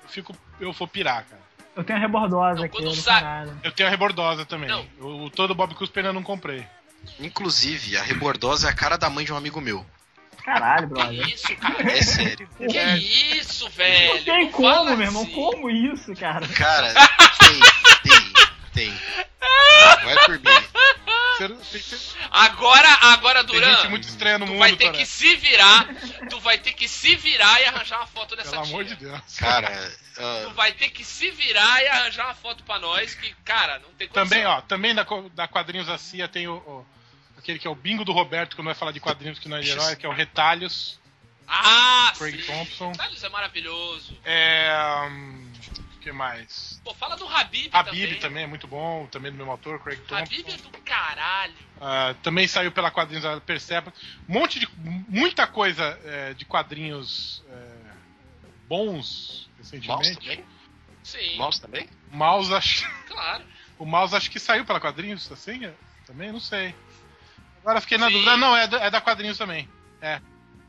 eu 0.04 0.10
fico. 0.10 0.38
Eu 0.60 0.72
vou 0.74 0.88
pirar, 0.88 1.24
cara. 1.26 1.42
Eu 1.76 1.84
tenho 1.84 1.98
a 1.98 2.02
rebordosa 2.02 2.56
Não, 2.60 2.66
aqui, 2.66 2.96
sai- 2.98 3.22
caralho. 3.22 3.60
Eu 3.64 3.72
tenho 3.72 3.88
a 3.88 3.90
rebordosa 3.92 4.46
também. 4.46 4.70
Não. 4.70 4.86
O, 5.00 5.30
todo 5.32 5.52
o 5.52 5.56
Bob 5.56 5.74
Cuspe 5.74 6.00
ainda 6.00 6.14
não 6.14 6.22
comprei. 6.24 6.68
Inclusive, 7.20 7.98
a 7.98 8.04
rebordosa 8.04 8.68
é 8.68 8.72
a 8.72 8.76
cara 8.76 8.98
da 8.98 9.10
mãe 9.10 9.26
de 9.26 9.34
um 9.34 9.38
amigo 9.38 9.60
meu. 9.62 9.86
Caralho, 10.44 10.88
brother. 10.88 11.26
Que 11.26 11.34
isso, 11.34 11.56
cara? 11.58 11.92
É 11.92 12.02
sério. 12.02 12.50
Que 12.58 13.38
isso, 13.38 13.70
velho? 13.72 14.16
Não 14.16 14.24
tem 14.24 14.46
Não 14.46 14.52
como, 14.52 14.96
meu 14.96 15.02
irmão. 15.08 15.24
assim. 15.24 15.32
Como 15.34 15.70
isso, 15.70 16.14
cara? 16.16 16.48
Cara, 16.48 16.94
tem, 17.40 17.60
tem, 18.12 18.34
tem. 18.74 19.00
Vai 20.06 20.26
por 20.26 20.40
mim. 20.40 20.68
Agora, 22.32 22.90
agora, 23.14 23.44
Tem 23.44 23.60
Duran, 23.60 23.76
gente 23.76 23.90
muito 23.90 24.08
estranha 24.08 24.40
no 24.40 24.46
tu 24.46 24.50
mundo, 24.52 24.60
vai 24.60 24.76
ter 24.76 24.86
Toré. 24.86 24.98
que 24.98 25.06
se 25.06 25.36
virar. 25.36 25.88
Tu 26.48 26.50
vai 26.50 26.58
ter 26.60 26.72
que 26.74 26.88
se 26.88 27.14
virar 27.18 27.62
e 27.62 27.66
arranjar 27.66 27.98
uma 27.98 28.08
foto 28.08 28.34
dessa 28.34 28.52
Pelo 28.52 28.64
tia. 28.64 28.72
amor 28.74 28.86
de 28.86 28.96
Deus. 28.96 29.20
Cara, 29.38 29.68
Tu 30.16 30.22
ah, 30.22 30.52
vai 30.56 30.72
ter 30.72 30.90
que 30.92 31.04
se 31.04 31.30
virar 31.32 31.84
e 31.84 31.88
arranjar 31.90 32.26
uma 32.28 32.36
foto 32.36 32.64
pra 32.64 32.80
nós 32.80 33.14
que, 33.16 33.34
cara, 33.44 33.80
não 33.80 33.90
tem 33.96 34.08
condição. 34.08 34.24
Também, 34.30 34.46
ó, 34.46 34.62
também 34.62 34.96
da, 34.96 35.06
da 35.34 35.46
Quadrinhos 35.48 35.88
da 35.88 35.98
CIA 35.98 36.26
tem 36.30 36.48
o, 36.48 36.54
o- 36.56 36.86
aquele 37.38 37.60
que 37.60 37.68
é 37.68 37.70
o 37.70 37.76
bingo 37.76 38.06
do 38.06 38.14
Roberto, 38.14 38.52
que 38.56 38.62
não 38.62 38.66
vai 38.68 38.76
falar 38.76 38.94
de 38.94 39.00
quadrinhos 39.02 39.40
que 39.40 39.50
não 39.50 39.58
é 39.58 39.60
de 39.60 39.72
herói, 39.72 39.98
que 39.98 40.06
é 40.06 40.10
o 40.10 40.14
Retalhos, 40.14 40.98
Ah, 41.46 42.14
Craig 42.18 42.42
sim. 42.42 42.48
Thompson. 42.52 42.94
Thales 42.94 43.24
é 43.24 43.30
maravilhoso. 43.30 44.18
É. 44.24 44.70
O 45.47 45.47
que 46.08 46.12
mais? 46.14 46.82
Pô, 46.84 46.94
fala 46.94 47.16
do 47.18 47.28
Habib, 47.28 47.70
Habib 47.74 48.02
também. 48.06 48.20
também 48.20 48.44
é 48.44 48.48
muito 48.48 48.68
bom, 48.68 49.06
também 49.08 49.32
do 49.32 49.38
mesmo 49.38 49.52
autor, 49.52 49.80
Craig 49.84 50.00
Thompson. 50.02 50.16
Habib 50.24 50.48
é 50.50 50.58
do 50.58 50.70
caralho. 50.82 51.54
Ah, 51.82 52.16
também 52.24 52.48
saiu 52.48 52.72
pela 52.72 52.90
quadrinhos 52.90 53.24
da 53.24 53.40
Persepa. 53.42 53.94
Um 54.28 54.34
monte 54.34 54.60
de. 54.60 54.68
muita 54.78 55.46
coisa 55.46 56.00
é, 56.06 56.34
de 56.34 56.46
quadrinhos 56.46 57.44
é, 57.50 57.72
bons 58.68 59.50
mouse 59.50 59.50
recentemente. 59.58 60.20
também? 60.20 60.46
Sim, 61.04 61.38
Mouse 61.38 61.62
também? 61.62 61.90
O 62.12 62.18
Mouse 62.18 62.54
acho. 62.54 62.90
claro. 63.08 63.44
O 63.80 63.86
Mouse 63.86 64.16
acho 64.16 64.30
que 64.30 64.40
saiu 64.40 64.66
pela 64.66 64.80
quadrinhos, 64.80 65.32
assim? 65.32 65.66
é? 65.66 65.74
Também? 66.06 66.32
Não 66.32 66.40
sei. 66.40 66.76
Agora 67.62 67.80
fiquei 67.82 67.98
na 67.98 68.08
Sim. 68.08 68.14
dúvida. 68.14 68.36
Não, 68.38 68.56
é 68.56 68.68
da, 68.68 68.78
é 68.80 68.90
da 68.90 69.00
quadrinhos 69.02 69.38
também. 69.38 69.70
É. 70.02 70.22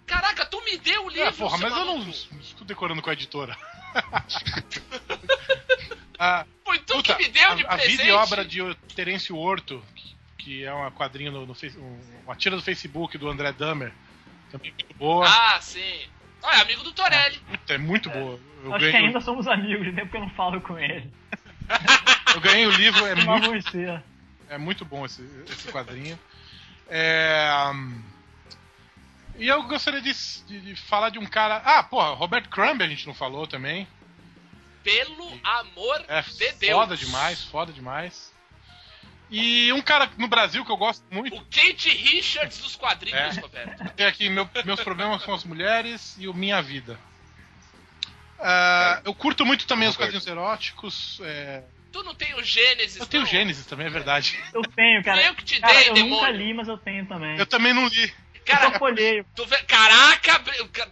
Caraca, 0.07 0.47
tu 0.47 0.63
me 0.65 0.79
deu 0.79 1.05
o 1.07 1.09
livro, 1.09 1.29
É, 1.29 1.33
porra, 1.33 1.59
mas 1.59 1.73
eu 1.73 1.85
não, 1.85 1.99
maluco. 1.99 2.19
não 2.33 2.41
estou 2.41 2.67
decorando 2.67 3.03
com 3.03 3.11
a 3.11 3.13
editora. 3.13 3.57
ah, 6.19 6.45
Foi 6.65 6.79
tu 6.81 6.95
puta, 6.95 7.15
que 7.15 7.23
me 7.23 7.29
deu 7.29 7.55
de 7.57 7.67
a, 7.67 7.69
a 7.69 7.77
presente. 7.77 7.91
vida 7.97 8.05
e 8.05 8.13
obra 8.13 8.45
de 8.45 8.75
Terêncio 8.95 9.37
Horto, 9.37 9.83
que, 9.95 10.17
que 10.39 10.65
é 10.65 10.73
uma 10.73 10.91
quadrinho 10.91 11.33
no, 11.33 11.47
no 11.47 11.57
um- 11.77 12.21
uma 12.25 12.37
tira 12.37 12.57
do 12.57 12.63
Facebook 12.63 13.17
do 13.19 13.29
André 13.29 13.53
Dahmer. 13.53 13.93
Também 14.51 14.73
muito 14.79 14.95
boa. 14.97 15.27
Ah, 15.29 15.61
sim. 15.61 16.07
Ah, 16.43 16.59
é 16.59 16.63
amigo 16.63 16.83
do 16.83 16.93
Torelli. 16.93 17.39
Puta, 17.41 17.75
é 17.75 17.79
muito 17.79 18.09
boa. 18.11 18.39
Eu 18.65 18.75
Acho 18.75 18.85
que 18.85 18.93
ganhei, 18.93 19.07
ainda 19.09 19.21
somos 19.21 19.47
amigos, 19.47 19.87
até 19.89 20.03
porque 20.03 20.17
eu 20.17 20.21
não 20.21 20.31
falo 20.31 20.61
com 20.61 20.79
ele. 20.79 21.11
eu 22.35 22.41
ganhei 22.41 22.67
o 22.67 22.71
livro, 22.71 23.07
é 23.07 23.15
muito, 23.15 23.51
é 24.49 24.59
muito 24.59 24.85
bom 24.85 25.05
esse, 25.05 25.23
esse 25.51 25.71
quadrinho. 25.71 26.19
É, 26.89 27.51
hum, 27.73 28.03
e 29.39 29.49
eu 29.49 29.63
gostaria 29.65 30.01
de, 30.01 30.13
de- 30.47 30.61
de 30.61 30.77
falar 30.77 31.11
de 31.11 31.19
um 31.19 31.27
cara. 31.27 31.63
Ah, 31.65 31.83
porra, 31.83 32.15
Robert 32.15 32.49
Crumb 32.49 32.83
a 32.83 32.89
gente 32.89 33.07
não 33.07 33.15
falou 33.15 33.47
também. 33.47 33.87
Pelo 34.83 35.29
amor 35.45 36.05
É 36.09 36.23
de 36.23 36.53
Deus. 36.53 36.73
foda 36.73 36.97
demais, 36.97 37.45
foda 37.45 37.73
demais. 37.73 38.33
E 39.31 39.71
um 39.75 39.83
cara 39.83 40.09
no 40.17 40.27
Brasil 40.29 40.65
que 40.65 40.71
eu 40.73 40.77
gosto 40.77 41.05
muito. 41.11 41.37
O 41.37 41.41
Kate 41.45 41.91
Richards 41.91 42.59
dos 42.61 42.75
quadrinhos, 42.77 43.37
É. 43.37 43.41
Roberto. 43.41 43.91
Tem 43.95 44.07
aqui 44.07 44.29
meu- 44.31 44.49
meus 44.65 44.81
problemas 44.83 45.23
com 45.25 45.35
as 45.35 45.45
mulheres 45.45 46.17
e 46.19 46.27
o 46.27 46.33
Minha 46.33 46.63
Vida. 46.63 46.99
Ah, 48.41 49.03
eu 49.05 49.15
curto 49.15 49.45
muito 49.45 49.67
também 49.67 49.89
os 49.89 49.97
quadrinhos 49.97 50.27
eróticos. 50.27 51.19
é, 51.23 51.63
Tu 51.91 52.03
não 52.05 52.15
tem 52.15 52.35
o 52.35 52.43
Gênesis, 52.45 52.97
Eu 53.01 53.07
tenho 53.07 53.23
não? 53.25 53.31
Gênesis 53.31 53.67
também, 53.67 53.87
é 53.87 53.91
verdade. 53.91 54.39
Eu 54.55 54.63
tenho, 54.63 55.03
cara. 55.03 55.23
Eu 55.23 55.35
que 55.35 55.43
te 55.45 55.59
Cara, 55.61 55.73
dei, 55.75 55.89
eu 55.89 55.95
demônio. 55.95 56.17
nunca 56.17 56.31
li, 56.31 56.55
mas 56.55 56.69
eu 56.69 56.79
tenho 56.79 57.05
também. 57.07 57.37
Eu 57.39 57.47
também 57.47 57.73
não 57.73 57.87
li. 57.89 58.15
Cara, 58.49 59.25
tu 59.35 59.47
vê... 59.47 59.63
Caraca, 59.65 60.41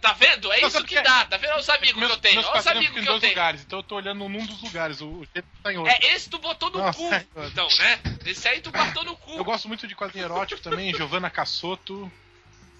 tá 0.01 0.13
vendo? 0.13 0.51
É 0.53 0.61
isso 0.61 0.83
que 0.83 0.97
é? 0.97 1.01
dá. 1.01 1.25
Tá 1.25 1.37
vendo? 1.37 1.51
Olha 1.51 1.59
os 1.59 1.69
amigos 1.69 2.05
que 2.05 2.11
eu 2.11 2.17
tenho. 2.17 2.41
Olha 2.45 2.59
os 2.59 2.67
amigos 2.67 3.03
que 3.03 3.09
eu 3.09 3.19
tenho. 3.19 3.31
lugares, 3.33 3.61
então 3.61 3.79
eu 3.79 3.83
tô 3.83 3.95
olhando 3.95 4.27
num 4.29 4.45
dos 4.45 4.61
lugares. 4.61 5.01
O, 5.01 5.25
tá 5.63 5.73
em 5.73 5.77
outro. 5.77 5.91
É, 5.93 6.13
esse 6.13 6.29
tu 6.29 6.37
botou 6.39 6.69
no 6.69 6.79
Nossa, 6.79 6.97
cu. 6.97 7.13
é. 7.13 7.25
Então, 7.47 7.67
né? 7.79 7.99
Esse 8.25 8.47
aí 8.47 8.61
tu 8.61 8.71
botou 8.71 9.03
no 9.03 9.15
cu. 9.17 9.31
Eu 9.37 9.43
gosto 9.43 9.67
muito 9.67 9.87
de 9.87 9.95
quadrinho 9.95 10.25
erótico 10.25 10.61
também, 10.61 10.93
Giovanna 10.93 11.29
Cassoto, 11.29 12.11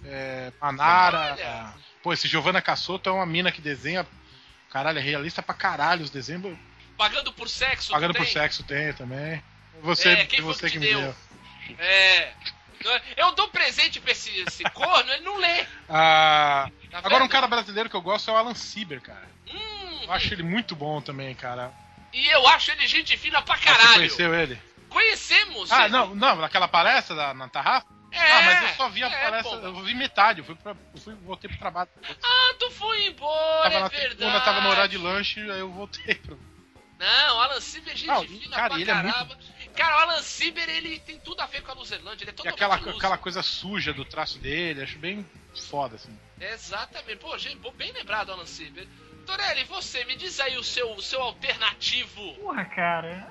é, 0.05 0.51
Manara. 0.61 1.33
Olha. 1.33 1.73
Pô, 2.03 2.13
esse 2.13 2.27
Giovanna 2.27 2.61
Cassoto 2.61 3.09
é 3.09 3.11
uma 3.13 3.25
mina 3.25 3.51
que 3.51 3.61
desenha. 3.61 4.05
Caralho, 4.69 4.99
é 4.99 5.01
realista 5.01 5.41
pra 5.41 5.55
caralho 5.55 6.03
os 6.03 6.09
desenhos. 6.09 6.57
Pagando 6.97 7.31
por 7.31 7.47
sexo, 7.47 7.91
Pagando 7.91 8.13
por 8.13 8.23
tem? 8.23 8.33
sexo 8.33 8.63
tem 8.63 8.91
também. 8.93 9.41
Você, 9.81 10.09
É, 10.09 10.25
quem 10.25 10.41
você 10.41 10.65
que 10.65 10.73
que 10.73 10.79
me 10.79 10.87
deu? 10.87 10.99
deu. 11.01 11.15
É. 11.79 12.33
Eu 13.15 13.31
dou 13.33 13.47
presente 13.49 13.99
pra 13.99 14.11
esse, 14.11 14.29
esse 14.41 14.63
corno, 14.71 15.11
ele 15.11 15.23
não 15.23 15.37
lê. 15.37 15.65
Ah, 15.89 16.69
Tá 16.91 16.99
agora 16.99 17.23
um 17.23 17.27
cara 17.27 17.47
brasileiro 17.47 17.89
que 17.89 17.95
eu 17.95 18.01
gosto 18.01 18.29
é 18.29 18.33
o 18.33 18.37
Alan 18.37 18.55
Sieber, 18.55 19.01
cara. 19.01 19.27
Hum, 19.51 19.99
Eu 20.03 20.11
acho 20.11 20.33
ele 20.33 20.43
muito 20.43 20.75
bom 20.75 21.01
também, 21.01 21.33
cara. 21.35 21.71
E 22.13 22.27
eu 22.27 22.47
acho 22.47 22.71
ele 22.71 22.87
gente 22.87 23.15
fina 23.17 23.41
pra 23.41 23.55
Ah, 23.55 23.57
Você 23.57 23.63
caralho. 23.65 23.93
conheceu 23.95 24.33
ele? 24.33 24.61
Conhecemos. 24.89 25.71
Ah, 25.71 25.81
ele. 25.85 25.89
não, 25.89 26.15
não, 26.15 26.35
naquela 26.37 26.67
palestra 26.67 27.15
da, 27.15 27.33
na 27.33 27.47
Tarrafa? 27.49 27.85
É, 28.09 28.31
ah, 28.31 28.41
mas 28.43 28.61
eu 28.69 28.75
só 28.75 28.89
vi 28.89 29.03
a 29.03 29.07
é, 29.07 29.23
palestra, 29.25 29.57
pô. 29.57 29.65
eu 29.67 29.83
vi 29.83 29.93
metade, 29.93 30.39
eu 30.39 30.45
fui 30.45 30.55
pra, 30.55 30.71
eu 30.71 31.01
fui, 31.01 31.13
voltei 31.15 31.49
pro 31.49 31.59
trabalho. 31.59 31.89
Ah, 32.23 32.53
tu 32.57 32.71
foi 32.71 33.05
embora, 33.07 33.69
tava 33.69 33.85
é 33.87 33.89
verdade. 33.89 34.17
segunda, 34.17 34.39
tava 34.41 34.61
no 34.61 34.69
horário 34.69 34.89
de 34.89 34.97
lanche, 34.97 35.41
aí 35.51 35.59
eu 35.59 35.69
voltei 35.71 36.15
pro. 36.15 36.39
Não, 36.97 37.41
Alan 37.41 37.59
Sieber 37.59 37.93
é 37.93 37.95
gente 37.97 38.07
Não, 38.07 38.23
fina 38.25 38.55
cara, 38.55 38.69
pra 38.69 38.79
ele 38.79 38.89
é 38.89 38.93
muito- 38.93 39.13
caramba. 39.13 39.37
Cara, 39.77 39.95
o 39.95 39.99
Alan 40.09 40.21
Sieber, 40.23 40.67
ele 40.69 40.99
tem 40.99 41.19
tudo 41.19 41.39
a 41.41 41.45
ver 41.45 41.61
com 41.61 41.71
a 41.71 41.75
Luzerlândia, 41.75 42.23
ele 42.23 42.31
é 42.31 42.33
E 42.33 42.35
totalmente 42.35 42.55
aquela, 42.63 42.75
loser. 42.77 42.95
aquela 42.95 43.17
coisa 43.17 43.41
suja 43.43 43.93
do 43.93 44.03
traço 44.03 44.39
dele, 44.39 44.81
acho 44.83 44.97
bem 44.97 45.25
foda, 45.69 45.95
assim. 45.95 46.17
Exatamente. 46.41 47.17
Pô, 47.17 47.37
gente, 47.37 47.59
bem 47.77 47.91
lembrado, 47.93 48.31
Alan 48.31 48.45
Sieber. 48.45 48.87
Torelli, 49.25 49.63
você, 49.65 50.03
me 50.05 50.15
diz 50.15 50.39
aí 50.39 50.57
o 50.57 50.63
seu, 50.63 50.91
o 50.93 51.01
seu 51.01 51.21
alternativo. 51.21 52.33
Porra, 52.35 52.65
cara. 52.65 53.27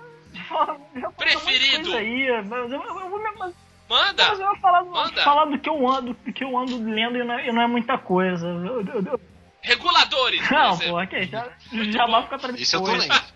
Já 0.94 1.10
Preferido. 1.12 1.96
aí, 1.96 2.28
mas 2.44 2.70
eu, 2.70 2.82
eu 2.82 3.08
vou 3.10 3.18
me- 3.18 3.54
Manda! 3.88 4.28
mas 4.28 4.40
eu 4.40 4.46
vou 4.46 4.56
falar, 4.56 4.82
do- 4.82 4.90
Manda. 4.90 5.22
falar 5.24 5.44
do 5.46 5.58
que 5.58 5.68
eu 5.68 5.88
ando, 5.88 6.12
do 6.14 6.32
que 6.32 6.44
eu 6.44 6.58
ando 6.58 6.76
lendo 6.82 7.16
e 7.16 7.24
não 7.24 7.38
é, 7.38 7.48
e 7.48 7.52
não 7.52 7.62
é 7.62 7.66
muita 7.66 7.96
coisa. 7.96 8.46
Eu- 8.46 8.80
eu- 8.86 9.02
eu- 9.06 9.20
Reguladores, 9.62 10.48
não, 10.50 10.78
pô, 10.78 11.00
ok, 11.00 11.26
já, 11.26 11.48
já 11.90 12.06
bom. 12.06 12.12
vai 12.12 12.22
ficar 12.24 12.36
atrás 12.36 12.56
de 12.56 12.62
Isso 12.62 12.76
eu 12.76 12.82
tô 12.82 12.92
lendo. 12.92 13.35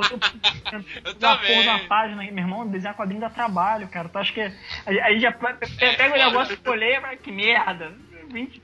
Eu 0.00 1.14
também. 1.14 1.46
porra 1.46 1.64
na 1.64 1.78
página, 1.88 2.22
meu 2.22 2.38
irmão, 2.38 2.66
desenhar 2.66 2.94
quadrinho 2.96 3.20
dá 3.20 3.30
trabalho, 3.30 3.88
cara. 3.88 4.08
Tu 4.08 4.18
acha 4.18 4.32
que. 4.32 4.40
Aí, 4.86 5.18
já 5.20 5.32
pe- 5.32 5.54
pe- 5.54 5.66
É, 5.84 5.92
pega 5.94 6.14
o 6.14 6.18
foda. 6.18 6.24
negócio, 6.30 6.54
escolher, 6.54 7.00
mas 7.00 7.20
que 7.20 7.30
merda. 7.32 7.92
20 8.30 8.62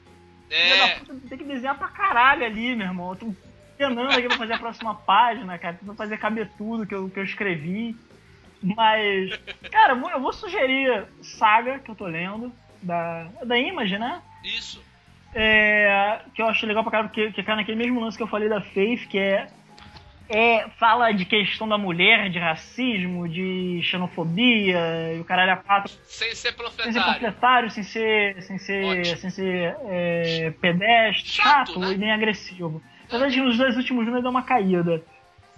filha 0.48 0.76
da 0.78 0.84
É, 0.88 0.98
puta, 0.98 1.14
tem 1.28 1.38
que 1.38 1.44
desenhar 1.44 1.76
pra 1.76 1.88
caralho 1.88 2.44
ali, 2.44 2.74
meu 2.74 2.86
irmão. 2.86 3.10
Eu 3.10 3.16
tô 3.16 3.34
penando 3.76 4.10
aqui 4.10 4.28
pra 4.28 4.36
fazer 4.38 4.52
a 4.54 4.58
próxima 4.58 4.94
página, 4.94 5.58
cara. 5.58 5.78
Pra 5.84 5.94
fazer 5.94 6.16
caber 6.18 6.48
tudo 6.56 6.86
que 6.86 6.94
eu, 6.94 7.10
que 7.10 7.18
eu 7.18 7.24
escrevi. 7.24 7.94
Mas, 8.62 9.30
cara, 9.70 9.92
eu 9.92 10.00
vou, 10.00 10.10
eu 10.10 10.20
vou 10.20 10.32
sugerir 10.32 11.04
Saga, 11.22 11.78
que 11.78 11.90
eu 11.90 11.94
tô 11.94 12.06
lendo, 12.06 12.52
da, 12.82 13.24
da 13.44 13.56
Image, 13.58 13.98
né? 13.98 14.20
isso. 14.42 14.82
É, 15.34 16.20
que 16.34 16.40
eu 16.40 16.46
acho 16.48 16.64
legal 16.66 16.82
pra 16.82 16.90
caralho, 16.90 17.08
porque 17.10 17.30
que 17.32 17.42
cai 17.42 17.54
naquele 17.56 17.76
mesmo 17.76 18.00
lance 18.00 18.16
que 18.16 18.22
eu 18.22 18.26
falei 18.28 18.48
da 18.48 18.60
Faith, 18.62 19.06
que 19.08 19.18
é, 19.18 19.46
é. 20.28 20.68
Fala 20.78 21.10
de 21.12 21.24
questão 21.24 21.68
da 21.68 21.78
mulher, 21.78 22.28
de 22.30 22.38
racismo, 22.38 23.28
de 23.28 23.80
xenofobia, 23.82 25.14
e 25.14 25.20
o 25.20 25.24
caralho 25.24 25.52
a 25.52 25.56
quatro. 25.56 25.92
Sem 26.04 26.34
ser 26.34 26.54
Sem 26.82 26.92
ser 26.92 27.00
panfletário, 27.00 27.70
sem 27.70 27.82
ser. 27.82 28.42
sem 28.42 28.58
ser. 28.58 28.84
Ótimo. 28.84 29.16
sem 29.16 29.30
ser 29.30 29.76
é, 29.86 30.52
pedestre, 30.60 31.28
Chato, 31.28 31.72
chato, 31.72 31.80
né? 31.80 31.92
e 31.92 31.96
nem 31.96 32.12
agressivo. 32.12 32.82
Apesar 33.06 33.28
de 33.28 33.34
que 33.36 33.40
nos 33.40 33.56
dois 33.56 33.76
últimos 33.76 34.04
números 34.04 34.22
deu 34.22 34.30
uma 34.30 34.42
caída. 34.42 35.02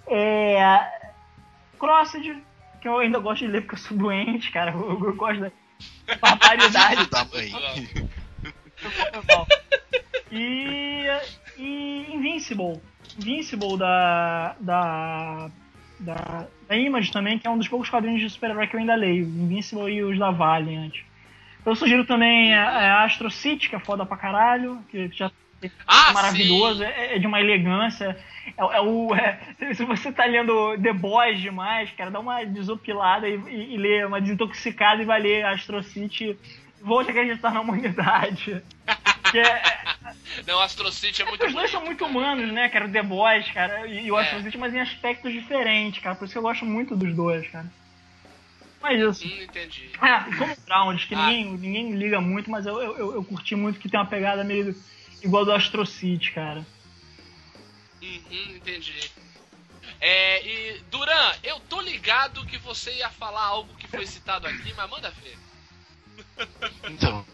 É. 0.07 1.01
Crossed, 1.77 2.41
que 2.81 2.87
eu 2.87 2.99
ainda 2.99 3.19
gosto 3.19 3.45
de 3.45 3.51
ler 3.51 3.61
porque 3.61 3.75
eu 3.75 3.79
sou 3.79 3.97
doente, 3.97 4.51
cara. 4.51 4.71
Eu, 4.71 5.03
eu 5.03 5.15
gosto 5.15 5.41
da 5.41 5.51
barbaridade. 6.21 7.07
da 7.11 7.25
mãe. 7.25 7.51
E, 10.31 11.07
e 11.57 12.05
Invincible. 12.13 12.81
Invincible 13.17 13.77
da, 13.77 14.55
da, 14.59 15.49
da, 15.99 16.47
da 16.67 16.77
Image 16.77 17.11
também, 17.11 17.37
que 17.37 17.47
é 17.47 17.49
um 17.49 17.57
dos 17.57 17.67
poucos 17.67 17.89
quadrinhos 17.89 18.21
de 18.21 18.29
super-herói 18.29 18.67
que 18.67 18.75
eu 18.75 18.79
ainda 18.79 18.95
leio. 18.95 19.25
Invincible 19.25 19.91
e 19.91 20.03
os 20.03 20.17
da 20.17 20.31
Valiant. 20.31 20.93
Eu 21.65 21.75
sugiro 21.75 22.05
também 22.05 22.53
a, 22.55 22.69
a 22.69 23.03
Astro 23.03 23.29
City, 23.29 23.69
que 23.69 23.75
é 23.75 23.79
foda 23.79 24.05
pra 24.05 24.17
caralho, 24.17 24.79
que 24.89 25.09
já 25.09 25.31
Ah, 25.85 26.07
é 26.09 26.13
maravilhoso, 26.13 26.83
é, 26.83 27.15
é 27.15 27.19
de 27.19 27.27
uma 27.27 27.39
elegância. 27.39 28.17
É, 28.57 28.77
é 28.77 28.81
o, 28.81 29.13
é- 29.13 29.39
se- 29.59 29.75
se 29.75 29.85
você 29.85 30.11
tá 30.11 30.25
lendo 30.25 30.75
The 30.81 30.91
Boys 30.93 31.39
demais, 31.39 31.91
cara, 31.91 32.09
dá 32.09 32.19
uma 32.19 32.43
desopilada 32.43 33.29
e, 33.29 33.35
e, 33.47 33.75
e 33.75 33.77
lê 33.77 34.03
uma 34.03 34.19
desintoxicada 34.19 35.03
e 35.03 35.05
vai 35.05 35.21
ler 35.21 35.45
Astro 35.45 35.83
City. 35.83 36.35
Volte 36.81 37.09
a 37.09 37.11
acreditar 37.11 37.53
na 37.53 37.61
humanidade. 37.61 38.61
Que 39.31 39.39
é, 39.39 39.63
Não, 40.45 40.59
Astro 40.59 40.91
City 40.91 41.21
é 41.21 41.25
é 41.25 41.29
muito 41.29 41.45
os 41.45 41.53
dois 41.53 41.71
bonito, 41.71 41.71
são 41.71 41.85
muito 41.85 41.99
cara. 41.99 42.11
humanos, 42.11 42.51
né, 42.51 42.67
cara? 42.67 42.85
O 42.85 42.91
The 42.91 43.01
Boys, 43.01 43.49
cara, 43.51 43.87
e, 43.87 44.07
e 44.07 44.11
o 44.11 44.19
É. 44.19 44.23
Astro 44.23 44.41
City, 44.43 44.57
mas 44.57 44.73
em 44.73 44.79
aspectos 44.81 45.31
diferentes, 45.31 46.03
cara. 46.03 46.15
Por 46.15 46.25
isso 46.25 46.33
que 46.33 46.37
eu 46.37 46.41
gosto 46.43 46.65
muito 46.65 46.97
dos 46.97 47.15
dois, 47.15 47.47
cara. 47.49 47.71
Mas 48.81 48.99
isso. 48.99 49.25
Hum, 49.25 49.43
entendi. 49.43 49.89
É, 50.01 50.35
como 50.37 50.53
Ground, 50.65 51.05
que 51.05 51.15
Ah. 51.15 51.27
ninguém, 51.27 51.45
ninguém 51.53 51.91
liga 51.91 52.19
muito, 52.19 52.51
mas 52.51 52.65
eu, 52.65 52.81
eu, 52.81 53.13
eu, 53.15 53.23
curti 53.23 53.55
muito 53.55 53.79
que 53.79 53.87
tem 53.87 53.97
uma 53.99 54.05
pegada 54.05 54.43
meio 54.43 54.75
igual 55.23 55.45
do 55.45 55.53
Astro 55.53 55.85
City, 55.85 56.31
cara. 56.31 56.65
Uhum, 58.01 58.55
entendi. 58.57 59.11
É, 60.01 60.45
e 60.45 60.79
Duran, 60.89 61.31
eu 61.43 61.59
tô 61.61 61.79
ligado 61.79 62.45
que 62.47 62.57
você 62.57 62.91
ia 62.95 63.09
falar 63.11 63.43
algo 63.45 63.73
que 63.75 63.87
foi 63.87 64.05
citado 64.05 64.47
aqui, 64.47 64.73
mas 64.75 64.89
manda 64.89 65.09
ver. 65.23 65.37
Então, 66.89 67.25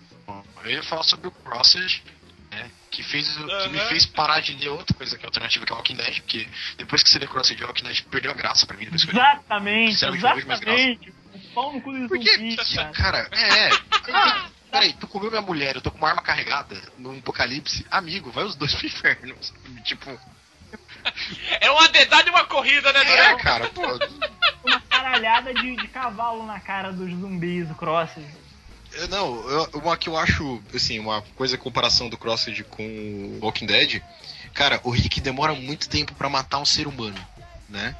eu 0.64 0.72
ia 0.72 0.84
falar 0.84 1.04
sobre 1.04 1.28
o 1.28 1.32
Crossed, 1.32 2.04
né? 2.52 2.70
Que, 2.92 3.04
fez, 3.04 3.38
o- 3.38 3.48
que 3.48 3.70
me 3.70 3.80
fez 3.88 4.06
parar 4.06 4.40
de 4.40 4.54
ler 4.54 4.70
outra 4.70 4.96
coisa 4.96 5.18
que 5.18 5.24
é 5.24 5.28
alternativa, 5.28 5.66
que 5.66 5.72
é 5.72 5.76
Walking 5.76 5.96
Dead, 5.96 6.16
porque 6.22 6.48
depois 6.78 7.04
que 7.04 7.10
você 7.10 7.20
lê 7.20 7.28
Crossed, 7.28 7.64
Walking 7.64 7.84
Dead 7.84 8.02
perdeu 8.06 8.32
a 8.32 8.34
graça 8.34 8.66
pra 8.66 8.76
mim. 8.78 8.86
Depois 8.86 9.04
que 9.04 9.12
eu. 9.12 9.14
Exatamente, 9.20 10.06
exatamente. 10.06 11.14
O 11.36 11.40
pau 11.54 11.74
no 11.74 11.82
cu 11.82 11.92
dos 11.92 12.08
Por 12.08 12.20
que, 12.20 12.36
zumbis, 12.36 12.56
cara. 12.76 12.92
cara? 12.92 13.30
É, 13.32 13.68
é. 13.70 14.58
Peraí, 14.72 14.94
tu 14.94 15.08
comeu 15.08 15.30
minha 15.30 15.42
mulher, 15.42 15.76
eu 15.76 15.82
tô 15.82 15.90
com 15.92 15.98
uma 15.98 16.10
arma 16.10 16.22
carregada 16.22 16.76
num 16.98 17.18
apocalipse. 17.20 17.86
Amigo, 17.90 18.32
vai 18.32 18.44
os 18.44 18.56
dois 18.56 18.74
pro 18.76 18.86
inferno. 18.88 19.36
Tipo, 19.86 20.20
É 21.62 21.72
uma 21.72 21.88
dedada 21.90 22.28
e 22.28 22.32
uma 22.32 22.46
corrida, 22.46 22.92
né, 22.92 23.00
é, 23.02 23.36
cara, 23.38 23.68
pô. 23.70 23.82
Uma 24.66 24.82
caralhada 24.82 25.54
de, 25.54 25.76
de 25.78 25.88
cavalo 25.88 26.46
na 26.46 26.60
cara 26.60 26.92
dos 26.92 27.10
zumbis, 27.12 27.70
o 27.72 27.76
Cross. 27.76 28.12
Eu- 28.94 29.08
Não, 29.08 29.70
uma 29.74 29.96
que 29.98 30.10
eu 30.10 30.18
acho, 30.18 30.62
assim, 30.74 31.00
uma 31.00 31.22
coisa 31.36 31.58
comparação 31.58 32.10
do 32.10 32.18
Crossed 32.18 32.64
com 32.66 32.84
o 32.84 33.40
Walking 33.42 33.66
Dead, 33.66 34.02
cara, 34.54 34.80
o 34.84 34.90
Rick 34.90 35.22
demora 35.22 35.54
muito 35.54 35.88
tempo 35.90 36.14
pra 36.16 36.30
matar 36.30 36.60
um 36.60 36.66
ser 36.66 36.88
humano, 36.88 37.18
né? 37.70 37.96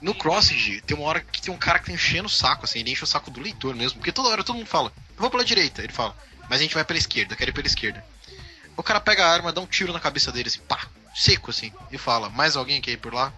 No 0.00 0.14
Crossed, 0.14 0.82
tem 0.82 0.96
uma 0.96 1.06
hora 1.06 1.20
que 1.20 1.40
tem 1.40 1.52
um 1.52 1.56
cara 1.58 1.78
que 1.78 1.86
tá 1.86 1.92
enchendo 1.92 2.26
o 2.26 2.30
saco, 2.30 2.64
assim, 2.66 2.80
ele 2.80 2.90
enche 2.92 3.04
o 3.04 3.06
saco 3.06 3.30
do 3.30 3.40
leitor 3.40 3.74
mesmo, 3.74 3.98
porque 3.98 4.12
toda 4.12 4.28
hora 4.28 4.44
todo 4.44 4.56
mundo 4.56 4.66
fala, 4.66 4.92
eu 5.16 5.20
vou 5.20 5.30
pela 5.30 5.44
direita, 5.44 5.82
ele 5.82 5.92
fala, 5.92 6.14
mas 6.48 6.60
a 6.60 6.62
gente 6.62 6.74
vai 6.74 6.84
pela 6.84 6.98
esquerda, 6.98 7.34
quero 7.34 7.50
ir 7.50 7.54
pela 7.54 7.66
esquerda. 7.66 8.04
O 8.76 8.82
cara 8.82 9.00
pega 9.00 9.24
a 9.24 9.32
arma, 9.32 9.52
dá 9.52 9.60
um 9.60 9.66
tiro 9.66 9.92
na 9.92 10.00
cabeça 10.00 10.30
dele, 10.30 10.48
assim, 10.48 10.60
pá, 10.68 10.86
seco, 11.14 11.50
assim, 11.50 11.72
e 11.90 11.96
fala, 11.96 12.28
mais 12.28 12.54
alguém 12.56 12.80
quer 12.80 12.90
ir 12.92 12.96
por 12.98 13.14
lá? 13.14 13.32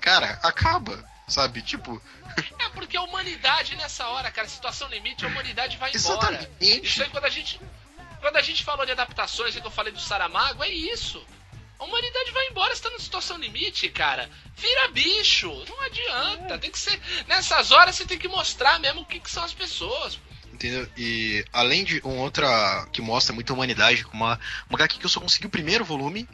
Cara, 0.00 0.38
acaba, 0.42 1.04
sabe? 1.30 1.62
Tipo, 1.62 2.00
É 2.58 2.68
porque 2.70 2.96
a 2.96 3.02
humanidade 3.02 3.76
nessa 3.76 4.06
hora, 4.08 4.30
cara, 4.30 4.48
situação 4.48 4.88
limite, 4.88 5.24
a 5.24 5.28
humanidade 5.28 5.76
vai 5.76 5.90
embora. 5.90 6.36
exatamente. 6.36 6.86
Isso 6.86 7.02
aí 7.02 7.08
quando 7.10 7.24
a 7.24 7.30
gente. 7.30 7.60
Quando 8.20 8.36
a 8.36 8.42
gente 8.42 8.62
falou 8.62 8.84
de 8.84 8.92
adaptações, 8.92 9.56
é 9.56 9.60
que 9.62 9.66
eu 9.66 9.70
falei 9.70 9.92
do 9.92 10.00
Saramago, 10.00 10.62
é 10.62 10.68
isso. 10.68 11.24
A 11.78 11.84
humanidade 11.84 12.30
vai 12.32 12.48
embora, 12.48 12.70
está 12.74 12.90
na 12.90 12.98
situação 12.98 13.38
limite, 13.38 13.88
cara. 13.88 14.28
Vira 14.54 14.88
bicho, 14.88 15.50
não 15.66 15.80
adianta. 15.80 16.58
Tem 16.58 16.70
que 16.70 16.78
ser. 16.78 17.00
Nessas 17.26 17.70
horas 17.70 17.96
você 17.96 18.04
tem 18.04 18.18
que 18.18 18.28
mostrar 18.28 18.78
mesmo 18.78 19.00
o 19.00 19.06
que, 19.06 19.18
que 19.18 19.30
são 19.30 19.42
as 19.42 19.54
pessoas. 19.54 20.18
Entendeu? 20.52 20.86
E 20.98 21.42
além 21.50 21.82
de 21.84 22.00
uma 22.04 22.20
outra 22.22 22.86
que 22.92 23.00
mostra 23.00 23.34
muita 23.34 23.54
humanidade, 23.54 24.04
com 24.04 24.14
uma, 24.14 24.38
uma 24.68 24.76
HQ 24.78 24.98
que 24.98 25.06
eu 25.06 25.10
só 25.10 25.18
consegui 25.18 25.46
o 25.46 25.50
primeiro 25.50 25.82
volume, 25.82 26.28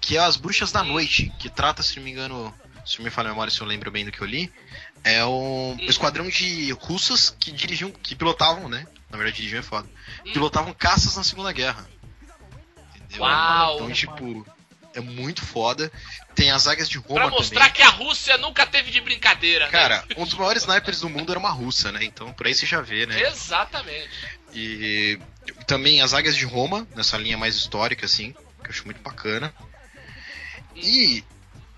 que 0.00 0.16
é 0.16 0.20
As 0.20 0.36
Bruxas 0.36 0.72
da 0.72 0.82
Noite, 0.82 1.32
que 1.38 1.48
trata, 1.48 1.80
se 1.84 1.96
não 1.96 2.02
me 2.02 2.10
engano, 2.10 2.52
se 2.88 3.02
me 3.02 3.10
falha 3.10 3.28
a 3.28 3.32
memória, 3.32 3.52
se 3.52 3.60
eu 3.60 3.66
lembro 3.66 3.90
bem 3.90 4.04
do 4.04 4.10
que 4.12 4.20
eu 4.20 4.26
li, 4.26 4.50
é 5.04 5.24
um 5.24 5.76
esquadrão 5.80 6.28
de 6.28 6.72
russas 6.72 7.30
que 7.38 7.52
dirigiam, 7.52 7.90
que 7.90 8.14
pilotavam, 8.16 8.68
né? 8.68 8.86
Na 9.10 9.16
verdade, 9.18 9.36
dirigiam 9.36 9.60
é 9.60 9.62
foda. 9.62 9.88
Pilotavam 10.32 10.72
caças 10.72 11.16
na 11.16 11.22
Segunda 11.22 11.52
Guerra. 11.52 11.86
Entendeu? 12.96 13.22
Uau! 13.22 13.76
Então, 13.76 13.92
tipo, 13.92 14.46
é 14.94 15.00
muito 15.00 15.44
foda. 15.44 15.90
Tem 16.34 16.50
as 16.50 16.66
águias 16.66 16.88
de 16.88 16.98
Roma 16.98 17.20
Pra 17.20 17.30
mostrar 17.30 17.60
também. 17.60 17.72
que 17.74 17.82
a 17.82 17.88
Rússia 17.90 18.38
nunca 18.38 18.66
teve 18.66 18.90
de 18.90 19.00
brincadeira. 19.00 19.66
né? 19.66 19.70
Cara, 19.72 20.04
um 20.16 20.24
dos 20.24 20.34
maiores 20.34 20.62
snipers 20.62 21.00
do 21.00 21.08
mundo 21.08 21.30
era 21.30 21.38
uma 21.38 21.50
russa, 21.50 21.92
né? 21.92 22.04
Então, 22.04 22.32
por 22.32 22.46
aí 22.46 22.54
você 22.54 22.64
já 22.66 22.80
vê, 22.80 23.06
né? 23.06 23.20
Exatamente. 23.28 24.08
E 24.54 25.18
também 25.66 26.00
as 26.00 26.14
Águias 26.14 26.36
de 26.36 26.44
Roma, 26.44 26.86
nessa 26.94 27.18
linha 27.18 27.36
mais 27.36 27.54
histórica, 27.56 28.06
assim, 28.06 28.32
que 28.32 28.66
eu 28.66 28.70
acho 28.70 28.84
muito 28.84 29.00
bacana. 29.02 29.52
E 30.76 31.24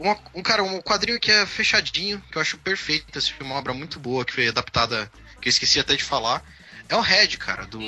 uma- 0.01 0.19
um 0.35 0.43
cara, 0.43 0.63
um 0.63 0.81
quadrinho 0.81 1.21
que 1.21 1.31
é 1.31 1.45
fechadinho, 1.47 2.21
que 2.33 2.37
eu 2.39 2.43
acho 2.43 2.57
perfeito, 2.59 3.17
esse 3.19 3.33
filme 3.33 3.51
é 3.51 3.55
uma 3.55 3.59
obra 3.61 3.73
muito 3.75 4.01
boa, 4.01 4.25
que 4.25 4.33
foi 4.33 4.49
adaptada, 4.49 5.11
que 5.41 5.49
eu 5.49 5.51
esqueci 5.51 5.79
até 5.79 5.95
de 5.95 6.03
falar. 6.03 6.43
É 6.89 6.97
o 6.97 7.01
Red, 7.01 7.37
cara, 7.37 7.67
do 7.67 7.81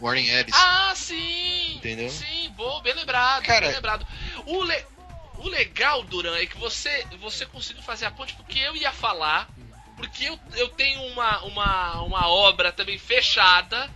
Warren 0.00 0.28
Ellis. 0.28 0.54
Ah, 0.54 0.92
sim! 0.94 1.74
Entendeu? 1.76 2.08
Sim, 2.08 2.50
boa, 2.56 2.80
bem 2.82 2.94
lembrado, 2.94 3.44
Cara- 3.44 3.66
bem 3.66 3.74
lembrado. 3.74 4.06
O, 4.46 4.62
le- 4.62 4.84
o 5.38 5.48
legal, 5.48 6.02
Duran, 6.04 6.36
é 6.36 6.46
que 6.46 6.56
você, 6.56 7.04
você 7.20 7.44
conseguiu 7.44 7.82
fazer 7.82 8.06
a 8.06 8.10
ponte 8.10 8.34
porque 8.34 8.58
eu 8.60 8.74
ia 8.76 8.92
falar, 8.92 9.50
porque 9.96 10.24
eu, 10.24 10.38
eu 10.56 10.68
tenho 10.70 11.00
uma, 11.12 11.42
uma, 11.42 12.00
uma 12.02 12.28
obra 12.28 12.70
também 12.72 12.96
fechada 12.98 13.90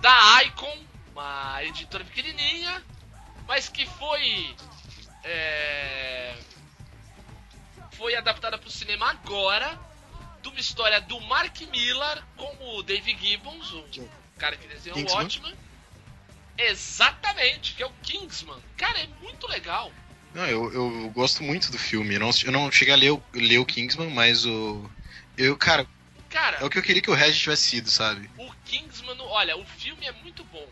da 0.00 0.42
Icon, 0.44 0.78
uma 1.12 1.58
editora 1.64 2.04
pequenininha, 2.04 2.82
mas 3.48 3.68
que 3.68 3.84
foi. 3.84 4.54
é, 5.24 6.34
foi 7.98 8.14
adaptada 8.14 8.56
para 8.56 8.68
o 8.68 8.70
cinema 8.70 9.10
agora, 9.10 9.78
de 10.40 10.48
uma 10.48 10.60
história 10.60 11.00
do 11.00 11.20
Mark 11.22 11.60
Millar 11.62 12.24
com 12.36 12.78
o 12.78 12.82
Dave 12.82 13.14
Gibbons, 13.20 13.72
o 13.72 13.84
cara 14.38 14.56
que 14.56 14.66
desenhou 14.68 14.96
o 14.96 15.00
Kingsman. 15.00 15.22
Watchmen. 15.22 15.54
Exatamente, 16.56 17.74
que 17.74 17.82
é 17.82 17.86
o 17.86 17.92
Kingsman. 18.02 18.62
Cara, 18.76 19.00
é 19.00 19.06
muito 19.20 19.46
legal. 19.48 19.92
Não, 20.32 20.46
eu, 20.46 20.72
eu 20.72 21.10
gosto 21.10 21.42
muito 21.42 21.70
do 21.72 21.78
filme. 21.78 22.14
Eu 22.14 22.20
não, 22.20 22.30
eu 22.44 22.52
não 22.52 22.70
cheguei 22.70 22.94
a 22.94 22.96
ler 22.96 23.10
o, 23.10 23.22
ler 23.34 23.58
o 23.58 23.66
Kingsman, 23.66 24.10
mas 24.10 24.46
o. 24.46 24.88
Eu, 25.36 25.56
cara, 25.56 25.86
Cara, 26.28 26.58
é 26.58 26.64
o 26.64 26.70
que 26.70 26.78
eu 26.78 26.82
queria 26.82 27.02
que 27.02 27.10
o 27.10 27.14
Red 27.14 27.32
tivesse 27.32 27.64
sido, 27.64 27.90
sabe? 27.90 28.30
o 28.36 28.52
Kingsman, 28.64 29.18
olha, 29.20 29.56
o 29.56 29.64
filme 29.64 30.06
é 30.06 30.12
muito 30.12 30.44
bom. 30.44 30.68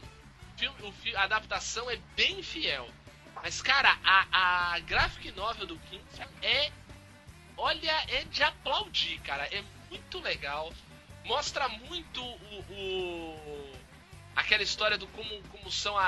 O 0.54 0.58
filme, 0.58 0.76
o 0.82 1.18
a 1.18 1.22
adaptação 1.22 1.90
é 1.90 1.98
bem 2.14 2.42
fiel. 2.42 2.88
Mas, 3.42 3.62
cara, 3.62 3.96
a, 4.04 4.74
a 4.74 4.80
graphic 4.80 5.32
novel 5.32 5.66
do 5.66 5.78
Kingsman 5.78 6.28
é. 6.42 6.70
Olha, 7.56 8.04
é 8.08 8.24
de 8.24 8.42
aplaudir, 8.42 9.18
cara. 9.20 9.44
É 9.52 9.62
muito 9.90 10.20
legal. 10.20 10.72
Mostra 11.24 11.68
muito 11.68 12.22
o. 12.22 12.64
o- 12.70 13.76
aquela 14.36 14.62
história 14.62 14.98
do 14.98 15.06
como, 15.08 15.42
como 15.44 15.72
são 15.72 15.96
a, 15.96 16.04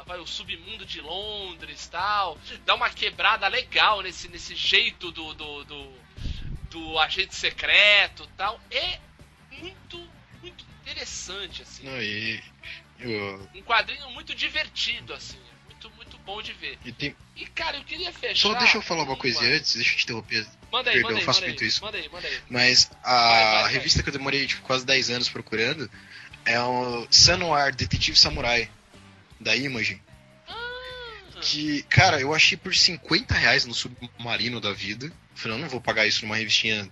a- 0.00 0.02
vai, 0.02 0.18
o 0.18 0.26
submundo 0.26 0.84
de 0.84 1.00
Londres 1.00 1.88
tal. 1.88 2.38
Dá 2.64 2.74
uma 2.74 2.90
quebrada 2.90 3.48
legal 3.48 4.02
nesse, 4.02 4.28
nesse 4.28 4.54
jeito 4.54 5.10
do, 5.10 5.32
do, 5.34 5.64
do, 5.64 5.98
do 6.70 6.98
agente 6.98 7.34
secreto 7.34 8.26
tal. 8.36 8.60
É 8.70 9.00
muito, 9.50 10.10
muito 10.42 10.64
interessante, 10.82 11.62
assim. 11.62 11.84
Não, 11.84 12.00
e. 12.02 12.42
eu- 12.98 13.50
Um 13.54 13.62
quadrinho 13.62 14.10
muito 14.10 14.34
divertido, 14.34 15.14
assim. 15.14 15.40
Bom 16.24 16.40
de 16.40 16.52
ver. 16.54 16.78
e 16.84 16.90
tem, 16.92 17.14
E, 17.36 17.46
cara, 17.46 17.76
eu 17.76 17.84
queria 17.84 18.10
fechar. 18.12 18.48
só 18.48 18.54
deixa 18.58 18.78
eu 18.78 18.82
falar 18.82 19.02
uma 19.04 19.16
coisa 19.16 19.40
antes, 19.44 19.74
deixa 19.74 19.92
eu 19.92 19.96
te 19.98 20.04
interromper. 20.04 20.46
Manda 20.72 20.90
aí, 20.90 20.94
Perdão, 20.96 21.02
manda 21.10 21.14
aí, 21.18 21.20
eu 21.22 21.26
faço 21.26 21.42
muito 21.42 21.62
aí, 21.62 21.68
isso. 21.68 21.82
Manda 21.84 21.98
aí, 21.98 22.08
manda 22.08 22.26
aí. 22.26 22.38
Mas 22.48 22.90
a 23.02 23.10
Vai, 23.12 23.44
vai, 23.44 23.62
vai. 23.64 23.72
revista 23.72 24.02
que 24.02 24.08
eu 24.08 24.12
demorei 24.12 24.46
tipo, 24.46 24.62
quase 24.62 24.84
10 24.86 25.10
anos 25.10 25.28
procurando 25.28 25.90
é 26.46 26.60
o 26.60 27.06
Sun 27.10 27.36
Noir 27.38 27.74
Detetive 27.74 28.16
Samurai, 28.18 28.70
da 29.40 29.54
Image. 29.56 30.00
Ah, 30.48 31.40
Que, 31.42 31.82
cara, 31.84 32.20
eu 32.20 32.34
achei 32.34 32.56
por 32.56 32.74
50 32.74 33.34
reais 33.34 33.64
no 33.66 33.74
submarino 33.74 34.60
da 34.60 34.72
vida. 34.72 35.12
Falei, 35.34 35.56
eu 35.58 35.60
não 35.60 35.68
vou 35.68 35.80
pagar 35.80 36.06
isso 36.06 36.22
numa 36.24 36.36
revistinha 36.36 36.88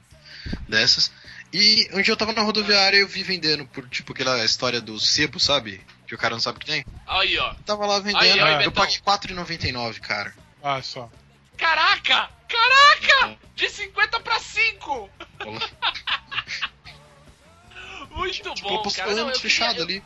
dessas. 0.68 1.10
E 1.52 1.88
um 1.92 2.00
dia 2.02 2.12
eu 2.12 2.16
tava 2.16 2.32
na 2.32 2.42
rodoviária 2.42 2.96
eu 2.96 3.06
vi 3.08 3.22
vendendo 3.22 3.66
por 3.66 3.86
tipo 3.88 4.12
aquela 4.12 4.42
história 4.44 4.80
do 4.80 4.98
sebo, 4.98 5.38
sabe? 5.38 5.80
Que 6.12 6.16
o 6.16 6.18
cara 6.18 6.34
não 6.34 6.42
sabe 6.42 6.58
o 6.58 6.60
que 6.60 6.66
tem. 6.66 6.84
Aí, 7.06 7.38
ó. 7.38 7.54
Tava 7.64 7.86
lá 7.86 7.98
vendendo, 7.98 8.20
Aí, 8.20 8.38
aí, 8.38 8.64
eu 8.66 8.70
paguei 8.70 8.96
R$4,99, 8.96 9.98
cara. 9.98 10.34
Ah, 10.62 10.82
só. 10.82 11.08
Caraca! 11.56 12.28
Caraca! 12.46 13.38
De 13.54 13.70
50 13.70 14.20
pra 14.20 14.38
5! 14.38 15.08
Muito 18.10 18.52
Tipo, 18.52 18.68
bom, 18.68 18.90
cara. 18.90 19.14
Não, 19.14 19.30
eu 19.30 19.40
fechado 19.40 19.80
ali. 19.80 20.04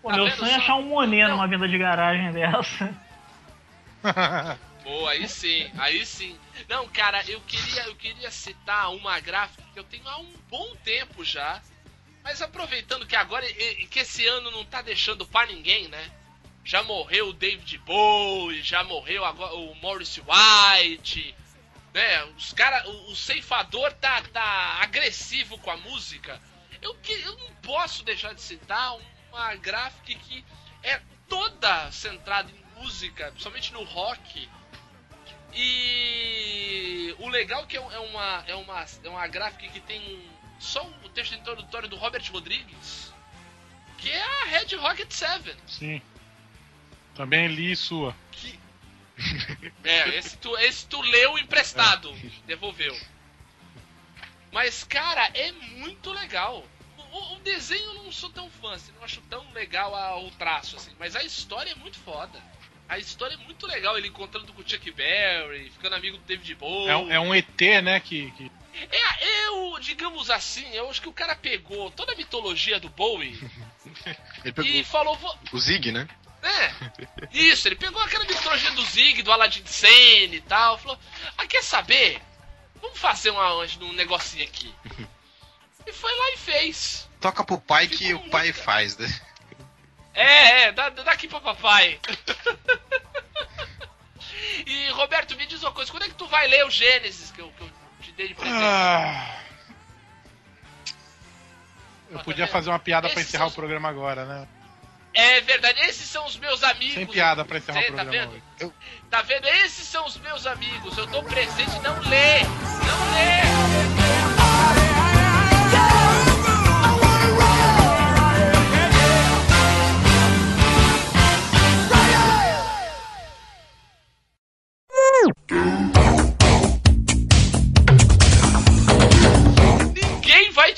Pô, 0.00 0.10
Tá 0.10 0.16
meu 0.18 0.26
vendo 0.26 0.36
sonho 0.36 0.52
é 0.52 0.54
achar 0.54 0.76
um 0.76 0.82
Monet 0.82 1.24
Não. 1.24 1.30
numa 1.30 1.48
venda 1.48 1.66
de 1.66 1.76
garagem 1.76 2.30
dessa. 2.38 2.94
Boa, 4.84 5.10
aí 5.10 5.28
sim, 5.28 5.68
aí 5.78 6.06
sim. 6.06 6.38
Não, 6.68 6.86
cara, 6.86 7.28
eu 7.28 7.40
queria, 7.40 7.86
eu 7.86 7.96
queria 7.96 8.30
citar 8.30 8.92
uma 8.92 9.18
gráfica 9.18 9.64
que 9.74 9.80
eu 9.80 9.84
tenho 9.84 10.06
há 10.06 10.20
um 10.20 10.32
bom 10.48 10.76
tempo 10.84 11.24
já. 11.24 11.60
Mas 12.22 12.42
aproveitando 12.42 13.06
que 13.06 13.16
agora 13.16 13.46
que 13.52 13.98
esse 13.98 14.26
ano 14.26 14.50
não 14.50 14.64
tá 14.64 14.82
deixando 14.82 15.26
pra 15.26 15.46
ninguém, 15.46 15.88
né? 15.88 16.10
Já 16.64 16.82
morreu 16.82 17.28
o 17.28 17.32
David 17.32 17.78
Bowie, 17.78 18.62
já 18.62 18.84
morreu 18.84 19.24
agora 19.24 19.54
o 19.54 19.74
Morris 19.76 20.18
White, 20.18 21.34
né? 21.94 22.24
Os 22.36 22.52
cara, 22.52 22.88
o, 22.88 23.10
o 23.10 23.16
ceifador 23.16 23.92
tá, 23.94 24.22
tá 24.32 24.78
agressivo 24.82 25.58
com 25.58 25.70
a 25.70 25.76
música. 25.76 26.40
Eu, 26.82 26.94
que, 26.96 27.12
eu 27.12 27.36
não 27.38 27.52
posso 27.56 28.04
deixar 28.04 28.34
de 28.34 28.42
citar 28.42 28.96
uma 29.30 29.54
gráfica 29.56 30.14
que 30.14 30.44
é 30.82 31.00
toda 31.28 31.90
centrada 31.92 32.50
em 32.50 32.80
música, 32.80 33.30
principalmente 33.30 33.72
no 33.72 33.84
rock. 33.84 34.48
E 35.52 37.14
o 37.18 37.28
legal 37.28 37.62
é 37.62 37.66
que 37.66 37.76
é, 37.76 37.80
é 37.80 37.98
uma, 37.98 38.44
é, 38.46 38.54
uma, 38.54 38.86
é 39.04 39.08
uma 39.08 39.26
gráfica 39.26 39.66
que 39.68 39.80
tem 39.80 40.30
só 40.60 40.86
o 41.04 41.08
texto 41.08 41.34
introdutório 41.34 41.88
do 41.88 41.96
Robert 41.96 42.22
Rodrigues, 42.30 43.12
que 43.98 44.08
é 44.10 44.22
a 44.22 44.44
Red 44.44 44.76
Rocket 44.76 45.10
7. 45.10 45.56
Sim. 45.66 46.00
Também 47.14 47.48
li 47.48 47.74
sua. 47.74 48.14
Que... 48.30 48.58
É, 49.84 50.08
esse 50.16 50.36
tu, 50.38 50.56
esse 50.58 50.86
tu 50.86 51.00
leu 51.02 51.36
emprestado, 51.38 52.10
devolveu. 52.46 52.96
Mas, 54.52 54.82
cara, 54.84 55.26
é 55.34 55.52
muito 55.52 56.10
legal. 56.12 56.64
O, 57.12 57.34
o 57.34 57.40
desenho 57.40 57.84
eu 57.84 57.94
não 58.04 58.12
sou 58.12 58.30
tão 58.30 58.48
fã, 58.50 58.72
assim, 58.74 58.92
não 58.92 59.04
acho 59.04 59.20
tão 59.22 59.44
legal 59.52 59.94
a- 59.94 60.18
o 60.20 60.30
traço, 60.32 60.76
assim, 60.76 60.92
mas 60.98 61.14
a 61.16 61.22
história 61.24 61.70
é 61.70 61.74
muito 61.74 61.98
foda. 61.98 62.40
A 62.88 62.98
história 62.98 63.34
é 63.34 63.36
muito 63.38 63.66
legal, 63.66 63.96
ele 63.98 64.08
encontrando 64.08 64.52
com 64.52 64.62
o 64.62 64.68
Chuck 64.68 64.90
Berry, 64.92 65.70
ficando 65.70 65.94
amigo 65.96 66.16
do 66.16 66.24
David 66.24 66.54
Bowie. 66.56 66.88
É, 66.88 66.96
um- 66.96 67.12
é 67.12 67.20
um 67.20 67.34
ET, 67.34 67.60
né? 67.82 68.00
Que, 68.00 68.30
que- 68.32 68.50
É, 68.90 69.46
eu, 69.46 69.78
digamos 69.80 70.30
assim, 70.30 70.66
eu 70.74 70.88
acho 70.88 71.02
que 71.02 71.08
o 71.08 71.12
cara 71.12 71.34
pegou 71.36 71.90
toda 71.90 72.12
a 72.12 72.16
mitologia 72.16 72.80
do 72.80 72.88
Bowie 72.88 73.38
e 74.64 74.82
falou, 74.84 75.16
"Vou- 75.16 75.38
o 75.52 75.58
Zig, 75.58 75.92
né? 75.92 76.08
é, 76.42 76.72
isso, 77.32 77.68
ele 77.68 77.76
pegou 77.76 78.00
aquela 78.02 78.24
mitologia 78.24 78.70
do 78.70 78.82
Zig, 78.84 79.22
do 79.22 79.30
Aladdin 79.30 79.64
Sane 79.66 80.36
e 80.36 80.40
tal, 80.40 80.78
falou, 80.78 80.98
ah, 81.36 81.46
quer 81.46 81.62
saber? 81.62 82.20
Vamos 82.80 82.98
fazer 82.98 83.28
uma, 83.30 83.54
um 83.54 83.92
negocinho 83.92 84.44
aqui. 84.44 84.74
E 85.86 85.92
foi 85.94 86.14
lá 86.14 86.30
e 86.32 86.36
fez. 86.36 87.08
Toca 87.22 87.42
pro 87.42 87.58
pai 87.58 87.88
que 87.88 88.08
Ficou 88.08 88.26
o 88.26 88.30
pai 88.30 88.44
muito- 88.52 88.62
faz, 88.62 88.98
né? 88.98 89.20
É, 90.12 90.64
é, 90.64 90.72
dá, 90.72 90.90
dá 90.90 91.10
aqui 91.10 91.26
pra 91.26 91.40
papai. 91.40 91.98
e, 94.66 94.90
Roberto, 94.90 95.36
me 95.36 95.46
diz 95.46 95.62
uma 95.62 95.72
coisa, 95.72 95.90
quando 95.90 96.04
é 96.04 96.08
que 96.08 96.14
tu 96.14 96.26
vai 96.26 96.46
ler 96.48 96.64
o 96.66 96.70
Gênesis 96.70 97.30
que 97.30 97.40
eu, 97.40 97.50
que 97.52 97.62
eu 97.62 97.70
dei 98.20 98.28
de 98.28 98.34
presente? 98.34 98.62
Ah. 98.62 99.36
Eu 102.10 102.18
tá 102.18 102.24
podia 102.24 102.46
fazer 102.46 102.70
uma 102.70 102.78
piada 102.78 103.08
pra 103.08 103.20
Esses 103.20 103.28
encerrar 103.28 103.44
são 103.44 103.52
o 103.52 103.54
programa 103.54 103.88
agora, 103.88 104.24
né? 104.24 104.46
É 105.14 105.40
verdade, 105.40 105.80
esses 105.80 106.08
são 106.08 106.24
os 106.26 106.36
meus 106.36 106.62
amigos. 106.62 106.94
Sem 106.94 107.06
piada 107.06 107.44
pra 107.44 107.58
encerrar 107.58 107.80
o 107.80 107.82
tá 107.82 107.86
programa 107.86 108.10
vendo? 108.10 108.42
hoje. 108.60 108.72
Tá 109.10 109.22
vendo? 109.22 109.46
Esses 109.46 109.88
são 109.88 110.06
os 110.06 110.16
meus 110.18 110.46
amigos. 110.46 110.96
Eu 110.96 111.06
dou 111.06 111.22
presente, 111.24 111.78
não 111.80 111.98
lê. 112.00 112.42
Não 112.44 113.14
lê. 113.14 113.59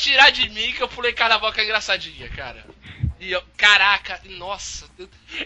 Tirar 0.03 0.31
de 0.31 0.49
mim 0.49 0.73
que 0.73 0.83
eu 0.83 0.89
pulei 0.89 1.13
carnaval 1.13 1.53
com 1.53 1.61
a 1.61 1.65
engraçadinha, 1.65 2.29
cara. 2.31 2.65
E 3.21 3.31
eu, 3.31 3.43
caraca, 3.57 4.21
nossa. 4.25 4.91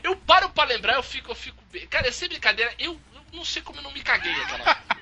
Eu, 0.03 0.17
paro 0.17 0.49
pra 0.49 0.65
lembrar, 0.65 0.95
eu 0.95 1.03
fico, 1.03 1.31
eu 1.31 1.35
fico. 1.35 1.63
bem. 1.71 1.87
Cara, 1.87 2.11
sem 2.11 2.29
brincadeira, 2.29 2.73
eu, 2.79 2.99
eu 3.15 3.21
não 3.35 3.45
sei 3.45 3.61
como 3.61 3.79
eu 3.79 3.83
não 3.83 3.93
me 3.93 4.03
caguei 4.03 4.33
aquela. 4.33 4.87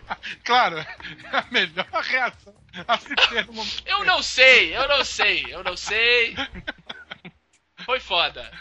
Claro, 0.44 0.78
é 0.78 0.86
a 1.32 1.46
melhor 1.50 1.86
reação 1.90 2.54
a 2.86 2.98
se 2.98 3.16
ter 3.16 3.46
no 3.46 3.54
momento. 3.54 3.82
Eu 3.86 4.04
não 4.04 4.22
sei, 4.22 4.76
eu 4.76 4.86
não 4.86 5.02
sei, 5.02 5.46
eu 5.48 5.64
não 5.64 5.76
sei. 5.78 6.36
Foi 7.86 7.98
foda. 8.00 8.52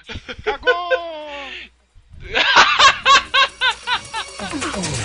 Cagou! 0.42 0.90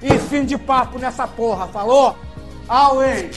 E 0.00 0.18
fim 0.18 0.44
de 0.44 0.56
papo 0.56 0.98
nessa 0.98 1.26
porra, 1.26 1.66
falou? 1.68 2.16
Away! 2.68 3.30